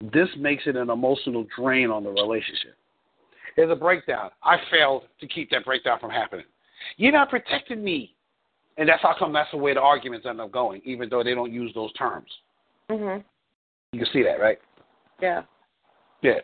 This 0.00 0.28
makes 0.38 0.62
it 0.66 0.76
an 0.76 0.90
emotional 0.90 1.46
drain 1.56 1.90
on 1.90 2.04
the 2.04 2.10
relationship. 2.10 2.74
There's 3.56 3.70
a 3.70 3.76
breakdown. 3.76 4.30
I 4.42 4.56
failed 4.70 5.02
to 5.20 5.26
keep 5.26 5.50
that 5.50 5.64
breakdown 5.64 5.98
from 6.00 6.10
happening. 6.10 6.46
You're 6.96 7.12
not 7.12 7.28
protecting 7.28 7.82
me. 7.84 8.14
And 8.78 8.88
that's 8.88 9.02
how 9.02 9.14
come 9.18 9.32
that's 9.32 9.50
the 9.50 9.58
way 9.58 9.74
the 9.74 9.80
arguments 9.80 10.26
end 10.26 10.40
up 10.40 10.52
going, 10.52 10.80
even 10.84 11.08
though 11.10 11.22
they 11.22 11.34
don't 11.34 11.52
use 11.52 11.72
those 11.74 11.92
terms. 11.94 12.30
Mhm. 12.88 13.22
You 13.92 13.98
can 13.98 14.08
see 14.12 14.22
that, 14.22 14.40
right? 14.40 14.58
Yeah. 15.20 15.42
Yeah. 16.22 16.40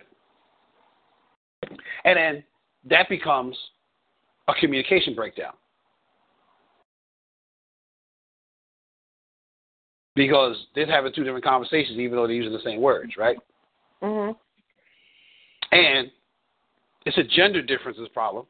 And 2.04 2.16
then 2.16 2.44
that 2.84 3.08
becomes 3.08 3.56
a 4.48 4.54
communication 4.54 5.14
breakdown. 5.14 5.54
Because 10.16 10.56
they're 10.74 10.90
having 10.90 11.12
two 11.12 11.22
different 11.22 11.44
conversations, 11.44 11.98
even 11.98 12.16
though 12.16 12.26
they're 12.26 12.34
using 12.34 12.52
the 12.52 12.64
same 12.64 12.80
words, 12.80 13.16
right? 13.16 13.38
Mhm. 14.02 14.36
And 15.70 16.10
it's 17.04 17.18
a 17.18 17.22
gender 17.22 17.62
differences 17.62 18.08
problem 18.08 18.46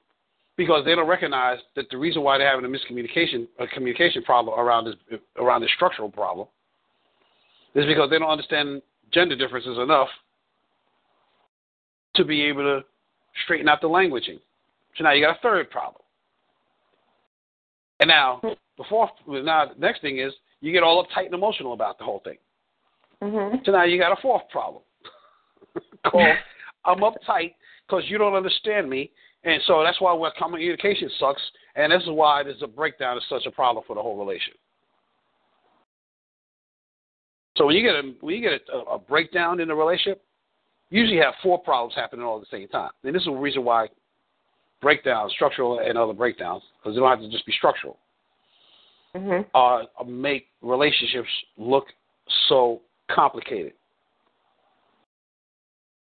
because 0.57 0.85
they 0.85 0.95
don't 0.95 1.07
recognize 1.07 1.59
that 1.75 1.91
the 1.91 1.99
reason 1.99 2.23
why 2.23 2.39
they're 2.39 2.49
having 2.49 2.65
a 2.65 2.69
miscommunication, 2.69 3.47
a 3.59 3.67
communication 3.67 4.23
problem 4.23 4.59
around 4.59 4.85
this 4.85 5.21
around 5.37 5.61
this 5.61 5.71
structural 5.73 6.11
problem, 6.11 6.49
is 7.75 7.85
because 7.85 8.09
they 8.11 8.19
don't 8.19 8.31
understand 8.31 8.81
gender 9.11 9.37
differences 9.37 9.77
enough 9.79 10.09
to 12.15 12.25
be 12.25 12.43
able 12.43 12.63
to 12.63 12.85
straighten 13.45 13.69
out 13.69 13.81
the 13.81 13.89
languaging. 13.89 14.41
So 14.97 15.05
now 15.05 15.13
you 15.13 15.25
got 15.25 15.37
a 15.37 15.41
third 15.41 15.71
problem. 15.71 16.03
And 18.01 18.09
now 18.09 18.41
the 18.43 18.85
fourth, 18.85 19.11
now 19.27 19.67
the 19.67 19.75
next 19.79 20.01
thing 20.01 20.19
is 20.19 20.33
you 20.61 20.73
get 20.73 20.83
all 20.83 21.05
uptight 21.05 21.27
and 21.27 21.35
emotional 21.35 21.73
about 21.73 21.99
the 21.99 22.05
whole 22.05 22.21
thing. 22.21 22.39
Mhm. 23.23 23.65
So 23.65 23.73
now 23.73 23.85
you 23.85 23.99
got 23.99 24.17
a 24.17 24.21
fourth 24.21 24.49
problem. 24.51 24.83
Called 26.07 26.37
I'm 26.85 26.99
uptight 26.99 27.55
because 27.87 28.05
you 28.09 28.19
don't 28.19 28.35
understand 28.35 28.89
me, 28.89 29.11
and 29.45 29.61
so 29.67 29.83
that's 29.83 30.01
why 30.01 30.13
our 30.13 30.33
communication 30.39 31.11
sucks, 31.19 31.43
and 31.75 31.93
this 31.93 32.03
is 32.03 32.11
why 32.11 32.43
there's 32.43 32.63
a 32.63 32.67
breakdown 32.67 33.17
is 33.17 33.25
such 33.29 33.47
a 33.47 33.51
problem 33.51 33.85
for 33.87 33.95
the 33.95 34.03
whole 34.03 34.17
relation. 34.17 34.55
So 37.57 37.67
when 37.67 37.77
you 37.77 37.83
get 37.83 37.95
a 37.95 38.15
when 38.21 38.35
you 38.37 38.43
get 38.43 38.61
a, 38.73 38.79
a 38.79 38.99
breakdown 38.99 39.61
in 39.61 39.69
the 39.69 39.75
relationship, 39.75 40.23
you 40.91 41.01
usually 41.01 41.21
have 41.21 41.35
four 41.43 41.59
problems 41.59 41.95
happening 41.95 42.25
all 42.25 42.37
at 42.37 42.49
the 42.49 42.57
same 42.57 42.69
time. 42.69 42.91
And 43.03 43.15
this 43.15 43.23
is 43.23 43.27
the 43.27 43.33
reason 43.33 43.65
why 43.65 43.89
breakdowns, 44.81 45.33
structural 45.33 45.81
and 45.81 45.97
other 45.97 46.13
breakdowns, 46.13 46.63
because 46.79 46.95
they 46.95 47.01
don't 47.01 47.11
have 47.11 47.21
to 47.21 47.31
just 47.31 47.47
be 47.47 47.53
structural, 47.53 47.99
Mhm. 49.15 49.47
uh, 49.55 50.05
make 50.05 50.49
relationships 50.61 51.29
look 51.57 51.87
so 52.49 52.83
complicated. 53.09 53.73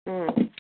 Mhm. 0.07 0.51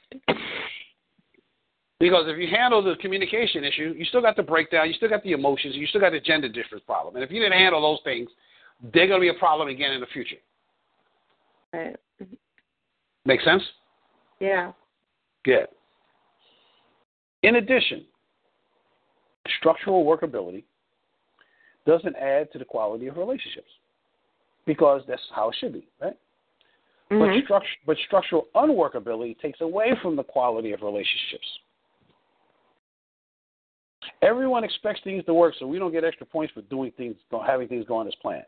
Because 2.00 2.28
if 2.28 2.36
you 2.38 2.48
handle 2.48 2.82
the 2.82 2.96
communication 2.96 3.64
issue, 3.64 3.94
you 3.96 4.04
still 4.06 4.20
got 4.20 4.36
the 4.36 4.42
breakdown, 4.42 4.88
you 4.88 4.94
still 4.94 5.08
got 5.08 5.22
the 5.22 5.32
emotions, 5.32 5.74
you 5.74 5.86
still 5.86 6.00
got 6.00 6.10
the 6.10 6.20
gender 6.20 6.48
difference 6.48 6.84
problem. 6.84 7.14
And 7.14 7.24
if 7.24 7.30
you 7.30 7.40
didn't 7.40 7.58
handle 7.58 7.80
those 7.80 8.00
things, 8.02 8.28
they're 8.92 9.06
going 9.06 9.20
to 9.20 9.24
be 9.24 9.34
a 9.34 9.38
problem 9.38 9.68
again 9.68 9.92
in 9.92 10.00
the 10.00 10.06
future. 10.08 10.36
Right. 11.72 11.96
Make 13.24 13.40
sense? 13.40 13.62
Yeah. 14.40 14.72
Good. 15.44 15.68
In 17.42 17.56
addition, 17.56 18.04
structural 19.58 20.04
workability 20.04 20.64
doesn't 21.86 22.16
add 22.16 22.50
to 22.52 22.58
the 22.58 22.64
quality 22.64 23.06
of 23.06 23.16
relationships 23.16 23.70
because 24.66 25.02
that's 25.06 25.22
how 25.34 25.50
it 25.50 25.56
should 25.58 25.72
be, 25.72 25.86
right? 26.00 26.16
But, 27.10 27.16
Mhm. 27.16 27.46
struct- 27.46 27.76
but 27.86 27.98
structural 27.98 28.48
unworkability 28.54 29.38
takes 29.38 29.60
away 29.60 29.94
from 29.96 30.16
the 30.16 30.24
quality 30.24 30.72
of 30.72 30.82
relationships. 30.82 31.58
Everyone 34.22 34.64
expects 34.64 35.00
things 35.02 35.24
to 35.26 35.34
work, 35.34 35.54
so 35.56 35.66
we 35.66 35.78
don't 35.78 35.92
get 35.92 36.04
extra 36.04 36.26
points 36.26 36.52
for 36.52 36.62
doing 36.62 36.90
things, 36.92 37.16
having 37.44 37.68
things 37.68 37.84
going 37.86 38.08
as 38.08 38.14
planned. 38.16 38.46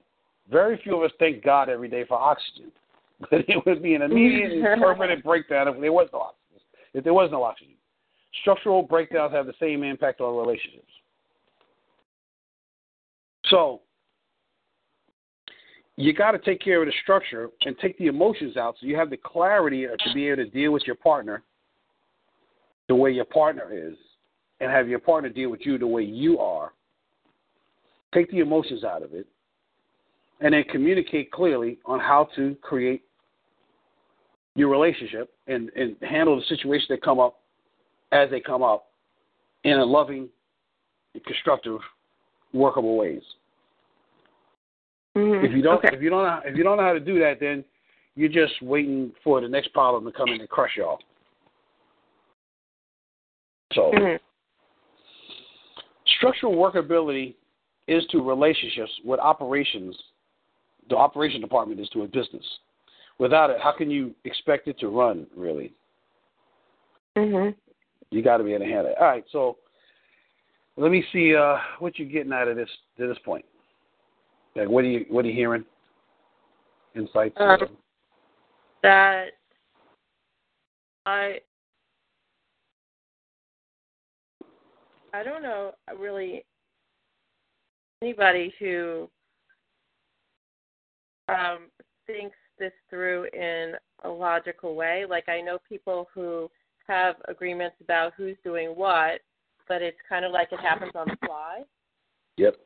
Very 0.48 0.76
few 0.78 0.96
of 0.96 1.02
us 1.02 1.12
thank 1.18 1.42
God 1.42 1.68
every 1.68 1.88
day 1.88 2.04
for 2.04 2.18
oxygen, 2.18 2.72
but 3.30 3.48
it 3.48 3.64
would 3.66 3.82
be 3.82 3.94
an 3.94 4.02
immediate 4.02 4.52
and 4.52 4.62
permanent 4.82 5.22
breakdown 5.22 5.68
if 5.68 5.78
there 5.80 5.92
was 5.92 6.08
no 6.12 6.20
oxygen. 6.20 6.60
If 6.94 7.04
there 7.04 7.14
was 7.14 7.30
no 7.30 7.42
oxygen, 7.42 7.74
structural 8.40 8.82
breakdowns 8.82 9.32
have 9.32 9.46
the 9.46 9.54
same 9.60 9.82
impact 9.82 10.20
on 10.20 10.36
relationships. 10.36 10.92
So 13.50 13.82
you 15.96 16.12
got 16.12 16.32
to 16.32 16.38
take 16.38 16.60
care 16.60 16.82
of 16.82 16.86
the 16.86 16.92
structure 17.02 17.50
and 17.62 17.76
take 17.78 17.96
the 17.98 18.06
emotions 18.06 18.56
out, 18.56 18.76
so 18.80 18.86
you 18.86 18.96
have 18.96 19.10
the 19.10 19.16
clarity 19.16 19.86
to 19.86 20.14
be 20.14 20.28
able 20.28 20.44
to 20.44 20.50
deal 20.50 20.72
with 20.72 20.82
your 20.86 20.96
partner 20.96 21.42
the 22.88 22.94
way 22.94 23.10
your 23.10 23.24
partner 23.24 23.70
is, 23.72 23.96
and 24.60 24.70
have 24.70 24.88
your 24.88 25.00
partner 25.00 25.28
deal 25.28 25.50
with 25.50 25.60
you 25.64 25.76
the 25.76 25.86
way 25.86 26.02
you 26.02 26.38
are. 26.38 26.72
Take 28.14 28.30
the 28.30 28.38
emotions 28.38 28.84
out 28.84 29.02
of 29.02 29.12
it, 29.12 29.26
and 30.40 30.54
then 30.54 30.62
communicate 30.70 31.32
clearly 31.32 31.78
on 31.84 31.98
how 31.98 32.28
to 32.36 32.54
create 32.62 33.02
your 34.54 34.68
relationship 34.68 35.32
and, 35.48 35.70
and 35.70 35.96
handle 36.00 36.36
the 36.36 36.44
situations 36.48 36.88
that 36.88 37.02
come 37.02 37.18
up 37.18 37.40
as 38.12 38.30
they 38.30 38.40
come 38.40 38.62
up 38.62 38.86
in 39.64 39.78
a 39.78 39.84
loving, 39.84 40.28
constructive, 41.26 41.80
workable 42.52 42.96
ways. 42.96 43.22
Mhm. 45.16 45.44
If 45.44 45.52
you 45.52 45.62
don't, 45.62 45.78
Okay. 45.78 45.96
if 45.96 46.02
you 46.02 46.10
don't, 46.10 46.24
know, 46.24 46.42
if 46.44 46.56
you 46.56 46.62
don't 46.62 46.76
know 46.76 46.82
how 46.82 46.92
to 46.92 47.00
do 47.00 47.18
that, 47.20 47.40
then 47.40 47.64
you're 48.16 48.28
just 48.28 48.60
waiting 48.60 49.12
for 49.24 49.40
the 49.40 49.48
next 49.48 49.72
problem 49.72 50.04
to 50.04 50.12
come 50.12 50.30
in 50.30 50.40
and 50.40 50.48
crush 50.48 50.76
y'all. 50.76 51.00
So, 53.72 53.92
Mhm. 53.92 54.20
structural 56.18 56.54
workability 56.54 57.34
is 57.86 58.06
to 58.08 58.22
relationships 58.22 58.92
what 59.04 59.18
operations. 59.18 59.96
The 60.88 60.96
operation 60.96 61.40
department 61.40 61.80
is 61.80 61.88
to 61.90 62.02
a 62.02 62.06
business. 62.06 62.46
Without 63.18 63.48
it, 63.48 63.58
how 63.58 63.72
can 63.72 63.90
you 63.90 64.14
expect 64.24 64.68
it 64.68 64.78
to 64.80 64.88
run? 64.88 65.26
Really, 65.34 65.72
Mhm. 67.16 67.56
you 68.10 68.22
got 68.22 68.36
to 68.36 68.44
be 68.44 68.52
able 68.52 68.66
to 68.66 68.70
handle 68.70 68.92
it. 68.92 68.98
All 68.98 69.06
right, 69.06 69.24
so 69.30 69.58
let 70.76 70.90
me 70.90 71.02
see 71.10 71.34
uh, 71.34 71.58
what 71.78 71.98
you're 71.98 72.08
getting 72.08 72.34
out 72.34 72.48
of 72.48 72.56
this 72.56 72.70
to 72.98 73.06
this 73.06 73.18
point. 73.20 73.46
Like, 74.56 74.68
what 74.68 74.84
are 74.84 74.88
you 74.88 75.04
what 75.10 75.24
are 75.24 75.28
you 75.28 75.34
hearing? 75.34 75.64
Insights. 76.94 77.34
Um, 77.38 77.58
That 78.82 79.26
I 81.04 81.40
I 85.12 85.22
don't 85.22 85.42
know 85.42 85.72
really 85.98 86.44
anybody 88.02 88.54
who 88.58 89.08
um 91.28 91.70
thinks 92.06 92.36
this 92.58 92.72
through 92.88 93.26
in 93.34 93.74
a 94.04 94.08
logical 94.08 94.74
way. 94.74 95.04
Like 95.08 95.28
I 95.28 95.42
know 95.42 95.58
people 95.68 96.08
who 96.14 96.50
have 96.88 97.16
agreements 97.28 97.76
about 97.82 98.14
who's 98.16 98.36
doing 98.42 98.70
what, 98.70 99.20
but 99.68 99.82
it's 99.82 99.98
kind 100.08 100.24
of 100.24 100.32
like 100.32 100.48
it 100.52 100.60
happens 100.60 100.92
on 100.94 101.08
the 101.08 101.26
fly, 101.26 101.62
Yep. 102.38 102.56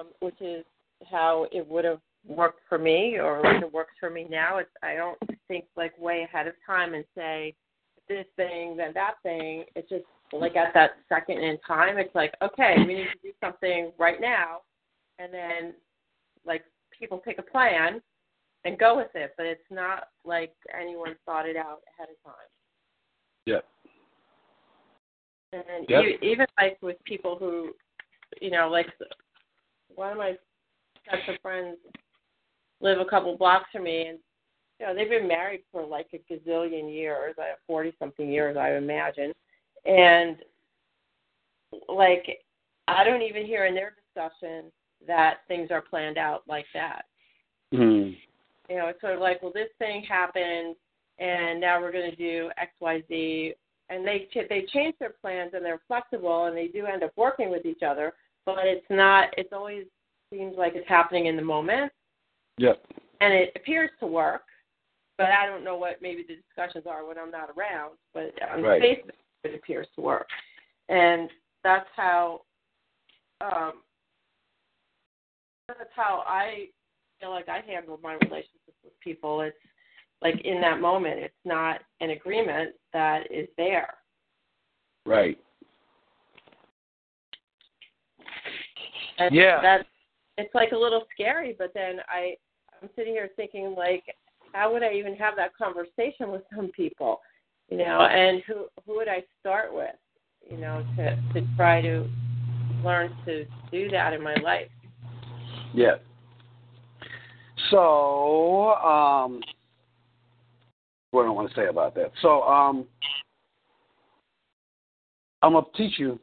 um, 0.00 0.08
which 0.20 0.40
is 0.40 0.64
how 1.10 1.46
it 1.52 1.66
would 1.66 1.84
have 1.84 2.00
worked 2.26 2.60
for 2.68 2.78
me 2.78 3.18
or 3.18 3.44
it 3.44 3.72
works 3.72 3.92
for 4.00 4.10
me 4.10 4.26
now. 4.28 4.58
It's 4.58 4.70
I 4.82 4.94
don't 4.94 5.18
think 5.48 5.64
like 5.76 5.98
way 5.98 6.22
ahead 6.22 6.46
of 6.46 6.54
time 6.64 6.94
and 6.94 7.04
say 7.14 7.54
this 8.08 8.26
thing 8.36 8.76
then 8.76 8.92
that 8.94 9.14
thing. 9.22 9.64
It's 9.74 9.88
just 9.88 10.04
like 10.32 10.56
at 10.56 10.74
that 10.74 10.92
second 11.08 11.38
in 11.38 11.58
time, 11.66 11.98
it's 11.98 12.14
like 12.14 12.34
okay, 12.42 12.74
we 12.78 12.94
need 12.94 13.04
to 13.04 13.18
do 13.22 13.32
something 13.40 13.92
right 13.98 14.20
now, 14.20 14.60
and 15.18 15.32
then 15.32 15.74
like 16.44 16.64
people 16.96 17.18
pick 17.18 17.38
a 17.38 17.42
plan 17.42 18.00
and 18.64 18.78
go 18.78 18.96
with 18.96 19.10
it. 19.14 19.34
But 19.36 19.46
it's 19.46 19.60
not 19.70 20.08
like 20.24 20.52
anyone 20.78 21.14
thought 21.24 21.48
it 21.48 21.56
out 21.56 21.80
ahead 21.94 22.08
of 22.10 22.22
time. 22.24 22.48
Yeah. 23.44 23.60
And 25.52 25.86
Yep. 25.88 26.04
even 26.22 26.46
like 26.60 26.76
with 26.82 27.02
people 27.04 27.36
who, 27.38 27.72
you 28.40 28.50
know, 28.50 28.68
like 28.68 28.88
one 29.94 30.10
of 30.10 30.18
my 30.18 30.36
sets 31.08 31.22
of 31.28 31.36
friends 31.42 31.76
live 32.80 32.98
a 32.98 33.04
couple 33.04 33.36
blocks 33.36 33.68
from 33.72 33.84
me, 33.84 34.06
and 34.06 34.18
you 34.78 34.86
know 34.86 34.94
they've 34.94 35.08
been 35.08 35.28
married 35.28 35.62
for 35.72 35.84
like 35.84 36.08
a 36.12 36.32
gazillion 36.32 36.92
years, 36.92 37.34
I 37.38 37.54
forty 37.66 37.92
something 37.98 38.30
years, 38.30 38.56
I 38.56 38.76
imagine, 38.76 39.32
and 39.84 40.36
like 41.88 42.26
I 42.88 43.04
don't 43.04 43.22
even 43.22 43.46
hear 43.46 43.66
in 43.66 43.74
their 43.74 43.94
discussion 43.94 44.70
that 45.06 45.38
things 45.48 45.70
are 45.70 45.82
planned 45.82 46.18
out 46.18 46.42
like 46.48 46.66
that. 46.74 47.04
Hmm. 47.72 48.10
You 48.68 48.76
know, 48.76 48.88
it's 48.88 49.00
sort 49.00 49.14
of 49.14 49.20
like, 49.20 49.42
well, 49.42 49.52
this 49.52 49.68
thing 49.78 50.02
happened, 50.08 50.74
and 51.18 51.60
now 51.60 51.80
we're 51.80 51.92
going 51.92 52.10
to 52.10 52.16
do 52.16 52.50
X, 52.58 52.72
Y, 52.80 53.02
Z 53.08 53.54
and 53.88 54.06
they 54.06 54.28
ch- 54.32 54.48
they 54.48 54.66
change 54.72 54.94
their 54.98 55.14
plans 55.20 55.52
and 55.54 55.64
they're 55.64 55.82
flexible 55.86 56.46
and 56.46 56.56
they 56.56 56.68
do 56.68 56.86
end 56.86 57.02
up 57.02 57.12
working 57.16 57.50
with 57.50 57.64
each 57.64 57.82
other, 57.82 58.14
but 58.44 58.60
it's 58.64 58.86
not. 58.90 59.28
It's 59.36 59.52
always 59.52 59.84
seems 60.36 60.56
like 60.56 60.74
it's 60.74 60.88
happening 60.88 61.26
in 61.26 61.36
the 61.36 61.42
moment, 61.42 61.92
Yep. 62.58 62.84
and 63.20 63.32
it 63.32 63.52
appears 63.56 63.90
to 64.00 64.06
work. 64.06 64.42
But 65.18 65.30
I 65.30 65.46
don't 65.46 65.64
know 65.64 65.76
what 65.76 66.02
maybe 66.02 66.22
the 66.22 66.36
discussions 66.36 66.86
are 66.86 67.06
when 67.06 67.18
I'm 67.18 67.30
not 67.30 67.50
around. 67.56 67.96
But 68.12 68.34
on 68.42 68.62
Right. 68.62 68.80
the 68.80 68.94
face 68.96 69.04
it, 69.06 69.14
it 69.44 69.54
appears 69.54 69.88
to 69.94 70.00
work, 70.00 70.28
and 70.88 71.30
that's 71.62 71.88
how. 71.94 72.42
Um, 73.40 73.82
that's 75.68 75.92
how 75.94 76.22
I 76.26 76.70
feel 77.20 77.30
like 77.30 77.48
I 77.48 77.60
handle 77.60 77.98
my 78.02 78.14
relationships 78.14 78.78
with 78.84 78.98
people. 79.00 79.40
It's 79.40 79.56
like 80.22 80.40
in 80.42 80.60
that 80.60 80.80
moment, 80.80 81.18
it's 81.18 81.44
not 81.44 81.82
an 82.00 82.10
agreement 82.10 82.74
that 82.92 83.30
is 83.30 83.48
there. 83.56 83.94
Right. 85.04 85.38
And 89.18 89.34
Yeah. 89.34 89.60
That 89.60 89.86
it's 90.38 90.54
like 90.54 90.72
a 90.72 90.76
little 90.76 91.04
scary, 91.12 91.54
but 91.58 91.72
then 91.74 91.96
I 92.08 92.36
I'm 92.82 92.90
sitting 92.96 93.14
here 93.14 93.30
thinking 93.36 93.74
like, 93.76 94.04
how 94.52 94.72
would 94.72 94.82
I 94.82 94.92
even 94.92 95.14
have 95.16 95.34
that 95.36 95.56
conversation 95.56 96.30
with 96.30 96.42
some 96.54 96.68
people, 96.68 97.20
you 97.68 97.78
know? 97.78 98.00
And 98.00 98.42
who 98.46 98.66
who 98.86 98.96
would 98.96 99.08
I 99.08 99.22
start 99.40 99.74
with, 99.74 99.94
you 100.50 100.58
know, 100.58 100.84
to 100.96 101.16
to 101.34 101.46
try 101.56 101.80
to 101.80 102.08
learn 102.84 103.14
to 103.24 103.44
do 103.70 103.88
that 103.90 104.12
in 104.12 104.22
my 104.22 104.34
life? 104.42 104.68
Yeah. 105.74 105.96
So, 107.70 108.74
um, 108.74 109.40
what 111.10 111.22
do 111.22 111.28
I 111.28 111.32
want 111.32 111.48
to 111.48 111.54
say 111.54 111.66
about 111.66 111.94
that? 111.94 112.12
So, 112.20 112.42
um, 112.42 112.86
I'm 115.42 115.52
gonna 115.52 115.66
teach 115.76 115.98
you 115.98 116.20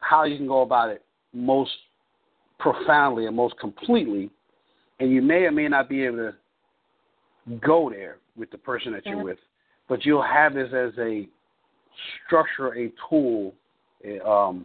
how 0.00 0.24
you 0.24 0.36
can 0.36 0.46
go 0.46 0.62
about 0.62 0.90
it 0.90 1.02
most 1.32 1.72
profoundly 2.64 3.26
and 3.26 3.36
most 3.36 3.58
completely, 3.58 4.30
and 4.98 5.12
you 5.12 5.20
may 5.20 5.42
or 5.42 5.52
may 5.52 5.68
not 5.68 5.86
be 5.86 6.02
able 6.02 6.16
to 6.16 7.58
go 7.60 7.90
there 7.90 8.16
with 8.36 8.50
the 8.50 8.56
person 8.56 8.90
that 8.92 9.04
you're 9.04 9.22
with, 9.22 9.36
but 9.86 10.06
you'll 10.06 10.22
have 10.22 10.54
this 10.54 10.70
as 10.72 10.92
a 10.98 11.28
structure, 12.26 12.74
a 12.74 12.90
tool, 13.08 13.52
um, 14.26 14.64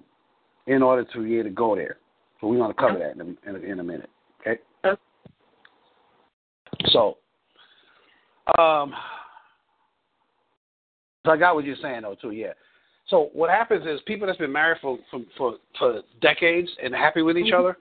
in 0.67 0.81
order 0.81 1.03
to 1.11 1.21
be 1.21 1.35
able 1.35 1.49
to 1.49 1.53
go 1.53 1.75
there. 1.75 1.97
So 2.39 2.47
we're 2.47 2.57
going 2.57 2.73
to 2.73 2.79
cover 2.79 2.99
that 2.99 3.15
in 3.15 3.21
a, 3.21 3.49
in 3.49 3.55
a, 3.55 3.71
in 3.73 3.79
a 3.81 3.83
minute. 3.83 4.09
Okay. 4.39 4.61
Okay. 4.85 5.01
So, 6.93 7.17
um, 8.57 8.93
so 11.25 11.31
I 11.31 11.37
got 11.37 11.53
what 11.53 11.65
you're 11.65 11.75
saying 11.81 12.03
though 12.03 12.15
too. 12.15 12.31
Yeah. 12.31 12.53
So 13.07 13.29
what 13.33 13.49
happens 13.49 13.85
is 13.85 13.99
people 14.05 14.25
that's 14.25 14.39
been 14.39 14.53
married 14.53 14.77
for 14.81 14.97
for 15.11 15.19
for, 15.37 15.55
for 15.77 16.01
decades 16.21 16.69
and 16.81 16.95
happy 16.95 17.23
with 17.23 17.37
each 17.37 17.53
Mhm. 17.53 17.59
other, 17.59 17.77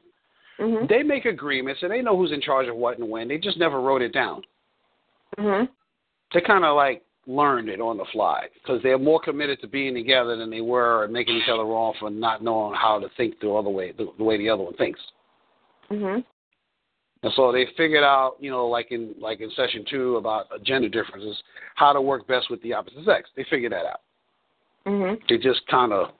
Mhm. 0.59 0.89
they 0.89 1.03
make 1.03 1.25
agreements 1.25 1.83
and 1.83 1.91
they 1.93 2.03
know 2.03 2.17
who's 2.17 2.33
in 2.33 2.41
charge 2.41 2.69
of 2.69 2.77
what 2.77 2.99
and 2.99 3.09
when. 3.09 3.29
They 3.29 3.39
just 3.39 3.59
never 3.59 3.81
wrote 3.81 4.03
it 4.03 4.13
down. 4.13 4.45
Mhm. 5.37 5.69
They 6.33 6.41
kind 6.41 6.65
of 6.65 6.77
like 6.77 7.05
learned 7.27 7.69
it 7.69 7.81
on 7.81 7.97
the 7.97 8.05
fly 8.07 8.49
because 8.55 8.83
they're 8.83 8.99
more 8.99 9.21
committed 9.21 9.61
to 9.61 9.69
being 9.69 9.95
together 9.95 10.37
than 10.37 10.51
they 10.51 10.63
were 10.63 11.05
and 11.05 11.13
making 11.13 11.37
each 11.37 11.49
other 11.49 11.65
wrong 11.65 11.95
for 12.01 12.11
not 12.11 12.43
knowing 12.43 12.75
how 12.75 12.99
to 12.99 13.09
think 13.11 13.39
the 13.41 13.51
other 13.51 13.71
way, 13.71 13.93
the, 13.93 14.13
the 14.17 14.25
way 14.25 14.37
the 14.37 14.49
other 14.49 14.65
one 14.65 14.75
thinks. 14.75 15.01
Mhm. 15.91 16.25
And 17.23 17.33
so 17.35 17.51
they 17.53 17.67
figured 17.77 18.05
out, 18.05 18.37
you 18.41 18.51
know, 18.51 18.67
like 18.67 18.93
in 18.93 19.15
like 19.19 19.41
in 19.41 19.51
session 19.53 19.85
two 19.85 20.17
about 20.17 20.47
gender 20.63 20.89
differences, 20.89 21.41
how 21.75 21.93
to 21.93 22.01
work 22.01 22.27
best 22.27 22.49
with 22.51 22.63
the 22.63 22.73
opposite 22.73 23.05
sex. 23.05 23.31
They 23.37 23.45
figured 23.45 23.73
that 23.73 23.87
out. 23.87 24.01
Mhm. 24.87 25.21
They 25.29 25.39
just 25.39 25.67
kind 25.67 25.93
of 25.93 26.13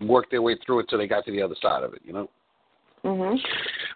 worked 0.00 0.30
their 0.30 0.42
way 0.42 0.56
through 0.56 0.80
it 0.80 0.88
till 0.88 0.98
they 0.98 1.06
got 1.06 1.24
to 1.24 1.30
the 1.30 1.42
other 1.42 1.54
side 1.56 1.82
of 1.82 1.94
it, 1.94 2.02
you 2.04 2.12
know. 2.12 2.28
Mhm. 3.04 3.38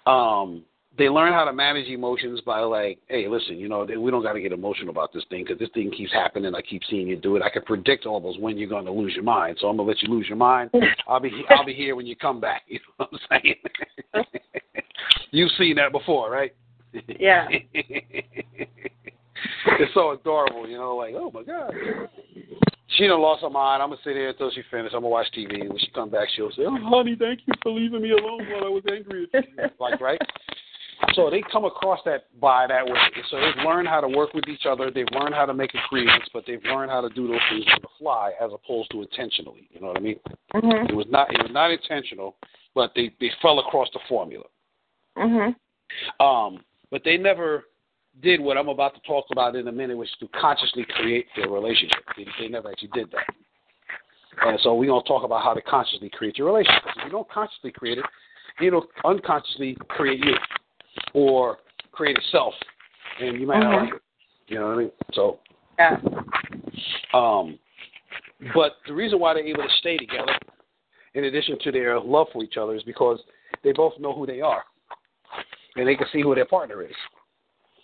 Um, 0.07 0.65
they 0.99 1.09
learn 1.09 1.33
how 1.33 1.45
to 1.45 1.53
manage 1.53 1.87
emotions 1.89 2.41
by 2.43 2.61
like, 2.61 2.99
hey, 3.09 3.27
listen, 3.27 3.59
you 3.59 3.69
know, 3.69 3.85
we 3.85 4.11
don't 4.11 4.23
got 4.23 4.35
to 4.35 4.41
get 4.41 4.53
emotional 4.53 4.91
about 4.91 5.13
this 5.13 5.25
thing 5.31 5.45
because 5.45 5.59
this 5.59 5.71
thing 5.73 5.91
keeps 5.91 6.13
happening. 6.13 6.55
I 6.55 6.61
keep 6.61 6.83
seeing 6.91 7.07
you 7.07 7.17
do 7.17 7.37
it. 7.37 7.43
I 7.43 7.49
can 7.49 7.63
predict 7.63 8.05
almost 8.07 8.41
when 8.41 8.59
you're 8.59 8.69
going 8.69 8.85
to 8.85 8.93
lose 8.93 9.15
your 9.15 9.25
mind, 9.25 9.57
so 9.61 9.69
I'm 9.69 9.77
gonna 9.77 9.89
let 9.89 10.03
you 10.03 10.09
lose 10.09 10.29
your 10.29 10.37
mind. 10.37 10.71
I'll 11.09 11.21
be 11.21 11.31
I'll 11.49 11.65
be 11.65 11.75
here 11.75 11.97
when 11.97 12.07
you 12.07 12.17
come 12.17 12.41
back. 12.41 12.63
You 12.71 12.79
know 12.99 13.07
what 13.11 13.21
I'm 13.31 13.43
saying? 13.43 14.25
You've 15.31 15.53
seen 15.59 15.77
that 15.77 15.93
before, 15.93 16.31
right? 16.31 16.55
Yeah. 17.19 17.49
it's 19.79 19.95
so 19.95 20.11
adorable, 20.13 20.69
you 20.69 20.77
know, 20.77 20.97
like, 20.97 21.15
oh 21.17 21.31
my 21.33 21.43
God. 21.43 21.73
She 22.97 23.07
done 23.07 23.21
lost 23.21 23.43
her 23.43 23.51
mind. 23.51 23.83
I'm 23.83 23.91
gonna 23.91 24.01
sit 24.03 24.17
here 24.17 24.31
until 24.31 24.51
she 24.51 24.63
finishes. 24.71 24.95
I'm 24.95 25.03
gonna 25.03 25.11
watch 25.11 25.27
TV. 25.37 25.69
When 25.69 25.79
she 25.79 25.91
come 25.95 26.11
back, 26.11 26.29
she'll 26.35 26.51
say, 26.51 26.65
"Oh, 26.67 26.77
honey, 26.77 27.15
thank 27.15 27.41
you 27.47 27.55
for 27.63 27.71
leaving 27.73 28.03
me 28.03 28.11
alone 28.11 28.47
while 28.51 28.65
I 28.65 28.69
was 28.69 28.83
angry 28.91 29.29
at 29.33 29.49
you." 29.49 29.71
like, 29.79 30.01
right? 30.01 30.21
So 31.15 31.31
they 31.31 31.43
come 31.51 31.65
across 31.65 32.01
that 32.05 32.25
by 32.41 32.67
that 32.67 32.85
way. 32.85 32.99
So 33.31 33.41
they've 33.41 33.65
learned 33.65 33.89
how 33.89 34.01
to 34.01 34.09
work 34.09 34.35
with 34.35 34.49
each 34.49 34.67
other. 34.67 34.91
They've 34.91 35.09
learned 35.13 35.35
how 35.35 35.47
to 35.47 35.55
make 35.55 35.71
agreements, 35.87 36.29
but 36.33 36.45
they've 36.47 36.63
learned 36.65 36.91
how 36.91 37.01
to 37.01 37.09
do 37.11 37.27
those 37.27 37.41
things 37.49 37.65
on 37.73 37.79
the 37.81 37.89
fly 37.99 38.33
as 38.41 38.51
opposed 38.53 38.91
to 38.91 39.03
intentionally. 39.03 39.69
You 39.71 39.81
know 39.81 39.89
what 39.89 39.97
I 39.97 40.01
mean? 40.01 40.21
Mhm. 40.55 40.91
It 40.91 40.95
was 40.95 41.07
not 41.09 41.33
it 41.33 41.41
was 41.43 41.53
not 41.53 41.71
intentional, 41.71 42.37
but 42.75 42.93
they 42.95 43.13
they 43.21 43.31
fell 43.41 43.61
across 43.61 43.89
the 43.93 44.01
formula. 44.09 44.45
Mm-hmm. 45.17 46.25
Um, 46.25 46.65
but 46.91 47.03
they 47.05 47.17
never 47.17 47.65
did 48.23 48.41
what 48.41 48.57
I'm 48.57 48.69
about 48.69 48.95
to 48.95 49.01
talk 49.01 49.27
about 49.33 49.57
in 49.57 49.69
a 49.69 49.73
minute, 49.73 49.97
which 49.97 50.09
is 50.09 50.17
to 50.21 50.29
consciously 50.39 50.87
create 50.97 51.27
their 51.37 51.49
relationship. 51.49 52.01
They, 52.17 52.27
they 52.39 52.49
never 52.49 52.71
actually 52.71 52.91
did 52.95 53.11
that. 53.13 53.35
And 54.43 54.59
so 54.63 54.75
we're 54.75 54.87
going 54.87 55.03
to 55.03 55.09
talk 55.09 55.25
about 55.25 55.43
how 55.43 55.55
to 55.55 55.61
consciously 55.61 56.11
create 56.11 56.39
your 56.39 56.47
relationship. 56.47 56.83
If 56.97 57.05
you 57.05 57.11
don't 57.11 57.31
consciously 57.31 57.73
create 57.73 57.99
it, 57.99 58.05
it'll 58.63 58.87
unconsciously 59.05 59.77
create 59.89 60.25
you 60.25 60.35
or 61.15 61.59
create 61.93 62.17
itself. 62.17 62.55
And 63.21 63.41
you 63.41 63.47
might 63.47 63.61
not 63.61 63.73
Mhm. 63.73 63.85
like 63.85 63.95
it. 63.95 64.03
You 64.49 64.59
know 64.59 64.69
what 64.69 64.75
I 64.75 64.79
mean? 64.79 64.93
So, 65.13 65.41
Yeah. 65.79 66.01
um, 67.13 67.59
but 68.55 68.79
the 68.87 68.95
reason 68.95 69.19
why 69.19 69.35
they're 69.35 69.45
able 69.47 69.63
to 69.63 69.71
stay 69.79 69.97
together, 69.97 70.37
in 71.15 71.25
addition 71.25 71.59
to 71.59 71.73
their 71.73 72.01
love 72.01 72.29
for 72.33 72.43
each 72.43 72.57
other, 72.57 72.75
is 72.75 72.83
because 72.85 73.23
they 73.63 73.73
both 73.73 73.99
know 73.99 74.13
who 74.13 74.27
they 74.27 74.41
are. 74.41 74.65
And 75.77 75.87
they 75.87 75.97
can 75.97 76.09
see 76.09 76.23
who 76.23 76.35
their 76.35 76.47
partner 76.47 76.83
is. 76.83 76.97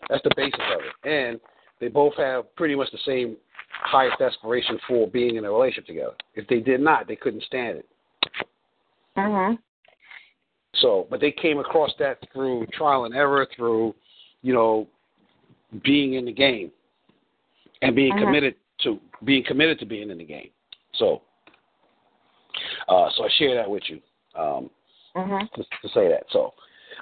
That's 0.09 0.23
the 0.23 0.31
basis 0.37 0.61
of 0.73 0.81
it. 0.81 1.09
And 1.09 1.41
they 1.81 1.89
both 1.89 2.15
have 2.17 2.55
pretty 2.57 2.75
much 2.75 2.91
the 2.93 2.99
same 3.05 3.37
highest 3.71 4.21
aspiration 4.21 4.79
for 4.89 5.07
being 5.09 5.37
in 5.37 5.45
a 5.45 5.51
relationship 5.51 5.87
together. 5.87 6.15
If 6.35 6.47
they 6.49 6.61
did 6.61 6.81
not, 6.81 7.09
they 7.09 7.17
couldn't 7.17 7.43
stand 7.43 7.79
it. 7.79 7.89
Mhm. 9.17 9.59
So, 10.77 11.07
but 11.11 11.21
they 11.21 11.33
came 11.33 11.59
across 11.59 11.95
that 11.99 12.19
through 12.33 12.67
trial 12.67 13.05
and 13.05 13.15
error, 13.15 13.47
through, 13.57 13.95
you 14.43 14.53
know, 14.53 14.87
being 15.83 16.15
in 16.15 16.25
the 16.25 16.33
game 16.33 16.71
and 17.83 17.97
being 17.97 18.13
Mhm. 18.13 18.19
committed 18.19 18.55
to 18.79 19.01
being 19.25 19.43
committed 19.43 19.79
to 19.79 19.87
being 19.87 20.11
in 20.11 20.19
the 20.19 20.25
game. 20.25 20.51
So, 20.93 21.23
uh, 22.89 23.11
so 23.11 23.25
I 23.25 23.29
share 23.31 23.55
that 23.55 23.69
with 23.69 23.89
you 23.89 24.01
um, 24.35 24.71
Mhm. 25.15 25.51
to, 25.53 25.65
to 25.65 25.89
say 25.89 26.09
that. 26.09 26.27
So, 26.31 26.53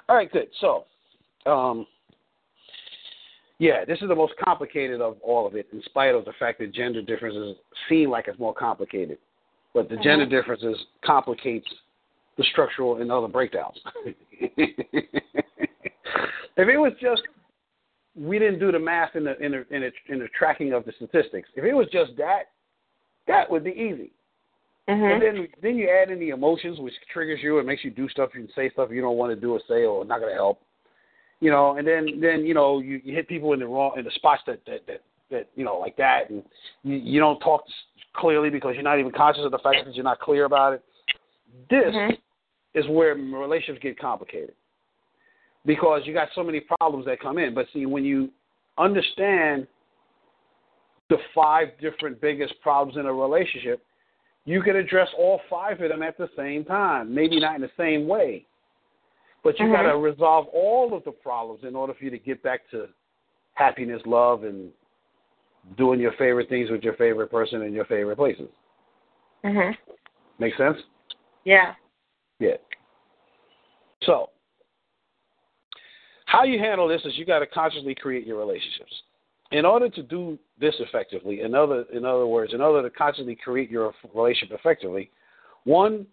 all 0.07 0.15
right, 0.15 0.31
good. 0.31 0.49
So, 0.59 0.85
um, 1.45 1.85
yeah, 3.59 3.85
this 3.85 4.01
is 4.01 4.07
the 4.09 4.15
most 4.15 4.33
complicated 4.43 5.01
of 5.01 5.17
all 5.21 5.47
of 5.47 5.55
it, 5.55 5.67
in 5.71 5.81
spite 5.83 6.13
of 6.13 6.25
the 6.25 6.33
fact 6.39 6.59
that 6.59 6.73
gender 6.73 7.01
differences 7.01 7.55
seem 7.87 8.09
like 8.09 8.27
it's 8.27 8.39
more 8.39 8.53
complicated. 8.53 9.17
But 9.73 9.89
the 9.89 9.97
gender 9.97 10.25
differences 10.25 10.77
complicates 11.03 11.67
the 12.37 12.43
structural 12.51 13.01
and 13.01 13.11
other 13.11 13.27
breakdowns. 13.27 13.77
if 14.05 15.09
it 16.57 16.77
was 16.77 16.93
just 17.01 17.21
we 18.15 18.39
didn't 18.39 18.59
do 18.59 18.71
the 18.71 18.79
math 18.79 19.15
in 19.15 19.25
the 19.25 19.37
in 19.43 19.51
the 19.51 19.75
in 19.75 19.81
the, 19.81 19.91
in 20.13 20.19
the 20.19 20.27
tracking 20.37 20.73
of 20.73 20.85
the 20.85 20.93
statistics. 20.93 21.49
If 21.55 21.65
it 21.65 21.73
was 21.73 21.87
just 21.91 22.11
that, 22.17 22.43
that 23.27 23.49
would 23.49 23.63
be 23.63 23.71
easy. 23.71 24.11
And 24.87 25.01
Mhm. 25.01 25.19
then 25.19 25.47
then 25.61 25.77
you 25.77 25.89
add 25.89 26.11
in 26.11 26.19
the 26.19 26.29
emotions, 26.29 26.79
which 26.79 26.93
triggers 27.11 27.41
you 27.41 27.57
and 27.57 27.67
makes 27.67 27.83
you 27.83 27.91
do 27.91 28.07
stuff 28.09 28.29
and 28.33 28.49
say 28.55 28.69
stuff 28.69 28.89
you 28.91 29.01
don't 29.01 29.17
want 29.17 29.33
to 29.33 29.39
do 29.39 29.53
or 29.53 29.59
say 29.67 29.85
or 29.85 30.05
not 30.05 30.19
going 30.19 30.31
to 30.31 30.35
help. 30.35 30.61
You 31.41 31.51
know, 31.51 31.77
and 31.77 31.87
then 31.87 32.19
then 32.21 32.45
you 32.45 32.53
know 32.53 32.79
you, 32.79 33.01
you 33.03 33.13
hit 33.13 33.27
people 33.27 33.53
in 33.53 33.59
the 33.59 33.67
wrong 33.67 33.93
in 33.97 34.05
the 34.05 34.11
spots 34.11 34.41
that 34.47 34.61
that 34.65 34.87
that, 34.87 35.03
that 35.29 35.49
you 35.55 35.65
know 35.65 35.77
like 35.77 35.97
that, 35.97 36.29
and 36.29 36.43
you, 36.83 36.95
you 36.95 37.19
don't 37.19 37.39
talk 37.39 37.63
clearly 38.15 38.49
because 38.49 38.73
you're 38.73 38.83
not 38.83 38.99
even 38.99 39.11
conscious 39.11 39.43
of 39.43 39.51
the 39.51 39.59
fact 39.59 39.85
that 39.85 39.93
you're 39.95 40.03
not 40.03 40.19
clear 40.19 40.45
about 40.45 40.73
it. 40.73 40.83
This 41.69 41.93
Mhm. 41.93 42.17
is 42.73 42.87
where 42.87 43.15
relationships 43.15 43.83
get 43.83 43.99
complicated 43.99 44.53
because 45.65 46.01
you 46.05 46.13
got 46.13 46.29
so 46.35 46.43
many 46.43 46.61
problems 46.61 47.05
that 47.05 47.19
come 47.19 47.37
in. 47.37 47.53
But 47.53 47.67
see, 47.73 47.85
when 47.85 48.05
you 48.05 48.29
understand 48.77 49.67
the 51.09 51.17
five 51.33 51.69
different 51.79 52.19
biggest 52.21 52.59
problems 52.61 52.97
in 52.97 53.05
a 53.05 53.13
relationship, 53.13 53.83
you 54.45 54.61
can 54.61 54.75
address 54.75 55.09
all 55.17 55.41
five 55.49 55.81
of 55.81 55.89
them 55.89 56.03
at 56.03 56.17
the 56.17 56.29
same 56.37 56.63
time. 56.63 57.13
Maybe 57.13 57.39
not 57.39 57.55
in 57.55 57.61
the 57.61 57.71
same 57.77 58.07
way, 58.07 58.45
but 59.45 59.59
you 59.59 59.67
Mhm. 59.67 59.73
got 59.73 59.83
to 59.83 59.97
resolve 59.99 60.47
all 60.47 60.95
of 60.95 61.03
the 61.03 61.11
problems 61.11 61.63
in 61.63 61.75
order 61.75 61.93
for 61.93 62.03
you 62.03 62.09
to 62.09 62.17
get 62.17 62.41
back 62.41 62.67
to 62.71 62.89
happiness, 63.53 64.03
love, 64.07 64.43
and 64.43 64.73
doing 65.77 65.99
your 65.99 66.13
favorite 66.13 66.49
things 66.49 66.71
with 66.71 66.83
your 66.83 66.93
favorite 66.93 67.29
person 67.29 67.61
in 67.61 67.71
your 67.71 67.85
favorite 67.85 68.15
places. 68.15 68.49
Mhm. 69.43 69.77
Make 70.39 70.55
sense? 70.55 70.81
Yeah. 71.43 71.75
Yeah. 72.39 72.57
So, 74.01 74.31
how 76.25 76.43
you 76.43 76.57
handle 76.57 76.87
this 76.87 77.05
is 77.05 77.15
you 77.15 77.23
got 77.23 77.39
to 77.39 77.45
consciously 77.45 77.93
create 77.93 78.25
your 78.25 78.39
relationships. 78.39 79.03
In 79.51 79.63
order 79.63 79.89
to 79.89 80.01
do 80.01 80.39
this 80.57 80.79
effectively, 80.79 81.41
in 81.41 81.53
other 81.53 81.83
in 81.91 82.03
other 82.03 82.25
words, 82.25 82.55
in 82.55 82.61
order 82.61 82.81
to 82.81 82.89
consciously 82.89 83.35
create 83.35 83.69
your 83.69 83.93
relationship 84.11 84.57
effectively, 84.57 85.11
one 85.65 86.07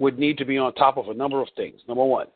would 0.00 0.18
need 0.18 0.36
to 0.38 0.44
be 0.44 0.58
on 0.58 0.74
top 0.74 0.96
of 0.96 1.08
a 1.08 1.14
number 1.14 1.40
of 1.40 1.48
things. 1.50 1.80
Number 1.86 2.04
one, 2.04 2.26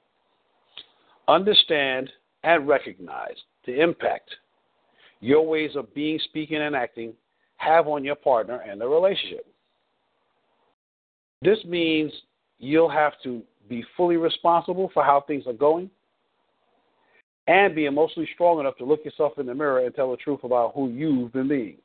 understand 1.31 2.11
and 2.43 2.66
recognize 2.66 3.37
the 3.66 3.81
impact 3.81 4.31
your 5.20 5.47
ways 5.47 5.72
of 5.76 5.95
being, 5.95 6.18
speaking, 6.24 6.57
and 6.57 6.74
acting 6.74 7.12
have 7.57 7.87
on 7.87 8.03
your 8.05 8.14
partner 8.14 8.62
and 8.66 8.81
the 8.81 8.87
relationship. 8.87 9.47
This 11.43 11.59
means 11.66 12.11
you'll 12.59 12.91
have 12.91 13.12
to 13.22 13.43
be 13.68 13.85
fully 13.97 14.16
responsible 14.16 14.91
for 14.93 15.05
how 15.05 15.22
things 15.26 15.47
are 15.47 15.53
going 15.53 15.91
and 17.47 17.74
be 17.74 17.87
emotionally 17.87 18.28
strong 18.35 18.61
enough 18.61 18.76
to 18.78 18.85
look 18.85 19.05
yourself 19.05 19.33
in 19.39 19.47
the 19.47 19.55
mirror 19.55 19.85
and 19.85 19.95
tell 19.95 20.11
the 20.11 20.16
truth 20.16 20.41
about 20.45 20.72
who 20.74 20.89
you've 20.89 21.33
been 21.33 21.49
being. 21.49 21.76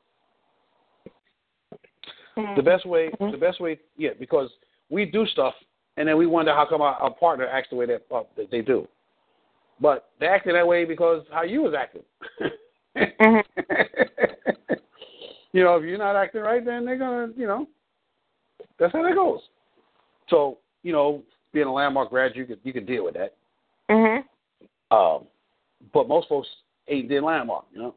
The 2.56 2.62
best 2.62 2.84
way, 2.84 3.10
the 3.18 3.38
best 3.38 3.60
way, 3.60 3.78
yeah, 3.96 4.10
because 4.18 4.50
we 4.90 5.06
do 5.06 5.26
stuff 5.26 5.54
and 5.96 6.06
then 6.06 6.18
we 6.18 6.26
wonder 6.26 6.52
how 6.52 6.66
come 6.68 6.82
our, 6.82 6.94
our 6.94 7.14
partner 7.14 7.46
acts 7.46 7.68
the 7.70 7.76
way 7.76 7.86
that, 7.86 8.02
uh, 8.14 8.22
that 8.36 8.50
they 8.50 8.60
do. 8.60 8.86
But 9.80 10.10
they 10.20 10.26
acted 10.26 10.54
that 10.54 10.66
way 10.66 10.84
because 10.84 11.24
how 11.30 11.42
you 11.42 11.62
was 11.62 11.74
acting. 11.74 12.02
you 15.52 15.62
know, 15.62 15.76
if 15.76 15.84
you're 15.84 15.98
not 15.98 16.16
acting 16.16 16.40
right, 16.40 16.64
then 16.64 16.84
they're 16.84 16.98
gonna, 16.98 17.32
you 17.36 17.46
know, 17.46 17.66
that's 18.78 18.92
how 18.92 19.02
that 19.02 19.14
goes. 19.14 19.40
So, 20.28 20.58
you 20.82 20.92
know, 20.92 21.22
being 21.52 21.66
a 21.66 21.72
landmark 21.72 22.10
grad, 22.10 22.34
you 22.34 22.44
could 22.46 22.60
you 22.62 22.72
could 22.72 22.86
deal 22.86 23.04
with 23.04 23.14
that. 23.14 23.34
Mhm. 23.90 24.24
Um, 24.90 25.26
but 25.92 26.08
most 26.08 26.28
folks 26.28 26.48
ain't 26.88 27.08
did 27.08 27.22
landmark, 27.22 27.66
you 27.72 27.80
know. 27.80 27.94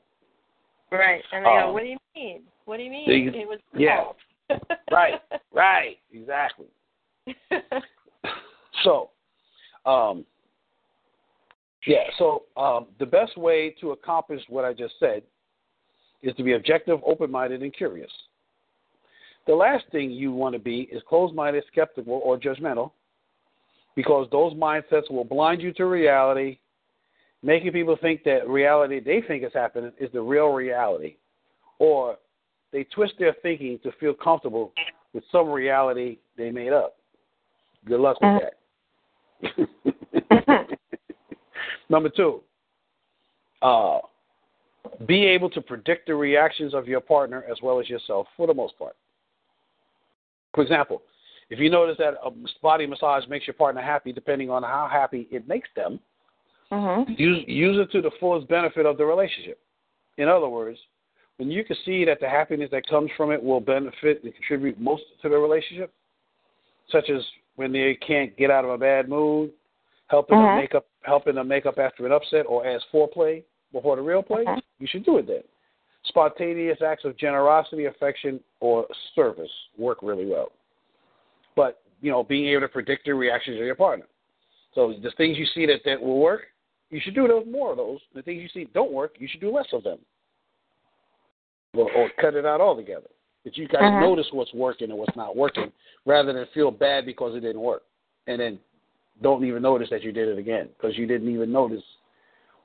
Right. 0.92 1.24
And 1.32 1.46
they 1.46 1.50
Um, 1.50 1.68
go, 1.68 1.74
"What 1.74 1.82
do 1.84 1.88
you 1.90 1.98
mean? 2.16 2.44
What 2.66 2.78
do 2.78 2.84
you 2.84 2.92
mean? 2.92 3.32
they- 3.32 3.40
it 3.42 3.48
was 3.48 3.60
yeah. 3.74 4.12
Right, 4.92 5.22
right, 5.54 5.98
exactly. 6.12 6.68
So, 8.84 9.10
um, 9.86 10.26
yeah, 11.90 12.04
so 12.20 12.44
um, 12.56 12.86
the 13.00 13.06
best 13.08 13.36
way 13.36 13.76
to 13.82 13.94
accomplish 13.94 14.44
what 14.48 14.64
I 14.64 14.74
just 14.74 14.94
said 15.00 15.24
is 16.22 16.36
to 16.36 16.44
be 16.44 16.54
objective, 16.54 17.00
open 17.04 17.32
minded, 17.32 17.64
and 17.64 17.74
curious. 17.74 18.12
The 19.48 19.56
last 19.56 19.86
thing 19.92 20.12
you 20.12 20.32
want 20.32 20.54
to 20.54 20.60
be 20.60 20.82
is 20.92 21.02
closed 21.10 21.34
minded, 21.34 21.64
skeptical, 21.72 22.22
or 22.24 22.38
judgmental 22.38 22.92
because 23.96 24.28
those 24.32 24.54
mindsets 24.54 25.10
will 25.10 25.24
blind 25.24 25.64
you 25.64 25.74
to 25.74 25.86
reality, 25.86 26.60
making 27.42 27.72
people 27.72 27.98
think 28.00 28.24
that 28.24 28.48
reality 28.48 29.00
they 29.00 29.24
think 29.28 29.44
is 29.44 29.52
happening 29.56 29.92
is 30.00 30.12
the 30.14 30.22
real 30.22 30.50
reality. 30.50 31.16
Or 31.80 32.18
they 32.72 32.84
twist 32.84 33.14
their 33.18 33.36
thinking 33.42 33.80
to 33.82 33.92
feel 34.00 34.14
comfortable 34.14 34.74
with 35.14 35.24
some 35.32 35.50
reality 35.50 36.20
they 36.38 36.52
made 36.52 36.72
up. 36.72 36.98
Good 37.88 38.00
luck 38.00 38.18
with 38.22 38.44
that. 39.48 39.68
Number 41.90 42.10
two, 42.10 42.42
uh, 43.62 44.00
be 45.06 45.26
able 45.26 45.50
to 45.50 45.62
predict 45.62 46.08
the 46.08 46.16
reactions 46.16 46.74
of 46.74 46.88
your 46.88 47.02
partner 47.02 47.44
as 47.50 47.58
well 47.62 47.80
as 47.80 47.90
yourself 47.90 48.28
for 48.38 48.48
the 48.48 48.54
most 48.54 48.78
part. 48.78 48.96
For 50.54 50.64
example, 50.64 51.02
if 51.50 51.60
you 51.60 51.70
notice 51.70 51.98
that 51.98 52.16
a 52.24 52.32
body 52.62 52.86
massage 52.86 53.28
makes 53.28 53.48
your 53.48 53.56
partner 53.56 53.82
happy, 53.82 54.14
depending 54.14 54.50
on 54.50 54.64
how 54.64 54.88
happy 54.92 55.28
it 55.32 55.48
makes 55.48 55.70
them, 55.76 56.00
mhm. 56.72 57.18
use, 57.18 57.44
use 57.48 57.78
it 57.80 57.92
to 57.92 58.02
the 58.02 58.12
fullest 58.20 58.48
benefit 58.48 58.86
of 58.86 58.98
the 58.98 59.06
relationship. 59.06 59.60
In 60.18 60.28
other 60.28 60.48
words, 60.48 60.78
when 61.38 61.50
you 61.50 61.64
can 61.64 61.78
see 61.86 62.06
that 62.06 62.20
the 62.20 62.30
happiness 62.30 62.70
that 62.72 62.86
comes 62.88 63.10
from 63.16 63.32
it 63.32 63.42
will 63.42 63.62
benefit 63.62 64.24
and 64.24 64.34
contribute 64.36 64.80
most 64.80 65.04
to 65.22 65.30
the 65.30 65.38
relationship, 65.38 65.92
such 66.92 67.10
as 67.10 67.24
when 67.56 67.72
they 67.72 67.96
can't 68.06 68.36
get 68.38 68.52
out 68.52 68.66
of 68.66 68.72
a 68.72 68.78
bad 68.78 69.10
mood, 69.10 69.52
helping 70.10 70.38
them 70.38 70.48
Mhm. 70.50 70.56
make 70.56 70.76
up 70.76 70.86
helping 71.04 71.36
them 71.36 71.48
make 71.48 71.66
up 71.66 71.80
after 71.80 72.06
an 72.06 72.12
upset 72.12 72.46
or 72.48 72.66
as 72.66 72.84
foreplay 72.86 73.44
before 73.72 73.96
the 73.96 74.02
real 74.02 74.22
play, 74.22 74.44
Mhm. 74.44 74.62
you 74.80 74.88
should 74.88 75.04
do 75.04 75.18
it 75.18 75.28
then. 75.28 75.44
Spontaneous 76.04 76.82
acts 76.82 77.06
of 77.06 77.16
generosity, 77.18 77.86
affection, 77.86 78.44
or 78.60 78.88
service 79.16 79.52
work 79.78 80.02
really 80.02 80.26
well. 80.26 80.52
But, 81.56 81.82
you 82.02 82.12
know, 82.12 82.24
being 82.24 82.48
able 82.48 82.62
to 82.62 82.68
predict 82.68 83.06
the 83.06 83.14
reactions 83.14 83.60
of 83.60 83.66
your 83.66 83.76
partner. 83.76 84.08
So 84.74 84.94
the 84.94 85.12
things 85.12 85.38
you 85.38 85.46
see 85.46 85.66
that, 85.66 85.84
that 85.86 86.02
will 86.02 86.20
work, 86.20 86.48
you 86.90 87.00
should 87.00 87.16
do 87.16 87.28
those 87.28 87.46
more 87.46 87.72
of 87.72 87.78
those. 87.78 88.02
The 88.14 88.22
things 88.22 88.42
you 88.42 88.50
see 88.50 88.66
don't 88.74 88.92
work, 88.92 89.16
you 89.20 89.28
should 89.28 89.42
do 89.42 89.52
less 89.52 89.72
of 89.74 89.84
them. 89.84 90.00
Or, 91.74 91.92
or 91.92 92.10
cut 92.20 92.36
it 92.36 92.46
out 92.46 92.62
altogether. 92.62 93.10
That 93.44 93.58
you 93.58 93.68
guys 93.68 93.84
Mhm. 93.84 94.00
notice 94.00 94.32
what's 94.32 94.54
working 94.54 94.90
and 94.90 95.00
what's 95.00 95.16
not 95.16 95.36
working, 95.36 95.72
rather 96.06 96.34
than 96.34 96.46
feel 96.48 96.72
bad 96.72 97.06
because 97.06 97.36
it 97.36 97.42
didn't 97.42 97.62
work, 97.62 97.84
and 98.28 98.40
then 98.40 98.60
don't 99.22 99.46
even 99.46 99.62
notice 99.62 99.90
that 99.90 100.04
you 100.04 100.12
did 100.12 100.28
it 100.28 100.38
again 100.38 100.70
because 100.78 100.98
you 100.98 101.06
didn't 101.06 101.30
even 101.34 101.52
notice 101.52 101.84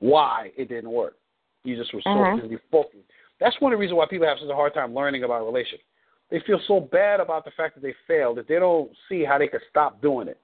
why 0.00 0.52
it 0.56 0.68
didn't 0.68 0.90
work. 0.90 1.16
You 1.64 1.76
just 1.76 1.92
were 1.94 2.02
so 2.02 2.10
Mhm. 2.10 2.42
busy 2.42 2.56
focused. 2.70 3.10
That's 3.40 3.60
one 3.60 3.72
of 3.72 3.78
the 3.78 3.80
reasons 3.80 3.96
why 3.96 4.06
people 4.06 4.26
have 4.26 4.38
such 4.38 4.48
a 4.48 4.54
hard 4.54 4.74
time 4.74 4.94
learning 4.94 5.24
about 5.24 5.44
relationships. 5.44 5.84
They 6.30 6.40
feel 6.40 6.60
so 6.66 6.80
bad 6.80 7.20
about 7.20 7.44
the 7.44 7.50
fact 7.52 7.74
that 7.74 7.82
they 7.82 7.94
failed 8.06 8.36
that 8.38 8.48
they 8.48 8.58
don't 8.58 8.96
see 9.08 9.24
how 9.24 9.38
they 9.38 9.48
could 9.48 9.62
stop 9.70 10.00
doing 10.00 10.28
it. 10.28 10.38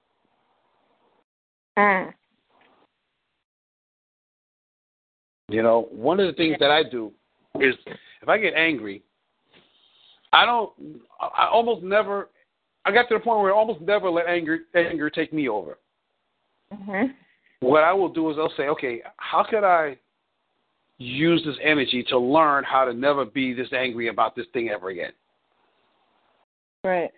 Mm. 1.77 2.13
You 5.49 5.63
know, 5.63 5.89
one 5.91 6.19
of 6.19 6.27
the 6.27 6.33
things 6.33 6.57
that 6.59 6.71
I 6.71 6.83
do 6.83 7.11
is 7.59 7.75
if 8.21 8.29
I 8.29 8.37
get 8.37 8.53
angry, 8.53 9.03
I 10.31 10.45
don't. 10.45 10.71
I 11.19 11.43
I 11.43 11.47
almost 11.49 11.83
never. 11.83 12.29
I 12.85 12.91
got 12.91 13.09
to 13.09 13.15
the 13.15 13.19
point 13.19 13.41
where 13.41 13.53
I 13.53 13.55
almost 13.55 13.81
never 13.81 14.09
let 14.09 14.27
anger 14.27 14.59
anger 14.75 15.09
take 15.09 15.33
me 15.33 15.49
over. 15.49 15.77
Mhm. 16.73 17.13
What 17.59 17.83
I 17.83 17.93
will 17.93 18.09
do 18.09 18.29
is 18.31 18.37
I'll 18.39 18.53
say, 18.57 18.67
okay, 18.69 19.01
how 19.17 19.43
could 19.43 19.63
I 19.63 19.97
use 20.97 21.43
this 21.45 21.57
energy 21.61 22.03
to 22.09 22.17
learn 22.17 22.63
how 22.63 22.85
to 22.85 22.93
never 22.93 23.25
be 23.25 23.53
this 23.53 23.71
angry 23.73 24.07
about 24.07 24.35
this 24.35 24.47
thing 24.53 24.69
ever 24.69 24.89
again? 24.89 25.13
Right. 26.83 27.11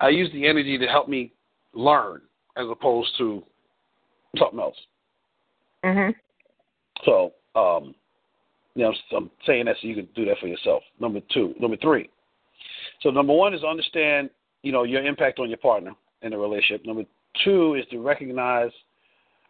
I 0.00 0.10
use 0.10 0.30
the 0.32 0.46
energy 0.46 0.78
to 0.78 0.86
help 0.86 1.08
me 1.08 1.32
learn 1.72 2.20
as 2.56 2.66
opposed 2.68 3.16
to 3.18 3.44
something 4.36 4.60
else. 4.60 4.76
Mhm. 5.84 6.14
So, 7.04 7.32
um, 7.54 7.94
you 8.74 8.84
know, 8.84 8.94
I'm 9.12 9.30
saying 9.46 9.66
that 9.66 9.76
so 9.78 9.86
you 9.86 9.94
can 9.94 10.06
do 10.14 10.24
that 10.26 10.38
for 10.38 10.46
yourself. 10.46 10.82
Number 11.00 11.20
two, 11.20 11.54
number 11.58 11.76
three. 11.76 12.10
So, 13.00 13.10
number 13.10 13.32
one 13.32 13.54
is 13.54 13.64
understand, 13.64 14.30
you 14.62 14.72
know, 14.72 14.82
your 14.82 15.04
impact 15.04 15.38
on 15.38 15.48
your 15.48 15.58
partner 15.58 15.94
in 16.22 16.32
the 16.32 16.38
relationship. 16.38 16.84
Number 16.84 17.04
two 17.44 17.74
is 17.74 17.86
to 17.88 18.00
recognize 18.00 18.72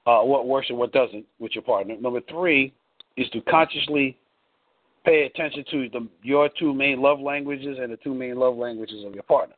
uh, 0.08 0.22
what 0.22 0.46
works 0.46 0.68
and 0.70 0.78
what 0.78 0.90
doesn't 0.92 1.26
with 1.38 1.54
your 1.54 1.62
partner. 1.62 1.94
Number 2.00 2.20
three 2.30 2.72
is 3.18 3.28
to 3.30 3.42
consciously 3.42 4.16
pay 5.04 5.24
attention 5.24 5.64
to 5.70 5.88
the, 5.90 6.08
your 6.22 6.48
two 6.58 6.72
main 6.72 7.02
love 7.02 7.20
languages 7.20 7.76
and 7.80 7.92
the 7.92 7.98
two 7.98 8.14
main 8.14 8.36
love 8.36 8.56
languages 8.56 9.04
of 9.04 9.12
your 9.12 9.22
partner. 9.24 9.54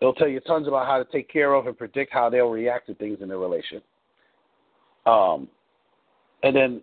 It'll 0.00 0.12
tell 0.12 0.28
you 0.28 0.40
tons 0.40 0.68
about 0.68 0.86
how 0.86 0.98
to 0.98 1.04
take 1.10 1.30
care 1.30 1.54
of 1.54 1.66
and 1.66 1.76
predict 1.76 2.12
how 2.12 2.28
they'll 2.28 2.50
react 2.50 2.88
to 2.88 2.94
things 2.94 3.18
in 3.22 3.28
the 3.28 3.36
relationship. 3.36 3.84
Um, 5.06 5.48
and 6.42 6.54
then 6.54 6.82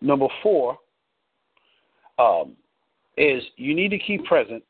number 0.00 0.26
four 0.42 0.78
um, 2.18 2.56
is 3.16 3.42
you 3.56 3.74
need 3.74 3.90
to 3.90 3.98
keep 3.98 4.24
present 4.24 4.64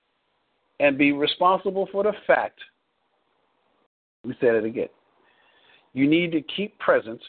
and 0.78 0.98
be 0.98 1.12
responsible 1.12 1.88
for 1.90 2.02
the 2.02 2.12
fact. 2.26 2.58
Me 4.24 4.34
say 4.40 4.48
that 4.50 4.64
again. 4.64 4.88
You 5.94 6.08
need 6.08 6.32
to 6.32 6.40
keep 6.40 6.78
present, 6.78 7.20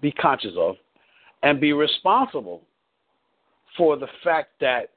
be 0.00 0.12
conscious 0.12 0.52
of, 0.56 0.76
and 1.42 1.60
be 1.60 1.72
responsible 1.72 2.62
for 3.76 3.96
the 3.96 4.08
fact 4.22 4.50
that 4.60 4.90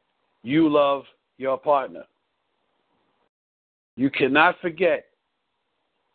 you 0.43 0.69
love 0.69 1.03
your 1.37 1.57
partner. 1.57 2.03
You 3.95 4.09
cannot 4.09 4.59
forget 4.61 5.05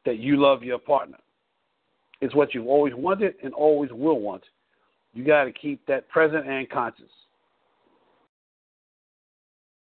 that 0.04 0.18
you 0.18 0.36
love 0.36 0.62
your 0.62 0.78
partner. 0.78 1.18
It's 2.20 2.34
what 2.34 2.54
you've 2.54 2.66
always 2.66 2.94
wanted 2.94 3.34
and 3.42 3.54
always 3.54 3.90
will 3.92 4.20
want. 4.20 4.42
You 5.14 5.24
got 5.24 5.44
to 5.44 5.52
keep 5.52 5.84
that 5.86 6.08
present 6.08 6.46
and 6.46 6.68
conscious. 6.68 7.10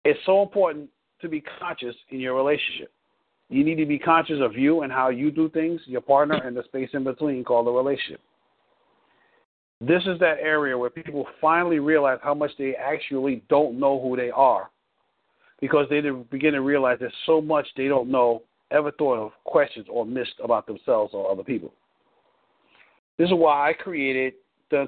It's 0.06 0.20
so 0.26 0.42
important 0.42 0.90
to 1.22 1.30
be 1.30 1.44
conscious 1.60 1.96
in 2.10 2.20
your 2.20 2.36
relationship. 2.36 2.92
You 3.54 3.64
need 3.64 3.76
to 3.76 3.86
be 3.86 4.00
conscious 4.00 4.40
of 4.42 4.58
you 4.58 4.82
and 4.82 4.92
how 4.92 5.10
you 5.10 5.30
do 5.30 5.48
things, 5.48 5.80
your 5.86 6.02
partner, 6.02 6.42
and 6.44 6.58
the 6.58 6.64
space 6.64 6.90
in 6.94 7.04
between 7.04 7.44
called 7.44 7.68
the 7.68 7.72
relationship. 7.72 8.20
This 9.80 10.02
is 10.08 10.18
that 10.22 10.38
area 10.42 10.76
where 10.76 10.90
people 10.90 11.28
finally 11.40 11.78
realize 11.78 12.18
how 12.24 12.34
much 12.34 12.50
they 12.58 12.74
actually 12.74 13.44
don't 13.50 13.80
know 13.80 14.02
who 14.02 14.18
they 14.18 14.32
are 14.32 14.72
because 15.62 15.86
they 15.92 16.02
begin 16.32 16.54
to 16.54 16.62
realize 16.62 16.98
there's 17.00 17.14
so 17.28 17.42
much 17.42 17.68
they 17.78 17.88
don't 17.88 18.10
know, 18.10 18.42
ever 18.72 18.90
thought 18.90 19.20
of, 19.20 19.32
questions, 19.44 19.86
or 19.88 20.04
missed 20.04 20.34
about 20.44 20.66
themselves 20.66 21.14
or 21.14 21.32
other 21.32 21.44
people. 21.44 21.72
This 23.20 23.28
is 23.28 23.36
why 23.36 23.70
I 23.70 23.74
created 23.74 24.34
the 24.72 24.88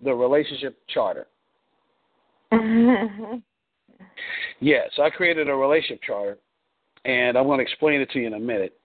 the 0.00 0.14
relationship 0.14 0.78
charter. 0.88 1.26
yeah, 4.60 4.82
so 4.94 5.02
I 5.02 5.10
created 5.10 5.48
a 5.48 5.54
relationship 5.54 6.04
charter, 6.04 6.38
and 7.04 7.36
I'm 7.36 7.46
going 7.46 7.58
to 7.58 7.62
explain 7.62 8.00
it 8.00 8.10
to 8.10 8.18
you 8.18 8.26
in 8.26 8.34
a 8.34 8.40
minute. 8.40 8.78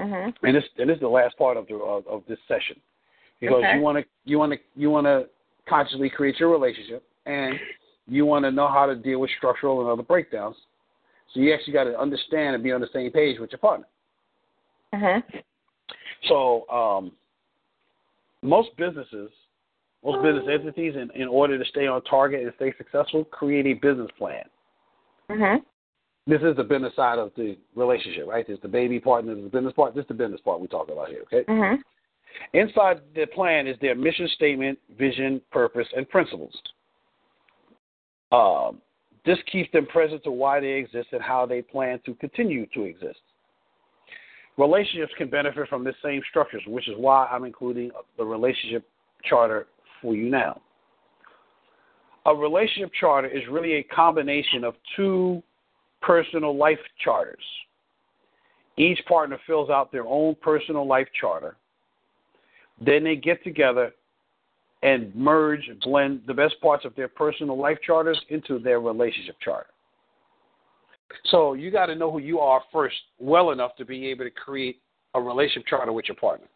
Mm-hmm. 0.00 0.46
And 0.46 0.56
this 0.56 0.64
and 0.78 0.88
this 0.88 0.94
is 0.96 1.00
the 1.00 1.08
last 1.08 1.36
part 1.36 1.56
of 1.56 1.66
the 1.66 1.74
of, 1.74 2.06
of 2.06 2.22
this 2.28 2.38
session 2.48 2.76
because 3.40 3.58
Okay. 3.58 3.76
you 3.76 3.82
want 3.82 3.98
to 3.98 4.04
you 4.24 4.38
want 4.38 4.52
to 4.52 4.58
you 4.74 4.90
want 4.90 5.06
to 5.06 5.26
consciously 5.68 6.08
create 6.08 6.40
your 6.40 6.50
relationship 6.50 7.02
and 7.26 7.58
you 8.08 8.24
want 8.24 8.44
to 8.44 8.50
know 8.50 8.68
how 8.68 8.86
to 8.86 8.96
deal 8.96 9.20
with 9.20 9.30
structural 9.36 9.80
and 9.80 9.90
other 9.90 10.02
breakdowns. 10.02 10.56
So 11.32 11.40
you 11.40 11.54
actually 11.54 11.74
got 11.74 11.84
to 11.84 11.98
understand 11.98 12.54
and 12.54 12.64
be 12.64 12.72
on 12.72 12.80
the 12.80 12.88
same 12.92 13.10
page 13.12 13.38
with 13.38 13.52
your 13.52 13.58
partner. 13.58 13.86
Mm-hmm. 14.94 15.38
So 16.28 16.68
um, 16.68 17.12
most 18.42 18.70
businesses, 18.76 19.30
most 20.04 20.22
business 20.22 20.44
entities, 20.52 20.94
in, 20.96 21.10
in 21.14 21.28
order 21.28 21.56
to 21.56 21.64
stay 21.70 21.86
on 21.86 22.02
target 22.02 22.42
and 22.42 22.52
stay 22.56 22.74
successful, 22.76 23.24
create 23.26 23.66
a 23.66 23.74
business 23.74 24.10
plan. 24.18 24.42
Mm-hmm. 25.30 25.62
This 26.30 26.42
is 26.42 26.56
the 26.56 26.62
business 26.62 26.94
side 26.94 27.18
of 27.18 27.32
the 27.36 27.58
relationship, 27.74 28.28
right? 28.28 28.46
There's 28.46 28.60
the 28.60 28.68
baby 28.68 29.00
part 29.00 29.24
and 29.24 29.30
there's 29.30 29.42
the 29.42 29.50
business 29.50 29.72
part. 29.74 29.96
This 29.96 30.02
is 30.02 30.08
the 30.08 30.14
business 30.14 30.40
part 30.44 30.60
we're 30.60 30.68
talking 30.68 30.92
about 30.92 31.08
here, 31.08 31.22
okay? 31.22 31.42
Mm-hmm. 31.50 31.80
Inside 32.56 33.00
the 33.16 33.26
plan 33.26 33.66
is 33.66 33.76
their 33.80 33.96
mission 33.96 34.28
statement, 34.36 34.78
vision, 34.96 35.40
purpose, 35.50 35.88
and 35.96 36.08
principles. 36.08 36.54
Um, 38.30 38.80
this 39.26 39.38
keeps 39.50 39.72
them 39.72 39.86
present 39.86 40.22
to 40.22 40.30
why 40.30 40.60
they 40.60 40.68
exist 40.68 41.08
and 41.10 41.20
how 41.20 41.46
they 41.46 41.62
plan 41.62 41.98
to 42.06 42.14
continue 42.14 42.64
to 42.74 42.84
exist. 42.84 43.18
Relationships 44.56 45.12
can 45.18 45.30
benefit 45.30 45.68
from 45.68 45.82
this 45.82 45.96
same 46.00 46.22
structures, 46.30 46.62
which 46.68 46.88
is 46.88 46.94
why 46.96 47.26
I'm 47.26 47.44
including 47.44 47.90
the 48.16 48.24
relationship 48.24 48.88
charter 49.28 49.66
for 50.00 50.14
you 50.14 50.30
now. 50.30 50.60
A 52.26 52.32
relationship 52.32 52.92
charter 53.00 53.26
is 53.26 53.42
really 53.50 53.72
a 53.74 53.82
combination 53.82 54.62
of 54.62 54.74
two 54.94 55.42
personal 56.02 56.56
life 56.56 56.78
charters. 57.02 57.44
Each 58.76 59.00
partner 59.06 59.38
fills 59.46 59.70
out 59.70 59.92
their 59.92 60.06
own 60.06 60.36
personal 60.40 60.86
life 60.86 61.08
charter. 61.18 61.56
Then 62.84 63.04
they 63.04 63.16
get 63.16 63.44
together 63.44 63.92
and 64.82 65.14
merge, 65.14 65.70
blend 65.82 66.22
the 66.26 66.34
best 66.34 66.54
parts 66.62 66.84
of 66.84 66.94
their 66.94 67.08
personal 67.08 67.58
life 67.58 67.78
charters 67.84 68.18
into 68.30 68.58
their 68.58 68.80
relationship 68.80 69.36
charter. 69.42 69.68
So 71.26 71.54
you 71.54 71.70
got 71.70 71.86
to 71.86 71.94
know 71.94 72.10
who 72.10 72.20
you 72.20 72.38
are 72.40 72.62
first 72.72 72.96
well 73.18 73.50
enough 73.50 73.76
to 73.76 73.84
be 73.84 74.06
able 74.06 74.24
to 74.24 74.30
create 74.30 74.80
a 75.14 75.20
relationship 75.20 75.66
charter 75.66 75.92
with 75.92 76.06
your 76.08 76.16
partner. 76.16 76.46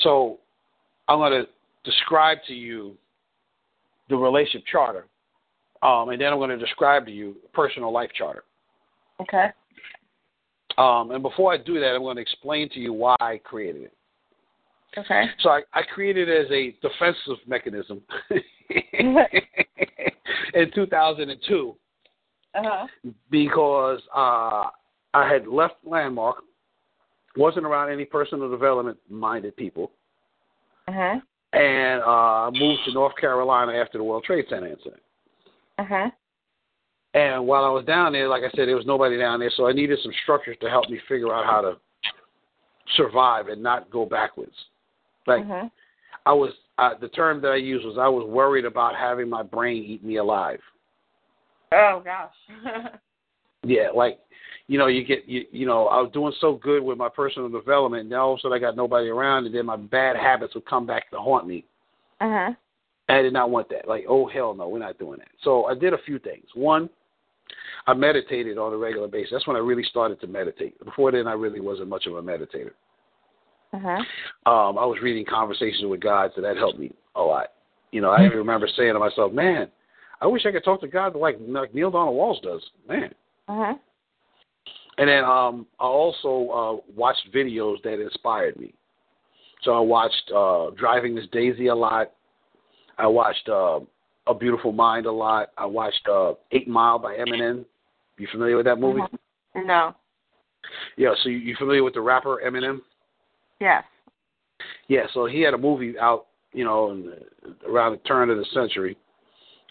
So 0.00 0.40
I'm 1.08 1.18
going 1.18 1.44
to 1.44 1.48
describe 1.84 2.38
to 2.48 2.54
you 2.54 2.96
the 4.08 4.16
relationship 4.16 4.66
charter, 4.66 5.06
um, 5.82 6.08
and 6.10 6.20
then 6.20 6.32
I'm 6.32 6.38
going 6.38 6.50
to 6.50 6.58
describe 6.58 7.06
to 7.06 7.12
you 7.12 7.36
a 7.44 7.48
personal 7.56 7.92
life 7.92 8.10
charter. 8.16 8.44
Okay. 9.20 9.46
Um, 10.78 11.10
and 11.10 11.22
before 11.22 11.52
I 11.52 11.58
do 11.58 11.78
that, 11.80 11.94
I'm 11.94 12.00
going 12.02 12.16
to 12.16 12.22
explain 12.22 12.68
to 12.70 12.80
you 12.80 12.92
why 12.92 13.14
I 13.20 13.38
created 13.44 13.82
it. 13.82 13.92
Okay. 14.96 15.24
So 15.40 15.50
I, 15.50 15.62
I 15.74 15.82
created 15.82 16.28
it 16.28 16.44
as 16.46 16.50
a 16.50 16.74
defensive 16.86 17.38
mechanism 17.46 18.02
in 20.54 20.70
2002 20.74 21.76
Uh-huh. 22.54 22.86
because 23.30 24.00
uh, 24.14 24.68
I 25.14 25.28
had 25.32 25.46
left 25.46 25.74
Landmark, 25.84 26.36
wasn't 27.36 27.64
around 27.66 27.90
any 27.90 28.04
personal 28.04 28.50
development 28.50 28.98
minded 29.08 29.56
people, 29.56 29.92
Uh-huh. 30.88 31.20
and 31.52 32.02
uh, 32.02 32.50
moved 32.52 32.80
to 32.86 32.92
North 32.92 33.16
Carolina 33.16 33.72
after 33.72 33.96
the 33.98 34.04
World 34.04 34.24
Trade 34.24 34.44
Center 34.50 34.66
incident. 34.68 35.02
Uh-huh. 35.82 36.10
And 37.14 37.46
while 37.46 37.64
I 37.64 37.68
was 37.68 37.84
down 37.84 38.12
there, 38.12 38.28
like 38.28 38.42
I 38.42 38.50
said, 38.56 38.68
there 38.68 38.76
was 38.76 38.86
nobody 38.86 39.18
down 39.18 39.40
there, 39.40 39.50
so 39.56 39.68
I 39.68 39.72
needed 39.72 39.98
some 40.02 40.12
structures 40.22 40.56
to 40.62 40.70
help 40.70 40.88
me 40.88 40.98
figure 41.08 41.34
out 41.34 41.44
how 41.44 41.60
to 41.60 41.76
survive 42.96 43.48
and 43.48 43.62
not 43.62 43.90
go 43.90 44.06
backwards. 44.06 44.54
Like 45.26 45.42
Uh-huh. 45.42 45.68
I 46.24 46.32
was, 46.32 46.52
uh, 46.78 46.90
the 47.00 47.08
term 47.08 47.40
that 47.42 47.52
I 47.52 47.56
used 47.56 47.84
was 47.84 47.98
I 47.98 48.08
was 48.08 48.26
worried 48.28 48.64
about 48.64 48.94
having 48.94 49.28
my 49.28 49.42
brain 49.42 49.82
eat 49.84 50.04
me 50.04 50.16
alive. 50.16 50.60
Oh 51.72 52.02
gosh. 52.04 52.34
Yeah, 53.64 53.90
like 53.94 54.18
you 54.66 54.76
know, 54.76 54.88
you 54.88 55.04
get 55.04 55.28
you 55.28 55.44
you 55.52 55.66
know, 55.66 55.86
I 55.86 56.00
was 56.00 56.10
doing 56.12 56.32
so 56.40 56.54
good 56.54 56.82
with 56.82 56.98
my 56.98 57.08
personal 57.08 57.48
development, 57.48 58.02
and 58.02 58.10
then 58.10 58.18
all 58.18 58.32
of 58.32 58.38
a 58.38 58.40
sudden 58.40 58.56
I 58.56 58.58
got 58.58 58.74
nobody 58.74 59.08
around, 59.08 59.46
and 59.46 59.54
then 59.54 59.66
my 59.66 59.76
bad 59.76 60.16
habits 60.16 60.56
would 60.56 60.66
come 60.66 60.84
back 60.84 61.08
to 61.10 61.18
haunt 61.18 61.46
me. 61.46 61.64
uh-huh. 62.20 62.46
And 62.46 62.56
I 63.08 63.22
did 63.22 63.32
not 63.32 63.50
want 63.50 63.68
that. 63.70 63.88
Like, 63.88 64.04
oh 64.08 64.26
hell 64.28 64.54
no, 64.54 64.68
we're 64.68 64.78
not 64.78 64.98
doing 64.98 65.18
that. 65.18 65.28
So 65.42 65.66
I 65.66 65.74
did 65.74 65.92
a 65.92 65.98
few 66.06 66.18
things. 66.18 66.46
One, 66.54 66.88
I 67.86 67.94
meditated 67.94 68.58
on 68.58 68.72
a 68.72 68.76
regular 68.76 69.08
basis. 69.08 69.30
That's 69.32 69.46
when 69.46 69.56
I 69.56 69.60
really 69.60 69.84
started 69.84 70.20
to 70.20 70.26
meditate. 70.26 70.82
Before 70.84 71.10
then, 71.12 71.26
I 71.26 71.32
really 71.32 71.60
wasn't 71.60 71.88
much 71.88 72.06
of 72.06 72.14
a 72.14 72.22
meditator. 72.22 72.72
Uh-huh. 73.74 74.50
Um, 74.50 74.78
I 74.78 74.84
was 74.84 74.98
reading 75.02 75.24
Conversations 75.24 75.84
with 75.86 76.00
God, 76.00 76.30
so 76.34 76.42
that 76.42 76.56
helped 76.56 76.78
me 76.78 76.92
a 77.16 77.20
lot. 77.20 77.48
You 77.90 78.00
know, 78.00 78.10
I 78.10 78.24
even 78.24 78.38
remember 78.38 78.68
saying 78.76 78.92
to 78.92 78.98
myself, 78.98 79.32
"Man, 79.32 79.68
I 80.20 80.26
wish 80.26 80.46
I 80.46 80.52
could 80.52 80.64
talk 80.64 80.80
to 80.82 80.88
God 80.88 81.16
like, 81.16 81.38
like 81.46 81.74
Neale 81.74 81.90
Donald 81.90 82.16
Walsch 82.16 82.42
does." 82.42 82.62
Man, 82.88 83.14
Uh-huh. 83.48 83.74
And 84.98 85.08
then 85.08 85.24
um, 85.24 85.66
I 85.80 85.84
also 85.84 86.50
uh, 86.50 86.92
watched 86.94 87.32
videos 87.34 87.82
that 87.82 88.00
inspired 88.00 88.58
me. 88.58 88.74
So 89.62 89.72
I 89.72 89.80
watched 89.80 90.30
uh, 90.34 90.70
Driving 90.76 91.14
Miss 91.14 91.26
Daisy 91.32 91.68
a 91.68 91.74
lot. 91.74 92.12
I 92.98 93.06
watched 93.06 93.48
uh, 93.48 93.80
A 94.26 94.34
Beautiful 94.34 94.72
Mind 94.72 95.06
a 95.06 95.12
lot. 95.12 95.50
I 95.58 95.66
watched 95.66 96.06
uh, 96.08 96.34
Eight 96.52 96.68
Mile 96.68 96.98
by 96.98 97.14
Eminem. 97.16 97.64
You 98.18 98.28
familiar 98.30 98.56
with 98.56 98.66
that 98.66 98.78
movie? 98.78 99.00
No. 99.54 99.94
Yeah. 100.96 101.14
So 101.22 101.28
you, 101.28 101.38
you 101.38 101.56
familiar 101.58 101.82
with 101.82 101.94
the 101.94 102.00
rapper 102.00 102.40
Eminem? 102.44 102.80
Yes. 103.60 103.84
Yeah. 104.88 105.06
So 105.12 105.26
he 105.26 105.40
had 105.40 105.54
a 105.54 105.58
movie 105.58 105.98
out, 105.98 106.26
you 106.52 106.64
know, 106.64 106.90
in 106.90 107.06
the, 107.06 107.68
around 107.68 107.92
the 107.92 107.98
turn 107.98 108.30
of 108.30 108.38
the 108.38 108.44
century, 108.54 108.96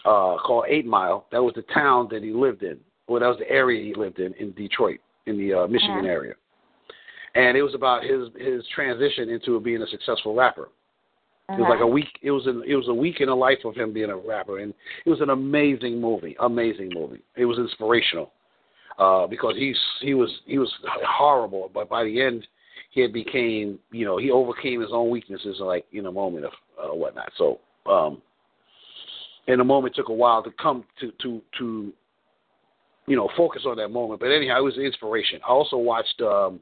uh, 0.04 0.36
called 0.44 0.66
Eight 0.68 0.84
Mile. 0.86 1.26
That 1.32 1.42
was 1.42 1.54
the 1.54 1.62
town 1.74 2.08
that 2.10 2.22
he 2.22 2.32
lived 2.32 2.62
in. 2.62 2.78
Well, 3.08 3.20
that 3.20 3.28
was 3.28 3.38
the 3.38 3.50
area 3.50 3.82
he 3.82 3.94
lived 3.94 4.18
in 4.18 4.34
in 4.34 4.52
Detroit, 4.52 5.00
in 5.26 5.38
the 5.38 5.54
uh, 5.54 5.66
Michigan 5.66 5.98
Uh-huh. 5.98 6.08
area. 6.08 6.34
And 7.34 7.56
it 7.56 7.62
was 7.62 7.74
about 7.74 8.04
his 8.04 8.28
his 8.36 8.62
transition 8.74 9.30
into 9.30 9.58
being 9.60 9.80
a 9.82 9.86
successful 9.86 10.34
rapper. 10.34 10.68
It 11.58 11.60
was 11.60 11.70
like 11.70 11.80
a 11.80 11.86
week. 11.86 12.18
It 12.22 12.30
was 12.30 12.46
an, 12.46 12.62
it 12.66 12.74
was 12.76 12.88
a 12.88 12.94
week 12.94 13.20
in 13.20 13.26
the 13.26 13.34
life 13.34 13.58
of 13.64 13.74
him 13.74 13.92
being 13.92 14.10
a 14.10 14.16
rapper, 14.16 14.58
and 14.58 14.72
it 15.04 15.10
was 15.10 15.20
an 15.20 15.30
amazing 15.30 16.00
movie. 16.00 16.36
Amazing 16.40 16.90
movie. 16.94 17.22
It 17.36 17.44
was 17.44 17.58
inspirational 17.58 18.32
uh, 18.98 19.26
because 19.26 19.54
he's 19.56 19.78
he 20.00 20.14
was 20.14 20.30
he 20.46 20.58
was 20.58 20.72
horrible, 21.06 21.70
but 21.72 21.88
by 21.88 22.04
the 22.04 22.20
end 22.20 22.46
he 22.90 23.00
had 23.00 23.12
became 23.12 23.78
you 23.90 24.04
know 24.04 24.16
he 24.16 24.30
overcame 24.30 24.80
his 24.80 24.90
own 24.92 25.10
weaknesses 25.10 25.56
like 25.60 25.84
in 25.92 26.06
a 26.06 26.12
moment 26.12 26.44
of 26.44 26.52
uh, 26.82 26.94
whatnot. 26.94 27.30
So 27.36 27.60
um, 27.86 28.22
in 29.48 29.60
a 29.60 29.64
moment 29.64 29.94
took 29.94 30.08
a 30.08 30.14
while 30.14 30.42
to 30.42 30.50
come 30.52 30.84
to 31.00 31.12
to 31.22 31.42
to 31.58 31.92
you 33.06 33.16
know 33.16 33.28
focus 33.36 33.62
on 33.66 33.76
that 33.76 33.88
moment. 33.88 34.20
But 34.20 34.30
anyhow, 34.30 34.58
it 34.58 34.64
was 34.64 34.76
an 34.76 34.84
inspiration. 34.84 35.40
I 35.46 35.50
also 35.50 35.76
watched 35.76 36.20
um, 36.20 36.60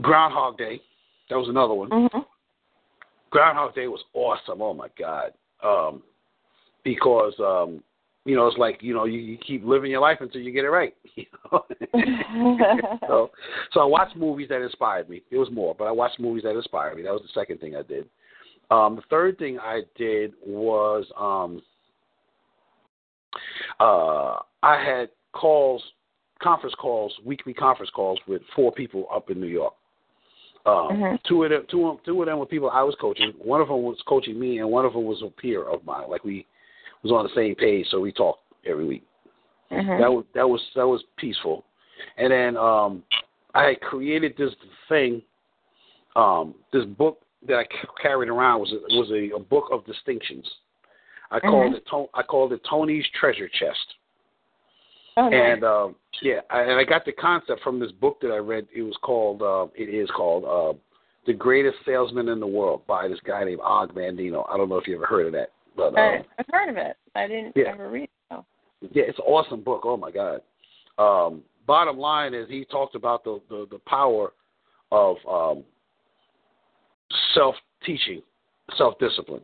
Groundhog 0.00 0.58
Day. 0.58 0.80
That 1.30 1.36
was 1.36 1.48
another 1.48 1.74
one. 1.74 1.90
Mhm. 1.90 2.24
Groundhog 3.30 3.74
Day 3.74 3.88
was 3.88 4.02
awesome. 4.14 4.62
Oh 4.62 4.74
my 4.74 4.88
god. 4.98 5.32
Um, 5.62 6.02
because 6.84 7.34
um, 7.40 7.82
you 8.24 8.36
know 8.36 8.46
it's 8.46 8.58
like 8.58 8.78
you 8.82 8.94
know 8.94 9.04
you, 9.04 9.18
you 9.18 9.38
keep 9.38 9.64
living 9.64 9.90
your 9.90 10.00
life 10.00 10.18
until 10.20 10.40
you 10.40 10.52
get 10.52 10.64
it 10.64 10.70
right. 10.70 10.94
You 11.16 11.24
know? 11.50 11.64
so 13.08 13.30
so 13.72 13.80
I 13.80 13.84
watched 13.84 14.16
movies 14.16 14.48
that 14.50 14.62
inspired 14.62 15.08
me. 15.08 15.22
It 15.30 15.36
was 15.36 15.50
more, 15.50 15.74
but 15.76 15.86
I 15.86 15.90
watched 15.90 16.20
movies 16.20 16.44
that 16.44 16.54
inspired 16.54 16.96
me. 16.96 17.02
That 17.02 17.12
was 17.12 17.22
the 17.22 17.40
second 17.40 17.58
thing 17.58 17.74
I 17.74 17.82
did. 17.82 18.08
Um, 18.70 18.96
the 18.96 19.02
third 19.10 19.38
thing 19.38 19.58
I 19.58 19.80
did 19.96 20.34
was 20.46 21.06
um, 21.18 21.62
uh, 23.80 24.36
I 24.62 24.82
had 24.84 25.08
calls, 25.32 25.82
conference 26.42 26.74
calls, 26.78 27.12
weekly 27.24 27.54
conference 27.54 27.90
calls 27.94 28.18
with 28.26 28.42
four 28.54 28.72
people 28.72 29.06
up 29.12 29.30
in 29.30 29.40
New 29.40 29.46
York. 29.46 29.74
Um, 30.68 30.96
Mhm. 30.96 31.22
Two 31.24 31.44
of 31.44 31.50
them, 31.50 31.66
two, 31.68 31.88
of- 31.88 32.02
two 32.04 32.20
of 32.20 32.26
them 32.26 32.38
were 32.38 32.46
people 32.46 32.70
I 32.70 32.82
was 32.82 32.94
coaching. 32.96 33.32
One 33.38 33.60
of 33.60 33.68
them 33.68 33.82
was 33.82 34.00
coaching 34.06 34.38
me, 34.38 34.58
and 34.58 34.70
one 34.70 34.84
of 34.84 34.92
them 34.92 35.04
was 35.04 35.22
a 35.22 35.28
peer 35.30 35.62
of 35.64 35.84
mine. 35.84 36.08
Like 36.08 36.24
we 36.24 36.46
was 37.02 37.12
on 37.12 37.24
the 37.24 37.34
same 37.34 37.54
page, 37.54 37.86
so 37.88 38.00
we 38.00 38.12
talked 38.12 38.42
every 38.66 38.84
week. 38.84 39.04
Mhm. 39.70 39.98
That 40.00 40.12
was 40.12 40.24
that 40.34 40.48
was 40.48 40.70
that 40.74 40.86
was 40.86 41.02
peaceful. 41.16 41.64
And 42.16 42.30
then 42.32 42.56
um, 42.56 43.02
I 43.54 43.64
had 43.68 43.80
created 43.80 44.36
this 44.36 44.54
thing, 44.88 45.22
um, 46.16 46.54
this 46.72 46.84
book 46.84 47.20
that 47.46 47.58
I 47.58 47.64
c- 47.64 47.88
carried 48.00 48.28
around 48.28 48.60
was 48.60 48.72
a, 48.72 48.80
was 48.96 49.10
a, 49.10 49.30
a 49.36 49.38
book 49.38 49.68
of 49.70 49.84
distinctions. 49.86 50.48
I 51.30 51.40
called 51.40 51.74
it 51.74 51.84
I 52.14 52.22
called 52.22 52.52
it 52.52 52.60
Tony's 52.68 53.06
Treasure 53.18 53.48
Chest. 53.48 53.94
Oh, 55.16 55.28
nice. 55.28 55.34
And 55.34 55.64
um, 55.64 55.96
yeah, 56.22 56.40
I, 56.50 56.62
and 56.62 56.72
I 56.72 56.84
got 56.84 57.04
the 57.04 57.12
concept 57.12 57.62
from 57.62 57.78
this 57.80 57.92
book 57.92 58.18
that 58.22 58.30
I 58.30 58.36
read. 58.38 58.66
It 58.74 58.82
was 58.82 58.96
called, 59.02 59.42
uh, 59.42 59.66
it 59.74 59.88
is 59.88 60.08
called 60.16 60.44
uh, 60.44 60.78
"The 61.26 61.32
Greatest 61.32 61.76
Salesman 61.86 62.28
in 62.28 62.40
the 62.40 62.46
World" 62.46 62.82
by 62.86 63.08
this 63.08 63.20
guy 63.24 63.44
named 63.44 63.60
Og 63.62 63.94
Mandino. 63.94 64.44
I 64.52 64.56
don't 64.56 64.68
know 64.68 64.76
if 64.78 64.86
you 64.88 64.96
ever 64.96 65.06
heard 65.06 65.26
of 65.26 65.32
that, 65.32 65.52
but 65.76 65.94
um, 65.98 66.22
I've 66.38 66.46
heard 66.50 66.68
of 66.70 66.76
it. 66.76 66.96
I 67.14 67.26
didn't 67.26 67.52
Yeah. 67.56 67.72
ever 67.72 67.88
read 67.90 68.04
it. 68.04 68.10
though. 68.30 68.44
yeah, 68.92 69.04
it's 69.06 69.18
an 69.18 69.24
awesome 69.26 69.62
book. 69.62 69.82
Oh 69.84 69.96
my 69.96 70.10
god. 70.10 70.40
Um, 70.98 71.42
bottom 71.66 71.98
line 71.98 72.34
is 72.34 72.48
he 72.48 72.64
talked 72.64 72.94
about 72.94 73.24
the 73.24 73.40
the, 73.48 73.66
the 73.70 73.78
power 73.86 74.32
of 74.90 75.16
um, 75.28 75.64
self 77.34 77.54
teaching, 77.84 78.22
self 78.76 78.98
discipline, 78.98 79.42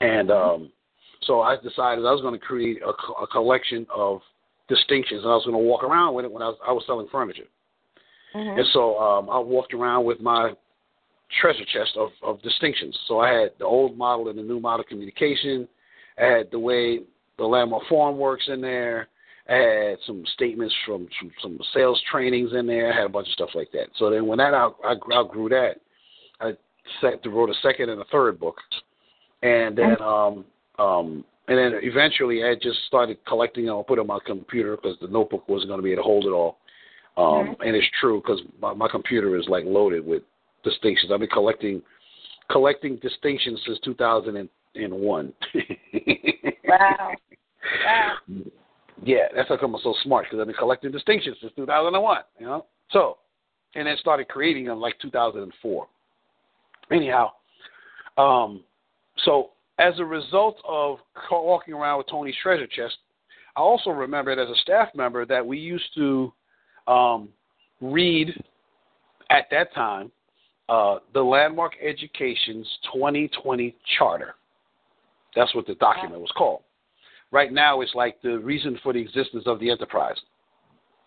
and 0.00 0.30
um, 0.30 0.70
so 1.22 1.40
I 1.40 1.56
decided 1.56 2.04
I 2.04 2.12
was 2.12 2.20
going 2.22 2.38
to 2.38 2.44
create 2.44 2.80
a, 2.82 2.90
a 3.22 3.26
collection 3.26 3.86
of 3.94 4.20
distinctions, 4.70 5.22
and 5.22 5.30
I 5.30 5.34
was 5.34 5.44
going 5.44 5.56
to 5.56 5.68
walk 5.68 5.84
around 5.84 6.14
with 6.14 6.24
it 6.24 6.32
when 6.32 6.42
I 6.42 6.48
was 6.48 6.58
I 6.66 6.72
was 6.72 6.82
selling 6.86 7.08
furniture. 7.12 7.48
Mhm. 8.34 8.58
And 8.58 8.66
so 8.72 8.96
um, 8.98 9.28
I 9.28 9.38
walked 9.38 9.74
around 9.74 10.04
with 10.06 10.20
my 10.20 10.52
treasure 11.40 11.64
chest 11.72 11.96
of, 11.96 12.10
of 12.22 12.40
distinctions. 12.42 12.96
So 13.06 13.20
I 13.20 13.30
had 13.32 13.50
the 13.58 13.64
old 13.64 13.96
model 13.98 14.28
and 14.28 14.38
the 14.38 14.42
new 14.42 14.60
model 14.60 14.84
communication. 14.84 15.68
I 16.18 16.24
had 16.24 16.50
the 16.50 16.58
way 16.58 17.00
the 17.38 17.44
Landmark 17.44 17.82
Forum 17.88 18.18
works 18.18 18.44
in 18.48 18.60
there. 18.60 19.08
I 19.48 19.54
had 19.54 19.98
some 20.06 20.24
statements 20.34 20.74
from, 20.86 21.08
from 21.18 21.32
some 21.42 21.58
sales 21.74 22.00
trainings 22.10 22.52
in 22.52 22.66
there. 22.66 22.92
I 22.92 22.96
had 22.96 23.06
a 23.06 23.08
bunch 23.08 23.26
of 23.26 23.32
stuff 23.32 23.50
like 23.54 23.72
that. 23.72 23.88
So 23.98 24.10
then 24.10 24.26
when 24.26 24.38
that 24.38 24.54
out, 24.54 24.76
I 24.84 24.94
outgrew 25.12 25.48
that, 25.48 25.76
I 26.40 26.52
set 27.00 27.24
wrote 27.26 27.50
a 27.50 27.54
second 27.62 27.90
and 27.90 28.00
a 28.00 28.04
third 28.06 28.38
book, 28.38 28.56
and 29.42 29.76
then 29.76 29.96
um 30.02 30.44
um 30.78 31.24
and 31.50 31.58
then 31.58 31.80
eventually 31.82 32.44
I 32.44 32.54
just 32.54 32.78
started 32.86 33.18
collecting 33.26 33.66
them. 33.66 33.76
I 33.76 33.82
put 33.82 33.98
it 33.98 34.02
on 34.02 34.06
my 34.06 34.20
computer 34.24 34.76
because 34.76 34.96
the 35.00 35.08
notebook 35.08 35.48
wasn't 35.48 35.70
going 35.70 35.80
to 35.80 35.82
be 35.82 35.90
able 35.90 36.04
to 36.04 36.06
hold 36.06 36.24
it 36.24 36.30
all. 36.30 36.58
Um, 37.16 37.56
And 37.60 37.74
it's 37.74 37.86
true 38.00 38.22
because 38.22 38.40
my, 38.62 38.72
my 38.72 38.86
computer 38.88 39.36
is 39.36 39.46
like 39.48 39.64
loaded 39.66 40.06
with 40.06 40.22
distinctions. 40.62 41.10
I've 41.12 41.18
been 41.18 41.28
collecting 41.28 41.82
collecting 42.52 42.96
distinctions 43.02 43.60
since 43.66 43.80
2001. 43.84 45.32
Wow. 46.68 47.12
Wow. 47.84 48.14
Yeah, 49.02 49.28
that's 49.34 49.48
how 49.48 49.56
come 49.56 49.74
I'm 49.74 49.80
so 49.82 49.94
smart 50.02 50.26
because 50.26 50.40
I've 50.40 50.46
been 50.46 50.54
collecting 50.56 50.92
distinctions 50.92 51.38
since 51.40 51.54
2001. 51.56 52.18
You 52.38 52.44
know, 52.44 52.66
so 52.90 53.16
and 53.74 53.86
then 53.86 53.96
started 53.98 54.28
creating 54.28 54.66
them 54.66 54.78
like 54.78 54.98
2004. 55.00 55.86
Anyhow, 56.92 57.30
um, 58.18 58.62
so 59.24 59.52
as 59.80 59.98
a 59.98 60.04
result 60.04 60.60
of 60.68 60.98
walking 61.30 61.74
around 61.74 61.98
with 61.98 62.06
Tony's 62.08 62.34
treasure 62.42 62.66
chest, 62.66 62.98
I 63.56 63.60
also 63.60 63.90
remembered 63.90 64.38
as 64.38 64.48
a 64.48 64.60
staff 64.60 64.88
member 64.94 65.24
that 65.26 65.44
we 65.44 65.58
used 65.58 65.92
to 65.96 66.32
um, 66.86 67.30
read 67.80 68.30
at 69.30 69.46
that 69.50 69.74
time 69.74 70.12
uh, 70.68 70.98
the 71.14 71.22
Landmark 71.22 71.72
Education's 71.82 72.66
2020 72.92 73.74
Charter. 73.98 74.34
That's 75.34 75.54
what 75.54 75.66
the 75.66 75.74
document 75.76 76.20
was 76.20 76.30
called. 76.36 76.62
Right 77.32 77.52
now, 77.52 77.80
it's 77.80 77.94
like 77.94 78.20
the 78.22 78.38
reason 78.38 78.78
for 78.82 78.92
the 78.92 79.00
existence 79.00 79.44
of 79.46 79.60
the 79.60 79.70
enterprise. 79.70 80.16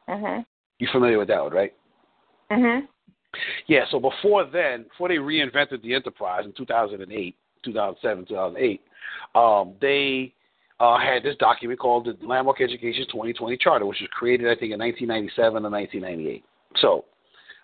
Mhm. 0.10 0.46
You 0.80 0.88
familiar 0.92 1.20
with 1.20 1.28
that 1.28 1.44
one, 1.44 1.54
right? 1.54 1.74
Mhm. 2.50 2.88
Yeah, 3.68 3.86
so 3.90 4.00
before 4.00 4.46
then, 4.46 4.84
before 4.84 5.10
they 5.10 5.18
reinvented 5.18 5.82
the 5.82 5.94
enterprise 5.94 6.46
in 6.46 6.54
2008, 6.54 7.36
2007, 7.64 8.26
2008, 8.26 8.82
um, 9.36 9.74
they 9.82 10.34
uh, 10.80 10.98
had 11.00 11.24
this 11.24 11.36
document 11.38 11.80
called 11.80 12.06
the 12.06 12.26
Landmark 12.26 12.62
Education 12.62 13.06
2020 13.08 13.58
Charter, 13.58 13.86
which 13.86 14.00
was 14.02 14.10
created, 14.12 14.48
I 14.48 14.56
think, 14.56 14.74
in 14.74 14.80
1997 14.80 15.66
or 15.66 15.70
1998. 15.70 16.44
So 16.78 17.06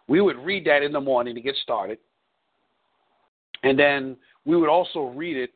we 0.07 0.21
would 0.21 0.37
read 0.37 0.65
that 0.65 0.83
in 0.83 0.91
the 0.91 1.01
morning 1.01 1.35
to 1.35 1.41
get 1.41 1.55
started, 1.57 1.97
and 3.63 3.77
then 3.77 4.15
we 4.45 4.57
would 4.57 4.69
also 4.69 5.07
read 5.15 5.37
it 5.37 5.51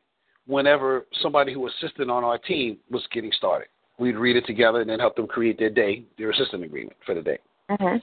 whenever 0.46 1.06
somebody 1.22 1.54
who 1.54 1.66
assisted 1.68 2.10
on 2.10 2.22
our 2.22 2.38
team 2.38 2.78
was 2.90 3.02
getting 3.12 3.32
started. 3.32 3.68
We'd 3.98 4.16
read 4.16 4.36
it 4.36 4.46
together 4.46 4.80
and 4.80 4.90
then 4.90 4.98
help 4.98 5.16
them 5.16 5.26
create 5.26 5.58
their 5.58 5.70
day, 5.70 6.04
their 6.18 6.30
assistant 6.30 6.64
agreement 6.64 6.96
for 7.06 7.14
the 7.14 7.22
day. 7.22 7.38
Mhm. 7.70 8.02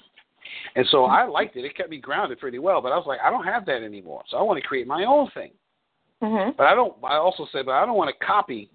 And 0.75 0.87
so 0.87 1.05
I 1.05 1.25
liked 1.25 1.55
it. 1.55 1.65
It 1.65 1.75
kept 1.75 1.89
me 1.89 1.97
grounded 1.97 2.39
pretty 2.39 2.59
well. 2.59 2.81
But 2.81 2.91
I 2.91 2.97
was 2.97 3.05
like, 3.05 3.19
I 3.23 3.29
don't 3.29 3.43
have 3.43 3.65
that 3.65 3.83
anymore. 3.83 4.23
So 4.29 4.37
I 4.37 4.41
want 4.41 4.59
to 4.61 4.67
create 4.67 4.87
my 4.87 5.05
own 5.05 5.29
thing. 5.31 5.51
Mhm. 6.21 6.55
But 6.55 6.67
I 6.67 6.75
don't. 6.75 6.95
I 7.03 7.15
also 7.15 7.45
say, 7.51 7.63
but 7.63 7.71
I 7.71 7.85
don't 7.85 7.97
want 7.97 8.15
to 8.17 8.25
copy 8.25 8.69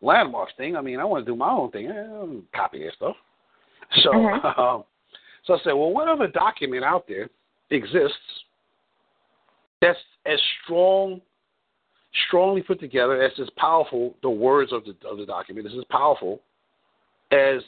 Landmark's 0.00 0.54
thing. 0.56 0.76
I 0.76 0.80
mean, 0.80 0.98
I 0.98 1.04
want 1.04 1.24
to 1.24 1.30
do 1.30 1.36
my 1.36 1.50
own 1.50 1.70
thing. 1.70 1.90
I 1.90 1.94
don't 1.94 2.44
copy 2.52 2.78
their 2.78 2.92
stuff. 2.92 3.16
So, 4.02 4.10
Mhm. 4.10 4.44
um, 4.58 4.84
so 5.44 5.54
I 5.54 5.58
said, 5.58 5.72
well, 5.72 5.92
what 5.92 6.08
other 6.08 6.26
document 6.26 6.84
out 6.84 7.06
there 7.06 7.28
exists 7.70 8.44
that's 9.80 9.98
as 10.24 10.40
strong, 10.62 11.20
strongly 12.26 12.62
put 12.62 12.80
together, 12.80 13.20
as 13.22 13.38
as 13.38 13.50
powerful? 13.50 14.14
The 14.22 14.30
words 14.30 14.72
of 14.72 14.84
the 14.84 14.96
of 15.06 15.18
the 15.18 15.26
document 15.26 15.66
is 15.66 15.74
as 15.76 15.84
powerful 15.90 16.40
as 17.30 17.62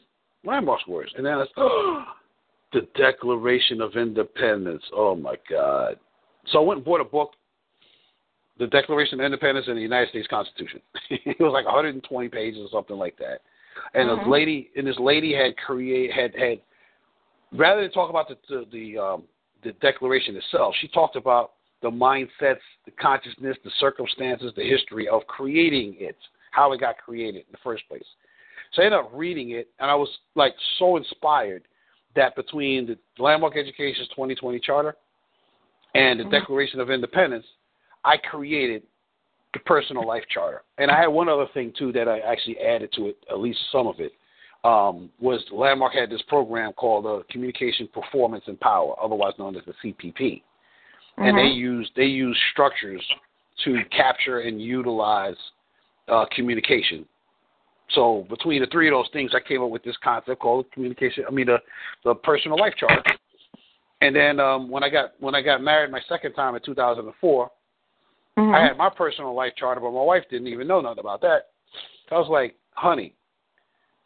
Landmark's 0.45 0.87
words. 0.87 1.13
And 1.17 1.27
then 1.27 1.39
it's 1.39 1.53
the 2.73 2.83
Declaration 2.95 3.81
of 3.81 3.97
Independence. 3.97 4.83
Oh 4.93 5.15
my 5.15 5.37
God! 5.51 5.99
So 6.47 6.59
I 6.59 6.65
went 6.65 6.79
and 6.79 6.85
bought 6.85 7.01
a 7.01 7.05
book 7.05 7.33
the 8.59 8.67
Declaration 8.69 9.21
of 9.21 9.25
Independence 9.25 9.67
and 9.69 9.77
the 9.77 9.83
United 9.83 10.09
States 10.11 10.27
Constitution. 10.29 10.81
it 11.11 11.39
was 11.41 11.53
like 11.53 11.67
120 11.67 12.29
pages 12.29 12.61
or 12.61 12.69
something 12.71 12.97
like 12.97 13.17
that. 13.19 13.43
And 13.95 14.09
this 14.09 14.19
Mhm. 14.19 14.31
lady 14.31 14.71
and 14.77 14.87
this 14.87 14.99
lady 14.99 15.35
had 15.35 15.57
create 15.57 16.11
had 16.11 16.35
had 16.35 16.61
rather 17.53 17.83
than 17.83 17.91
talk 17.91 18.11
about 18.11 18.29
the 18.29 18.37
the 18.49 18.67
the, 18.71 18.99
um, 18.99 19.25
the 19.63 19.73
Declaration 19.73 20.37
itself, 20.37 20.75
she 20.81 20.89
talked 20.89 21.17
about 21.17 21.53
the 21.83 21.91
mindsets, 21.91 22.61
the 22.85 22.91
consciousness, 22.99 23.57
the 23.65 23.71
circumstances, 23.79 24.53
the 24.57 24.63
history 24.63 25.09
of 25.09 25.27
creating 25.27 25.97
it, 25.99 26.17
how 26.51 26.73
it 26.73 26.81
got 26.81 26.97
created 26.99 27.41
in 27.47 27.53
the 27.53 27.59
first 27.63 27.87
place. 27.89 28.05
So 28.73 28.83
I 28.83 28.87
ended 28.87 29.01
up 29.01 29.11
reading 29.13 29.51
it, 29.51 29.69
and 29.79 29.91
I 29.91 29.95
was 29.95 30.09
like 30.35 30.55
so 30.79 30.97
inspired 30.97 31.65
that 32.15 32.35
between 32.35 32.87
the 32.87 32.99
Landmark 33.19 33.57
Education's 33.57 34.09
2020 34.09 34.59
Charter 34.61 34.97
and 35.95 36.19
the 36.19 36.25
Mhm. 36.25 36.31
Declaration 36.31 36.81
of 36.81 36.91
Independence, 36.91 37.47
I 38.07 38.17
created 38.17 38.85
the 39.53 39.59
personal 39.61 40.07
life 40.07 40.23
charter. 40.33 40.63
And 40.79 40.91
I 40.91 40.99
had 41.01 41.09
one 41.09 41.29
other 41.29 41.47
thing 41.53 41.73
too 41.77 41.93
that 41.93 42.09
I 42.09 42.21
actually 42.21 42.59
added 42.61 42.93
to 42.93 43.09
it, 43.09 43.17
at 43.29 43.41
least 43.41 43.59
some 43.73 43.87
of 43.87 43.97
it, 43.99 44.13
um, 44.65 45.11
was 45.21 45.45
Landmark 45.53 45.93
had 45.93 46.11
this 46.11 46.23
program 46.29 46.73
called 46.73 47.07
uh, 47.07 47.23
Communication 47.31 47.89
Performance 47.93 48.45
and 48.47 48.59
Power, 48.61 48.95
otherwise 49.03 49.35
known 49.39 49.57
as 49.57 49.63
the 49.67 49.75
CPP. 49.83 50.43
And 51.19 51.37
they 51.37 51.43
Mhm. 51.43 51.57
use 51.57 51.91
they 51.97 52.05
use 52.05 52.39
structures 52.53 53.03
to 53.65 53.85
capture 53.87 54.41
and 54.41 54.61
utilize 54.61 55.37
uh, 56.09 56.27
communication. 56.27 57.07
So 57.91 58.27
between 58.29 58.61
the 58.61 58.67
three 58.69 58.89
of 58.89 58.93
those 58.93 59.09
things, 59.13 59.35
I 59.35 59.41
came 59.41 59.63
up 59.63 59.71
with 59.71 59.83
this 59.83 59.97
concept 59.99 60.41
called 60.41 60.71
communication. 60.73 61.25
I 61.27 61.31
mean, 61.31 61.47
the 61.47 61.63
the 62.05 62.15
personal 62.15 62.59
life 62.59 62.75
charter. 62.77 63.03
And 64.03 64.15
then 64.15 64.39
um, 64.41 64.69
when 64.69 64.85
I 64.85 64.91
got 64.91 65.13
when 65.21 65.35
I 65.35 65.43
got 65.43 65.63
married 65.63 65.91
my 65.91 66.01
second 66.09 66.35
time 66.35 66.55
in 66.55 66.61
2004, 66.63 67.51
Mhm. 68.39 68.55
I 68.55 68.67
had 68.67 68.77
my 68.77 68.91
personal 68.91 69.35
life 69.35 69.55
charter, 69.57 69.81
but 69.81 69.93
my 69.93 70.03
wife 70.03 70.25
didn't 70.31 70.49
even 70.49 70.67
know 70.67 70.81
nothing 70.81 70.99
about 70.99 71.21
that. 71.23 71.49
I 72.11 72.19
was 72.19 72.29
like, 72.29 72.55
honey, 72.73 73.15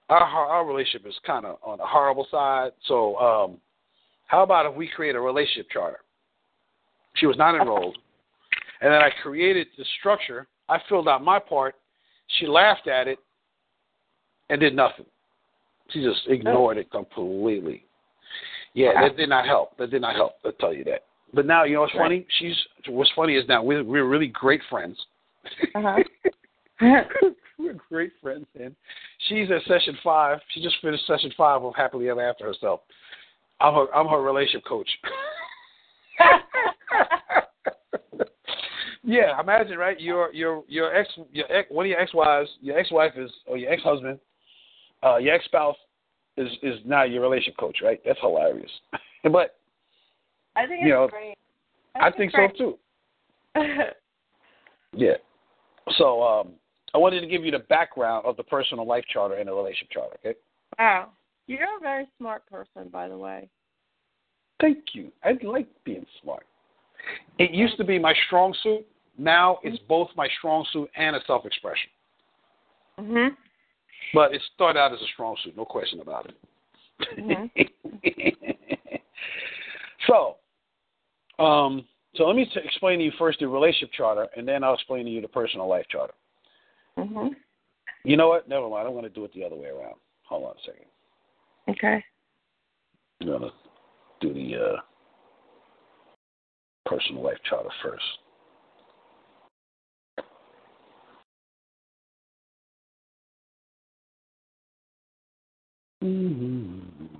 our 0.08 0.22
our 0.22 0.64
relationship 0.64 1.06
is 1.06 1.18
kind 1.26 1.44
of 1.44 1.58
on 1.62 1.78
the 1.78 1.86
horrible 1.86 2.26
side. 2.30 2.72
So 2.86 3.16
um, 3.16 3.60
how 4.26 4.42
about 4.42 4.66
if 4.66 4.74
we 4.74 4.88
create 4.88 5.16
a 5.16 5.20
relationship 5.20 5.70
charter? 5.70 6.00
She 7.14 7.26
was 7.26 7.36
not 7.36 7.54
enrolled, 7.54 7.98
and 8.80 8.92
then 8.92 9.02
I 9.02 9.10
created 9.22 9.66
the 9.76 9.84
structure. 9.98 10.46
I 10.68 10.78
filled 10.88 11.08
out 11.08 11.24
my 11.24 11.38
part. 11.40 11.74
She 12.38 12.46
laughed 12.46 12.86
at 12.86 13.08
it 13.08 13.18
and 14.48 14.60
did 14.60 14.74
nothing. 14.74 15.06
She 15.90 16.02
just 16.02 16.20
ignored 16.28 16.78
it 16.78 16.90
completely. 16.90 17.84
Yeah, 18.74 18.92
that 19.00 19.16
did 19.16 19.28
not 19.28 19.46
help. 19.46 19.76
That 19.78 19.90
did 19.90 20.02
not 20.02 20.14
help. 20.14 20.34
I'll 20.44 20.52
tell 20.52 20.72
you 20.72 20.84
that. 20.84 21.04
But 21.32 21.46
now, 21.46 21.64
you 21.64 21.74
know 21.74 21.82
what's 21.82 21.94
Right. 21.94 22.04
funny? 22.04 22.26
She's 22.38 22.56
what's 22.88 23.10
funny 23.12 23.36
is 23.36 23.46
now 23.48 23.62
we're 23.62 23.84
we're 23.84 24.04
really 24.04 24.28
great 24.28 24.62
friends. 24.68 24.98
Uh-huh. 25.74 26.02
we're 27.58 27.74
great 27.88 28.12
friends, 28.22 28.46
and 28.58 28.74
she's 29.28 29.50
at 29.50 29.62
session 29.62 29.96
five. 30.02 30.40
She 30.48 30.62
just 30.62 30.76
finished 30.80 31.06
session 31.06 31.30
five 31.36 31.62
of 31.62 31.74
Happily 31.76 32.08
Ever 32.08 32.22
After 32.22 32.46
herself. 32.46 32.80
I'm 33.60 33.74
her 33.74 33.94
I'm 33.94 34.08
her 34.08 34.22
relationship 34.22 34.64
coach. 34.66 34.88
yeah, 39.02 39.40
imagine 39.40 39.78
right. 39.78 40.00
Your 40.00 40.32
your 40.32 40.64
your 40.66 40.94
ex 40.94 41.08
your 41.30 41.50
ex, 41.52 41.70
one 41.70 41.86
of 41.86 41.90
your 41.90 42.00
ex 42.00 42.12
wives, 42.12 42.50
your 42.60 42.78
ex 42.78 42.90
wife 42.90 43.12
is 43.16 43.30
or 43.46 43.56
your 43.56 43.72
ex 43.72 43.82
husband, 43.82 44.18
uh, 45.04 45.18
your 45.18 45.34
ex 45.34 45.44
spouse 45.44 45.76
is 46.36 46.48
is 46.62 46.80
now 46.84 47.04
your 47.04 47.22
relationship 47.22 47.56
coach, 47.58 47.78
right? 47.82 48.00
That's 48.04 48.18
hilarious. 48.20 48.70
but 49.32 49.59
I 50.60 50.66
think 50.66 50.80
it's 50.80 50.86
You 50.86 50.92
know, 50.92 51.08
great. 51.08 51.38
I 51.96 52.10
think 52.10 52.32
so 52.32 52.48
too. 52.56 52.78
Yeah. 54.92 55.14
So 55.98 56.22
um 56.22 56.48
I 56.92 56.98
wanted 56.98 57.20
to 57.20 57.28
give 57.28 57.44
you 57.44 57.52
the 57.52 57.60
background 57.60 58.26
of 58.26 58.36
the 58.36 58.42
personal 58.42 58.84
life 58.84 59.04
charter 59.12 59.36
and 59.36 59.48
the 59.48 59.52
relationship 59.52 59.88
charter. 59.92 60.16
Okay. 60.24 60.36
Wow. 60.78 61.10
You're 61.46 61.76
a 61.76 61.80
very 61.80 62.08
smart 62.18 62.44
person, 62.50 62.88
by 62.90 63.08
the 63.08 63.16
way. 63.16 63.48
Thank 64.60 64.78
you. 64.94 65.12
I 65.22 65.38
like 65.44 65.68
being 65.84 66.04
smart. 66.22 66.44
It 67.38 67.52
used 67.52 67.76
to 67.76 67.84
be 67.84 68.00
my 68.00 68.14
strong 68.26 68.52
suit. 68.64 68.84
Now 69.16 69.58
it's 69.62 69.78
both 69.88 70.08
my 70.16 70.28
strong 70.38 70.66
suit 70.72 70.90
and 70.96 71.14
a 71.14 71.20
self 71.26 71.46
expression. 71.46 71.90
Mhm. 72.98 73.36
But 74.12 74.34
it 74.34 74.42
started 74.54 74.80
out 74.80 74.92
as 74.92 75.00
a 75.00 75.06
strong 75.14 75.36
suit, 75.44 75.56
no 75.56 75.64
question 75.64 76.00
about 76.00 76.26
it. 76.26 76.36
Mhm. 77.16 77.50
so, 80.06 80.36
um, 81.40 81.84
so 82.14 82.24
let 82.24 82.36
me 82.36 82.44
t- 82.44 82.60
explain 82.64 82.98
to 82.98 83.04
you 83.04 83.12
first 83.18 83.38
the 83.40 83.48
relationship 83.48 83.92
charter, 83.92 84.28
and 84.36 84.46
then 84.46 84.64
I'll 84.64 84.74
explain 84.74 85.04
to 85.04 85.10
you 85.10 85.20
the 85.20 85.28
personal 85.28 85.68
life 85.68 85.86
charter. 85.88 86.14
Mhm. 86.98 87.30
You 88.04 88.16
know 88.16 88.28
what? 88.28 88.48
Never 88.48 88.68
mind. 88.68 88.86
I'm 88.86 88.94
going 88.94 89.04
to 89.04 89.10
do 89.10 89.24
it 89.24 89.32
the 89.32 89.44
other 89.44 89.56
way 89.56 89.68
around. 89.68 89.96
Hold 90.24 90.44
on 90.44 90.56
a 90.56 90.60
second. 90.64 90.86
Okay. 91.68 92.04
I'm 93.20 93.26
going 93.26 93.42
to 93.42 93.52
do 94.20 94.32
the 94.32 94.56
uh, 94.56 94.80
personal 96.86 97.22
life 97.22 97.38
charter 97.48 97.68
first. 97.82 98.04
Mm-hmm. 106.02 107.19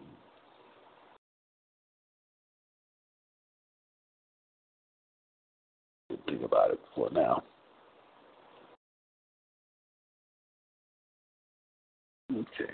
Think 6.30 6.44
about 6.44 6.70
it 6.70 6.78
for 6.94 7.10
now. 7.10 7.42
Okay. 12.32 12.72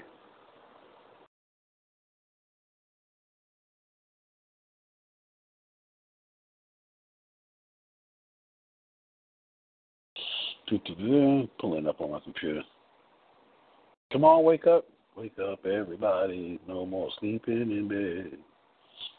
Pulling 11.59 11.86
up 11.86 12.02
on 12.02 12.11
my 12.11 12.20
computer. 12.20 12.61
Come 14.12 14.24
on, 14.24 14.44
wake 14.44 14.66
up. 14.66 14.84
Wake 15.16 15.38
up, 15.38 15.64
everybody. 15.64 16.61
No 16.68 16.84
more 16.84 17.09
sleeping 17.18 17.70
in 17.70 17.88
bed. 17.88 18.38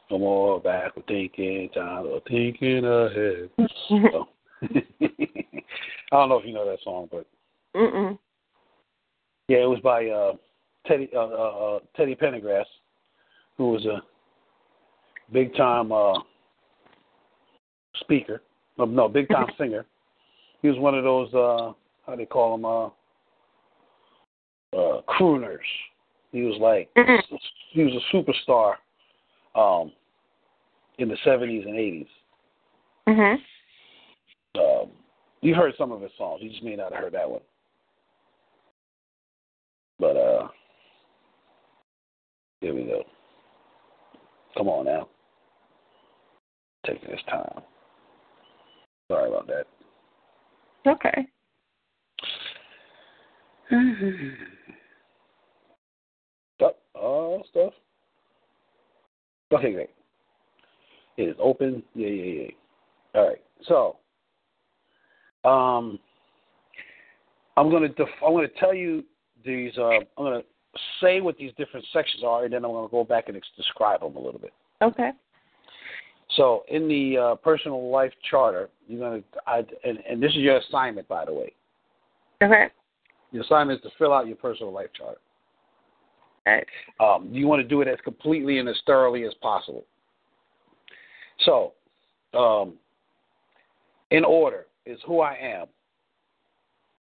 No 0.09 0.19
more 0.19 0.61
backward 0.61 1.05
thinking, 1.07 1.69
time 1.73 2.05
or 2.05 2.21
thinking 2.27 2.85
ahead. 2.85 3.49
So, 3.89 4.27
I 6.11 6.15
don't 6.15 6.29
know 6.29 6.37
if 6.39 6.45
you 6.45 6.53
know 6.53 6.65
that 6.65 6.79
song, 6.83 7.09
but 7.11 7.25
Mm-mm. 7.75 8.17
yeah, 9.47 9.57
it 9.57 9.69
was 9.69 9.79
by 9.83 10.07
uh, 10.07 10.33
Teddy 10.85 11.09
uh, 11.15 11.19
uh, 11.19 11.75
uh, 11.75 11.79
Teddy 11.95 12.15
Pendergrass, 12.15 12.65
who 13.57 13.71
was 13.71 13.85
a 13.85 14.01
big 15.31 15.55
time 15.55 15.91
uh, 15.91 16.13
speaker. 17.99 18.41
No, 18.77 18.85
no, 18.85 19.09
big 19.09 19.29
time 19.29 19.47
singer. 19.57 19.85
He 20.61 20.69
was 20.69 20.79
one 20.79 20.95
of 20.95 21.03
those 21.03 21.33
uh, 21.33 21.73
how 22.05 22.13
do 22.13 22.17
they 22.17 22.25
call 22.25 22.57
them 22.57 22.65
uh, 22.65 22.85
uh, 24.77 25.01
crooners. 25.07 25.59
He 26.31 26.41
was 26.41 26.57
like 26.59 26.89
he 27.71 27.83
was 27.83 27.93
a 27.93 28.15
superstar 28.15 28.75
um, 29.55 29.91
in 30.97 31.09
the 31.09 31.17
seventies 31.23 31.65
and 31.65 31.75
eighties. 31.75 32.07
Mhm. 33.07 33.41
Um, 34.55 34.91
you 35.41 35.53
heard 35.53 35.73
some 35.77 35.91
of 35.91 36.01
his 36.01 36.11
songs. 36.17 36.41
You 36.41 36.49
just 36.49 36.63
may 36.63 36.75
not 36.75 36.91
have 36.91 37.03
heard 37.03 37.13
that 37.13 37.29
one. 37.29 37.41
But 39.99 40.17
uh, 40.17 40.47
here 42.61 42.73
we 42.73 42.83
go. 42.83 43.03
Come 44.55 44.67
on 44.69 44.85
now. 44.85 45.09
Taking 46.85 47.09
this 47.09 47.21
time. 47.29 47.61
Sorry 49.09 49.29
about 49.29 49.47
that. 49.47 49.67
Okay. 50.85 51.27
Stuff. 56.55 56.73
Oh, 56.95 57.43
stuff. 57.51 57.73
Okay, 59.51 59.73
great. 59.73 59.89
It 61.17 61.23
is 61.23 61.35
open. 61.39 61.83
Yeah, 61.95 62.07
yeah, 62.07 62.41
yeah. 62.41 62.49
All 63.15 63.27
right. 63.27 63.41
So, 63.67 63.97
um, 65.49 65.99
I'm 67.57 67.71
gonna 67.71 67.89
def- 67.89 68.07
I'm 68.25 68.33
gonna 68.33 68.47
tell 68.59 68.73
you 68.73 69.03
these. 69.43 69.77
Uh, 69.77 69.89
I'm 69.89 70.05
gonna 70.17 70.43
say 71.01 71.21
what 71.21 71.37
these 71.37 71.51
different 71.57 71.85
sections 71.91 72.23
are, 72.23 72.45
and 72.45 72.53
then 72.53 72.63
I'm 72.63 72.71
gonna 72.71 72.87
go 72.87 73.03
back 73.03 73.27
and 73.27 73.37
ex- 73.37 73.47
describe 73.57 74.01
them 74.01 74.15
a 74.15 74.19
little 74.19 74.39
bit. 74.39 74.53
Okay. 74.81 75.11
So, 76.35 76.65
in 76.67 76.87
the 76.87 77.17
uh, 77.17 77.35
personal 77.35 77.89
life 77.89 78.13
charter, 78.29 78.69
you're 78.87 78.99
gonna, 78.99 79.23
I, 79.47 79.65
and, 79.83 79.99
and 80.07 80.21
this 80.21 80.31
is 80.31 80.37
your 80.37 80.57
assignment, 80.57 81.07
by 81.07 81.25
the 81.25 81.33
way. 81.33 81.53
Okay. 82.43 82.67
Your 83.31 83.43
assignment 83.43 83.79
is 83.83 83.91
to 83.91 83.97
fill 83.97 84.13
out 84.13 84.27
your 84.27 84.35
personal 84.35 84.71
life 84.71 84.89
charter. 84.95 85.19
Okay. 86.47 86.65
Um, 86.99 87.29
you 87.31 87.47
want 87.47 87.61
to 87.61 87.67
do 87.67 87.81
it 87.81 87.87
as 87.87 87.97
completely 88.03 88.59
and 88.59 88.69
as 88.69 88.79
thoroughly 88.85 89.23
as 89.23 89.33
possible. 89.41 89.85
So, 91.47 91.73
um, 92.37 92.73
in 94.11 94.25
order 94.25 94.65
is 94.85 94.99
who 95.05 95.21
I 95.21 95.35
am. 95.35 95.67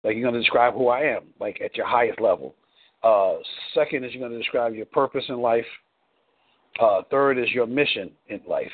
Like 0.03 0.15
you're 0.15 0.23
going 0.23 0.33
to 0.33 0.39
describe 0.39 0.73
who 0.73 0.87
I 0.87 1.01
am, 1.01 1.25
like 1.39 1.61
at 1.63 1.75
your 1.75 1.85
highest 1.85 2.19
level. 2.19 2.55
Uh, 3.03 3.35
second 3.73 4.03
is 4.03 4.13
you're 4.13 4.21
going 4.21 4.31
to 4.31 4.37
describe 4.37 4.73
your 4.73 4.85
purpose 4.87 5.23
in 5.29 5.41
life. 5.41 5.65
Uh, 6.79 7.01
third 7.11 7.37
is 7.37 7.49
your 7.51 7.67
mission 7.67 8.11
in 8.29 8.39
life. 8.47 8.71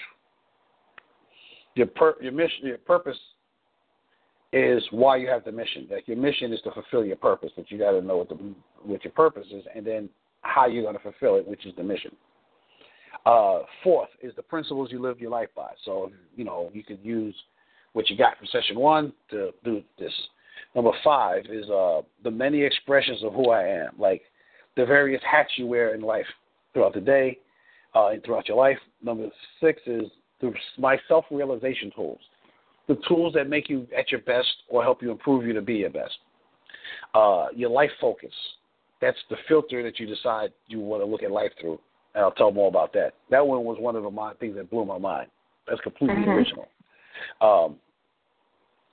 Your 1.75 1.87
per- 1.87 2.15
your 2.21 2.31
mission, 2.31 2.65
your 2.65 2.77
purpose 2.77 3.17
is 4.53 4.83
why 4.91 5.17
you 5.17 5.27
have 5.27 5.43
the 5.43 5.51
mission. 5.51 5.87
Like 5.91 6.07
your 6.07 6.17
mission 6.17 6.53
is 6.53 6.61
to 6.61 6.71
fulfill 6.71 7.05
your 7.05 7.17
purpose, 7.17 7.51
but 7.55 7.69
you 7.69 7.77
got 7.77 7.91
to 7.91 8.01
know 8.01 8.17
what 8.17 8.29
the 8.29 8.35
what 8.83 9.03
your 9.03 9.13
purpose 9.13 9.47
is, 9.51 9.63
and 9.75 9.85
then 9.85 10.09
how 10.41 10.65
you're 10.65 10.83
going 10.83 10.95
to 10.95 11.01
fulfill 11.01 11.35
it, 11.35 11.47
which 11.47 11.65
is 11.65 11.73
the 11.75 11.83
mission. 11.83 12.15
Uh, 13.27 13.63
fourth 13.83 14.07
is 14.21 14.33
the 14.37 14.41
principles 14.41 14.89
you 14.89 15.01
live 15.01 15.19
your 15.19 15.29
life 15.29 15.49
by. 15.53 15.71
So 15.83 16.11
you 16.37 16.45
know 16.45 16.69
you 16.73 16.81
could 16.81 16.99
use 17.03 17.35
what 17.91 18.09
you 18.09 18.17
got 18.17 18.37
from 18.37 18.47
session 18.47 18.79
one 18.79 19.11
to 19.31 19.51
do 19.65 19.83
this. 19.99 20.13
Number 20.73 20.91
five 21.03 21.43
is 21.49 21.69
uh, 21.69 22.01
the 22.23 22.31
many 22.31 22.63
expressions 22.63 23.23
of 23.25 23.33
who 23.33 23.49
I 23.49 23.63
am, 23.63 23.91
like 23.99 24.21
the 24.77 24.85
various 24.85 25.21
hats 25.29 25.49
you 25.57 25.67
wear 25.67 25.93
in 25.93 26.01
life 26.01 26.25
throughout 26.73 26.93
the 26.93 27.01
day 27.01 27.37
uh, 27.93 28.09
and 28.09 28.23
throughout 28.23 28.47
your 28.47 28.55
life. 28.55 28.77
Number 29.03 29.27
six 29.59 29.81
is 29.85 30.05
my 30.77 30.97
self-realization 31.09 31.91
tools, 31.95 32.19
the 32.87 32.95
tools 33.09 33.33
that 33.33 33.49
make 33.49 33.69
you 33.69 33.87
at 33.97 34.09
your 34.09 34.21
best 34.21 34.53
or 34.69 34.83
help 34.83 35.01
you 35.01 35.11
improve 35.11 35.45
you 35.45 35.51
to 35.51 35.61
be 35.61 35.75
your 35.75 35.89
best. 35.89 36.17
Uh, 37.13 37.47
your 37.53 37.71
life 37.71 37.91
focus, 37.99 38.33
that's 39.01 39.17
the 39.29 39.35
filter 39.49 39.83
that 39.83 39.99
you 39.99 40.05
decide 40.05 40.53
you 40.67 40.79
want 40.79 41.01
to 41.01 41.05
look 41.05 41.23
at 41.23 41.31
life 41.31 41.51
through. 41.59 41.77
And 42.17 42.25
I'll 42.25 42.31
tell 42.31 42.51
more 42.51 42.67
about 42.67 42.93
that. 42.93 43.13
That 43.29 43.45
one 43.45 43.63
was 43.63 43.77
one 43.79 43.95
of 43.95 44.01
the 44.01 44.09
my, 44.09 44.33
things 44.39 44.55
that 44.55 44.71
blew 44.71 44.85
my 44.85 44.97
mind. 44.97 45.29
That's 45.67 45.79
completely 45.81 46.23
Mhm. 46.23 46.35
original. 46.35 46.67
Um, 47.41 47.79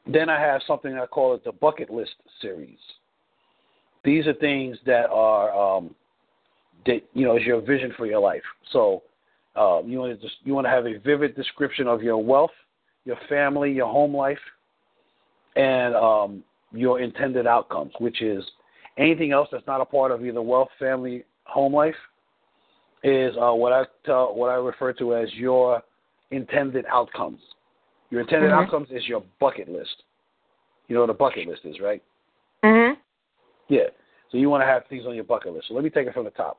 then 0.06 0.28
I 0.28 0.38
have 0.38 0.62
something 0.64 0.98
I 0.98 1.06
call 1.06 1.32
it 1.32 1.42
the 1.42 1.52
bucket 1.52 1.88
list 1.88 2.16
series. 2.42 2.78
These 4.02 4.26
are 4.26 4.34
things 4.34 4.78
that 4.84 5.08
are 5.08 5.50
um, 5.54 5.94
that 6.84 7.02
you 7.14 7.24
know 7.24 7.38
is 7.38 7.46
your 7.46 7.62
vision 7.62 7.92
for 7.92 8.04
your 8.04 8.20
life. 8.20 8.44
So 8.72 9.02
um, 9.56 9.88
you 9.88 10.00
want 10.00 10.20
to 10.20 10.26
just, 10.26 10.36
you 10.44 10.54
want 10.54 10.66
to 10.66 10.70
have 10.70 10.84
a 10.84 10.98
vivid 10.98 11.34
description 11.34 11.88
of 11.88 12.02
your 12.02 12.22
wealth, 12.22 12.52
your 13.06 13.16
family, 13.30 13.72
your 13.72 13.88
home 13.88 14.14
life, 14.14 14.44
and 15.56 15.94
um, 15.94 16.44
your 16.72 17.00
intended 17.00 17.46
outcomes, 17.46 17.94
which 18.00 18.20
is 18.20 18.44
anything 18.98 19.32
else 19.32 19.48
that's 19.50 19.66
not 19.66 19.80
a 19.80 19.86
part 19.86 20.10
of 20.10 20.26
either 20.26 20.42
wealth, 20.42 20.68
family, 20.78 21.24
home 21.44 21.72
life, 21.72 21.96
is 23.04 23.36
uh, 23.36 23.52
what 23.52 23.72
I 23.72 23.84
tell 24.04 24.34
what 24.34 24.48
I 24.48 24.54
refer 24.54 24.92
to 24.94 25.14
as 25.14 25.32
your 25.34 25.82
intended 26.30 26.86
outcomes. 26.90 27.40
Your 28.10 28.22
intended 28.22 28.50
Mhm. 28.50 28.62
outcomes 28.62 28.90
is 28.90 29.06
your 29.06 29.22
bucket 29.38 29.68
list. 29.68 30.02
You 30.88 30.94
know 30.94 31.02
what 31.02 31.10
a 31.10 31.14
bucket 31.14 31.46
list 31.46 31.64
is, 31.64 31.80
right? 31.80 32.02
Mhm. 32.62 32.96
Yeah. 33.68 33.90
So 34.30 34.38
you 34.38 34.48
want 34.50 34.62
to 34.62 34.66
have 34.66 34.86
things 34.86 35.06
on 35.06 35.14
your 35.14 35.24
bucket 35.24 35.52
list. 35.52 35.68
So 35.68 35.74
let 35.74 35.84
me 35.84 35.90
take 35.90 36.06
it 36.06 36.14
from 36.14 36.24
the 36.24 36.30
top. 36.30 36.58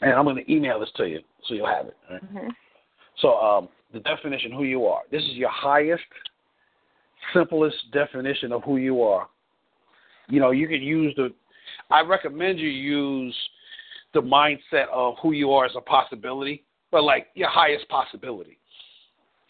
And 0.00 0.12
I'm 0.12 0.24
going 0.24 0.36
to 0.36 0.52
email 0.52 0.80
this 0.80 0.90
to 0.92 1.06
you 1.06 1.22
so 1.44 1.54
you'll 1.54 1.66
have 1.66 1.86
it. 1.86 1.96
right? 2.08 2.22
Mhm. 2.22 2.56
So 3.16 3.38
um, 3.38 3.68
the 3.92 4.00
definition 4.00 4.52
who 4.52 4.64
you 4.64 4.86
are. 4.86 5.02
This 5.10 5.22
is 5.24 5.34
your 5.34 5.50
highest, 5.50 6.04
simplest 7.34 7.90
definition 7.90 8.52
of 8.52 8.64
who 8.64 8.78
you 8.78 9.02
are. 9.02 9.28
You 10.28 10.40
know, 10.40 10.50
you 10.50 10.66
can 10.66 10.82
use 10.82 11.14
the. 11.16 11.34
I 11.90 12.00
recommend 12.02 12.58
you 12.58 12.68
use 12.68 13.50
the 14.14 14.20
mindset 14.20 14.88
of 14.92 15.14
who 15.22 15.32
you 15.32 15.52
are 15.52 15.64
as 15.64 15.72
a 15.76 15.80
possibility, 15.80 16.64
but 16.90 17.04
like 17.04 17.28
your 17.34 17.48
highest 17.48 17.88
possibility. 17.88 18.58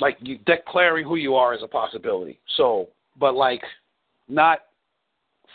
Like 0.01 0.17
you 0.21 0.39
declaring 0.47 1.07
who 1.07 1.17
you 1.17 1.35
are 1.35 1.53
as 1.53 1.63
a 1.63 1.69
possibility. 1.69 2.39
So, 2.57 2.89
but 3.19 3.35
like 3.35 3.63
not 4.29 4.61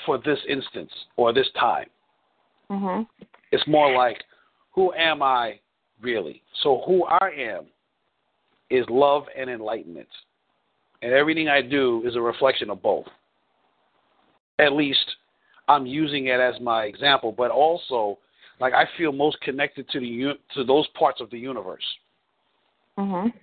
for 0.06 0.18
this 0.18 0.40
instance 0.48 0.92
or 1.18 1.34
this 1.34 1.48
time. 1.60 1.90
Mhm. 2.70 3.08
It's 3.52 3.66
more 3.68 3.94
like, 3.94 4.24
who 4.72 4.94
am 4.94 5.22
I 5.22 5.60
really? 6.02 6.44
So, 6.62 6.82
who 6.86 7.06
I 7.06 7.30
am 7.30 7.66
is 8.70 8.86
love 8.90 9.28
and 9.38 9.50
enlightenment. 9.50 10.10
And 11.02 11.14
everything 11.14 11.48
I 11.48 11.62
do 11.62 12.04
is 12.06 12.16
a 12.16 12.22
reflection 12.22 12.70
of 12.70 12.82
both. 12.82 13.06
At 14.60 14.74
least 14.74 15.06
I'm 15.68 15.86
using 15.86 16.28
it 16.28 16.40
as 16.40 16.60
my 16.60 16.86
example, 16.86 17.32
but 17.32 17.52
also, 17.52 18.18
like, 18.60 18.74
I 18.74 18.86
feel 18.98 19.12
most 19.12 19.40
connected 19.42 19.90
to 19.90 20.00
the 20.00 20.34
to 20.54 20.64
those 20.64 20.88
parts 20.90 21.22
of 21.22 21.30
the 21.30 21.38
universe. 21.38 21.84
Mhm. 22.98 23.34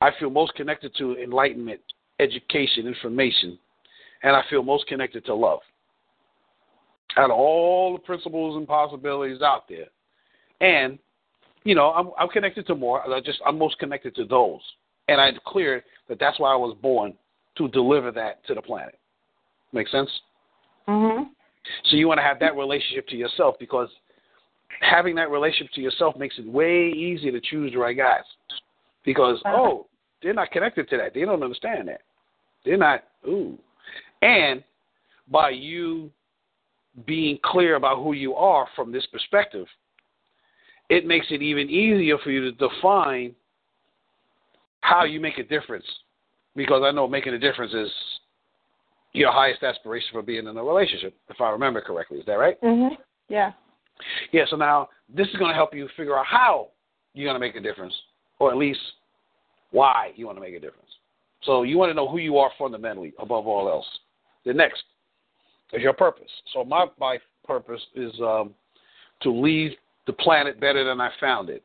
I 0.00 0.10
feel 0.12 0.30
most 0.30 0.54
connected 0.54 0.94
to 0.96 1.16
enlightenment, 1.18 1.80
education, 2.18 2.86
information, 2.86 3.58
and 4.22 4.34
I 4.34 4.42
feel 4.48 4.62
most 4.62 4.86
connected 4.86 5.24
to 5.26 5.34
love. 5.34 5.60
Out 7.16 7.30
of 7.30 7.36
all 7.36 7.94
the 7.94 7.98
principles 7.98 8.56
and 8.56 8.66
possibilities 8.66 9.42
out 9.42 9.68
there, 9.68 9.88
and 10.60 10.98
you 11.64 11.74
know, 11.74 11.92
I'm, 11.92 12.10
I'm 12.18 12.28
connected 12.28 12.66
to 12.68 12.74
more. 12.74 13.02
I 13.12 13.20
just 13.20 13.40
I'm 13.44 13.58
most 13.58 13.78
connected 13.78 14.14
to 14.16 14.24
those, 14.24 14.60
and 15.08 15.20
I 15.20 15.30
declare 15.30 15.84
that 16.08 16.18
that's 16.18 16.38
why 16.38 16.52
I 16.52 16.56
was 16.56 16.76
born 16.80 17.14
to 17.56 17.68
deliver 17.68 18.10
that 18.12 18.44
to 18.46 18.54
the 18.54 18.62
planet. 18.62 18.98
Make 19.72 19.88
sense? 19.88 20.10
Mhm. 20.88 21.30
So 21.84 21.96
you 21.96 22.08
want 22.08 22.18
to 22.18 22.24
have 22.24 22.38
that 22.40 22.56
relationship 22.56 23.06
to 23.08 23.16
yourself 23.16 23.56
because 23.58 23.90
having 24.80 25.14
that 25.16 25.30
relationship 25.30 25.72
to 25.74 25.80
yourself 25.80 26.16
makes 26.16 26.38
it 26.38 26.46
way 26.46 26.90
easier 26.90 27.32
to 27.32 27.40
choose 27.40 27.72
the 27.72 27.78
right 27.78 27.96
guys. 27.96 28.24
Because 29.04 29.40
Uh-huh. 29.44 29.56
oh, 29.56 29.86
they're 30.22 30.34
not 30.34 30.50
connected 30.50 30.88
to 30.90 30.96
that. 30.98 31.14
They 31.14 31.24
don't 31.24 31.42
understand 31.42 31.88
that. 31.88 32.02
They're 32.64 32.76
not 32.76 33.04
ooh. 33.26 33.58
And 34.22 34.62
by 35.28 35.50
you 35.50 36.10
being 37.06 37.38
clear 37.42 37.76
about 37.76 37.98
who 37.98 38.12
you 38.12 38.34
are 38.34 38.66
from 38.76 38.92
this 38.92 39.06
perspective, 39.06 39.66
it 40.88 41.06
makes 41.06 41.26
it 41.30 41.40
even 41.40 41.70
easier 41.70 42.18
for 42.18 42.30
you 42.30 42.40
to 42.42 42.52
define 42.52 43.34
how 44.80 45.04
you 45.04 45.20
make 45.20 45.38
a 45.38 45.44
difference. 45.44 45.86
Because 46.56 46.82
I 46.84 46.90
know 46.90 47.06
making 47.06 47.32
a 47.32 47.38
difference 47.38 47.72
is 47.72 47.90
your 49.12 49.32
highest 49.32 49.62
aspiration 49.62 50.08
for 50.12 50.22
being 50.22 50.46
in 50.46 50.56
a 50.56 50.64
relationship, 50.64 51.14
if 51.28 51.40
I 51.40 51.50
remember 51.50 51.80
correctly. 51.80 52.18
Is 52.18 52.26
that 52.26 52.34
right? 52.34 52.60
Mhm. 52.60 52.96
Yeah. 53.28 53.52
Yeah, 54.32 54.44
so 54.48 54.56
now 54.56 54.88
this 55.14 55.28
is 55.28 55.36
going 55.36 55.50
to 55.50 55.54
help 55.54 55.74
you 55.74 55.88
figure 55.96 56.18
out 56.18 56.26
how 56.26 56.68
you're 57.14 57.26
going 57.26 57.40
to 57.40 57.40
make 57.40 57.56
a 57.56 57.60
difference, 57.60 57.94
or 58.38 58.50
at 58.50 58.56
least 58.56 58.80
why 59.70 60.12
you 60.16 60.26
want 60.26 60.36
to 60.36 60.42
make 60.42 60.54
a 60.54 60.60
difference. 60.60 60.88
So 61.42 61.62
you 61.62 61.78
want 61.78 61.90
to 61.90 61.94
know 61.94 62.08
who 62.08 62.18
you 62.18 62.38
are 62.38 62.50
fundamentally 62.58 63.12
above 63.18 63.46
all 63.46 63.68
else. 63.68 63.86
The 64.44 64.52
next 64.52 64.82
is 65.72 65.82
your 65.82 65.92
purpose. 65.92 66.30
So 66.52 66.64
my, 66.64 66.86
my 66.98 67.18
purpose 67.44 67.80
is 67.94 68.12
um, 68.20 68.54
to 69.22 69.30
leave 69.30 69.72
the 70.06 70.12
planet 70.12 70.60
better 70.60 70.84
than 70.84 71.00
I 71.00 71.10
found 71.20 71.50
it 71.50 71.62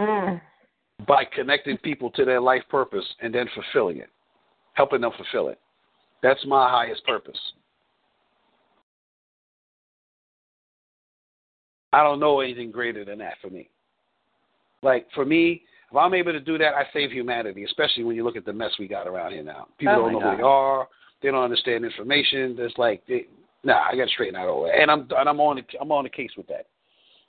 Mm. 0.00 0.40
by 1.06 1.24
connecting 1.26 1.76
people 1.76 2.10
to 2.12 2.24
their 2.24 2.40
life 2.40 2.62
purpose 2.70 3.04
and 3.20 3.34
then 3.34 3.46
fulfilling 3.54 3.98
it, 3.98 4.08
helping 4.72 5.02
them 5.02 5.10
fulfill 5.14 5.48
it. 5.48 5.58
That's 6.22 6.44
my 6.46 6.70
highest 6.70 7.04
purpose. 7.04 7.38
I 11.92 12.02
don't 12.02 12.20
know 12.20 12.40
anything 12.40 12.70
greater 12.70 13.04
than 13.04 13.18
that 13.18 13.34
for 13.42 13.50
me. 13.50 13.68
Like 14.82 15.06
for 15.14 15.24
me, 15.24 15.62
if 15.90 15.96
I'm 15.96 16.14
able 16.14 16.32
to 16.32 16.40
do 16.40 16.56
that, 16.58 16.74
I 16.74 16.84
save 16.92 17.10
humanity, 17.10 17.64
especially 17.64 18.04
when 18.04 18.16
you 18.16 18.24
look 18.24 18.36
at 18.36 18.44
the 18.44 18.52
mess 18.52 18.70
we 18.78 18.86
got 18.86 19.08
around 19.08 19.32
here 19.32 19.42
now. 19.42 19.66
People 19.78 19.94
Oh 19.94 20.02
don't 20.02 20.12
know 20.12 20.30
who 20.30 20.36
they 20.36 20.42
are. 20.42 20.88
They 21.22 21.30
don't 21.30 21.42
understand 21.42 21.84
information. 21.84 22.56
It's 22.58 22.78
like, 22.78 23.02
they, 23.06 23.26
nah, 23.64 23.82
I 23.90 23.96
got 23.96 24.04
to 24.04 24.10
straighten 24.10 24.36
out 24.36 24.48
all 24.48 24.64
that. 24.64 24.80
And 24.80 24.90
I'm 24.90 25.00
and 25.16 25.28
I'm 25.28 25.40
on 25.40 25.56
the, 25.56 25.78
I'm 25.80 25.92
on 25.92 26.04
the 26.04 26.10
case 26.10 26.30
with 26.36 26.46
that. 26.46 26.66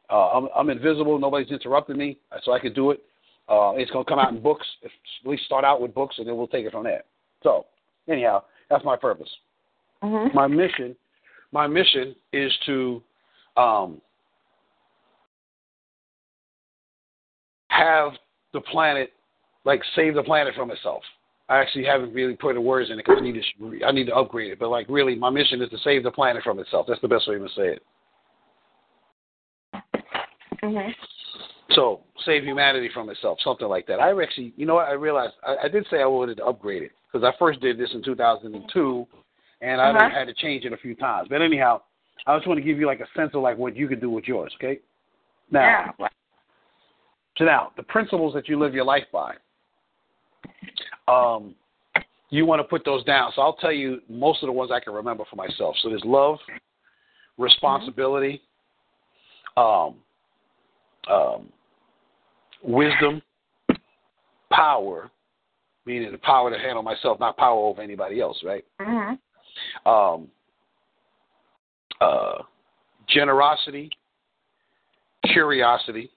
Uh, 0.10 0.30
I'm 0.30 0.48
I'm 0.56 0.70
invisible. 0.70 1.18
Nobody's 1.18 1.52
interrupting 1.52 1.98
me, 1.98 2.18
so 2.44 2.54
I 2.54 2.60
can 2.60 2.74
do 2.74 2.92
it. 2.92 3.02
Uh, 3.50 3.74
it's 3.76 3.92
gonna 3.92 4.06
come 4.06 4.20
out 4.20 4.32
in 4.32 4.42
books. 4.44 4.68
If, 4.82 4.92
at 5.24 5.30
least 5.30 5.46
start 5.46 5.66
out 5.66 5.82
with 5.82 5.94
books, 5.94 6.16
and 6.20 6.28
then 6.28 6.38
we'll 6.38 6.48
take 6.48 6.66
it 6.66 6.72
from 6.72 6.84
there. 6.84 7.04
So 7.44 7.66
anyhow, 8.08 8.44
that's 8.70 8.86
my 8.86 8.96
purpose. 8.96 9.30
Mhm. 10.04 10.34
My 10.34 10.48
mission, 10.48 10.96
my 11.52 11.68
mission 11.68 12.16
is 12.32 12.52
to 12.66 13.02
um, 13.58 14.02
have 17.84 18.14
the 18.54 18.62
planet, 18.62 19.12
like 19.66 19.82
save 19.96 20.16
the 20.16 20.24
planet 20.24 20.54
from 20.56 20.72
itself. 20.72 21.04
I 21.50 21.58
actually 21.60 21.86
haven't 21.86 22.14
really 22.14 22.36
put 22.36 22.54
the 22.56 22.62
words 22.62 22.90
in 22.90 22.94
it 23.00 23.06
because 23.06 23.18
I 23.20 23.24
need 23.24 23.36
to 23.36 23.86
I 23.86 23.92
need 23.92 24.06
to 24.08 24.16
upgrade 24.16 24.52
it. 24.52 24.60
But 24.60 24.70
like 24.70 24.86
really, 24.90 25.16
my 25.16 25.30
mission 25.30 25.62
is 25.62 25.70
to 25.70 25.78
save 25.80 26.04
the 26.04 26.12
planet 26.12 26.44
from 26.44 26.60
itself. 26.60 26.86
That's 26.88 27.02
the 27.02 27.08
best 27.08 27.28
way 27.28 27.38
to 27.38 27.48
say 27.50 27.78
it. 27.78 27.84
Mhm. 30.64 30.94
So 31.72 32.02
save 32.26 32.44
humanity 32.44 32.90
from 32.94 33.10
itself, 33.10 33.40
something 33.44 33.68
like 33.68 33.88
that. 33.88 34.00
I 34.00 34.12
actually, 34.22 34.54
you 34.58 34.66
know 34.66 34.76
what? 34.76 34.88
I 34.88 34.94
realized 34.94 35.34
I, 35.46 35.56
I 35.64 35.68
did 35.68 35.86
say 35.90 36.02
I 36.02 36.06
wanted 36.06 36.38
to 36.38 36.46
upgrade 36.46 36.84
it 36.84 36.92
because 37.12 37.26
I 37.26 37.38
first 37.40 37.60
did 37.62 37.78
this 37.78 37.90
in 37.94 38.04
2002, 38.04 39.08
and 39.62 39.82
I 39.82 39.90
Uh-huh. 39.90 40.10
had 40.10 40.28
to 40.28 40.34
change 40.34 40.66
it 40.66 40.74
a 40.74 40.78
few 40.78 40.96
times. 40.96 41.30
But 41.30 41.42
anyhow, 41.42 41.82
I 42.28 42.36
just 42.38 42.48
want 42.48 42.60
to 42.60 42.64
give 42.64 42.78
you 42.80 42.86
like 42.88 43.00
a 43.00 43.08
sense 43.16 43.32
of 43.34 43.42
like 43.42 43.58
what 43.58 43.76
you 43.76 43.88
could 43.88 44.02
do 44.02 44.10
with 44.10 44.28
yours. 44.28 44.54
Okay. 44.56 44.80
Now, 45.50 45.94
Yeah. 46.00 46.08
So 47.38 47.46
now 47.46 47.72
the 47.78 47.84
principles 47.84 48.34
that 48.34 48.48
you 48.48 48.60
live 48.60 48.74
your 48.74 48.86
life 48.86 49.06
by, 49.12 49.36
um, 51.08 51.56
you 52.30 52.46
want 52.46 52.60
to 52.60 52.64
put 52.64 52.84
those 52.86 53.04
down. 53.04 53.32
So 53.36 53.42
I'll 53.42 53.56
tell 53.56 53.72
you 53.72 54.02
most 54.10 54.42
of 54.42 54.48
the 54.48 54.54
ones 54.54 54.72
I 54.74 54.80
can 54.80 54.94
remember 54.94 55.24
for 55.30 55.36
myself. 55.36 55.76
So 55.82 55.90
there's 55.90 56.04
love, 56.06 56.38
responsibility, 57.38 58.42
um, 59.58 59.96
um, 61.10 61.50
wisdom, 62.64 63.22
power, 64.52 65.10
meaning 65.86 66.12
the 66.12 66.18
power 66.20 66.52
to 66.52 66.58
handle 66.58 66.84
myself, 66.84 67.20
not 67.20 67.38
power 67.38 67.60
over 67.60 67.82
anybody 67.82 68.22
else, 68.22 68.42
right? 68.44 68.64
Mhm. 68.80 69.20
Um, 69.86 70.32
uh, 72.00 72.44
generosity, 73.08 73.92
curiosity, 75.26 76.12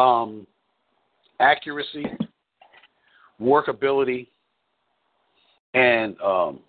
um, 0.00 0.46
accuracy, 1.40 2.06
workability, 3.40 4.28
and 5.74 6.20
um, 6.20 6.60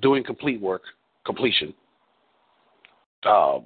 doing 0.00 0.22
complete 0.22 0.60
work, 0.60 0.82
completion. 1.26 1.74
Um, 3.24 3.64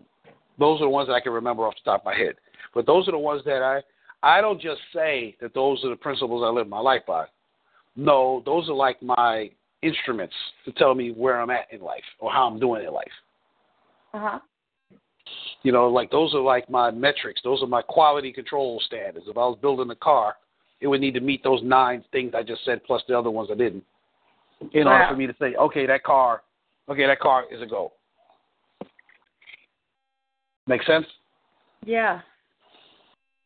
those 0.58 0.80
are 0.80 0.84
the 0.84 0.90
ones 0.90 1.08
that 1.08 1.14
I 1.14 1.20
can 1.20 1.32
remember 1.32 1.64
off 1.64 1.74
the 1.84 1.90
top 1.90 2.00
of 2.00 2.06
my 2.06 2.14
head. 2.14 2.34
But 2.74 2.86
those 2.86 3.08
are 3.08 3.12
the 3.12 3.18
ones 3.18 3.42
that 3.44 3.62
I 3.62 3.80
I 4.22 4.40
don't 4.40 4.60
just 4.60 4.80
say 4.92 5.36
that 5.40 5.54
those 5.54 5.84
are 5.84 5.90
the 5.90 5.96
principles 5.96 6.42
I 6.44 6.50
live 6.50 6.68
my 6.68 6.80
life 6.80 7.02
by. 7.06 7.26
No, 7.94 8.42
those 8.44 8.68
are 8.68 8.74
like 8.74 9.00
my 9.02 9.50
instruments 9.82 10.34
to 10.64 10.72
tell 10.72 10.94
me 10.94 11.12
where 11.12 11.40
I'm 11.40 11.50
at 11.50 11.72
in 11.72 11.80
life 11.80 12.02
or 12.18 12.32
how 12.32 12.48
I'm 12.48 12.58
doing 12.58 12.84
in 12.84 12.92
life. 12.92 13.06
Uh-huh. 14.14 14.38
You 15.62 15.72
know, 15.72 15.88
like 15.88 16.10
those 16.10 16.34
are 16.34 16.40
like 16.40 16.70
my 16.70 16.90
metrics. 16.90 17.40
Those 17.42 17.62
are 17.62 17.66
my 17.66 17.82
quality 17.82 18.32
control 18.32 18.80
standards. 18.86 19.26
If 19.28 19.36
I 19.36 19.40
was 19.40 19.58
building 19.60 19.90
a 19.90 19.96
car, 19.96 20.36
it 20.80 20.86
would 20.86 21.00
need 21.00 21.14
to 21.14 21.20
meet 21.20 21.42
those 21.42 21.60
nine 21.62 22.04
things 22.12 22.32
I 22.34 22.42
just 22.42 22.64
said 22.64 22.84
plus 22.84 23.02
the 23.08 23.18
other 23.18 23.30
ones 23.30 23.48
I 23.52 23.56
didn't. 23.56 23.84
In 24.72 24.86
order 24.86 25.06
for 25.08 25.16
me 25.16 25.26
to 25.26 25.34
say, 25.40 25.54
okay, 25.54 25.86
that 25.86 26.02
car, 26.02 26.42
okay, 26.88 27.06
that 27.06 27.20
car 27.20 27.44
is 27.50 27.62
a 27.62 27.66
go. 27.66 27.92
Make 30.66 30.82
sense? 30.82 31.06
Yeah. 31.84 32.20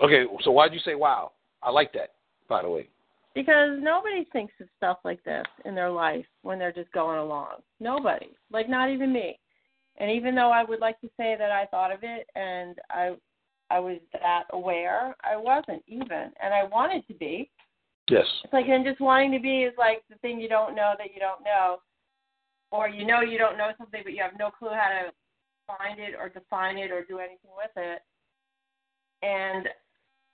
Okay, 0.01 0.25
so 0.43 0.51
why'd 0.51 0.73
you 0.73 0.81
say 0.81 0.95
wow? 0.95 1.33
I 1.63 1.71
like 1.71 1.93
that, 1.93 2.13
by 2.49 2.63
the 2.63 2.69
way. 2.69 2.89
Because 3.35 3.79
nobody 3.81 4.27
thinks 4.33 4.53
of 4.61 4.67
stuff 4.77 4.99
like 5.05 5.23
this 5.25 5.47
in 5.65 5.75
their 5.75 5.91
life 5.91 6.27
when 6.43 6.59
they're 6.59 6.73
just 6.73 6.93
going 6.93 7.19
along. 7.19 7.55
Nobody. 7.81 8.29
Like 8.51 8.69
not 8.69 8.91
even 8.91 9.13
me. 9.13 9.39
And 10.03 10.11
even 10.11 10.35
though 10.35 10.51
I 10.51 10.65
would 10.65 10.81
like 10.81 11.01
to 11.03 11.09
say 11.17 11.37
that 11.39 11.53
I 11.53 11.65
thought 11.67 11.93
of 11.93 12.01
it 12.03 12.29
and 12.35 12.77
I 12.91 13.15
I 13.71 13.79
was 13.79 13.99
that 14.13 14.45
aware, 14.51 15.17
I 15.23 15.37
wasn't 15.37 15.83
even. 15.87 16.33
And 16.43 16.53
I 16.53 16.65
wanted 16.65 17.07
to 17.07 17.15
be. 17.15 17.49
Yes. 18.11 18.27
It's 18.43 18.53
like 18.53 18.67
and 18.67 18.85
just 18.85 19.01
wanting 19.01 19.31
to 19.31 19.39
be 19.39 19.63
is 19.63 19.73
like 19.79 20.03
the 20.11 20.17
thing 20.17 20.41
you 20.41 20.49
don't 20.49 20.75
know 20.75 20.95
that 20.99 21.15
you 21.15 21.21
don't 21.21 21.45
know. 21.45 21.79
Or 22.73 22.89
you 22.89 23.07
know 23.07 23.21
you 23.21 23.39
don't 23.39 23.57
know 23.57 23.71
something 23.79 24.01
but 24.03 24.13
you 24.13 24.23
have 24.23 24.37
no 24.37 24.51
clue 24.51 24.71
how 24.71 24.89
to 24.89 25.13
find 25.69 26.01
it 26.01 26.17
or 26.19 26.29
define 26.29 26.79
it 26.79 26.91
or 26.91 27.05
do 27.05 27.21
anything 27.21 27.53
with 27.57 27.71
it. 27.77 28.01
And 29.23 29.69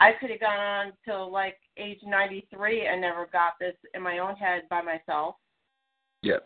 I 0.01 0.13
could 0.19 0.31
have 0.31 0.41
gone 0.41 0.59
on 0.59 0.93
till 1.05 1.31
like 1.31 1.59
age 1.77 2.01
93 2.03 2.87
and 2.87 3.03
never 3.03 3.29
got 3.31 3.53
this 3.61 3.75
in 3.93 4.01
my 4.01 4.17
own 4.17 4.35
head 4.35 4.63
by 4.71 4.81
myself. 4.81 5.35
Yeah. 6.23 6.39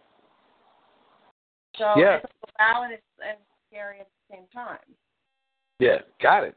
So 1.79 1.95
Yeah. 1.97 2.17
it's 2.17 2.42
wow 2.63 2.83
and 2.85 2.93
it's 2.93 3.03
and 3.27 3.39
scary 3.69 4.01
at 4.01 4.07
the 4.07 4.37
same 4.37 4.45
time. 4.53 4.79
Yeah, 5.79 5.99
got 6.21 6.45
it. 6.45 6.55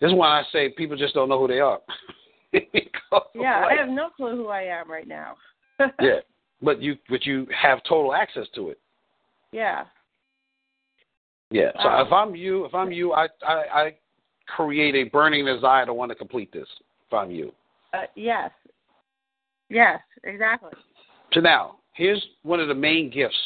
This 0.00 0.10
is 0.10 0.16
why 0.16 0.40
I 0.40 0.42
say 0.52 0.70
people 0.70 0.96
just 0.96 1.14
don't 1.14 1.28
know 1.28 1.38
who 1.38 1.48
they 1.48 1.60
are. 1.60 1.80
Yeah, 3.34 3.64
I 3.66 3.74
have 3.74 3.88
no 3.88 4.10
clue 4.10 4.36
who 4.36 4.48
I 4.48 4.62
am 4.62 4.90
right 4.90 5.06
now. 5.06 5.36
yeah. 6.00 6.20
but 6.60 6.82
you 6.82 6.96
but 7.08 7.24
you 7.24 7.46
have 7.56 7.78
total 7.88 8.14
access 8.14 8.46
to 8.54 8.70
it. 8.70 8.78
Yeah. 9.52 9.84
Yeah. 11.50 11.70
So 11.82 11.88
Um, 11.88 12.06
if 12.06 12.12
I'm 12.12 12.34
you, 12.34 12.64
if 12.64 12.74
I'm 12.74 12.92
you, 12.92 13.12
I, 13.12 13.28
I 13.46 13.54
I 13.54 13.94
create 14.46 14.94
a 14.94 15.04
burning 15.04 15.46
desire 15.46 15.86
to 15.86 15.94
want 15.94 16.10
to 16.10 16.14
complete 16.14 16.52
this. 16.52 16.68
If 17.06 17.14
I'm 17.14 17.30
you. 17.30 17.52
Uh, 17.94 18.02
yes. 18.14 18.50
Yes, 19.70 20.00
exactly. 20.24 20.72
So 21.32 21.40
now, 21.40 21.76
here's 21.94 22.24
one 22.42 22.60
of 22.60 22.68
the 22.68 22.74
main 22.74 23.10
gifts. 23.10 23.36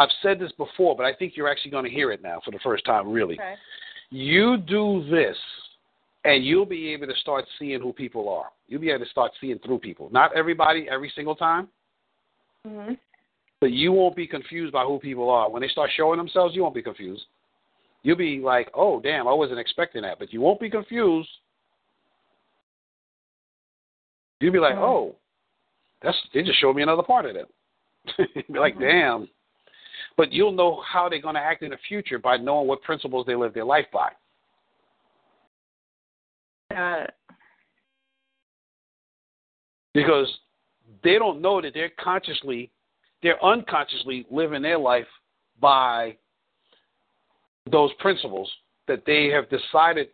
I've 0.00 0.08
said 0.22 0.38
this 0.38 0.50
before, 0.52 0.96
but 0.96 1.04
I 1.04 1.12
think 1.12 1.36
you're 1.36 1.50
actually 1.50 1.72
going 1.72 1.84
to 1.84 1.90
hear 1.90 2.10
it 2.10 2.22
now 2.22 2.40
for 2.42 2.52
the 2.52 2.58
first 2.60 2.86
time, 2.86 3.12
really. 3.12 3.34
Okay. 3.34 3.54
You 4.08 4.56
do 4.56 5.04
this, 5.10 5.36
and 6.24 6.42
you'll 6.42 6.64
be 6.64 6.88
able 6.94 7.06
to 7.06 7.14
start 7.16 7.44
seeing 7.58 7.82
who 7.82 7.92
people 7.92 8.26
are. 8.30 8.46
You'll 8.66 8.80
be 8.80 8.88
able 8.88 9.04
to 9.04 9.10
start 9.10 9.32
seeing 9.42 9.58
through 9.58 9.80
people. 9.80 10.08
Not 10.10 10.34
everybody 10.34 10.88
every 10.90 11.10
single 11.10 11.36
time, 11.36 11.68
Mhm. 12.66 12.98
but 13.60 13.72
you 13.72 13.92
won't 13.92 14.16
be 14.16 14.26
confused 14.26 14.72
by 14.72 14.84
who 14.84 14.98
people 14.98 15.28
are. 15.28 15.50
When 15.50 15.60
they 15.60 15.68
start 15.68 15.90
showing 15.90 16.16
themselves, 16.16 16.54
you 16.56 16.62
won't 16.62 16.74
be 16.74 16.82
confused. 16.82 17.26
You'll 18.02 18.16
be 18.16 18.40
like, 18.40 18.70
oh, 18.72 19.00
damn, 19.00 19.28
I 19.28 19.34
wasn't 19.34 19.60
expecting 19.60 20.00
that. 20.00 20.18
But 20.18 20.32
you 20.32 20.40
won't 20.40 20.60
be 20.60 20.70
confused. 20.70 21.28
You'll 24.40 24.54
be 24.54 24.60
like, 24.60 24.76
Mhm. 24.76 24.82
oh, 24.82 25.16
that's 26.00 26.18
they 26.32 26.42
just 26.42 26.58
showed 26.58 26.74
me 26.74 26.82
another 26.82 27.02
part 27.02 27.26
of 27.26 27.36
it. 27.36 27.50
You'll 28.16 28.54
be 28.54 28.58
like, 28.58 28.78
damn. 28.78 29.28
But 30.20 30.34
you'll 30.34 30.52
know 30.52 30.82
how 30.86 31.08
they're 31.08 31.18
going 31.18 31.36
to 31.36 31.40
act 31.40 31.62
in 31.62 31.70
the 31.70 31.78
future 31.88 32.18
by 32.18 32.36
knowing 32.36 32.68
what 32.68 32.82
principles 32.82 33.24
they 33.24 33.34
live 33.34 33.54
their 33.54 33.64
life 33.64 33.86
by. 33.90 34.10
It. 36.70 37.10
because 39.94 40.28
they 41.02 41.14
don't 41.14 41.40
know 41.40 41.62
that 41.62 41.72
they're 41.72 41.92
consciously, 41.98 42.70
they're 43.22 43.42
unconsciously 43.42 44.26
living 44.30 44.60
their 44.60 44.78
life 44.78 45.06
by 45.58 46.18
those 47.72 47.90
principles 47.98 48.52
that 48.88 49.04
they 49.06 49.28
have 49.28 49.48
decided 49.48 50.08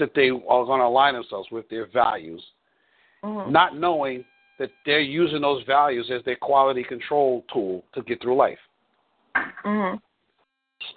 that 0.00 0.14
they 0.16 0.30
are 0.30 0.64
going 0.64 0.80
to 0.80 0.86
align 0.86 1.14
themselves 1.14 1.48
with 1.52 1.68
their 1.68 1.86
values, 1.86 2.44
Mhm. 3.22 3.50
not 3.50 3.76
knowing 3.76 4.24
that 4.58 4.72
they're 4.84 4.98
using 4.98 5.42
those 5.42 5.62
values 5.62 6.10
as 6.10 6.24
their 6.24 6.34
quality 6.34 6.82
control 6.82 7.44
tool 7.52 7.84
to 7.92 8.02
get 8.02 8.20
through 8.20 8.34
life. 8.34 8.58
Mhm. 9.64 10.00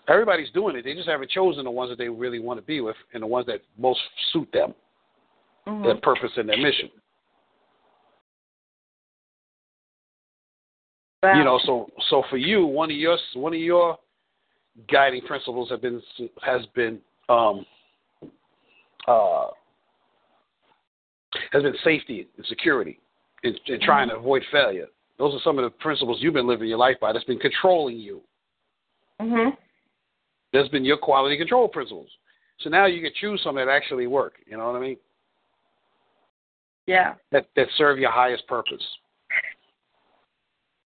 Everybody's 0.08 0.52
doing 0.52 0.76
it. 0.76 0.84
They 0.84 0.94
just 0.94 1.08
haven't 1.08 1.32
chosen 1.32 1.64
the 1.64 1.72
ones 1.72 1.90
that 1.90 1.98
they 1.98 2.10
really 2.10 2.40
want 2.40 2.60
to 2.60 2.66
be 2.66 2.82
with 2.82 2.98
and 3.14 3.24
the 3.24 3.28
ones 3.28 3.46
that 3.48 3.62
most 3.78 4.00
suit 4.32 4.52
them, 4.52 4.74
their 5.66 5.96
Mhm. 5.96 6.02
purpose 6.02 6.32
and 6.38 6.50
their 6.50 6.58
mission. 6.58 6.92
Wow. 11.22 11.38
you 11.38 11.44
know 11.44 11.60
so 11.66 11.90
so 12.10 12.24
for 12.30 12.38
you 12.38 12.66
one 12.66 12.90
of 12.90 12.96
your 12.96 13.18
one 13.34 13.54
of 13.54 13.60
your 13.60 13.98
guiding 14.90 15.22
principles 15.24 15.70
have 15.70 15.82
been 15.82 16.02
has 16.42 16.66
been 16.68 17.02
um 17.28 17.66
uh 19.06 19.48
has 21.52 21.62
been 21.62 21.76
safety 21.84 22.26
and 22.38 22.46
security 22.46 23.00
and, 23.44 23.60
and 23.68 23.82
trying 23.82 24.08
to 24.08 24.16
avoid 24.16 24.42
failure 24.50 24.88
those 25.18 25.34
are 25.36 25.42
some 25.44 25.58
of 25.58 25.66
the 25.66 25.70
principles 25.70 26.20
you've 26.22 26.34
been 26.34 26.48
living 26.48 26.70
your 26.70 26.78
life 26.78 26.96
by 27.02 27.12
that's 27.12 27.26
been 27.26 27.40
controlling 27.40 27.98
you 27.98 28.22
Mhm. 29.20 29.58
that's 30.54 30.70
been 30.70 30.86
your 30.86 30.98
quality 30.98 31.38
control 31.38 31.68
principles 31.68 32.10
so 32.60 32.70
now 32.70 32.86
you 32.86 33.02
can 33.02 33.12
choose 33.16 33.42
some 33.44 33.56
that 33.56 33.68
actually 33.68 34.08
work 34.08 34.34
you 34.46 34.58
know 34.58 34.68
what 34.68 34.76
i 34.76 34.80
mean 34.80 34.98
Yeah. 36.88 37.16
that 37.32 37.48
that 37.56 37.68
serve 37.78 38.00
your 38.00 38.12
highest 38.12 38.48
purpose 38.48 38.84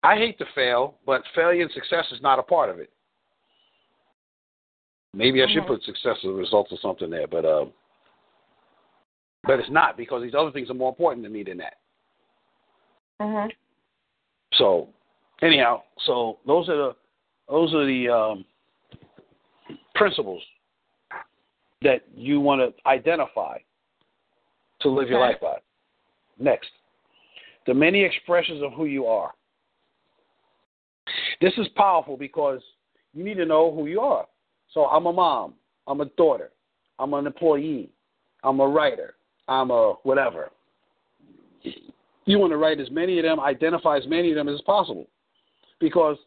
I 0.05 0.17
hate 0.17 0.37
to 0.37 0.45
fail, 0.53 0.99
but 1.03 1.23
failure 1.33 1.63
and 1.63 1.71
success 1.71 2.05
is 2.11 2.21
not 2.21 2.37
a 2.37 2.43
part 2.43 2.69
of 2.69 2.77
it. 2.77 2.91
Maybe 5.15 5.41
I 5.41 5.47
should 5.47 5.63
Mhm. 5.63 5.67
put 5.67 5.83
success 5.83 6.17
as 6.19 6.25
a 6.25 6.31
result 6.31 6.71
of 6.71 6.79
something 6.79 7.09
there, 7.09 7.25
but 7.25 7.43
uh, 7.43 7.65
but 9.45 9.59
it's 9.59 9.69
not 9.69 9.97
because 9.97 10.21
these 10.21 10.35
other 10.35 10.51
things 10.51 10.69
are 10.69 10.75
more 10.75 10.89
important 10.89 11.23
to 11.23 11.29
me 11.29 11.41
than 11.41 11.57
that. 11.57 11.77
Mhm. 13.19 13.51
So 14.53 14.93
anyhow, 15.41 15.81
so 16.01 16.39
those 16.45 16.69
are 16.69 16.77
the 16.77 16.95
those 17.49 17.73
are 17.73 17.85
the 17.85 18.09
um, 18.09 18.45
principles 19.93 20.41
that 21.81 22.01
you 22.15 22.39
want 22.39 22.61
to 22.61 22.89
identify 22.89 23.57
to 24.81 24.89
live 24.89 25.09
your 25.09 25.19
life 25.19 25.39
by. 25.41 25.57
Next, 26.39 26.69
the 27.67 27.73
many 27.73 28.03
expressions 28.03 28.61
of 28.61 28.73
who 28.73 28.85
you 28.85 29.05
are. 29.05 29.31
This 31.41 31.53
is 31.57 31.67
powerful 31.75 32.17
because 32.17 32.61
you 33.13 33.23
need 33.23 33.35
to 33.35 33.45
know 33.45 33.73
who 33.73 33.87
you 33.87 34.01
are. 34.01 34.25
So 34.73 34.85
I'm 34.85 35.05
a 35.05 35.13
mom, 35.13 35.53
I'm 35.87 36.01
a 36.01 36.05
daughter, 36.05 36.51
I'm 36.99 37.13
an 37.13 37.27
employee, 37.27 37.89
I'm 38.43 38.59
a 38.59 38.67
writer, 38.67 39.15
I'm 39.47 39.71
a 39.71 39.93
whatever. 40.03 40.49
You 42.25 42.39
want 42.39 42.51
to 42.51 42.57
write 42.57 42.79
as 42.79 42.89
many 42.89 43.19
of 43.19 43.23
them, 43.23 43.39
identify 43.39 43.97
as 43.97 44.07
many 44.07 44.31
of 44.31 44.35
them 44.35 44.49
as 44.49 44.59
possible. 44.61 45.07
Because 45.79 46.17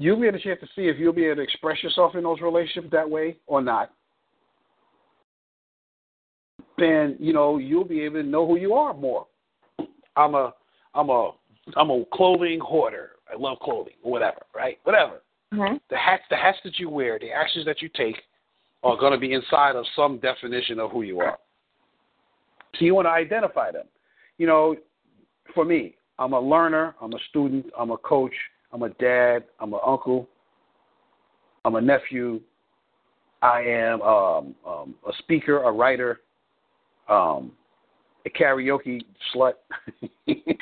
you'll 0.00 0.18
be 0.18 0.26
able 0.26 0.38
to 0.38 0.42
chance 0.42 0.58
to 0.60 0.66
see 0.74 0.88
if 0.88 0.98
you'll 0.98 1.12
be 1.12 1.26
able 1.26 1.36
to 1.36 1.42
express 1.42 1.82
yourself 1.82 2.14
in 2.14 2.22
those 2.22 2.40
relationships 2.40 2.88
that 2.90 3.08
way 3.08 3.36
or 3.46 3.60
not. 3.60 3.92
Then, 6.78 7.16
you 7.20 7.34
know, 7.34 7.58
you'll 7.58 7.84
be 7.84 8.00
able 8.00 8.22
to 8.22 8.26
know 8.26 8.46
who 8.46 8.56
you 8.56 8.72
are 8.72 8.94
more. 8.94 9.26
I'm 10.16 10.34
a 10.34 10.54
I'm 10.94 11.10
a 11.10 11.32
I'm 11.76 11.90
a 11.90 12.04
clothing 12.14 12.60
hoarder. 12.60 13.10
I 13.30 13.38
love 13.38 13.58
clothing 13.60 13.92
or 14.02 14.10
whatever, 14.10 14.40
right? 14.54 14.78
Whatever. 14.84 15.20
Mhm. 15.52 15.78
The 15.90 15.98
hats 15.98 16.22
the 16.30 16.36
hats 16.36 16.58
that 16.64 16.78
you 16.78 16.88
wear, 16.88 17.18
the 17.18 17.30
actions 17.30 17.66
that 17.66 17.82
you 17.82 17.90
take 17.90 18.22
are 18.82 18.96
going 18.96 19.12
to 19.12 19.18
be 19.18 19.34
inside 19.34 19.76
of 19.76 19.84
some 19.94 20.18
definition 20.18 20.80
of 20.80 20.90
who 20.90 21.02
you 21.02 21.20
are. 21.20 21.38
So 22.76 22.86
you 22.86 22.94
want 22.94 23.04
to 23.04 23.10
identify 23.10 23.70
them. 23.70 23.86
You 24.38 24.46
know, 24.46 24.76
for 25.54 25.66
me, 25.66 25.96
I'm 26.18 26.32
a 26.32 26.40
learner, 26.40 26.94
I'm 27.02 27.12
a 27.12 27.18
student, 27.28 27.66
I'm 27.78 27.90
a 27.90 27.98
coach, 27.98 28.32
I'm 28.72 28.82
a 28.82 28.90
dad, 28.90 29.44
I'm 29.58 29.72
an 29.72 29.80
uncle, 29.84 30.28
I'm 31.64 31.74
a 31.74 31.80
nephew, 31.80 32.40
I 33.42 33.62
am 33.62 34.02
um, 34.02 34.54
um, 34.66 34.94
a 35.08 35.12
speaker, 35.18 35.62
a 35.62 35.72
writer, 35.72 36.20
um, 37.08 37.52
a 38.26 38.30
karaoke 38.30 39.00
slut. 39.34 39.54
okay, 40.28 40.54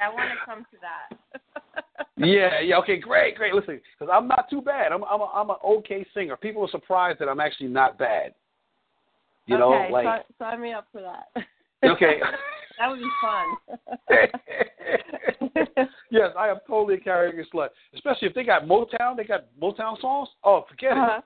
I 0.00 0.08
want 0.08 0.30
to 0.30 0.46
come 0.46 0.64
to 0.70 0.78
that. 0.80 1.08
yeah, 2.16 2.60
yeah, 2.60 2.76
okay, 2.78 2.98
great, 2.98 3.36
great. 3.36 3.54
Listen, 3.54 3.80
because 3.98 4.12
I'm 4.12 4.28
not 4.28 4.48
too 4.48 4.62
bad. 4.62 4.92
I'm 4.92 5.04
I'm 5.04 5.20
a, 5.20 5.30
I'm 5.34 5.50
an 5.50 5.56
okay 5.64 6.06
singer. 6.14 6.36
People 6.36 6.62
are 6.62 6.70
surprised 6.70 7.18
that 7.20 7.28
I'm 7.28 7.40
actually 7.40 7.68
not 7.68 7.98
bad. 7.98 8.34
You 9.46 9.58
know, 9.58 9.88
like 9.90 10.04
sign, 10.04 10.20
sign 10.38 10.60
me 10.60 10.72
up 10.72 10.86
for 10.92 11.02
that. 11.02 11.44
okay. 11.84 12.20
that 12.78 12.88
would 12.88 13.00
be 13.00 13.10
fun. 13.20 13.56
yes, 16.10 16.30
I 16.38 16.48
am 16.48 16.58
totally 16.66 16.94
a 16.94 16.98
karaoke 17.00 17.42
slut. 17.52 17.68
Especially 17.94 18.28
if 18.28 18.34
they 18.34 18.44
got 18.44 18.64
Motown, 18.64 19.16
they 19.16 19.24
got 19.24 19.46
Motown 19.60 20.00
songs. 20.00 20.28
Oh, 20.44 20.64
forget 20.68 20.92
Uh-huh. 20.92 21.18
it. 21.18 21.24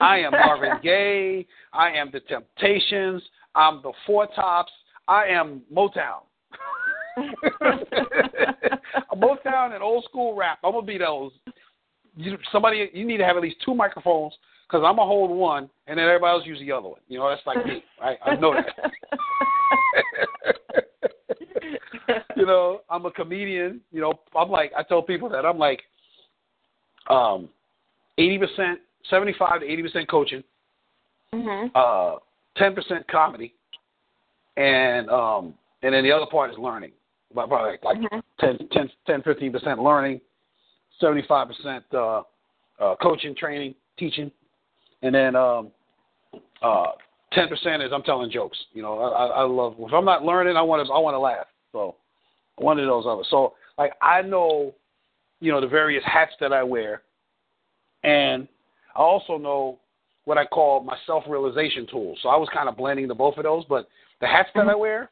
I 0.00 0.18
am 0.20 0.32
Marvin 0.32 0.78
Gaye. 0.82 1.46
I 1.74 1.90
am 1.90 2.10
the 2.10 2.20
Temptations. 2.20 3.22
I'm 3.54 3.82
the 3.82 3.92
Four 4.06 4.26
Tops. 4.28 4.72
I 5.08 5.26
am 5.26 5.62
Motown. 5.72 6.22
Motown 9.14 9.74
and 9.74 9.82
old 9.82 10.04
school 10.04 10.34
rap. 10.34 10.58
I'm 10.64 10.72
gonna 10.72 10.86
be 10.86 10.96
those. 10.98 11.32
You, 12.16 12.38
somebody, 12.50 12.88
you 12.94 13.04
need 13.04 13.18
to 13.18 13.24
have 13.24 13.36
at 13.36 13.42
least 13.42 13.56
two 13.64 13.74
microphones 13.74 14.32
because 14.66 14.82
I'm 14.86 14.96
gonna 14.96 15.06
hold 15.06 15.30
one, 15.30 15.68
and 15.86 15.98
then 15.98 16.06
everybody 16.06 16.30
else 16.38 16.46
use 16.46 16.58
the 16.60 16.72
other 16.72 16.88
one. 16.88 17.00
You 17.08 17.18
know, 17.18 17.28
that's 17.28 17.42
like 17.46 17.64
me. 17.66 17.84
Right? 18.00 18.18
I 18.24 18.36
know 18.36 18.54
that. 18.54 18.66
you 22.36 22.46
know, 22.46 22.80
I'm 22.88 23.06
a 23.06 23.10
comedian. 23.10 23.80
You 23.92 24.00
know, 24.00 24.14
I'm 24.36 24.50
like 24.50 24.72
I 24.76 24.82
tell 24.82 25.02
people 25.02 25.28
that 25.30 25.44
I'm 25.44 25.58
like 25.58 25.82
um, 27.08 27.48
eighty 28.18 28.38
percent, 28.38 28.80
seventy-five 29.08 29.60
to 29.60 29.66
eighty 29.66 29.82
percent 29.82 30.08
coaching, 30.08 30.42
mhm. 31.34 31.70
uh, 31.74 32.18
ten 32.56 32.74
percent 32.74 33.06
comedy, 33.08 33.54
and 34.56 35.08
um, 35.10 35.54
and 35.82 35.94
then 35.94 36.04
the 36.04 36.12
other 36.12 36.26
part 36.26 36.50
is 36.50 36.58
learning. 36.58 36.92
About 37.32 37.48
Probably 37.48 37.70
like, 37.70 37.84
like 37.84 37.98
Mhm. 37.98 38.22
10, 38.40 38.68
10, 38.72 38.90
10, 39.06 39.22
15 39.22 39.52
percent 39.52 39.82
learning, 39.82 40.20
seventy-five 40.98 41.46
percent 41.48 41.84
uh, 41.94 42.22
uh, 42.80 42.96
coaching, 42.96 43.34
training, 43.36 43.74
teaching, 43.96 44.32
and 45.02 45.14
then 45.14 45.36
um, 45.36 45.70
uh, 46.62 46.92
ten 47.32 47.48
percent 47.48 47.82
is 47.82 47.92
I'm 47.92 48.02
telling 48.02 48.30
jokes. 48.30 48.58
You 48.72 48.82
know, 48.82 48.98
I, 48.98 49.08
I 49.08 49.26
I 49.26 49.42
love 49.42 49.76
if 49.78 49.92
I'm 49.92 50.04
not 50.04 50.24
learning, 50.24 50.56
I 50.56 50.62
want 50.62 50.84
to 50.86 50.92
I 50.92 50.98
want 50.98 51.14
to 51.14 51.18
laugh. 51.18 51.46
So 51.72 51.96
one 52.56 52.78
of 52.78 52.86
those 52.86 53.04
others. 53.06 53.26
So 53.30 53.54
like 53.78 53.92
I 54.02 54.22
know, 54.22 54.74
you 55.40 55.50
know, 55.52 55.60
the 55.60 55.66
various 55.66 56.04
hats 56.04 56.32
that 56.40 56.52
I 56.52 56.62
wear, 56.62 57.02
and 58.04 58.46
I 58.94 59.00
also 59.00 59.38
know 59.38 59.78
what 60.24 60.38
I 60.38 60.44
call 60.44 60.82
my 60.82 60.96
self-realization 61.06 61.86
tools. 61.90 62.18
So 62.22 62.28
I 62.28 62.36
was 62.36 62.48
kind 62.52 62.68
of 62.68 62.76
blending 62.76 63.08
the 63.08 63.14
both 63.14 63.36
of 63.38 63.44
those, 63.44 63.64
but 63.68 63.88
the 64.20 64.26
hats 64.26 64.50
that 64.54 64.66
I 64.66 64.72
mm-hmm. 64.72 64.80
wear, 64.80 65.10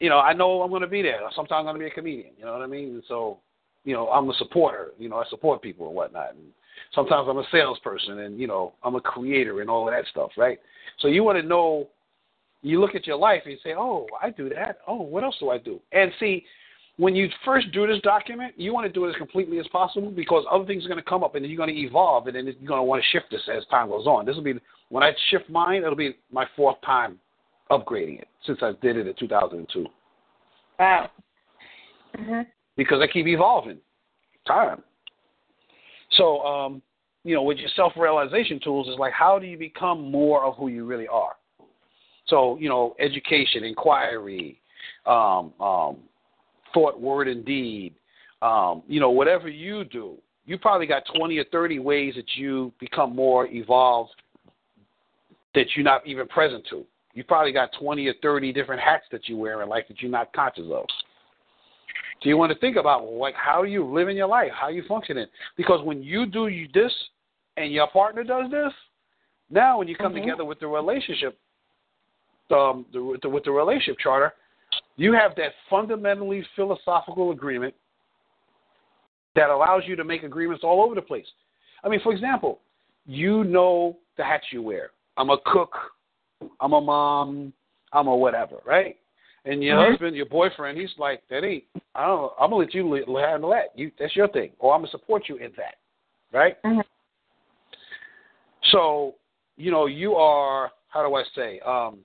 you 0.00 0.10
know, 0.10 0.18
I 0.18 0.32
know 0.32 0.62
I'm 0.62 0.70
going 0.70 0.82
to 0.82 0.88
be 0.88 1.02
there. 1.02 1.20
Sometimes 1.36 1.66
I'm 1.66 1.76
going 1.76 1.76
to 1.76 1.80
be 1.80 1.86
a 1.86 1.94
comedian. 1.94 2.32
You 2.36 2.44
know 2.44 2.52
what 2.52 2.62
I 2.62 2.66
mean? 2.66 2.94
And 2.94 3.02
so, 3.06 3.38
you 3.84 3.94
know, 3.94 4.08
I'm 4.08 4.28
a 4.28 4.34
supporter. 4.34 4.88
You 4.98 5.08
know, 5.08 5.16
I 5.16 5.24
support 5.30 5.62
people 5.62 5.86
and 5.86 5.94
whatnot. 5.94 6.34
And 6.34 6.46
sometimes 6.94 7.28
I'm 7.28 7.38
a 7.38 7.46
salesperson, 7.52 8.20
and 8.20 8.38
you 8.38 8.48
know, 8.48 8.72
I'm 8.82 8.96
a 8.96 9.00
creator 9.00 9.60
and 9.60 9.70
all 9.70 9.86
of 9.88 9.94
that 9.94 10.04
stuff, 10.10 10.32
right? 10.36 10.58
So 10.98 11.08
you 11.08 11.22
want 11.22 11.38
to 11.40 11.46
know. 11.46 11.88
You 12.64 12.80
look 12.80 12.94
at 12.94 13.06
your 13.06 13.16
life 13.16 13.42
and 13.44 13.52
you 13.52 13.58
say, 13.62 13.74
"Oh, 13.76 14.06
I 14.20 14.30
do 14.30 14.48
that. 14.48 14.78
Oh, 14.86 15.02
what 15.02 15.22
else 15.22 15.36
do 15.38 15.50
I 15.50 15.58
do?" 15.58 15.80
And 15.92 16.10
see, 16.18 16.44
when 16.96 17.14
you 17.14 17.28
first 17.44 17.70
do 17.72 17.86
this 17.86 18.00
document, 18.02 18.54
you 18.56 18.72
want 18.72 18.86
to 18.86 18.92
do 18.92 19.04
it 19.04 19.10
as 19.10 19.16
completely 19.16 19.58
as 19.58 19.66
possible 19.68 20.10
because 20.10 20.44
other 20.50 20.64
things 20.64 20.84
are 20.84 20.88
going 20.88 20.98
to 20.98 21.08
come 21.08 21.22
up 21.22 21.34
and 21.34 21.44
then 21.44 21.50
you're 21.50 21.58
going 21.58 21.74
to 21.74 21.80
evolve 21.80 22.26
and 22.26 22.36
then 22.36 22.46
you're 22.46 22.54
going 22.68 22.78
to 22.78 22.84
want 22.84 23.02
to 23.02 23.08
shift 23.10 23.26
this 23.30 23.42
as 23.54 23.64
time 23.66 23.88
goes 23.88 24.06
on. 24.06 24.24
This 24.24 24.36
will 24.36 24.42
be 24.42 24.54
when 24.88 25.02
I 25.02 25.12
shift 25.30 25.50
mine, 25.50 25.82
it'll 25.82 25.96
be 25.96 26.16
my 26.32 26.46
fourth 26.56 26.76
time 26.84 27.18
upgrading 27.70 28.20
it 28.20 28.28
since 28.46 28.58
I 28.62 28.72
did 28.80 28.96
it 28.96 29.06
in 29.06 29.14
2002. 29.18 29.86
Wow. 30.78 31.10
Mm-hmm. 32.16 32.40
Because 32.76 33.00
I 33.02 33.06
keep 33.12 33.26
evolving, 33.26 33.78
time. 34.46 34.82
So, 36.12 36.40
um, 36.40 36.82
you 37.24 37.34
know, 37.34 37.42
with 37.42 37.58
your 37.58 37.70
self-realization 37.74 38.60
tools, 38.62 38.88
is 38.88 38.98
like 38.98 39.12
how 39.12 39.38
do 39.38 39.46
you 39.46 39.58
become 39.58 40.10
more 40.10 40.44
of 40.44 40.56
who 40.56 40.68
you 40.68 40.84
really 40.84 41.08
are? 41.08 41.32
So, 42.26 42.56
you 42.58 42.68
know, 42.68 42.94
education, 42.98 43.64
inquiry, 43.64 44.60
um, 45.06 45.52
um, 45.60 45.98
thought, 46.72 47.00
word, 47.00 47.28
and 47.28 47.44
deed. 47.44 47.94
Um, 48.42 48.82
you 48.86 49.00
know, 49.00 49.10
whatever 49.10 49.48
you 49.48 49.84
do, 49.84 50.16
you 50.46 50.58
probably 50.58 50.86
got 50.86 51.02
20 51.16 51.38
or 51.38 51.44
30 51.50 51.78
ways 51.78 52.14
that 52.16 52.36
you 52.36 52.72
become 52.78 53.14
more 53.14 53.46
evolved 53.46 54.12
that 55.54 55.66
you're 55.74 55.84
not 55.84 56.06
even 56.06 56.26
present 56.28 56.66
to. 56.70 56.84
You 57.14 57.24
probably 57.24 57.52
got 57.52 57.70
20 57.80 58.06
or 58.08 58.14
30 58.20 58.52
different 58.52 58.82
hats 58.82 59.04
that 59.12 59.28
you 59.28 59.36
wear 59.36 59.62
in 59.62 59.68
life 59.68 59.84
that 59.88 60.00
you're 60.02 60.10
not 60.10 60.32
conscious 60.32 60.64
of. 60.70 60.84
So 62.22 62.28
you 62.28 62.36
want 62.36 62.52
to 62.52 62.58
think 62.58 62.76
about 62.76 63.04
like 63.04 63.34
how 63.34 63.62
you 63.62 63.84
live 63.84 64.08
in 64.08 64.16
your 64.16 64.26
life, 64.26 64.50
how 64.58 64.68
you 64.68 64.82
functioning. 64.88 65.26
Because 65.56 65.84
when 65.84 66.02
you 66.02 66.26
do 66.26 66.48
you 66.48 66.68
this 66.74 66.92
and 67.56 67.72
your 67.72 67.86
partner 67.88 68.24
does 68.24 68.50
this, 68.50 68.72
now 69.50 69.78
when 69.78 69.88
you 69.88 69.94
come 69.96 70.12
mm-hmm. 70.12 70.22
together 70.22 70.44
with 70.44 70.58
the 70.58 70.66
relationship, 70.66 71.38
um, 72.50 72.86
the, 72.92 73.02
with, 73.02 73.20
the, 73.22 73.28
with 73.28 73.44
the 73.44 73.50
relationship 73.50 73.98
charter, 73.98 74.32
you 74.96 75.12
have 75.12 75.34
that 75.36 75.52
fundamentally 75.68 76.44
philosophical 76.56 77.30
agreement 77.30 77.74
that 79.34 79.50
allows 79.50 79.82
you 79.86 79.96
to 79.96 80.04
make 80.04 80.22
agreements 80.22 80.62
all 80.64 80.82
over 80.82 80.94
the 80.94 81.02
place. 81.02 81.26
I 81.82 81.88
mean, 81.88 82.00
for 82.02 82.12
example, 82.12 82.60
you 83.06 83.44
know 83.44 83.96
the 84.16 84.24
hats 84.24 84.46
you 84.52 84.62
wear. 84.62 84.90
I'm 85.16 85.30
a 85.30 85.38
cook. 85.46 85.72
I'm 86.60 86.72
a 86.72 86.80
mom. 86.80 87.52
I'm 87.92 88.06
a 88.06 88.16
whatever, 88.16 88.56
right? 88.66 88.96
And 89.44 89.62
your 89.62 89.76
mm-hmm. 89.76 89.92
husband, 89.92 90.16
your 90.16 90.26
boyfriend, 90.26 90.78
he's 90.78 90.90
like, 90.98 91.22
that 91.30 91.44
ain't. 91.44 91.64
I 91.94 92.06
don't. 92.06 92.32
I'm 92.40 92.50
gonna 92.50 92.64
let 92.64 92.74
you 92.74 92.90
handle 93.16 93.50
that. 93.50 93.76
You, 93.76 93.90
that's 93.98 94.16
your 94.16 94.28
thing, 94.28 94.52
or 94.58 94.74
I'm 94.74 94.80
gonna 94.80 94.90
support 94.90 95.24
you 95.28 95.36
in 95.36 95.52
that, 95.56 95.76
right? 96.32 96.60
Mm-hmm. 96.62 96.80
So, 98.72 99.14
you 99.56 99.70
know, 99.70 99.86
you 99.86 100.14
are. 100.14 100.70
How 100.88 101.06
do 101.06 101.14
I 101.14 101.24
say? 101.34 101.60
Um, 101.60 101.98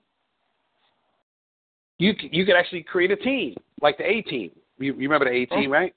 you 1.99 2.13
you 2.31 2.45
could 2.45 2.55
actually 2.55 2.81
create 2.83 3.11
a 3.11 3.15
team 3.15 3.55
like 3.81 3.97
the 3.97 4.05
A 4.05 4.21
team. 4.23 4.51
You, 4.79 4.93
you 4.93 5.09
remember 5.09 5.25
the 5.25 5.31
A 5.31 5.45
team, 5.45 5.69
right? 5.69 5.93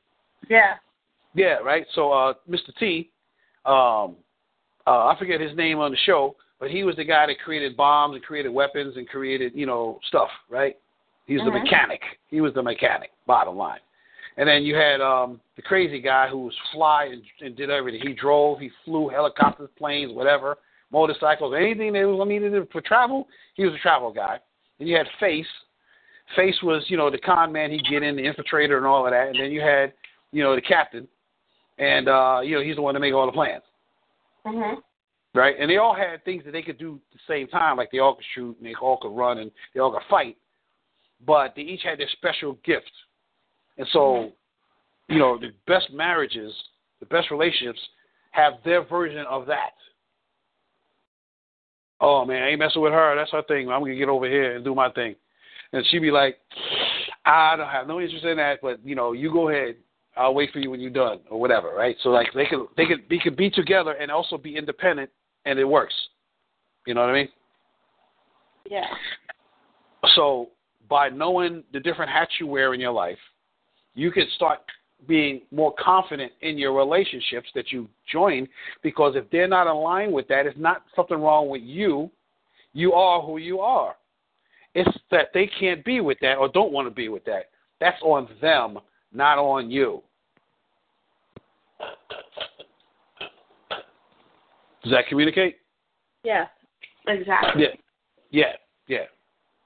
Yeah. 0.49 0.75
Yeah, 1.35 1.55
right. 1.65 1.87
So, 1.95 2.13
uh, 2.13 2.35
Mr. 2.51 2.77
T, 2.79 3.11
um, 3.65 4.17
uh, 4.87 5.07
I 5.07 5.17
forget 5.19 5.41
his 5.41 5.57
name 5.57 5.79
on 5.79 5.93
the 5.93 5.97
show, 6.05 6.37
but 6.61 6.71
he 6.71 6.85
was 6.85 6.97
the 6.97 7.05
guy 7.05 7.27
that 7.27 7.39
created 7.39 7.77
bombs 7.77 8.17
and 8.17 8.23
created 8.23 8.51
weapons 8.51 8.97
and 8.97 9.09
created 9.09 9.53
you 9.55 9.65
know 9.65 9.99
stuff, 10.09 10.29
right? 10.51 10.77
He's 11.27 11.41
mm-hmm. 11.41 11.55
the 11.55 11.61
mechanic. 11.61 12.01
He 12.29 12.41
was 12.41 12.53
the 12.55 12.63
mechanic. 12.63 13.11
Bottom 13.27 13.57
line. 13.57 13.79
And 14.37 14.49
then 14.49 14.63
you 14.63 14.75
had 14.75 15.01
um, 15.01 15.41
the 15.57 15.63
crazy 15.63 16.01
guy 16.01 16.29
who 16.29 16.39
was 16.39 16.55
fly 16.73 17.11
and, 17.13 17.23
and 17.41 17.57
did 17.57 17.71
everything. 17.71 18.01
He 18.07 18.15
drove, 18.15 18.59
he 18.59 18.71
flew 18.85 19.09
helicopters, 19.09 19.69
planes, 19.77 20.13
whatever, 20.13 20.57
motorcycles, 20.91 21.55
anything 21.57 21.93
that 21.93 22.05
was 22.05 22.27
needed 22.27 22.67
for 22.73 22.81
travel. 22.81 23.29
He 23.55 23.65
was 23.65 23.75
a 23.75 23.79
travel 23.79 24.13
guy. 24.13 24.39
And 24.81 24.89
you 24.89 24.97
had 24.97 25.07
Face. 25.21 25.47
Face 26.37 26.57
was, 26.63 26.85
you 26.89 26.97
know, 26.97 27.11
the 27.11 27.19
con 27.19 27.53
man. 27.53 27.71
He'd 27.71 27.85
get 27.89 28.03
in, 28.03 28.17
the 28.17 28.23
infiltrator, 28.23 28.77
and 28.77 28.87
all 28.87 29.07
of 29.07 29.13
that. 29.13 29.29
And 29.29 29.41
then 29.41 29.51
you 29.51 29.61
had, 29.61 29.93
you 30.33 30.43
know, 30.43 30.55
the 30.55 30.63
captain, 30.63 31.07
and 31.79 32.09
uh, 32.09 32.41
you 32.43 32.57
know, 32.57 32.63
he's 32.63 32.77
the 32.77 32.83
one 32.83 32.95
to 32.95 33.01
make 33.01 33.15
all 33.15 33.27
the 33.27 33.33
plans. 33.33 33.63
Mhm. 34.47 34.77
Right, 35.35 35.57
and 35.59 35.71
they 35.71 35.79
all 35.79 35.95
had 35.95 36.23
things 36.25 36.45
that 36.45 36.51
they 36.53 36.61
could 36.61 36.79
do 36.79 37.01
at 37.11 37.19
the 37.19 37.33
same 37.33 37.49
time, 37.49 37.79
like 37.79 37.91
they 37.91 38.01
all 38.01 38.17
could 38.17 38.25
shoot 38.35 38.55
and 38.59 38.67
they 38.67 38.75
all 38.75 38.99
could 38.99 39.17
run 39.17 39.39
and 39.39 39.51
they 39.73 39.81
all 39.81 39.91
could 39.91 40.03
fight 40.11 40.37
but 41.27 41.55
they 41.55 41.63
each 41.63 41.83
had 41.83 41.99
their 41.99 42.09
special 42.13 42.59
gift. 42.65 42.91
And 43.79 43.87
so, 43.93 44.33
you 45.09 45.19
know, 45.19 45.39
the 45.39 45.51
best 45.67 45.91
marriages, 45.93 46.53
the 47.01 47.07
best 47.07 47.31
relationships 47.31 47.81
have 48.33 48.55
their 48.65 48.85
version 48.85 49.25
of 49.29 49.47
that. 49.47 49.73
Oh 52.01 52.25
man, 52.25 52.43
I 52.43 52.49
ain't 52.49 52.59
messing 52.59 52.83
with 52.83 52.93
her. 52.93 53.15
That's 53.17 53.31
her 53.31 53.43
thing. 53.47 53.71
I'm 53.71 53.81
gonna 53.81 53.95
get 53.95 54.09
over 54.09 54.29
here 54.29 54.57
and 54.57 54.65
do 54.65 54.75
my 54.75 54.91
thing. 54.91 55.15
And 55.73 55.85
she'd 55.87 56.01
be 56.01 56.11
like, 56.11 56.39
ah, 57.25 57.53
I 57.53 57.57
don't 57.57 57.69
have 57.69 57.87
no 57.87 58.01
interest 58.01 58.25
in 58.25 58.37
that, 58.37 58.59
but 58.63 58.85
you 58.85 58.95
know, 58.95 59.13
you 59.13 59.33
go 59.33 59.49
ahead. 59.49 59.77
I'll 60.17 60.35
wait 60.35 60.53
for 60.53 60.59
you 60.59 60.71
when 60.71 60.81
you're 60.81 60.91
done 60.91 61.21
or 61.31 61.41
whatever, 61.41 61.75
right? 61.75 61.97
So 62.03 62.11
like 62.11 62.29
they 62.35 62.45
could 62.45 62.67
they 62.77 62.85
could 62.85 63.05
they 63.09 63.19
could 63.19 63.37
be 63.37 63.49
together 63.49 63.93
and 63.93 64.11
also 64.11 64.37
be 64.37 64.57
independent 64.57 65.11
and 65.47 65.59
it 65.59 65.65
works. 65.65 65.95
You 66.87 66.95
know 66.95 67.01
what 67.01 67.11
I 67.11 67.15
mean? 67.15 67.29
Yeah. 68.71 68.87
So 70.15 70.51
by 70.89 71.09
knowing 71.09 71.65
the 71.73 71.81
different 71.81 72.11
hats 72.11 72.33
you 72.39 72.47
wear 72.47 72.75
in 72.75 72.81
your 72.81 72.93
life, 72.93 73.19
you 73.95 74.11
can 74.11 74.27
start 74.37 74.61
being 75.09 75.43
more 75.51 75.75
confident 75.79 76.33
in 76.43 76.59
your 76.59 76.75
relationships 76.75 77.49
that 77.55 77.73
you 77.73 77.89
join 78.11 78.47
because 78.83 79.15
if 79.17 79.29
they're 79.31 79.49
not 79.49 79.67
aligned 79.67 80.13
with 80.13 80.29
that, 80.29 80.47
it's 80.47 80.59
not 80.59 80.83
something 80.95 81.19
wrong 81.19 81.49
with 81.49 81.63
you. 81.63 82.11
You 82.73 82.93
are 82.93 83.21
who 83.21 83.39
you 83.39 83.61
are. 83.61 83.97
It's 84.75 84.99
that 85.11 85.29
they 85.35 85.51
can't 85.61 85.85
be 85.85 86.01
with 86.01 86.19
that 86.21 86.37
or 86.39 86.49
don't 86.49 86.73
want 86.73 86.89
to 86.89 86.95
be 86.95 87.09
with 87.09 87.25
that. 87.25 87.51
That's 87.81 88.01
on 88.03 88.29
them, 88.41 88.79
not 89.13 89.39
on 89.39 89.71
you. 89.71 90.03
Does 94.83 94.93
that 94.93 95.07
communicate? 95.09 95.57
Yeah, 96.25 96.47
exactly. 97.07 97.63
Yeah, 97.63 97.75
yeah, 98.31 98.53
yeah. 98.89 99.05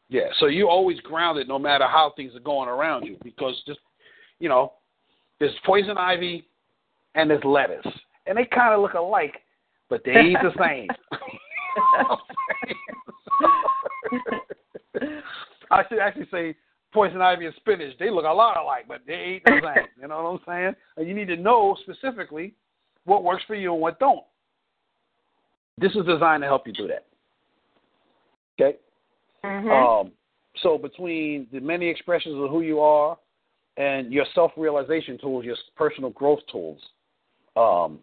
Yeah, 0.08 0.28
so 0.38 0.46
you 0.46 0.68
always 0.68 1.00
grounded 1.00 1.48
no 1.48 1.58
matter 1.58 1.86
how 1.86 2.12
things 2.16 2.34
are 2.36 2.40
going 2.40 2.68
around 2.68 3.04
you 3.04 3.16
because 3.24 3.60
just 3.66 3.80
you 4.38 4.48
know, 4.48 4.72
there's 5.38 5.54
poison 5.64 5.96
ivy 5.98 6.46
and 7.14 7.30
there's 7.30 7.44
lettuce. 7.44 7.86
And 8.26 8.36
they 8.36 8.44
kind 8.44 8.74
of 8.74 8.80
look 8.80 8.94
alike, 8.94 9.42
but 9.88 10.02
they 10.04 10.12
ain't 10.12 10.38
the 10.42 10.52
same. 10.58 10.88
I 15.70 15.82
should 15.88 15.98
actually 15.98 16.28
say 16.30 16.56
poison 16.92 17.20
ivy 17.20 17.46
and 17.46 17.54
spinach. 17.56 17.94
They 17.98 18.10
look 18.10 18.24
a 18.24 18.32
lot 18.32 18.56
alike, 18.56 18.86
but 18.88 19.02
they 19.06 19.12
ain't 19.12 19.44
the 19.44 19.60
same. 19.62 19.86
You 20.00 20.08
know 20.08 20.22
what 20.22 20.30
I'm 20.30 20.40
saying? 20.46 20.74
And 20.96 21.08
you 21.08 21.14
need 21.14 21.28
to 21.28 21.36
know 21.36 21.76
specifically 21.82 22.54
what 23.04 23.24
works 23.24 23.42
for 23.46 23.54
you 23.54 23.72
and 23.72 23.80
what 23.80 23.98
don't. 23.98 24.24
This 25.78 25.92
is 25.92 26.06
designed 26.06 26.42
to 26.42 26.46
help 26.46 26.66
you 26.66 26.72
do 26.72 26.88
that. 26.88 27.06
Okay? 28.58 28.78
Mm-hmm. 29.44 29.70
Um, 29.70 30.12
so 30.62 30.78
between 30.78 31.46
the 31.52 31.60
many 31.60 31.88
expressions 31.88 32.34
of 32.42 32.50
who 32.50 32.62
you 32.62 32.80
are 32.80 33.18
and 33.76 34.12
your 34.12 34.24
self-realization 34.34 35.18
tools, 35.18 35.44
your 35.44 35.56
personal 35.76 36.10
growth 36.10 36.40
tools, 36.50 36.80
um, 37.56 37.98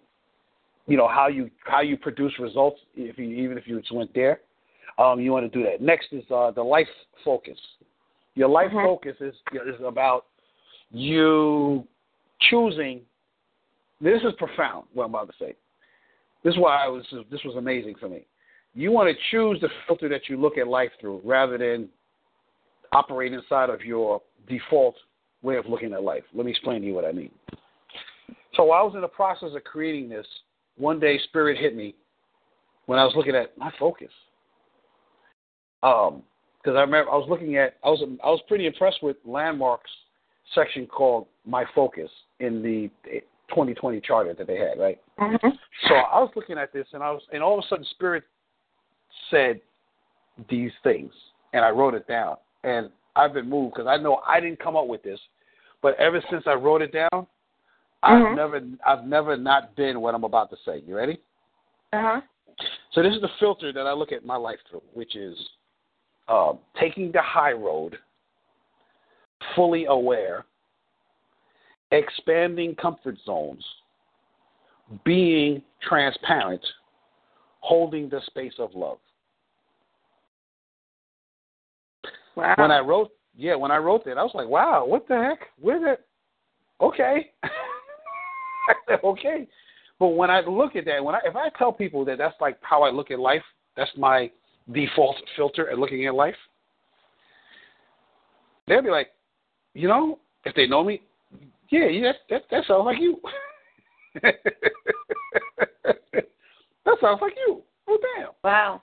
you 0.88 0.98
know 0.98 1.08
how 1.08 1.28
you 1.28 1.50
how 1.66 1.82
you 1.82 1.96
produce 1.96 2.34
results. 2.40 2.80
If 2.96 3.18
you 3.18 3.26
even 3.26 3.58
if 3.58 3.68
you 3.68 3.80
just 3.80 3.94
went 3.94 4.14
there, 4.14 4.42
um, 4.98 5.20
you 5.20 5.32
want 5.32 5.52
to 5.52 5.58
do 5.58 5.64
that. 5.66 5.82
Next 5.82 6.08
is 6.12 6.24
uh, 6.34 6.52
the 6.52 6.64
life 6.64 6.88
focus. 7.24 7.58
Your 8.36 8.50
life 8.50 8.72
focus 8.72 9.16
is 9.20 9.34
is 9.54 9.82
about 9.86 10.26
you 10.92 11.86
choosing. 12.50 13.02
This 14.02 14.22
is 14.22 14.34
profound. 14.38 14.86
What 14.94 15.06
I'm 15.06 15.10
about 15.12 15.28
to 15.28 15.34
say. 15.40 15.56
This 16.44 16.54
is 16.54 16.60
why 16.60 16.84
I 16.84 16.88
was. 16.88 17.04
This 17.32 17.42
was 17.44 17.56
amazing 17.56 17.96
for 18.00 18.10
me 18.10 18.26
you 18.74 18.92
want 18.92 19.16
to 19.16 19.24
choose 19.32 19.60
the 19.62 19.70
filter 19.88 20.10
that 20.10 20.30
you 20.30 20.38
look 20.38 20.58
at 20.58 20.68
life 20.68 20.92
through 21.00 21.22
rather 21.24 21.58
than 21.58 21.90
operate 22.92 23.34
inside 23.34 23.70
of 23.70 23.82
your 23.82 24.22
default 24.48 24.96
way 25.42 25.58
of 25.58 25.66
looking 25.68 25.94
at 25.94 26.04
life. 26.04 26.24
Let 26.34 26.46
me 26.46 26.52
explain 26.52 26.82
to 26.82 26.88
you 26.88 26.94
what 26.94 27.06
I 27.06 27.12
mean. 27.12 27.32
So 28.56 28.66
while 28.66 28.82
I 28.82 28.84
was 28.84 28.96
in 28.96 29.02
the 29.02 29.08
process 29.08 29.50
of 29.56 29.64
creating 29.64 30.10
this, 30.10 30.26
one 30.78 31.00
day 31.00 31.20
spirit 31.26 31.58
hit 31.58 31.76
me 31.76 31.96
when 32.86 33.00
I 33.00 33.04
was 33.04 33.14
looking 33.16 33.36
at 33.36 33.58
my 33.58 33.72
focus. 33.80 34.10
Um, 35.84 36.24
because 36.58 36.78
I 36.78 36.82
remember 36.82 37.12
I 37.12 37.16
was 37.16 37.28
looking 37.30 37.58
at 37.58 37.76
I 37.84 37.90
was 37.90 38.02
I 38.24 38.30
was 38.30 38.42
pretty 38.48 38.66
impressed 38.66 39.04
with 39.04 39.18
landmarks 39.26 39.92
section 40.56 40.88
called 40.88 41.28
my 41.46 41.66
focus 41.76 42.10
in 42.40 42.62
the 42.62 42.90
2020 43.50 44.00
charter 44.02 44.34
that 44.34 44.48
they 44.48 44.58
had, 44.58 44.80
right? 44.80 45.00
Mm-hmm. 45.20 45.50
So 45.88 45.96
I 45.96 46.20
was 46.20 46.32
looking 46.36 46.58
at 46.58 46.72
this 46.72 46.88
and 46.94 47.04
I 47.04 47.12
was 47.12 47.22
and 47.34 47.44
all 47.44 47.60
of 47.60 47.66
a 47.66 47.68
sudden 47.68 47.86
spirit 47.92 48.24
said 49.30 49.60
these 50.50 50.72
things, 50.84 51.12
and 51.54 51.64
I 51.64 51.70
wrote 51.70 51.94
it 51.94 52.08
down. 52.08 52.38
And 52.64 52.90
I've 53.16 53.34
been 53.34 53.50
moved 53.50 53.76
because 53.76 53.88
I 53.88 54.02
know 54.02 54.22
I 54.28 54.40
didn't 54.40 54.60
come 54.60 54.76
up 54.76 54.88
with 54.88 55.04
this, 55.04 55.20
but 55.82 55.96
ever 56.00 56.24
since 56.32 56.44
I 56.48 56.54
wrote 56.54 56.82
it 56.82 56.94
down, 56.94 57.28
I've 58.02 58.22
Mhm. 58.22 58.36
never 58.36 58.62
I've 58.86 59.06
never 59.06 59.38
not 59.38 59.76
been 59.76 60.02
what 60.02 60.16
I'm 60.16 60.24
about 60.24 60.50
to 60.52 60.58
say. 60.66 60.80
You 60.80 60.96
ready? 60.96 61.22
Uh 61.92 62.02
huh. 62.02 62.22
So 62.92 63.02
this 63.02 63.14
is 63.14 63.22
the 63.22 63.32
filter 63.40 63.72
that 63.74 63.86
I 63.88 63.94
look 63.94 64.12
at 64.12 64.26
my 64.26 64.36
life 64.36 64.60
through, 64.70 64.84
which 64.94 65.16
is 65.16 65.38
um, 66.28 66.60
taking 66.80 67.12
the 67.12 67.22
high 67.22 67.52
road, 67.52 67.98
fully 69.56 69.86
aware, 69.86 70.46
expanding 71.92 72.76
comfort 72.76 73.18
zones, 73.26 73.64
being 75.04 75.62
transparent, 75.82 76.66
holding 77.60 78.10
the 78.10 78.22
space 78.28 78.54
of 78.60 78.74
love. 78.74 78.98
Wow. 82.36 82.56
When 82.58 82.72
I 82.72 82.80
wrote, 82.80 83.12
yeah, 83.36 83.56
when 83.56 83.72
I 83.72 83.78
wrote 83.78 84.06
that, 84.06 84.18
I 84.18 84.24
was 84.24 84.32
like, 84.34 84.48
wow, 84.48 84.86
what 84.86 85.08
the 85.08 85.16
heck? 85.16 85.50
Where 85.60 85.80
that? 85.82 86.02
Okay. 86.82 87.32
Okay. 89.04 89.48
But 90.00 90.10
when 90.10 90.30
I 90.30 90.42
look 90.42 90.76
at 90.76 90.86
that, 90.86 91.04
when 91.04 91.16
I 91.16 91.20
if 91.26 91.36
I 91.36 91.50
tell 91.58 91.72
people 91.72 92.06
that 92.06 92.18
that's 92.18 92.40
like 92.42 92.58
how 92.62 92.84
I 92.84 92.92
look 92.92 93.12
at 93.12 93.20
life, 93.20 93.44
that's 93.76 93.92
my 93.98 94.32
default 94.72 95.16
filter 95.36 95.70
at 95.70 95.78
looking 95.78 96.06
at 96.08 96.16
life, 96.16 96.36
they'll 98.68 98.82
be 98.82 98.90
like, 98.90 99.10
you 99.74 99.88
know, 99.88 100.20
if 100.46 100.56
they 100.56 100.68
know 100.68 100.84
me, 100.84 101.02
yeah, 101.70 101.88
yeah, 101.88 102.12
that 102.30 102.44
that, 102.52 102.66
sounds 102.68 102.86
like 102.86 103.00
you. 103.00 103.20
that 104.22 104.36
sounds 107.02 107.20
like 107.22 107.34
you. 107.48 107.62
Oh 107.86 107.98
damn. 108.16 108.30
wow. 108.46 108.82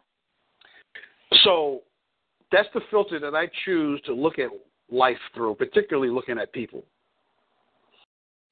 So 1.43 1.81
that's 2.53 2.69
the 2.75 2.83
filter 2.91 3.19
that 3.19 3.35
I 3.35 3.49
choose 3.65 3.99
to 4.05 4.13
look 4.13 4.39
at 4.39 4.51
life 4.91 5.17
through, 5.35 5.55
particularly 5.55 6.11
looking 6.11 6.39
at 6.39 6.53
people. 6.53 6.85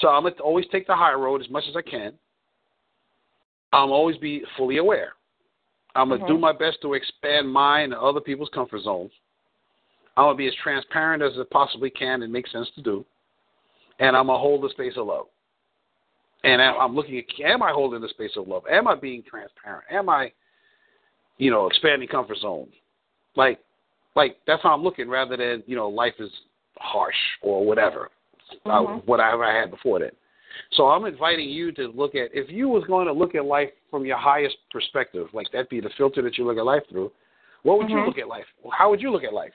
So 0.00 0.08
I'm 0.08 0.22
going 0.22 0.34
to 0.36 0.40
always 0.40 0.64
take 0.72 0.86
the 0.86 0.96
high 0.96 1.12
road 1.12 1.42
as 1.42 1.50
much 1.50 1.64
as 1.68 1.76
I 1.76 1.82
can. 1.82 2.14
I'm 3.72 3.90
always 3.90 4.16
be 4.16 4.42
fully 4.56 4.78
aware. 4.78 5.12
I'm 5.98 6.08
going 6.08 6.20
to 6.20 6.26
do 6.26 6.38
my 6.38 6.52
best 6.52 6.78
to 6.82 6.94
expand 6.94 7.50
mine 7.50 7.92
and 7.92 7.94
other 7.94 8.20
people's 8.20 8.50
comfort 8.54 8.82
zones. 8.82 9.10
I'm 10.16 10.26
going 10.26 10.36
to 10.36 10.38
be 10.38 10.48
as 10.48 10.54
transparent 10.62 11.22
as 11.22 11.32
I 11.38 11.42
possibly 11.50 11.90
can 11.90 12.22
and 12.22 12.32
makes 12.32 12.52
sense 12.52 12.68
to 12.76 12.82
do. 12.82 13.04
And 13.98 14.16
I'm 14.16 14.26
going 14.26 14.36
to 14.36 14.40
hold 14.40 14.62
the 14.62 14.70
space 14.70 14.92
of 14.96 15.06
love. 15.06 15.26
And 16.44 16.62
I'm 16.62 16.94
looking 16.94 17.18
at, 17.18 17.24
am 17.44 17.62
I 17.64 17.72
holding 17.72 18.00
the 18.00 18.08
space 18.08 18.30
of 18.36 18.46
love? 18.46 18.62
Am 18.70 18.86
I 18.86 18.94
being 18.94 19.24
transparent? 19.28 19.84
Am 19.90 20.08
I, 20.08 20.30
you 21.36 21.50
know, 21.50 21.66
expanding 21.66 22.08
comfort 22.08 22.38
zones? 22.38 22.72
Like, 23.34 23.58
like 24.14 24.36
that's 24.46 24.62
how 24.62 24.72
I'm 24.72 24.84
looking 24.84 25.08
rather 25.08 25.36
than, 25.36 25.64
you 25.66 25.74
know, 25.74 25.88
life 25.88 26.14
is 26.20 26.30
harsh 26.78 27.16
or 27.42 27.66
whatever, 27.66 28.10
uh, 28.66 28.82
Mhm. 28.82 29.04
whatever 29.06 29.44
I 29.44 29.52
had 29.52 29.70
before 29.72 29.98
that. 29.98 30.14
So 30.72 30.88
I'm 30.88 31.04
inviting 31.04 31.48
you 31.48 31.72
to 31.72 31.88
look 31.88 32.14
at, 32.14 32.30
if 32.32 32.50
you 32.50 32.68
was 32.68 32.84
going 32.86 33.06
to 33.06 33.12
look 33.12 33.34
at 33.34 33.44
life 33.44 33.70
from 33.90 34.04
your 34.04 34.18
highest 34.18 34.56
perspective, 34.70 35.28
like 35.32 35.46
that 35.52 35.70
be 35.70 35.80
the 35.80 35.90
filter 35.96 36.22
that 36.22 36.38
you 36.38 36.46
look 36.46 36.58
at 36.58 36.64
life 36.64 36.82
through, 36.90 37.10
what 37.62 37.78
would 37.78 37.90
you 37.90 37.96
Mhm. 37.96 38.06
look 38.06 38.18
at 38.18 38.28
life? 38.28 38.46
How 38.72 38.90
would 38.90 39.00
you 39.00 39.10
look 39.10 39.24
at 39.24 39.32
life? 39.32 39.54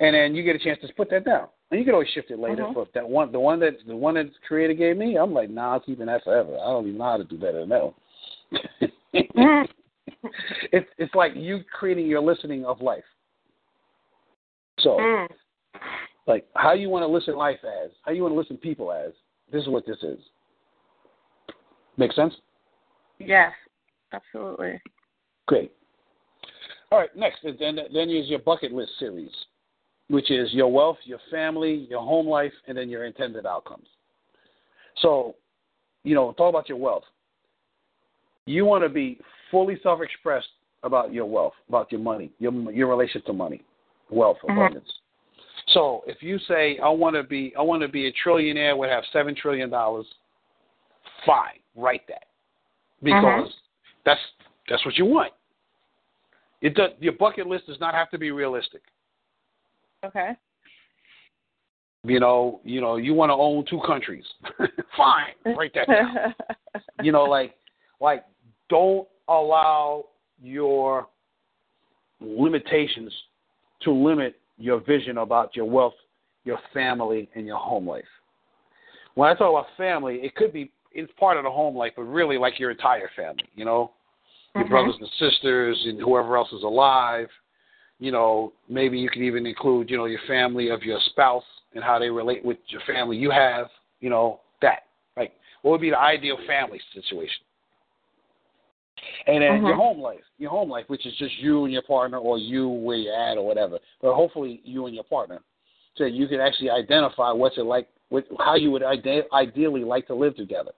And 0.00 0.14
then 0.14 0.34
you 0.34 0.42
get 0.42 0.56
a 0.56 0.58
chance 0.58 0.80
to 0.80 0.92
put 0.94 1.10
that 1.10 1.24
down. 1.24 1.48
And 1.70 1.78
you 1.78 1.84
can 1.84 1.94
always 1.94 2.08
shift 2.08 2.30
it 2.30 2.38
later. 2.38 2.64
Mhm. 2.64 2.74
But 2.74 2.92
that 2.94 3.08
one, 3.08 3.30
the 3.30 3.38
one 3.38 3.60
that 3.60 3.84
the 3.86 3.94
one 3.94 4.14
that 4.14 4.32
the 4.32 4.38
creator 4.46 4.74
gave 4.74 4.96
me, 4.96 5.16
I'm 5.16 5.32
like, 5.32 5.50
nah, 5.50 5.74
I'm 5.74 5.80
keeping 5.80 6.06
that 6.06 6.24
forever. 6.24 6.58
I 6.58 6.66
don't 6.66 6.86
even 6.86 6.98
know 6.98 7.04
how 7.04 7.16
to 7.18 7.24
do 7.24 7.36
better 7.38 7.60
than 7.60 7.68
that 7.68 7.84
one. 7.84 7.94
Mhm. 9.14 9.68
it's 10.72 10.88
it's 10.98 11.14
like 11.14 11.36
you 11.36 11.62
creating 11.64 12.06
your 12.06 12.20
listening 12.20 12.64
of 12.64 12.80
life. 12.80 13.04
So, 14.80 14.98
Mm. 14.98 15.28
Like, 16.26 16.46
how 16.54 16.72
you 16.72 16.88
want 16.88 17.02
to 17.02 17.06
listen 17.06 17.34
life 17.36 17.60
as, 17.64 17.90
how 18.02 18.12
you 18.12 18.22
want 18.22 18.34
to 18.34 18.38
listen 18.38 18.56
people 18.56 18.92
as. 18.92 19.12
This 19.52 19.62
is 19.62 19.68
what 19.68 19.86
this 19.86 19.98
is. 20.02 20.18
Make 21.96 22.12
sense? 22.12 22.34
Yes. 23.18 23.52
Absolutely. 24.12 24.80
Great. 25.46 25.72
All 26.90 26.98
right, 26.98 27.14
next, 27.16 27.38
then 27.44 27.78
then 27.92 28.10
is 28.10 28.28
your 28.28 28.40
bucket 28.40 28.72
list 28.72 28.92
series, 28.98 29.30
which 30.08 30.30
is 30.30 30.52
your 30.52 30.72
wealth, 30.72 30.98
your 31.04 31.20
family, 31.30 31.86
your 31.88 32.00
home 32.00 32.26
life, 32.26 32.52
and 32.66 32.76
then 32.76 32.88
your 32.88 33.04
intended 33.04 33.46
outcomes. 33.46 33.86
So, 34.96 35.36
you 36.02 36.16
know, 36.16 36.32
talk 36.32 36.48
about 36.48 36.68
your 36.68 36.78
wealth. 36.78 37.04
You 38.46 38.64
want 38.64 38.82
to 38.82 38.88
be 38.88 39.20
fully 39.50 39.78
self-expressed 39.82 40.48
about 40.82 41.12
your 41.12 41.26
wealth, 41.26 41.54
about 41.68 41.92
your 41.92 42.00
money, 42.00 42.32
your 42.40 42.52
your 42.72 42.88
relation 42.88 43.22
to 43.26 43.32
money, 43.32 43.62
wealth, 44.10 44.38
Mhm. 44.42 44.54
abundance. 44.54 44.99
So, 45.72 46.02
if 46.06 46.22
you 46.22 46.38
say 46.48 46.78
I 46.82 46.88
want 46.88 47.16
to 47.16 47.22
be 47.22 47.52
I 47.58 47.62
want 47.62 47.82
to 47.82 47.88
be 47.88 48.08
a 48.08 48.12
trillionaire, 48.24 48.76
would 48.76 48.88
have 48.88 49.04
seven 49.12 49.34
trillion 49.34 49.70
dollars, 49.70 50.06
fine, 51.24 51.60
write 51.76 52.02
that 52.08 52.24
because 53.02 53.24
uh-huh. 53.24 53.48
that's 54.04 54.20
that's 54.68 54.84
what 54.84 54.96
you 54.96 55.04
want. 55.04 55.32
It 56.60 56.74
does, 56.74 56.90
your 57.00 57.14
bucket 57.14 57.46
list 57.46 57.66
does 57.66 57.80
not 57.80 57.94
have 57.94 58.10
to 58.10 58.18
be 58.18 58.30
realistic. 58.30 58.82
Okay. 60.04 60.32
You 62.04 62.20
know, 62.20 62.60
you 62.64 62.80
know, 62.80 62.96
you 62.96 63.12
want 63.12 63.30
to 63.30 63.34
own 63.34 63.64
two 63.68 63.80
countries. 63.86 64.24
Fine, 64.96 65.56
write 65.56 65.72
that 65.74 65.86
down. 65.86 66.34
you 67.02 67.12
know, 67.12 67.24
like, 67.24 67.54
like, 68.00 68.24
don't 68.70 69.06
allow 69.28 70.06
your 70.42 71.08
limitations 72.20 73.12
to 73.82 73.92
limit 73.92 74.39
your 74.60 74.80
vision 74.80 75.18
about 75.18 75.56
your 75.56 75.64
wealth, 75.64 75.94
your 76.44 76.58
family, 76.72 77.28
and 77.34 77.46
your 77.46 77.56
home 77.58 77.88
life. 77.88 78.04
When 79.14 79.28
I 79.28 79.34
talk 79.34 79.50
about 79.50 79.66
family, 79.76 80.16
it 80.22 80.36
could 80.36 80.52
be 80.52 80.70
it's 80.92 81.10
part 81.18 81.36
of 81.36 81.44
the 81.44 81.50
home 81.50 81.76
life, 81.76 81.92
but 81.96 82.02
really 82.02 82.36
like 82.36 82.58
your 82.58 82.70
entire 82.70 83.08
family. 83.14 83.44
You 83.54 83.64
know, 83.64 83.92
your 84.54 84.64
Mhm. 84.64 84.70
brothers 84.70 84.96
and 84.98 85.08
sisters 85.18 85.80
and 85.86 86.00
whoever 86.00 86.36
else 86.36 86.52
is 86.52 86.62
alive. 86.62 87.30
You 88.00 88.10
know, 88.10 88.52
maybe 88.68 88.98
you 88.98 89.08
could 89.08 89.22
even 89.22 89.46
include, 89.46 89.90
you 89.90 89.96
know, 89.96 90.06
your 90.06 90.20
family 90.20 90.68
of 90.68 90.82
your 90.82 90.98
spouse 91.00 91.44
and 91.74 91.84
how 91.84 91.98
they 91.98 92.10
relate 92.10 92.44
with 92.44 92.58
your 92.68 92.80
family 92.82 93.16
you 93.16 93.30
have. 93.30 93.70
You 94.00 94.10
know, 94.10 94.40
that. 94.62 94.84
Like, 95.16 95.32
what 95.62 95.72
would 95.72 95.80
be 95.80 95.90
the 95.90 95.98
ideal 95.98 96.38
family 96.46 96.80
situation? 96.92 97.44
And 99.26 99.42
then 99.42 99.66
your 99.66 99.74
Mhm. 99.74 99.76
home 99.76 100.00
life, 100.00 100.24
your 100.38 100.50
home 100.50 100.70
life, 100.70 100.88
which 100.88 101.06
is 101.06 101.14
just 101.16 101.38
you 101.38 101.64
and 101.64 101.72
your 101.72 101.82
partner, 101.82 102.18
or 102.18 102.38
you 102.38 102.68
where 102.68 102.96
you're 102.96 103.14
at, 103.14 103.38
or 103.38 103.46
whatever. 103.46 103.78
But 104.00 104.14
hopefully, 104.14 104.60
you 104.64 104.86
and 104.86 104.94
your 104.94 105.04
partner, 105.04 105.42
so 105.96 106.04
you 106.04 106.26
can 106.28 106.40
actually 106.40 106.70
identify 106.70 107.30
what's 107.32 107.58
it 107.58 107.62
like, 107.64 107.88
what, 108.08 108.26
how 108.38 108.54
you 108.56 108.70
would 108.70 108.82
ide- 108.82 109.26
ideally 109.32 109.84
like 109.84 110.06
to 110.08 110.14
live 110.14 110.36
together. 110.36 110.72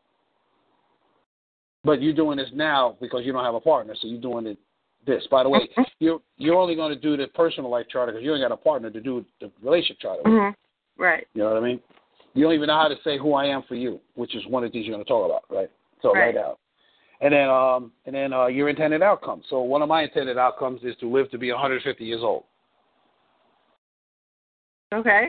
But 1.85 2.01
you're 2.01 2.12
doing 2.15 2.36
this 2.36 2.51
now 2.53 2.97
because 3.01 3.24
you 3.24 3.32
don't 3.32 3.44
have 3.44 3.55
a 3.55 3.61
partner, 3.61 3.94
so 3.97 4.07
you're 4.07 4.20
doing 4.20 4.47
it 4.47 4.59
this. 5.05 5.27
By 5.31 5.43
the 5.43 5.49
way, 5.49 5.69
you're 5.99 6.20
you're 6.36 6.57
only 6.57 6.77
going 6.77 6.94
to 6.94 7.01
do 7.01 7.16
the 7.16 7.27
personal 7.28 7.70
life 7.70 7.86
charter 7.89 8.12
because 8.12 8.24
you 8.24 8.32
ain't 8.32 8.43
got 8.43 8.53
a 8.53 8.57
partner 8.57 8.90
to 8.90 9.01
do 9.01 9.24
the 9.40 9.51
relationship 9.61 9.99
charter. 10.01 10.23
with. 10.23 10.32
Mhm. 10.32 10.55
Right. 10.97 11.27
You 11.35 11.43
know 11.43 11.49
what 11.49 11.57
I 11.62 11.66
mean? 11.66 11.81
You 12.35 12.44
don't 12.44 12.55
even 12.55 12.69
know 12.69 12.77
how 12.78 12.89
to 12.89 12.97
say 13.03 13.19
who 13.19 13.35
I 13.35 13.47
am 13.47 13.62
for 13.62 13.74
you, 13.74 14.01
which 14.15 14.35
is 14.35 14.47
one 14.47 14.65
of 14.65 14.70
the 14.70 14.73
things 14.73 14.86
you're 14.86 14.94
going 14.94 15.05
to 15.05 15.09
talk 15.09 15.27
about, 15.27 15.44
right? 15.51 15.70
So 16.01 16.15
Right. 16.15 16.35
write 16.35 16.36
out. 16.36 16.59
And 17.23 17.32
then 17.32 17.49
um 17.49 17.93
and 18.05 18.15
then 18.15 18.32
uh, 18.32 18.47
your 18.47 18.69
intended 18.69 19.01
outcome. 19.01 19.43
So 19.49 19.61
one 19.62 19.81
of 19.81 19.89
my 19.89 20.03
intended 20.03 20.36
outcomes 20.36 20.81
is 20.82 20.97
to 21.01 21.09
live 21.09 21.31
to 21.31 21.39
be 21.39 21.51
150 21.51 22.05
years 22.05 22.20
old. 22.23 22.44
Okay. 24.93 25.28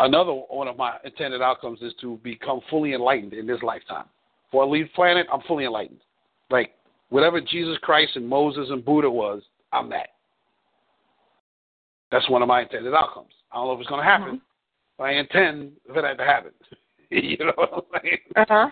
Another 0.00 0.32
one 0.32 0.66
of 0.66 0.76
my 0.76 0.96
intended 1.04 1.42
outcomes 1.42 1.80
is 1.82 1.92
to 2.00 2.18
become 2.24 2.60
fully 2.70 2.94
enlightened 2.94 3.34
in 3.34 3.46
this 3.46 3.62
lifetime. 3.62 4.06
For 4.50 4.62
a 4.62 4.66
lead 4.66 4.92
planet, 4.94 5.26
I'm 5.32 5.42
fully 5.42 5.66
enlightened. 5.66 6.00
Like 6.50 6.74
whatever 7.10 7.40
Jesus 7.40 7.76
Christ 7.82 8.12
and 8.16 8.26
Moses 8.26 8.68
and 8.70 8.84
Buddha 8.84 9.10
was, 9.10 9.42
I'm 9.72 9.90
that. 9.90 10.10
That's 12.10 12.28
one 12.30 12.40
of 12.40 12.48
my 12.48 12.62
intended 12.62 12.94
outcomes. 12.94 13.32
I 13.52 13.56
don't 13.56 13.66
know 13.66 13.72
if 13.74 13.80
it's 13.80 13.88
going 13.88 14.00
to 14.00 14.10
happen, 14.10 14.40
but 14.96 15.04
I 15.04 15.12
intend 15.12 15.72
for 15.92 16.00
that 16.00 16.16
to 16.16 16.24
happen. 16.24 16.52
you 17.10 17.36
know 17.38 17.52
what 17.56 17.72
I'm 17.74 18.00
saying? 18.02 18.18
Uh 18.34 18.44
huh. 18.48 18.68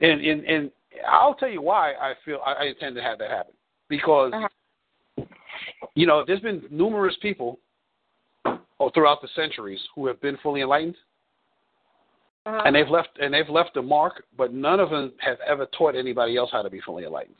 And, 0.00 0.20
and 0.24 0.44
and 0.44 0.70
I'll 1.08 1.34
tell 1.34 1.48
you 1.48 1.62
why 1.62 1.92
I 1.92 2.14
feel 2.24 2.40
I, 2.44 2.52
I 2.52 2.64
intend 2.64 2.96
to 2.96 3.02
have 3.02 3.18
that 3.18 3.30
happen 3.30 3.54
because 3.88 4.32
Uh-huh. 4.34 5.24
you 5.94 6.06
know 6.06 6.24
there's 6.26 6.40
been 6.40 6.62
numerous 6.70 7.16
people 7.22 7.58
oh, 8.46 8.90
throughout 8.94 9.20
the 9.22 9.28
centuries 9.34 9.80
who 9.94 10.06
have 10.06 10.20
been 10.20 10.36
fully 10.42 10.60
enlightened 10.62 10.96
Uh-huh. 12.46 12.62
and 12.64 12.74
they've 12.74 12.88
left 12.88 13.10
and 13.20 13.32
they've 13.34 13.48
left 13.48 13.76
a 13.76 13.82
mark, 13.82 14.24
but 14.36 14.52
none 14.52 14.80
of 14.80 14.90
them 14.90 15.12
have 15.18 15.38
ever 15.46 15.66
taught 15.76 15.94
anybody 15.94 16.36
else 16.36 16.50
how 16.50 16.62
to 16.62 16.70
be 16.70 16.80
fully 16.80 17.04
enlightened. 17.04 17.36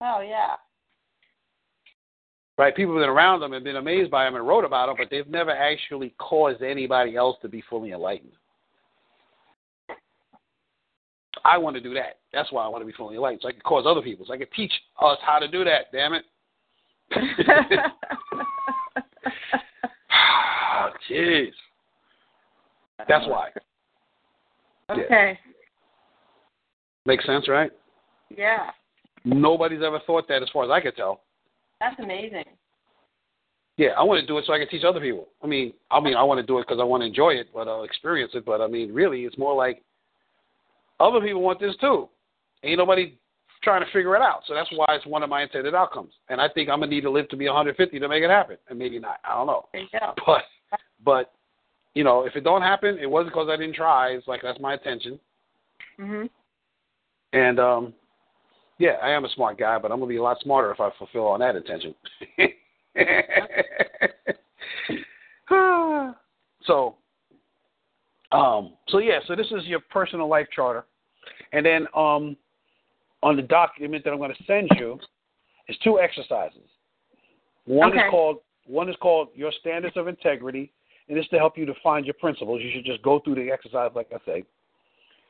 Oh 0.00 0.20
yeah. 0.20 0.56
Right? 2.58 2.74
People 2.74 2.94
have 2.94 3.02
been 3.02 3.10
around 3.10 3.40
them 3.40 3.52
and 3.52 3.62
been 3.62 3.76
amazed 3.76 4.10
by 4.10 4.24
them 4.24 4.34
and 4.34 4.46
wrote 4.48 4.64
about 4.64 4.86
them, 4.86 4.96
but 4.98 5.08
they've 5.10 5.28
never 5.28 5.50
actually 5.50 6.14
caused 6.16 6.62
anybody 6.62 7.14
else 7.14 7.36
to 7.42 7.48
be 7.48 7.62
fully 7.68 7.92
enlightened. 7.92 8.32
I 11.46 11.58
want 11.58 11.76
to 11.76 11.80
do 11.80 11.94
that. 11.94 12.18
That's 12.32 12.50
why 12.50 12.64
I 12.64 12.68
want 12.68 12.82
to 12.82 12.86
be 12.86 12.92
fully 12.92 13.14
enlightened. 13.14 13.42
So 13.42 13.48
I 13.48 13.52
can 13.52 13.60
cause 13.60 13.84
other 13.86 14.02
people. 14.02 14.26
So 14.26 14.32
I 14.32 14.38
can 14.38 14.48
teach 14.54 14.72
us 15.00 15.18
how 15.24 15.38
to 15.38 15.46
do 15.46 15.64
that, 15.64 15.92
damn 15.92 16.12
it. 16.12 16.24
oh, 20.12 20.88
jeez. 21.10 21.52
That's 23.08 23.26
why. 23.26 23.50
Okay. 24.90 25.38
Makes 27.04 27.26
sense, 27.26 27.48
right? 27.48 27.70
Yeah. 28.36 28.70
Nobody's 29.24 29.82
ever 29.84 30.00
thought 30.06 30.26
that, 30.28 30.42
as 30.42 30.48
far 30.52 30.64
as 30.64 30.70
I 30.70 30.80
can 30.80 30.94
tell. 30.94 31.20
That's 31.80 31.98
amazing. 32.00 32.44
Yeah, 33.76 33.90
I 33.98 34.02
want 34.02 34.20
to 34.20 34.26
do 34.26 34.38
it 34.38 34.44
so 34.46 34.54
I 34.54 34.58
can 34.58 34.68
teach 34.68 34.84
other 34.84 35.00
people. 35.00 35.28
I 35.44 35.46
mean, 35.46 35.72
I 35.90 36.00
mean, 36.00 36.16
I 36.16 36.22
want 36.22 36.40
to 36.40 36.46
do 36.46 36.58
it 36.58 36.62
because 36.66 36.80
I 36.80 36.84
want 36.84 37.02
to 37.02 37.06
enjoy 37.06 37.30
it, 37.30 37.48
but 37.52 37.68
I'll 37.68 37.84
experience 37.84 38.32
it. 38.34 38.44
But 38.44 38.60
I 38.60 38.66
mean, 38.66 38.92
really, 38.92 39.24
it's 39.24 39.36
more 39.36 39.54
like 39.54 39.82
other 41.00 41.20
people 41.20 41.42
want 41.42 41.60
this 41.60 41.76
too. 41.80 42.08
Ain't 42.62 42.78
nobody 42.78 43.18
trying 43.62 43.84
to 43.84 43.90
figure 43.92 44.14
it 44.16 44.22
out. 44.22 44.42
So 44.46 44.54
that's 44.54 44.70
why 44.72 44.86
it's 44.90 45.06
one 45.06 45.22
of 45.22 45.30
my 45.30 45.42
intended 45.42 45.74
outcomes. 45.74 46.12
And 46.28 46.40
I 46.40 46.48
think 46.48 46.68
I'm 46.68 46.80
gonna 46.80 46.90
need 46.90 47.02
to 47.02 47.10
live 47.10 47.28
to 47.30 47.36
be 47.36 47.46
150 47.46 47.98
to 47.98 48.08
make 48.08 48.22
it 48.22 48.30
happen, 48.30 48.56
and 48.68 48.78
maybe 48.78 48.98
not. 48.98 49.18
I 49.24 49.34
don't 49.34 49.46
know. 49.46 49.66
Go. 49.74 50.14
But, 50.24 50.42
but, 51.04 51.32
you 51.94 52.04
know, 52.04 52.26
if 52.26 52.36
it 52.36 52.44
don't 52.44 52.62
happen, 52.62 52.98
it 52.98 53.10
wasn't 53.10 53.32
because 53.32 53.48
I 53.50 53.56
didn't 53.56 53.74
try. 53.74 54.10
It's 54.10 54.28
like 54.28 54.42
that's 54.42 54.60
my 54.60 54.74
intention. 54.74 55.18
Mhm. 55.98 56.30
And 57.32 57.58
um, 57.58 57.94
yeah, 58.78 58.98
I 59.02 59.10
am 59.10 59.24
a 59.24 59.30
smart 59.30 59.58
guy, 59.58 59.78
but 59.78 59.90
I'm 59.90 59.98
gonna 59.98 60.08
be 60.08 60.16
a 60.16 60.22
lot 60.22 60.38
smarter 60.40 60.70
if 60.70 60.80
I 60.80 60.90
fulfill 60.98 61.26
on 61.26 61.40
that 61.40 61.56
intention. 61.56 61.94
so, 66.66 66.96
um, 68.36 68.72
so 68.88 68.98
yeah, 68.98 69.18
so 69.26 69.34
this 69.34 69.46
is 69.46 69.64
your 69.64 69.80
personal 69.80 70.28
life 70.28 70.46
charter, 70.54 70.84
and 71.52 71.64
then 71.64 71.86
um, 71.94 72.36
on 73.22 73.36
the 73.36 73.42
document 73.42 74.04
that 74.04 74.10
I'm 74.10 74.18
going 74.18 74.34
to 74.34 74.44
send 74.44 74.68
you 74.78 74.98
is 75.68 75.76
two 75.82 75.98
exercises. 75.98 76.68
One 77.64 77.92
Okay. 77.92 78.06
is 78.06 78.10
called 78.10 78.38
one 78.66 78.88
is 78.88 78.96
called 79.00 79.28
your 79.34 79.52
standards 79.60 79.96
of 79.96 80.08
integrity, 80.08 80.72
and 81.08 81.16
it's 81.16 81.28
to 81.28 81.38
help 81.38 81.56
you 81.56 81.66
to 81.66 81.74
find 81.82 82.04
your 82.04 82.14
principles. 82.14 82.60
You 82.62 82.70
should 82.72 82.84
just 82.84 83.02
go 83.02 83.20
through 83.20 83.36
the 83.36 83.50
exercise, 83.50 83.90
like 83.94 84.08
I 84.12 84.18
say, 84.24 84.44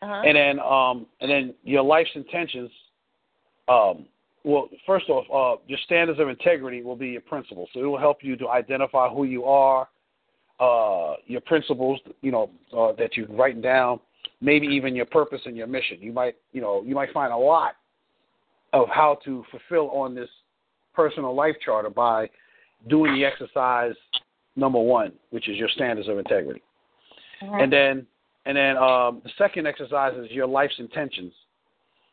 Uh-huh. 0.02 0.22
and 0.24 0.36
then 0.36 0.60
um, 0.60 1.06
and 1.20 1.30
then 1.30 1.54
your 1.62 1.82
life's 1.82 2.14
intentions. 2.14 2.70
Um, 3.68 4.06
well, 4.44 4.68
first 4.86 5.08
off, 5.08 5.26
uh, 5.32 5.60
your 5.66 5.78
standards 5.86 6.20
of 6.20 6.28
integrity 6.28 6.82
will 6.82 6.94
be 6.94 7.08
your 7.08 7.20
principles. 7.20 7.68
So 7.74 7.80
it 7.80 7.84
will 7.84 7.98
help 7.98 8.22
you 8.22 8.36
to 8.36 8.48
identify 8.48 9.08
who 9.08 9.24
you 9.24 9.44
are, 9.44 9.88
uh, 10.60 11.14
your 11.26 11.40
principles, 11.42 12.00
you 12.22 12.30
know, 12.30 12.50
uh, 12.76 12.92
that 12.92 13.16
you've 13.16 13.30
written 13.30 13.60
down, 13.60 14.00
maybe 14.40 14.66
even 14.66 14.94
your 14.94 15.06
purpose 15.06 15.40
and 15.44 15.56
your 15.56 15.66
mission. 15.66 15.98
You 16.00 16.12
might, 16.12 16.36
you 16.52 16.60
know, 16.60 16.82
you 16.82 16.94
might 16.94 17.12
find 17.12 17.32
a 17.32 17.36
lot 17.36 17.72
of 18.72 18.88
how 18.88 19.18
to 19.24 19.44
fulfill 19.50 19.90
on 19.90 20.14
this 20.14 20.28
personal 20.94 21.34
life 21.34 21.56
charter 21.64 21.90
by 21.90 22.28
doing 22.88 23.14
the 23.14 23.24
exercise 23.24 23.94
number 24.56 24.78
one, 24.78 25.12
which 25.30 25.48
is 25.48 25.56
your 25.56 25.68
standards 25.68 26.08
of 26.08 26.18
integrity. 26.18 26.62
Mhm. 27.42 27.62
And 27.62 27.72
then, 27.72 28.06
and 28.46 28.56
then 28.56 28.76
um, 28.78 29.20
the 29.22 29.30
second 29.36 29.66
exercise 29.66 30.16
is 30.16 30.30
your 30.30 30.46
life's 30.46 30.78
intentions. 30.78 31.34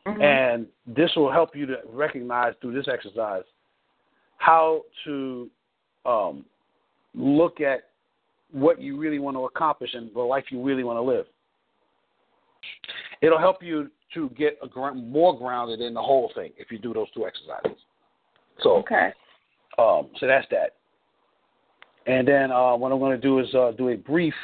Mhm. 0.06 0.22
And 0.22 0.68
this 0.86 1.14
will 1.16 1.32
help 1.32 1.56
you 1.56 1.64
to 1.66 1.80
recognize 1.86 2.54
through 2.60 2.74
this 2.74 2.88
exercise 2.88 3.44
how 4.36 4.84
to 5.04 5.50
um, 6.04 6.44
look 7.14 7.62
at 7.62 7.88
what 8.54 8.80
you 8.80 8.96
really 8.96 9.18
want 9.18 9.36
to 9.36 9.44
accomplish 9.46 9.90
and 9.94 10.10
the 10.14 10.20
life 10.20 10.44
you 10.50 10.62
really 10.62 10.84
want 10.84 10.96
to 10.96 11.02
live. 11.02 11.26
It'll 13.20 13.38
help 13.38 13.62
you 13.62 13.90
to 14.14 14.28
get 14.30 14.58
a 14.62 14.68
gr- 14.68 14.92
more 14.92 15.36
grounded 15.36 15.80
in 15.80 15.92
the 15.92 16.00
whole 16.00 16.30
thing 16.36 16.52
if 16.56 16.70
you 16.70 16.78
do 16.78 16.94
those 16.94 17.10
two 17.10 17.26
exercises. 17.26 17.76
So, 18.62 18.76
okay. 18.76 19.12
um, 19.76 20.08
so 20.20 20.28
that's 20.28 20.46
that. 20.52 20.76
And 22.06 22.28
then 22.28 22.52
uh, 22.52 22.76
what 22.76 22.92
I'm 22.92 23.00
going 23.00 23.20
to 23.20 23.20
do 23.20 23.40
is 23.40 23.52
uh, 23.54 23.72
do 23.76 23.88
a 23.88 23.96
brief, 23.96 24.34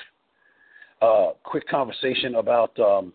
uh, 1.01 1.31
quick 1.45 1.69
conversation 1.69 2.35
about 2.35 2.77
um, 2.81 3.13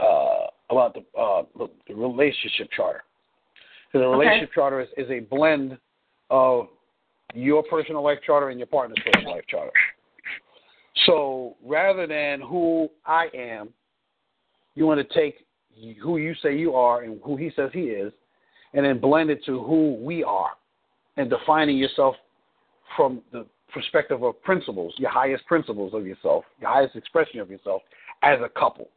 uh, 0.00 0.46
about 0.70 0.94
the, 0.94 1.20
uh, 1.20 1.42
the 1.58 1.68
the 1.88 1.94
relationship 1.94 2.70
charter. 2.74 3.02
So 3.92 3.98
the 3.98 4.04
Okay. 4.06 4.18
relationship 4.18 4.54
charter 4.54 4.80
is, 4.80 4.88
is 4.96 5.10
a 5.10 5.20
blend 5.20 5.76
of 6.30 6.68
your 7.34 7.62
personal 7.62 8.02
life 8.02 8.18
charter 8.24 8.50
and 8.50 8.58
your 8.58 8.66
partner's 8.66 8.98
personal 9.04 9.34
life 9.34 9.44
charter. 9.48 9.72
So 11.06 11.56
rather 11.64 12.06
than 12.06 12.40
who 12.40 12.88
I 13.06 13.28
am, 13.34 13.70
you 14.74 14.86
want 14.86 15.06
to 15.06 15.14
take 15.14 15.46
who 16.02 16.18
you 16.18 16.34
say 16.42 16.56
you 16.56 16.74
are 16.74 17.02
and 17.02 17.20
who 17.24 17.36
he 17.36 17.50
says 17.56 17.70
he 17.72 17.84
is, 17.84 18.12
and 18.74 18.84
then 18.84 19.00
blend 19.00 19.30
it 19.30 19.44
to 19.46 19.62
who 19.62 19.94
we 19.94 20.22
are, 20.22 20.50
and 21.16 21.30
defining 21.30 21.76
yourself 21.76 22.14
from 22.96 23.22
the 23.32 23.46
perspective 23.72 24.22
of 24.22 24.40
principles, 24.42 24.92
your 24.98 25.10
highest 25.10 25.46
principles 25.46 25.94
of 25.94 26.06
yourself, 26.06 26.44
your 26.60 26.70
highest 26.70 26.96
expression 26.96 27.40
of 27.40 27.50
yourself 27.50 27.82
as 28.22 28.38
a 28.44 28.48
couple. 28.48 28.88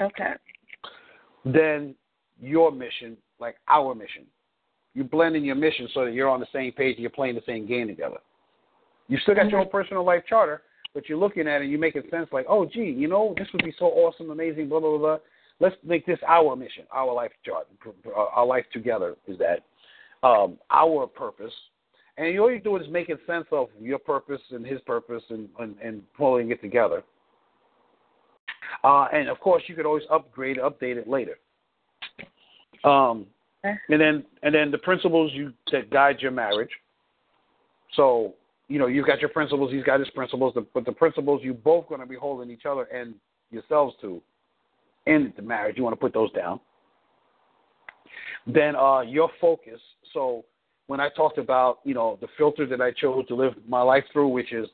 Okay. 0.00 0.32
Then 1.44 1.94
your 2.40 2.72
mission, 2.72 3.16
like 3.38 3.56
our 3.68 3.94
mission. 3.94 4.24
You 4.94 5.04
blend 5.04 5.36
in 5.36 5.44
your 5.44 5.54
mission 5.54 5.88
so 5.94 6.04
that 6.04 6.14
you're 6.14 6.28
on 6.28 6.40
the 6.40 6.46
same 6.52 6.72
page 6.72 6.96
and 6.96 7.02
you're 7.02 7.10
playing 7.10 7.36
the 7.36 7.42
same 7.46 7.66
game 7.66 7.88
together. 7.88 8.18
You 9.08 9.18
still 9.18 9.34
got 9.34 9.48
your 9.50 9.60
own 9.60 9.68
personal 9.70 10.04
life 10.04 10.22
charter, 10.28 10.62
but 10.94 11.08
you're 11.08 11.18
looking 11.18 11.46
at 11.46 11.56
it 11.56 11.62
and 11.62 11.70
you're 11.70 11.80
making 11.80 12.02
sense 12.10 12.28
like, 12.32 12.46
oh, 12.48 12.66
gee, 12.66 12.94
you 12.96 13.08
know, 13.08 13.34
this 13.38 13.48
would 13.52 13.64
be 13.64 13.74
so 13.78 13.86
awesome, 13.86 14.30
amazing, 14.30 14.68
blah, 14.68 14.80
blah, 14.80 14.98
blah. 14.98 15.18
Let's 15.60 15.76
make 15.84 16.06
this 16.06 16.18
our 16.26 16.56
mission, 16.56 16.84
our 16.92 17.12
life 17.12 17.32
chart, 17.44 17.68
our 18.14 18.46
life 18.46 18.64
together 18.72 19.16
is 19.26 19.38
that 19.38 19.64
um, 20.26 20.58
our 20.70 21.06
purpose. 21.06 21.52
And 22.16 22.38
all 22.38 22.50
you're 22.50 22.58
doing 22.58 22.82
is 22.82 22.90
making 22.90 23.18
sense 23.26 23.46
of 23.52 23.68
your 23.80 23.98
purpose 23.98 24.40
and 24.50 24.66
his 24.66 24.80
purpose 24.82 25.22
and, 25.30 25.48
and, 25.58 25.76
and 25.82 26.02
pulling 26.16 26.50
it 26.50 26.60
together. 26.60 27.02
Uh, 28.84 29.06
and 29.12 29.28
of 29.28 29.38
course, 29.40 29.62
you 29.66 29.74
could 29.74 29.86
always 29.86 30.04
upgrade, 30.10 30.58
update 30.58 30.96
it 30.96 31.08
later. 31.08 31.38
Um, 32.84 33.26
Okay. 33.64 33.76
and 33.90 34.00
then 34.00 34.24
and 34.42 34.54
then 34.54 34.70
the 34.70 34.78
principles 34.78 35.32
you 35.34 35.52
that 35.72 35.90
guide 35.90 36.20
your 36.20 36.30
marriage. 36.30 36.70
So 37.94 38.34
you 38.68 38.78
know 38.78 38.86
you've 38.86 39.06
got 39.06 39.20
your 39.20 39.28
principles, 39.30 39.72
he's 39.72 39.84
got 39.84 40.00
his 40.00 40.10
principles, 40.10 40.56
but 40.72 40.84
the 40.84 40.92
principles 40.92 41.42
you 41.44 41.52
both 41.52 41.88
going 41.88 42.00
to 42.00 42.06
be 42.06 42.16
holding 42.16 42.50
each 42.50 42.64
other 42.66 42.84
and 42.84 43.14
yourselves 43.50 43.94
to 44.00 44.22
in 45.06 45.32
the 45.36 45.42
marriage. 45.42 45.76
You 45.76 45.84
want 45.84 45.94
to 45.94 46.00
put 46.00 46.14
those 46.14 46.32
down. 46.32 46.60
Then 48.46 48.76
uh, 48.76 49.00
your 49.00 49.30
focus. 49.40 49.80
So 50.14 50.44
when 50.86 51.00
I 51.00 51.08
talked 51.10 51.38
about 51.38 51.80
you 51.84 51.94
know 51.94 52.18
the 52.20 52.28
filter 52.38 52.66
that 52.66 52.80
I 52.80 52.92
chose 52.92 53.26
to 53.28 53.34
live 53.34 53.52
my 53.68 53.82
life 53.82 54.04
through, 54.12 54.28
which 54.28 54.52
is 54.52 54.66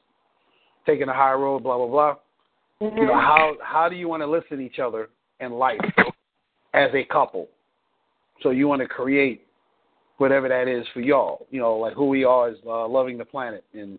taking 0.87 1.09
a 1.09 1.15
high 1.15 1.33
road, 1.33 1.63
blah 1.65 1.77
blah 1.77 1.89
blah. 1.89 2.15
Mhm. 2.81 2.97
You 2.99 3.07
know 3.07 3.15
how 3.15 3.57
how 3.63 3.89
do 3.89 3.97
you 3.97 4.09
want 4.09 4.23
to 4.23 4.27
listen 4.27 4.59
to 4.59 4.65
each 4.65 4.79
other 4.79 5.09
in 5.41 5.53
life 5.53 5.81
as 6.75 6.91
a 6.95 7.05
couple? 7.05 7.49
So 8.43 8.51
you 8.51 8.69
want 8.69 8.83
to 8.83 8.89
create 8.89 9.47
whatever 10.19 10.49
that 10.49 10.69
is 10.69 10.87
for 10.93 11.01
y'all. 11.01 11.47
You 11.51 11.61
know, 11.61 11.77
like 11.77 11.95
who 11.95 12.09
we 12.09 12.25
are 12.25 12.51
is 12.51 12.57
uh, 12.67 12.87
loving 12.89 13.19
the 13.19 13.25
planet 13.25 13.65
and 13.73 13.99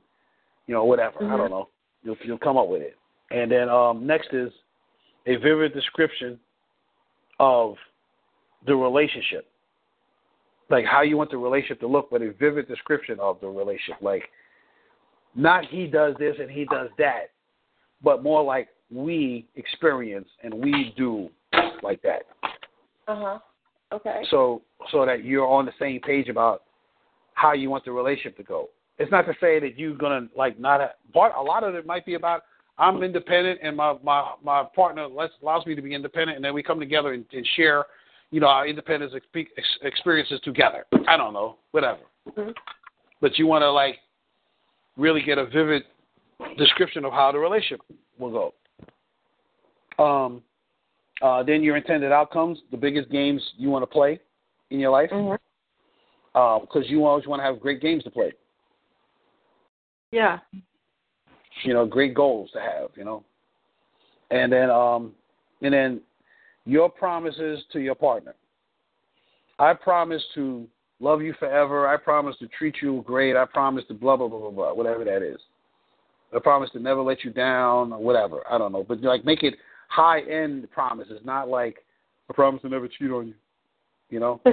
you 0.68 0.74
know 0.74 0.86
whatever. 0.86 1.24
I 1.24 1.38
don't 1.38 1.50
know. 1.50 1.70
You'll 2.04 2.18
you'll 2.24 2.38
come 2.38 2.58
up 2.58 2.68
with 2.68 2.82
it. 2.82 2.98
And 3.32 3.52
then 3.52 3.70
um, 3.70 4.08
next 4.08 4.30
is 4.34 4.52
a 5.26 5.36
vivid 5.36 5.74
description 5.74 6.40
of 7.40 7.76
the 8.66 8.76
relationship, 8.76 9.48
like 10.70 10.86
how 10.86 11.02
you 11.02 11.18
want 11.18 11.32
the 11.32 11.38
relationship 11.38 11.80
to 11.82 11.88
look, 11.88 12.10
but 12.10 12.22
a 12.22 12.32
vivid 12.34 12.68
description 12.68 13.20
of 13.20 13.40
the 13.42 13.48
relationship. 13.48 14.02
Like 14.02 14.24
not 15.36 15.66
he 15.66 15.88
does 15.88 16.16
this 16.20 16.36
and 16.40 16.50
he 16.50 16.66
does 16.66 16.90
that, 16.98 17.32
but 18.04 18.24
more 18.24 18.44
like 18.44 18.70
we 18.92 19.46
experience 19.56 20.28
and 20.44 20.54
we 20.54 20.94
do 20.98 21.30
like 21.84 22.02
that. 22.02 22.24
Uh-huh. 23.08 23.40
Okay. 23.92 24.24
So 24.30 24.62
so 24.92 25.06
that 25.06 25.24
you're 25.24 25.48
on 25.48 25.66
the 25.66 25.72
same 25.80 26.00
page 26.02 26.30
about 26.30 26.64
how 27.34 27.54
you 27.54 27.70
want 27.70 27.86
the 27.86 27.92
relationship 27.92 28.38
to 28.38 28.44
go. 28.44 28.70
It's 28.98 29.12
not 29.12 29.26
to 29.28 29.34
say 29.40 29.60
that 29.60 29.78
you're 29.78 29.96
gonna 29.96 30.28
like 30.36 30.60
not 30.60 30.82
have, 30.82 30.92
part. 31.14 31.34
A 31.38 31.42
lot 31.42 31.64
of 31.64 31.76
it 31.76 31.86
might 31.86 32.06
be 32.06 32.16
about 32.16 32.44
I'm 32.78 33.02
independent 33.04 33.60
and 33.64 33.76
my 33.76 33.96
my 34.04 34.34
my 34.44 34.64
partner 34.76 35.08
lets, 35.08 35.34
allows 35.42 35.66
me 35.66 35.76
to 35.76 35.82
be 35.82 35.94
independent, 35.94 36.36
and 36.36 36.46
then 36.46 36.54
we 36.54 36.64
come 36.64 36.80
together 36.80 37.14
and, 37.14 37.26
and 37.32 37.48
share, 37.56 37.86
you 38.32 38.40
know, 38.40 38.48
our 38.48 38.68
independence 38.68 39.14
expe- 39.14 39.48
ex- 39.58 39.80
experiences 39.82 40.40
together. 40.44 40.86
I 41.08 41.18
don't 41.18 41.34
know, 41.34 41.58
whatever. 41.72 42.02
Mhm. 42.30 42.54
But 43.22 43.38
you 43.38 43.48
want 43.48 43.64
to 43.64 43.72
like 43.72 43.98
really 44.96 45.22
get 45.22 45.38
a 45.38 45.46
vivid 45.46 45.84
description 46.58 47.06
of 47.06 47.14
how 47.14 47.32
the 47.32 47.40
relationship 47.40 47.82
will 48.20 48.54
go. 49.98 50.04
Um, 50.04 50.44
uh, 51.22 51.44
then 51.44 51.64
your 51.64 51.78
intended 51.78 52.12
outcomes, 52.12 52.60
the 52.72 52.78
biggest 52.78 53.10
games 53.10 53.42
you 53.58 53.70
want 53.70 53.84
to 53.84 53.88
play 53.88 54.20
in 54.70 54.80
your 54.80 54.92
life, 54.92 55.10
because 55.10 56.84
you 56.86 57.06
always 57.06 57.26
want 57.26 57.40
to 57.40 57.44
have 57.44 57.60
great 57.60 57.82
games 57.82 58.04
to 58.04 58.12
play. 58.12 58.34
Yeah. 60.12 60.40
You 61.64 61.74
know, 61.74 61.86
great 61.86 62.14
goals 62.14 62.52
to 62.54 62.60
have. 62.60 62.90
You 62.96 63.06
know, 63.06 63.24
and 64.32 64.52
then 64.52 64.70
um, 64.70 65.14
and 65.62 65.74
then 65.74 66.02
your 66.66 66.90
promises 66.90 67.64
to 67.74 67.80
your 67.80 67.96
partner. 67.96 68.36
I 69.60 69.74
promise 69.74 70.24
to 70.36 70.68
love 71.00 71.22
you 71.22 71.34
forever. 71.40 71.88
I 71.88 71.98
promise 71.98 72.36
to 72.40 72.48
treat 72.48 72.76
you 72.82 73.04
great. 73.08 73.36
I 73.36 73.46
promise 73.46 73.84
to 73.88 73.94
blah 73.94 74.16
blah 74.18 74.28
blah 74.28 74.40
blah 74.40 74.52
blah, 74.52 74.74
whatever 74.74 75.04
that 75.04 75.24
is. 75.24 75.40
I 76.36 76.40
promise 76.40 76.70
to 76.72 76.80
never 76.80 77.02
let 77.02 77.24
you 77.24 77.32
down 77.32 77.94
or 77.94 78.00
whatever. 78.00 78.42
I 78.52 78.58
don't 78.58 78.72
know, 78.72 78.84
but 78.84 79.02
like 79.02 79.26
make 79.26 79.44
it 79.44 79.56
high 79.90 80.22
end 80.22 80.70
promises, 80.72 81.22
not 81.24 81.48
like 81.48 81.86
I 82.30 82.34
promise 82.34 82.62
to 82.64 82.70
never 82.70 82.88
cheat 82.88 83.12
on 83.12 83.28
you. 83.28 83.34
You 84.10 84.20
know. 84.20 84.42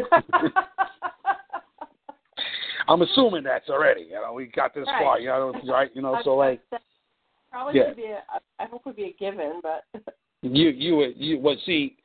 I'm 2.86 3.00
assuming 3.02 3.44
that's 3.44 3.68
already. 3.70 4.02
You 4.02 4.14
know, 4.14 4.32
we 4.34 4.46
got 4.46 4.74
this 4.74 4.86
Right. 4.86 4.98
far. 4.98 5.18
You 5.20 5.28
know, 5.28 5.54
right? 5.68 5.90
You 5.94 6.02
know, 6.02 6.18
so 6.22 6.36
like 6.36 6.60
probably 7.50 7.76
Yeah. 7.78 7.88
should 7.88 7.96
be. 7.96 8.04
A, 8.04 8.22
I 8.58 8.66
hope 8.66 8.84
would 8.86 8.96
be 8.96 9.04
a 9.04 9.12
given, 9.12 9.60
but 9.62 9.84
you 10.42 10.68
you 10.70 10.96
would 10.96 11.16
you 11.16 11.38
would 11.38 11.58
see 11.64 11.96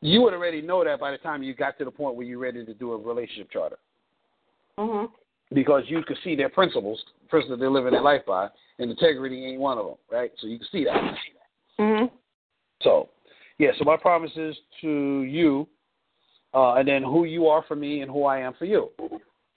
you 0.00 0.22
would 0.22 0.34
already 0.34 0.62
know 0.62 0.84
that 0.84 1.00
by 1.00 1.10
the 1.10 1.18
time 1.18 1.42
you 1.42 1.54
got 1.54 1.76
to 1.78 1.84
the 1.84 1.90
point 1.90 2.14
where 2.14 2.24
you're 2.24 2.38
ready 2.38 2.64
to 2.64 2.74
do 2.74 2.92
a 2.92 2.96
relationship 2.96 3.50
charter 3.50 3.78
hmm 4.78 5.06
because 5.52 5.82
you 5.86 6.02
could 6.02 6.18
see 6.22 6.36
their 6.36 6.50
principles, 6.50 7.02
principles 7.28 7.58
they're 7.58 7.70
living 7.70 7.92
their 7.92 8.02
life 8.02 8.20
by, 8.26 8.48
and 8.78 8.90
integrity 8.90 9.46
ain't 9.46 9.58
one 9.58 9.78
of 9.78 9.86
them, 9.86 9.94
right? 10.12 10.30
So 10.38 10.46
you 10.46 10.58
can 10.58 10.68
see 10.70 10.84
that. 10.84 11.16
hmm 11.78 12.04
So, 12.82 13.08
yeah. 13.58 13.70
So 13.78 13.84
my 13.84 13.96
promise 13.96 14.30
is 14.36 14.56
to 14.80 15.22
you, 15.22 15.66
uh, 16.54 16.74
and 16.74 16.86
then 16.88 17.02
who 17.02 17.24
you 17.24 17.46
are 17.46 17.64
for 17.66 17.76
me, 17.76 18.00
and 18.02 18.10
who 18.10 18.24
I 18.24 18.38
am 18.38 18.54
for 18.58 18.64
you. 18.64 18.90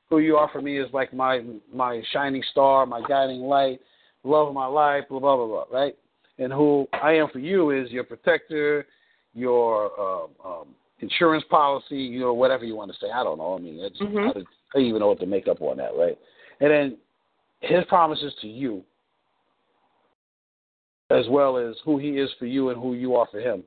Who 0.10 0.20
you 0.20 0.36
are 0.36 0.50
for 0.52 0.62
me 0.62 0.78
is 0.80 0.90
like 0.94 1.14
my 1.14 1.42
my 1.74 2.02
shining 2.12 2.44
star, 2.52 2.86
my 2.86 3.02
guiding 3.08 3.42
light, 3.42 3.80
love 4.24 4.50
of 4.50 4.54
my 4.54 4.66
life, 4.66 5.06
blah 5.10 5.20
blah 5.20 5.36
blah 5.38 5.48
blah, 5.48 5.66
right? 5.72 5.96
And 6.38 6.52
who 6.52 6.88
I 6.94 7.14
am 7.14 7.30
for 7.32 7.40
you 7.40 7.70
is 7.72 7.92
your 7.92 8.04
protector, 8.04 8.86
your 9.34 9.92
um, 10.00 10.30
um, 10.44 10.68
insurance 11.00 11.44
policy, 11.50 11.98
you 11.98 12.20
know, 12.20 12.34
whatever 12.34 12.66
you 12.66 12.76
want 12.76 12.92
to 12.92 12.98
say. 13.00 13.12
I 13.14 13.24
don't 13.24 13.38
know. 13.38 13.56
I 13.56 13.60
mean. 13.60 13.80
I, 13.80 13.90
don't- 14.34 14.48
I 14.74 14.80
don't 14.80 14.88
even 14.88 15.00
know 15.02 15.08
what 15.10 15.20
to 15.20 15.26
make 15.26 15.50
up 15.50 15.62
on 15.62 15.76
that, 15.78 15.92
right? 15.98 16.18
And 16.62 16.72
then 16.72 16.98
his 17.60 17.84
promises 17.90 18.34
to 18.42 18.48
you, 18.48 18.84
as 21.12 21.26
well 21.30 21.58
as 21.58 21.76
who 21.84 21.98
he 21.98 22.12
is 22.18 22.30
for 22.40 22.46
you 22.46 22.70
and 22.70 22.82
who 22.82 22.94
you 22.94 23.16
are 23.16 23.28
for 23.32 23.40
him. 23.40 23.64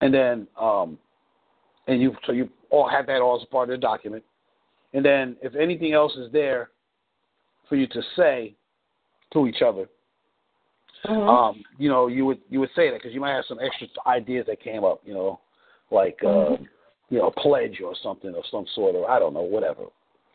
And 0.00 0.12
then, 0.12 0.46
um, 0.58 0.98
and 1.86 2.00
you 2.00 2.16
so 2.26 2.32
you 2.32 2.48
all 2.70 2.88
have 2.88 3.06
that 3.06 3.20
all 3.20 3.36
as 3.36 3.42
a 3.42 3.46
part 3.46 3.68
of 3.68 3.74
the 3.74 3.80
document. 3.80 4.24
And 4.92 5.04
then, 5.04 5.36
if 5.42 5.54
anything 5.54 5.92
else 5.92 6.14
is 6.16 6.32
there 6.32 6.70
for 7.68 7.76
you 7.76 7.86
to 7.88 8.02
say 8.16 8.54
to 9.32 9.46
each 9.46 9.62
other, 9.62 9.86
hmm 11.04 11.28
um, 11.28 11.64
you 11.78 11.88
know, 11.88 12.08
you 12.08 12.24
would 12.26 12.38
you 12.48 12.60
would 12.60 12.70
say 12.74 12.90
that 12.90 12.98
because 12.98 13.14
you 13.14 13.20
might 13.20 13.34
have 13.34 13.44
some 13.48 13.58
extra 13.60 13.88
ideas 14.06 14.46
that 14.46 14.62
came 14.62 14.84
up, 14.84 15.00
you 15.04 15.14
know, 15.14 15.40
like 15.90 16.18
uh, 16.24 16.56
you 17.08 17.18
know, 17.18 17.26
a 17.28 17.40
pledge 17.40 17.80
or 17.84 17.94
something 18.02 18.34
of 18.34 18.44
some 18.50 18.66
sort, 18.74 18.94
or 18.94 19.10
I 19.10 19.18
don't 19.18 19.34
know, 19.34 19.42
whatever. 19.42 19.84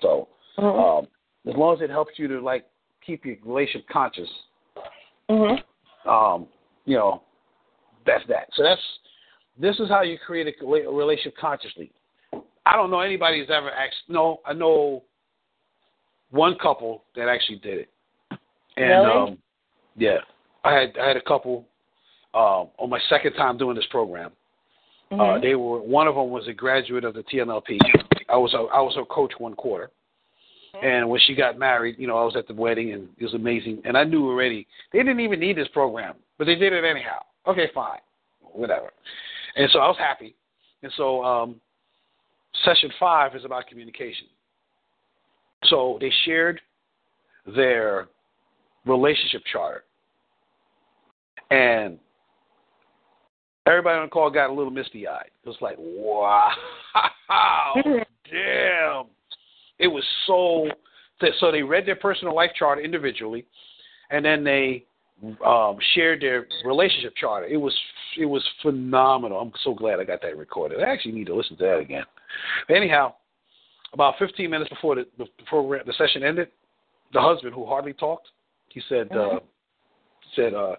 So, 0.02 0.28
hmm 0.58 0.66
um, 0.66 1.08
as 1.48 1.56
long 1.56 1.76
as 1.76 1.82
it 1.82 1.90
helps 1.90 2.14
you 2.18 2.28
to 2.28 2.40
like 2.40 2.66
keep 3.06 3.26
your 3.26 3.36
relationship 3.46 3.88
conscious, 3.90 4.30
hmm 5.30 6.10
um, 6.10 6.48
you 6.86 6.96
know, 6.96 7.24
that's 8.06 8.24
that. 8.28 8.48
So 8.54 8.64
that's 8.64 8.82
this 9.60 9.80
is 9.80 9.90
how 9.90 10.04
you 10.04 10.18
create 10.24 10.48
a 10.48 10.66
a 10.66 10.94
relationship 10.94 11.36
consciously. 11.40 11.92
I 12.66 12.76
don't 12.76 12.92
know 12.92 13.00
anybody 13.00 13.40
who's 13.40 13.50
ever 13.50 13.72
asked. 13.72 13.96
No, 14.08 14.42
I 14.46 14.54
know 14.54 15.04
one 16.32 16.56
couple 16.62 17.04
that 17.16 17.28
actually 17.28 17.60
did 17.60 17.80
it, 17.80 17.90
and 18.78 19.08
Really? 19.08 19.32
um, 19.32 19.38
yeah, 19.96 20.18
I 20.64 20.74
had 20.74 20.98
I 21.02 21.08
had 21.08 21.18
a 21.18 21.22
couple 21.22 21.66
um, 22.34 22.70
on 22.78 22.90
my 22.90 23.00
second 23.10 23.34
time 23.34 23.58
doing 23.58 23.76
this 23.76 23.86
program. 23.90 24.32
Mm-hmm. 25.12 25.22
Uh, 25.22 25.40
they 25.40 25.56
were 25.56 25.82
one 25.82 26.08
of 26.08 26.16
them 26.16 26.30
was 26.30 26.48
a 26.48 26.54
graduate 26.54 27.04
of 27.04 27.14
the 27.14 27.24
TMLP. 27.24 27.78
I 28.28 28.38
was 28.38 28.54
a, 28.54 28.58
I 28.74 28.82
was 28.82 28.96
her 28.96 29.06
coach 29.06 29.34
one 29.38 29.54
quarter, 29.54 29.92
and 30.84 31.10
when 31.10 31.20
she 31.26 31.36
got 31.36 31.58
married, 31.58 31.96
you 31.98 32.08
know, 32.08 32.18
I 32.18 32.24
was 32.24 32.36
at 32.36 32.48
the 32.48 32.54
wedding 32.54 32.94
and 32.94 33.08
it 33.18 33.24
was 33.24 33.34
amazing. 33.34 33.82
And 33.86 33.98
I 33.98 34.04
knew 34.04 34.28
already 34.28 34.68
they 34.92 35.00
didn't 35.00 35.20
even 35.20 35.40
need 35.40 35.58
this 35.58 35.68
program, 35.70 36.16
but 36.38 36.46
they 36.46 36.56
did 36.56 36.74
it 36.74 36.84
anyhow. 36.84 37.20
Okay, 37.48 37.70
fine, 37.74 38.00
whatever. 38.42 38.92
And 39.56 39.70
so 39.72 39.80
I 39.80 39.88
was 39.88 39.98
happy. 39.98 40.36
And 40.84 40.92
so 40.98 41.24
um, 41.24 41.56
session 42.64 42.92
five 43.00 43.36
is 43.36 43.46
about 43.46 43.68
communication. 43.68 44.28
So 45.66 45.98
they 46.00 46.12
shared 46.26 46.62
their 47.56 48.08
relationship 48.86 49.42
charter, 49.52 49.84
and 51.50 51.98
everybody 53.66 53.98
on 53.98 54.06
the 54.06 54.10
call 54.10 54.30
got 54.30 54.50
a 54.50 54.54
little 54.54 54.72
misty 54.72 55.08
eyed. 55.08 55.32
It 55.44 55.48
was 55.48 55.58
like, 55.62 55.76
wow, 55.80 56.52
damn. 57.84 59.06
It 59.80 59.88
was 59.88 60.04
so. 60.28 60.70
So 61.40 61.50
they 61.52 61.64
read 61.64 61.86
their 61.86 61.96
personal 61.96 62.36
life 62.36 62.52
chart 62.58 62.84
individually, 62.84 63.46
and 64.10 64.24
then 64.24 64.44
they 64.44 64.86
um, 65.46 65.78
shared 65.94 66.22
their 66.22 66.48
relationship 66.66 67.14
chart. 67.16 67.50
It 67.50 67.58
was 67.58 67.74
it 68.18 68.26
was 68.26 68.44
phenomenal. 68.62 69.40
I'm 69.40 69.52
so 69.64 69.74
glad 69.74 70.00
I 70.00 70.04
got 70.04 70.22
that 70.22 70.38
recorded. 70.38 70.80
I 70.82 70.92
actually 70.92 71.14
need 71.14 71.28
to 71.28 71.36
listen 71.36 71.58
to 71.58 71.64
that 71.64 71.80
again. 71.80 72.04
But 72.68 72.76
anyhow, 72.78 73.14
about 73.94 74.16
15 74.20 74.50
minutes 74.50 74.70
before 74.70 74.96
the 74.96 75.06
the 75.18 75.26
program 75.48 75.84
the 75.86 75.94
session 75.94 76.24
ended, 76.24 76.50
the 77.14 77.22
husband 77.22 77.54
who 77.54 77.66
hardly 77.66 77.94
talked, 77.94 78.28
he 78.70 78.82
said. 78.90 79.12
Uh, 79.12 79.40
said, 80.36 80.54
uh, 80.54 80.76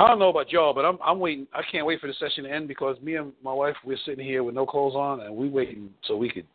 I 0.00 0.08
don't 0.08 0.18
know 0.18 0.30
about 0.30 0.50
y'all, 0.50 0.74
but 0.74 0.84
I'm 0.84 0.98
I'm 1.04 1.20
waiting. 1.20 1.46
I 1.52 1.60
can't 1.70 1.86
wait 1.86 2.00
for 2.00 2.08
the 2.08 2.14
session 2.14 2.42
to 2.44 2.50
end 2.50 2.66
because 2.66 3.00
me 3.00 3.14
and 3.14 3.32
my 3.42 3.52
wife 3.52 3.76
we're 3.84 3.98
sitting 4.04 4.24
here 4.24 4.42
with 4.42 4.54
no 4.54 4.66
clothes 4.66 4.94
on 4.94 5.20
and 5.20 5.36
we 5.36 5.48
waiting 5.48 5.90
so 6.06 6.16
we 6.16 6.28
could, 6.28 6.46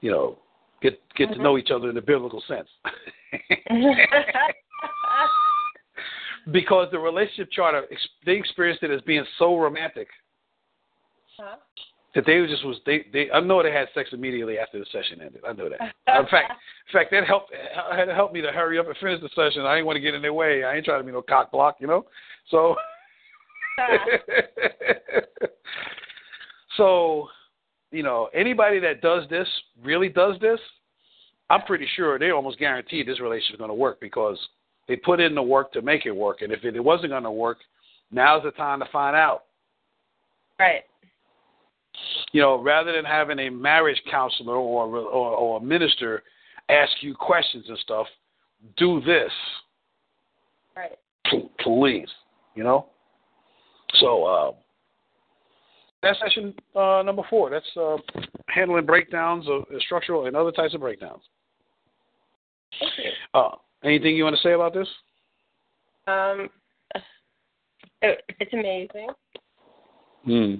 you 0.00 0.10
know, 0.10 0.38
get 0.82 1.00
get 1.16 1.26
to 1.26 1.34
mm-hmm. 1.34 1.42
know 1.42 1.58
each 1.58 1.70
other 1.70 1.90
in 1.90 1.96
a 1.96 2.02
biblical 2.02 2.42
sense. 2.46 2.68
because 6.50 6.88
the 6.90 6.98
relationship 6.98 7.50
charter 7.52 7.84
they 8.24 8.32
experienced 8.32 8.82
it 8.82 8.90
as 8.90 9.02
being 9.02 9.24
so 9.38 9.58
romantic 9.58 10.08
Huh? 11.40 11.56
that 12.14 12.26
they 12.26 12.44
just 12.46 12.64
was 12.64 12.78
they 12.84 13.06
they 13.12 13.30
I 13.30 13.38
know 13.40 13.62
they 13.62 13.70
had 13.70 13.86
sex 13.94 14.10
immediately 14.12 14.58
after 14.58 14.78
the 14.78 14.86
session 14.86 15.20
ended. 15.20 15.42
I 15.46 15.52
know 15.52 15.68
that. 15.68 15.80
In 16.18 16.26
fact, 16.26 16.52
in 16.88 16.92
fact, 16.92 17.10
that 17.12 17.26
helped 17.26 17.52
had 17.94 18.08
helped 18.08 18.34
me 18.34 18.40
to 18.40 18.50
hurry 18.50 18.78
up 18.78 18.86
and 18.86 18.96
finish 18.96 19.20
the 19.20 19.28
session. 19.36 19.64
I 19.64 19.74
didn't 19.74 19.86
want 19.86 19.96
to 19.96 20.00
get 20.00 20.14
in 20.14 20.22
their 20.22 20.32
way. 20.32 20.64
I 20.64 20.74
ain't 20.74 20.84
trying 20.84 21.00
to 21.00 21.04
be 21.04 21.12
no 21.12 21.22
cock 21.22 21.52
block, 21.52 21.76
you 21.78 21.86
know. 21.86 22.06
So, 22.50 22.74
so, 26.76 27.28
you 27.90 28.02
know, 28.02 28.28
anybody 28.34 28.78
that 28.80 29.00
does 29.00 29.28
this 29.30 29.48
really 29.82 30.08
does 30.08 30.36
this. 30.40 30.60
I'm 31.50 31.62
pretty 31.62 31.86
sure 31.96 32.18
they 32.18 32.30
almost 32.30 32.58
guaranteed 32.58 33.08
this 33.08 33.20
relationship 33.20 33.54
is 33.54 33.58
going 33.58 33.70
to 33.70 33.74
work 33.74 34.00
because 34.00 34.38
they 34.86 34.96
put 34.96 35.20
in 35.20 35.34
the 35.34 35.42
work 35.42 35.72
to 35.72 35.82
make 35.82 36.04
it 36.04 36.12
work. 36.12 36.42
And 36.42 36.52
if 36.52 36.64
it 36.64 36.78
wasn't 36.78 37.10
going 37.10 37.22
to 37.22 37.30
work, 37.30 37.58
now's 38.12 38.42
the 38.42 38.50
time 38.52 38.80
to 38.80 38.86
find 38.92 39.16
out. 39.16 39.44
right. 40.58 40.82
you 42.32 42.40
know, 42.42 42.62
rather 42.62 42.92
than 42.92 43.04
having 43.04 43.38
a 43.38 43.48
marriage 43.50 44.00
counselor 44.10 44.56
or 44.56 44.86
or, 44.96 45.30
or 45.32 45.56
a 45.58 45.62
minister 45.62 46.22
ask 46.68 46.92
you 47.00 47.14
questions 47.14 47.64
and 47.68 47.78
stuff, 47.78 48.06
do 48.76 49.00
this, 49.06 49.32
Right. 50.76 50.98
p- 51.30 51.48
please. 51.60 52.08
You 52.54 52.64
know. 52.64 52.86
So 54.00 54.24
uh, 54.24 54.52
that's 56.02 56.18
session 56.20 56.54
uh, 56.76 57.02
number 57.04 57.22
four. 57.28 57.50
That's 57.50 57.66
uh, 57.76 57.96
handling 58.48 58.86
breakdowns 58.86 59.46
of 59.48 59.62
uh, 59.62 59.78
structural 59.80 60.26
and 60.26 60.36
other 60.36 60.52
types 60.52 60.74
of 60.74 60.80
breakdowns. 60.80 61.22
Thank 62.78 62.92
you. 62.98 63.10
Uh, 63.34 63.50
anything 63.84 64.16
you 64.16 64.24
want 64.24 64.36
to 64.36 64.42
say 64.42 64.52
about 64.52 64.74
this? 64.74 64.88
Um, 66.06 66.48
it, 68.02 68.22
it's 68.40 68.52
amazing, 68.52 69.08
Hmm. 70.24 70.54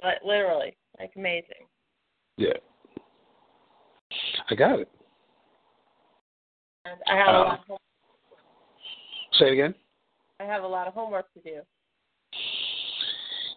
but 0.00 0.14
literally, 0.24 0.76
like 0.98 1.12
amazing. 1.16 1.66
Yeah. 2.36 2.52
I 4.50 4.54
got 4.54 4.78
it. 4.78 4.88
And 6.84 7.00
I 7.08 7.16
have 7.16 7.28
a 7.28 7.30
Uh, 7.38 7.44
lot. 7.44 7.58
Of 7.60 7.66
home, 7.66 7.78
Say 9.38 9.46
it 9.48 9.52
again. 9.52 9.74
I 10.40 10.44
have 10.44 10.62
a 10.62 10.66
lot 10.66 10.86
of 10.86 10.94
homework 10.94 11.32
to 11.34 11.40
do. 11.40 11.60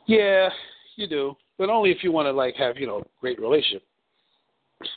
Yeah, 0.09 0.49
you 0.95 1.07
do, 1.07 1.35
but 1.59 1.69
only 1.69 1.91
if 1.91 2.03
you 2.03 2.11
want 2.11 2.25
to 2.25 2.31
like 2.31 2.55
have 2.55 2.77
you 2.77 2.87
know 2.87 3.03
great 3.21 3.39
relationship. 3.39 3.83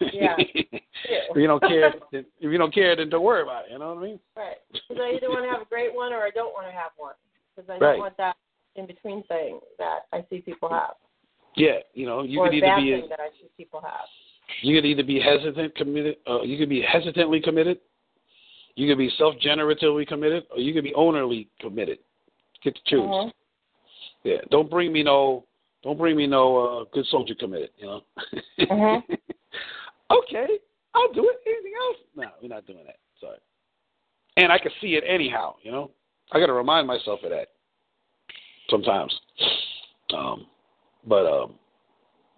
Yeah. 0.00 0.36
if 0.38 1.36
you 1.36 1.46
don't 1.46 1.60
care, 1.60 1.92
then, 2.12 2.24
if 2.40 2.50
you 2.50 2.56
don't 2.56 2.72
care, 2.72 2.96
then 2.96 3.10
don't 3.10 3.22
worry 3.22 3.42
about 3.42 3.66
it. 3.66 3.72
You 3.72 3.78
know 3.78 3.94
what 3.94 3.98
I 3.98 4.06
mean? 4.06 4.20
Right. 4.36 4.56
Because 4.72 5.02
I 5.02 5.16
either 5.16 5.28
want 5.28 5.44
to 5.44 5.50
have 5.50 5.60
a 5.60 5.68
great 5.68 5.94
one 5.94 6.12
or 6.12 6.20
I 6.20 6.30
don't 6.30 6.54
want 6.54 6.66
to 6.66 6.72
have 6.72 6.92
one. 6.96 7.14
Because 7.54 7.68
I 7.68 7.78
don't 7.78 7.98
want 7.98 8.16
that 8.16 8.36
in 8.76 8.86
between 8.86 9.22
thing 9.24 9.60
that 9.78 10.06
I 10.12 10.24
see 10.30 10.40
people 10.40 10.70
have, 10.70 10.94
Yeah, 11.56 11.78
you 11.92 12.06
know, 12.06 12.22
you 12.22 12.40
or 12.40 12.48
could 12.48 12.54
either 12.54 12.76
be 12.76 12.92
thing 12.92 13.08
that 13.10 13.20
I 13.20 13.28
see 13.38 13.48
people 13.56 13.80
have. 13.82 14.06
you 14.62 14.74
could 14.74 14.86
either 14.86 15.02
be 15.02 15.20
hesitant 15.20 15.74
committed, 15.74 16.16
uh, 16.26 16.40
you 16.42 16.56
could 16.56 16.70
be 16.70 16.80
hesitantly 16.80 17.40
committed, 17.40 17.78
you 18.76 18.88
could 18.88 18.98
be 18.98 19.10
self-generatively 19.18 20.06
committed, 20.06 20.44
or 20.50 20.58
you 20.58 20.72
could 20.72 20.84
be 20.84 20.92
ownerly 20.92 21.48
committed. 21.60 21.98
Get 22.64 22.74
to 22.76 22.80
choose. 22.86 23.00
Mhm. 23.00 23.32
Yeah, 24.24 24.38
don't 24.50 24.70
bring 24.70 24.92
me 24.92 25.02
no 25.02 25.44
Don't 25.82 25.98
bring 25.98 26.16
me 26.16 26.26
no 26.26 26.58
uh, 26.58 26.84
good 26.92 27.06
soldier 27.06 27.34
committed. 27.34 27.70
You 27.76 27.86
know. 27.86 28.00
Mhm. 28.60 29.02
okay, 30.10 30.46
I'll 30.94 31.12
do 31.12 31.28
it. 31.28 31.40
Anything 31.46 31.72
else? 31.88 31.96
No, 32.16 32.28
we're 32.40 32.48
not 32.48 32.66
doing 32.66 32.84
that. 32.86 32.98
Sorry. 33.20 33.38
And 34.36 34.52
I 34.52 34.58
can 34.58 34.70
see 34.80 34.94
it 34.94 35.04
anyhow. 35.06 35.56
You 35.62 35.72
know, 35.72 35.90
I 36.32 36.38
got 36.38 36.46
to 36.46 36.52
remind 36.52 36.86
myself 36.86 37.20
of 37.22 37.30
that 37.30 37.48
sometimes. 38.70 39.12
Um, 40.16 40.46
but 41.06 41.26
um, 41.26 41.54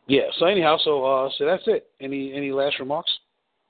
yeah. 0.06 0.28
So 0.38 0.46
anyhow, 0.46 0.78
so 0.82 1.04
uh, 1.04 1.30
so 1.36 1.44
that's 1.44 1.64
it. 1.66 1.88
Any 2.00 2.32
any 2.32 2.50
last 2.50 2.78
remarks 2.78 3.12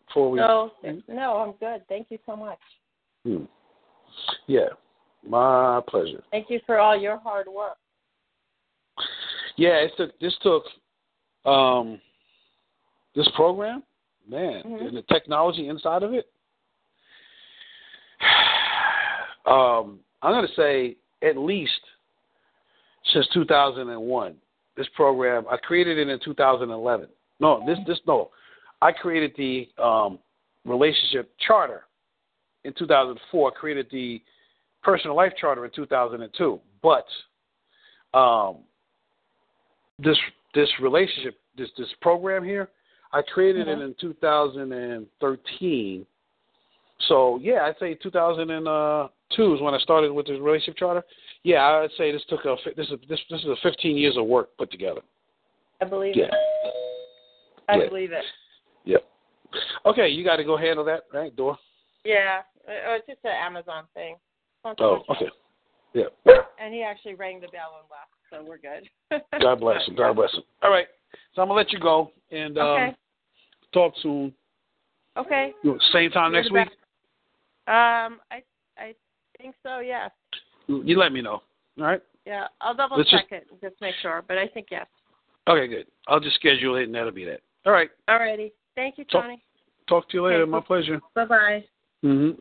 before 0.06 0.30
we? 0.30 0.38
No, 0.38 0.72
no, 1.08 1.36
I'm 1.38 1.52
good. 1.52 1.86
Thank 1.88 2.10
you 2.10 2.18
so 2.26 2.36
much. 2.36 2.58
Hmm. 3.24 3.44
Yeah, 4.46 4.68
my 5.26 5.80
pleasure. 5.88 6.22
Thank 6.30 6.50
you 6.50 6.60
for 6.66 6.78
all 6.78 6.96
your 6.96 7.18
hard 7.18 7.48
work. 7.48 7.76
Yeah, 9.56 9.76
it 9.76 9.92
took 9.96 10.18
this 10.20 10.34
took 10.42 10.64
um 11.44 12.00
this 13.14 13.28
program, 13.36 13.82
man, 14.28 14.62
Mhm. 14.64 14.88
and 14.88 14.96
the 14.96 15.02
technology 15.02 15.68
inside 15.68 16.02
of 16.02 16.14
it. 16.14 16.28
Um, 19.46 20.00
I'm 20.22 20.32
gonna 20.32 20.48
say 20.56 20.96
at 21.20 21.36
least 21.36 21.80
since 23.12 23.28
2001. 23.34 24.40
This 24.74 24.88
program 24.96 25.44
I 25.50 25.58
created 25.58 25.98
it 25.98 26.08
in 26.08 26.18
2011. 26.20 27.08
No, 27.40 27.62
this 27.66 27.78
this 27.86 28.00
no, 28.06 28.30
I 28.80 28.90
created 28.90 29.34
the 29.36 29.68
um, 29.82 30.18
relationship 30.64 31.30
charter 31.38 31.84
in 32.64 32.72
2004. 32.72 33.52
I 33.52 33.54
created 33.54 33.86
the 33.90 34.22
personal 34.82 35.14
life 35.14 35.32
charter 35.38 35.64
in 35.64 35.70
2002. 35.72 36.60
But 36.82 37.06
um, 38.18 38.58
this 39.98 40.18
this 40.54 40.68
relationship 40.80 41.38
this 41.56 41.68
this 41.76 41.88
program 42.00 42.44
here, 42.44 42.70
I 43.12 43.22
created 43.22 43.68
it 43.68 43.78
mm-hmm. 43.78 43.82
in 43.82 43.94
2013. 44.00 46.06
So 47.08 47.38
yeah, 47.42 47.64
I'd 47.64 47.74
say 47.78 47.94
2002 47.94 49.54
is 49.54 49.60
when 49.60 49.74
I 49.74 49.78
started 49.78 50.12
with 50.12 50.26
the 50.26 50.40
relationship 50.40 50.76
charter. 50.76 51.02
Yeah, 51.42 51.62
I'd 51.62 51.90
say 51.98 52.12
this 52.12 52.22
took 52.28 52.44
a 52.44 52.56
this 52.76 52.88
is 52.88 52.98
this 53.08 53.20
this 53.30 53.40
is 53.40 53.46
a 53.46 53.56
15 53.62 53.96
years 53.96 54.16
of 54.16 54.26
work 54.26 54.56
put 54.56 54.70
together. 54.70 55.00
I 55.80 55.86
believe 55.86 56.16
Yeah. 56.16 56.26
it. 56.26 56.34
I 57.68 57.76
Yeah. 57.76 57.88
believe 57.88 58.12
it. 58.12 58.24
Yep. 58.84 59.04
Okay, 59.86 60.08
you 60.08 60.24
got 60.24 60.36
to 60.36 60.44
go 60.44 60.56
handle 60.56 60.84
that, 60.84 61.04
right, 61.12 61.34
Dora? 61.34 61.58
Yeah, 62.04 62.42
it's 62.66 63.06
just 63.06 63.24
an 63.24 63.30
Amazon 63.30 63.84
thing. 63.94 64.16
Oh, 64.64 65.04
okay. 65.10 65.30
Yeah. 65.92 66.04
And 66.58 66.72
he 66.72 66.82
actually 66.82 67.14
rang 67.14 67.40
the 67.40 67.48
bell 67.48 67.80
and 67.80 67.90
left, 67.90 68.13
so 68.34 68.44
we're 68.44 68.58
good. 68.58 69.22
God 69.40 69.60
bless 69.60 69.86
him. 69.86 69.94
God 69.96 70.14
bless 70.14 70.32
him. 70.32 70.42
All 70.62 70.70
right. 70.70 70.86
So 71.34 71.42
I'm 71.42 71.48
gonna 71.48 71.58
let 71.58 71.72
you 71.72 71.78
go 71.80 72.10
and 72.30 72.58
um, 72.58 72.94
talk 73.72 73.94
soon. 74.02 74.32
Okay. 75.16 75.52
You- 75.62 75.78
Same 75.92 76.10
time 76.10 76.32
You're 76.32 76.42
next 76.42 76.52
week. 76.52 76.68
Um, 77.66 78.20
I 78.30 78.42
I 78.78 78.94
think 79.38 79.54
so. 79.62 79.80
Yes. 79.80 80.10
You 80.66 80.98
let 80.98 81.12
me 81.12 81.20
know. 81.22 81.42
All 81.78 81.84
right. 81.84 82.00
Yeah, 82.26 82.46
I'll 82.60 82.74
double 82.74 82.96
Let's 82.96 83.10
check 83.10 83.26
it 83.32 83.46
and 83.50 83.60
just 83.60 83.78
make 83.82 83.94
sure, 84.00 84.24
but 84.26 84.38
I 84.38 84.48
think 84.48 84.68
yes. 84.70 84.86
Okay, 85.46 85.66
good. 85.66 85.86
I'll 86.08 86.20
just 86.20 86.36
schedule 86.36 86.76
it 86.76 86.84
and 86.84 86.94
that'll 86.94 87.10
be 87.10 87.26
that. 87.26 87.40
All 87.66 87.72
right. 87.72 87.90
Alrighty. 88.08 88.50
Thank 88.74 88.96
you, 88.96 89.04
Talk- 89.04 89.24
Tony. 89.24 89.42
Talk 89.86 90.08
to 90.08 90.16
you 90.16 90.24
later. 90.24 90.42
Okay. 90.42 90.50
My 90.50 90.60
pleasure. 90.60 91.00
Bye 91.14 91.24
bye. 91.26 91.64
Mm-hmm. 92.02 92.40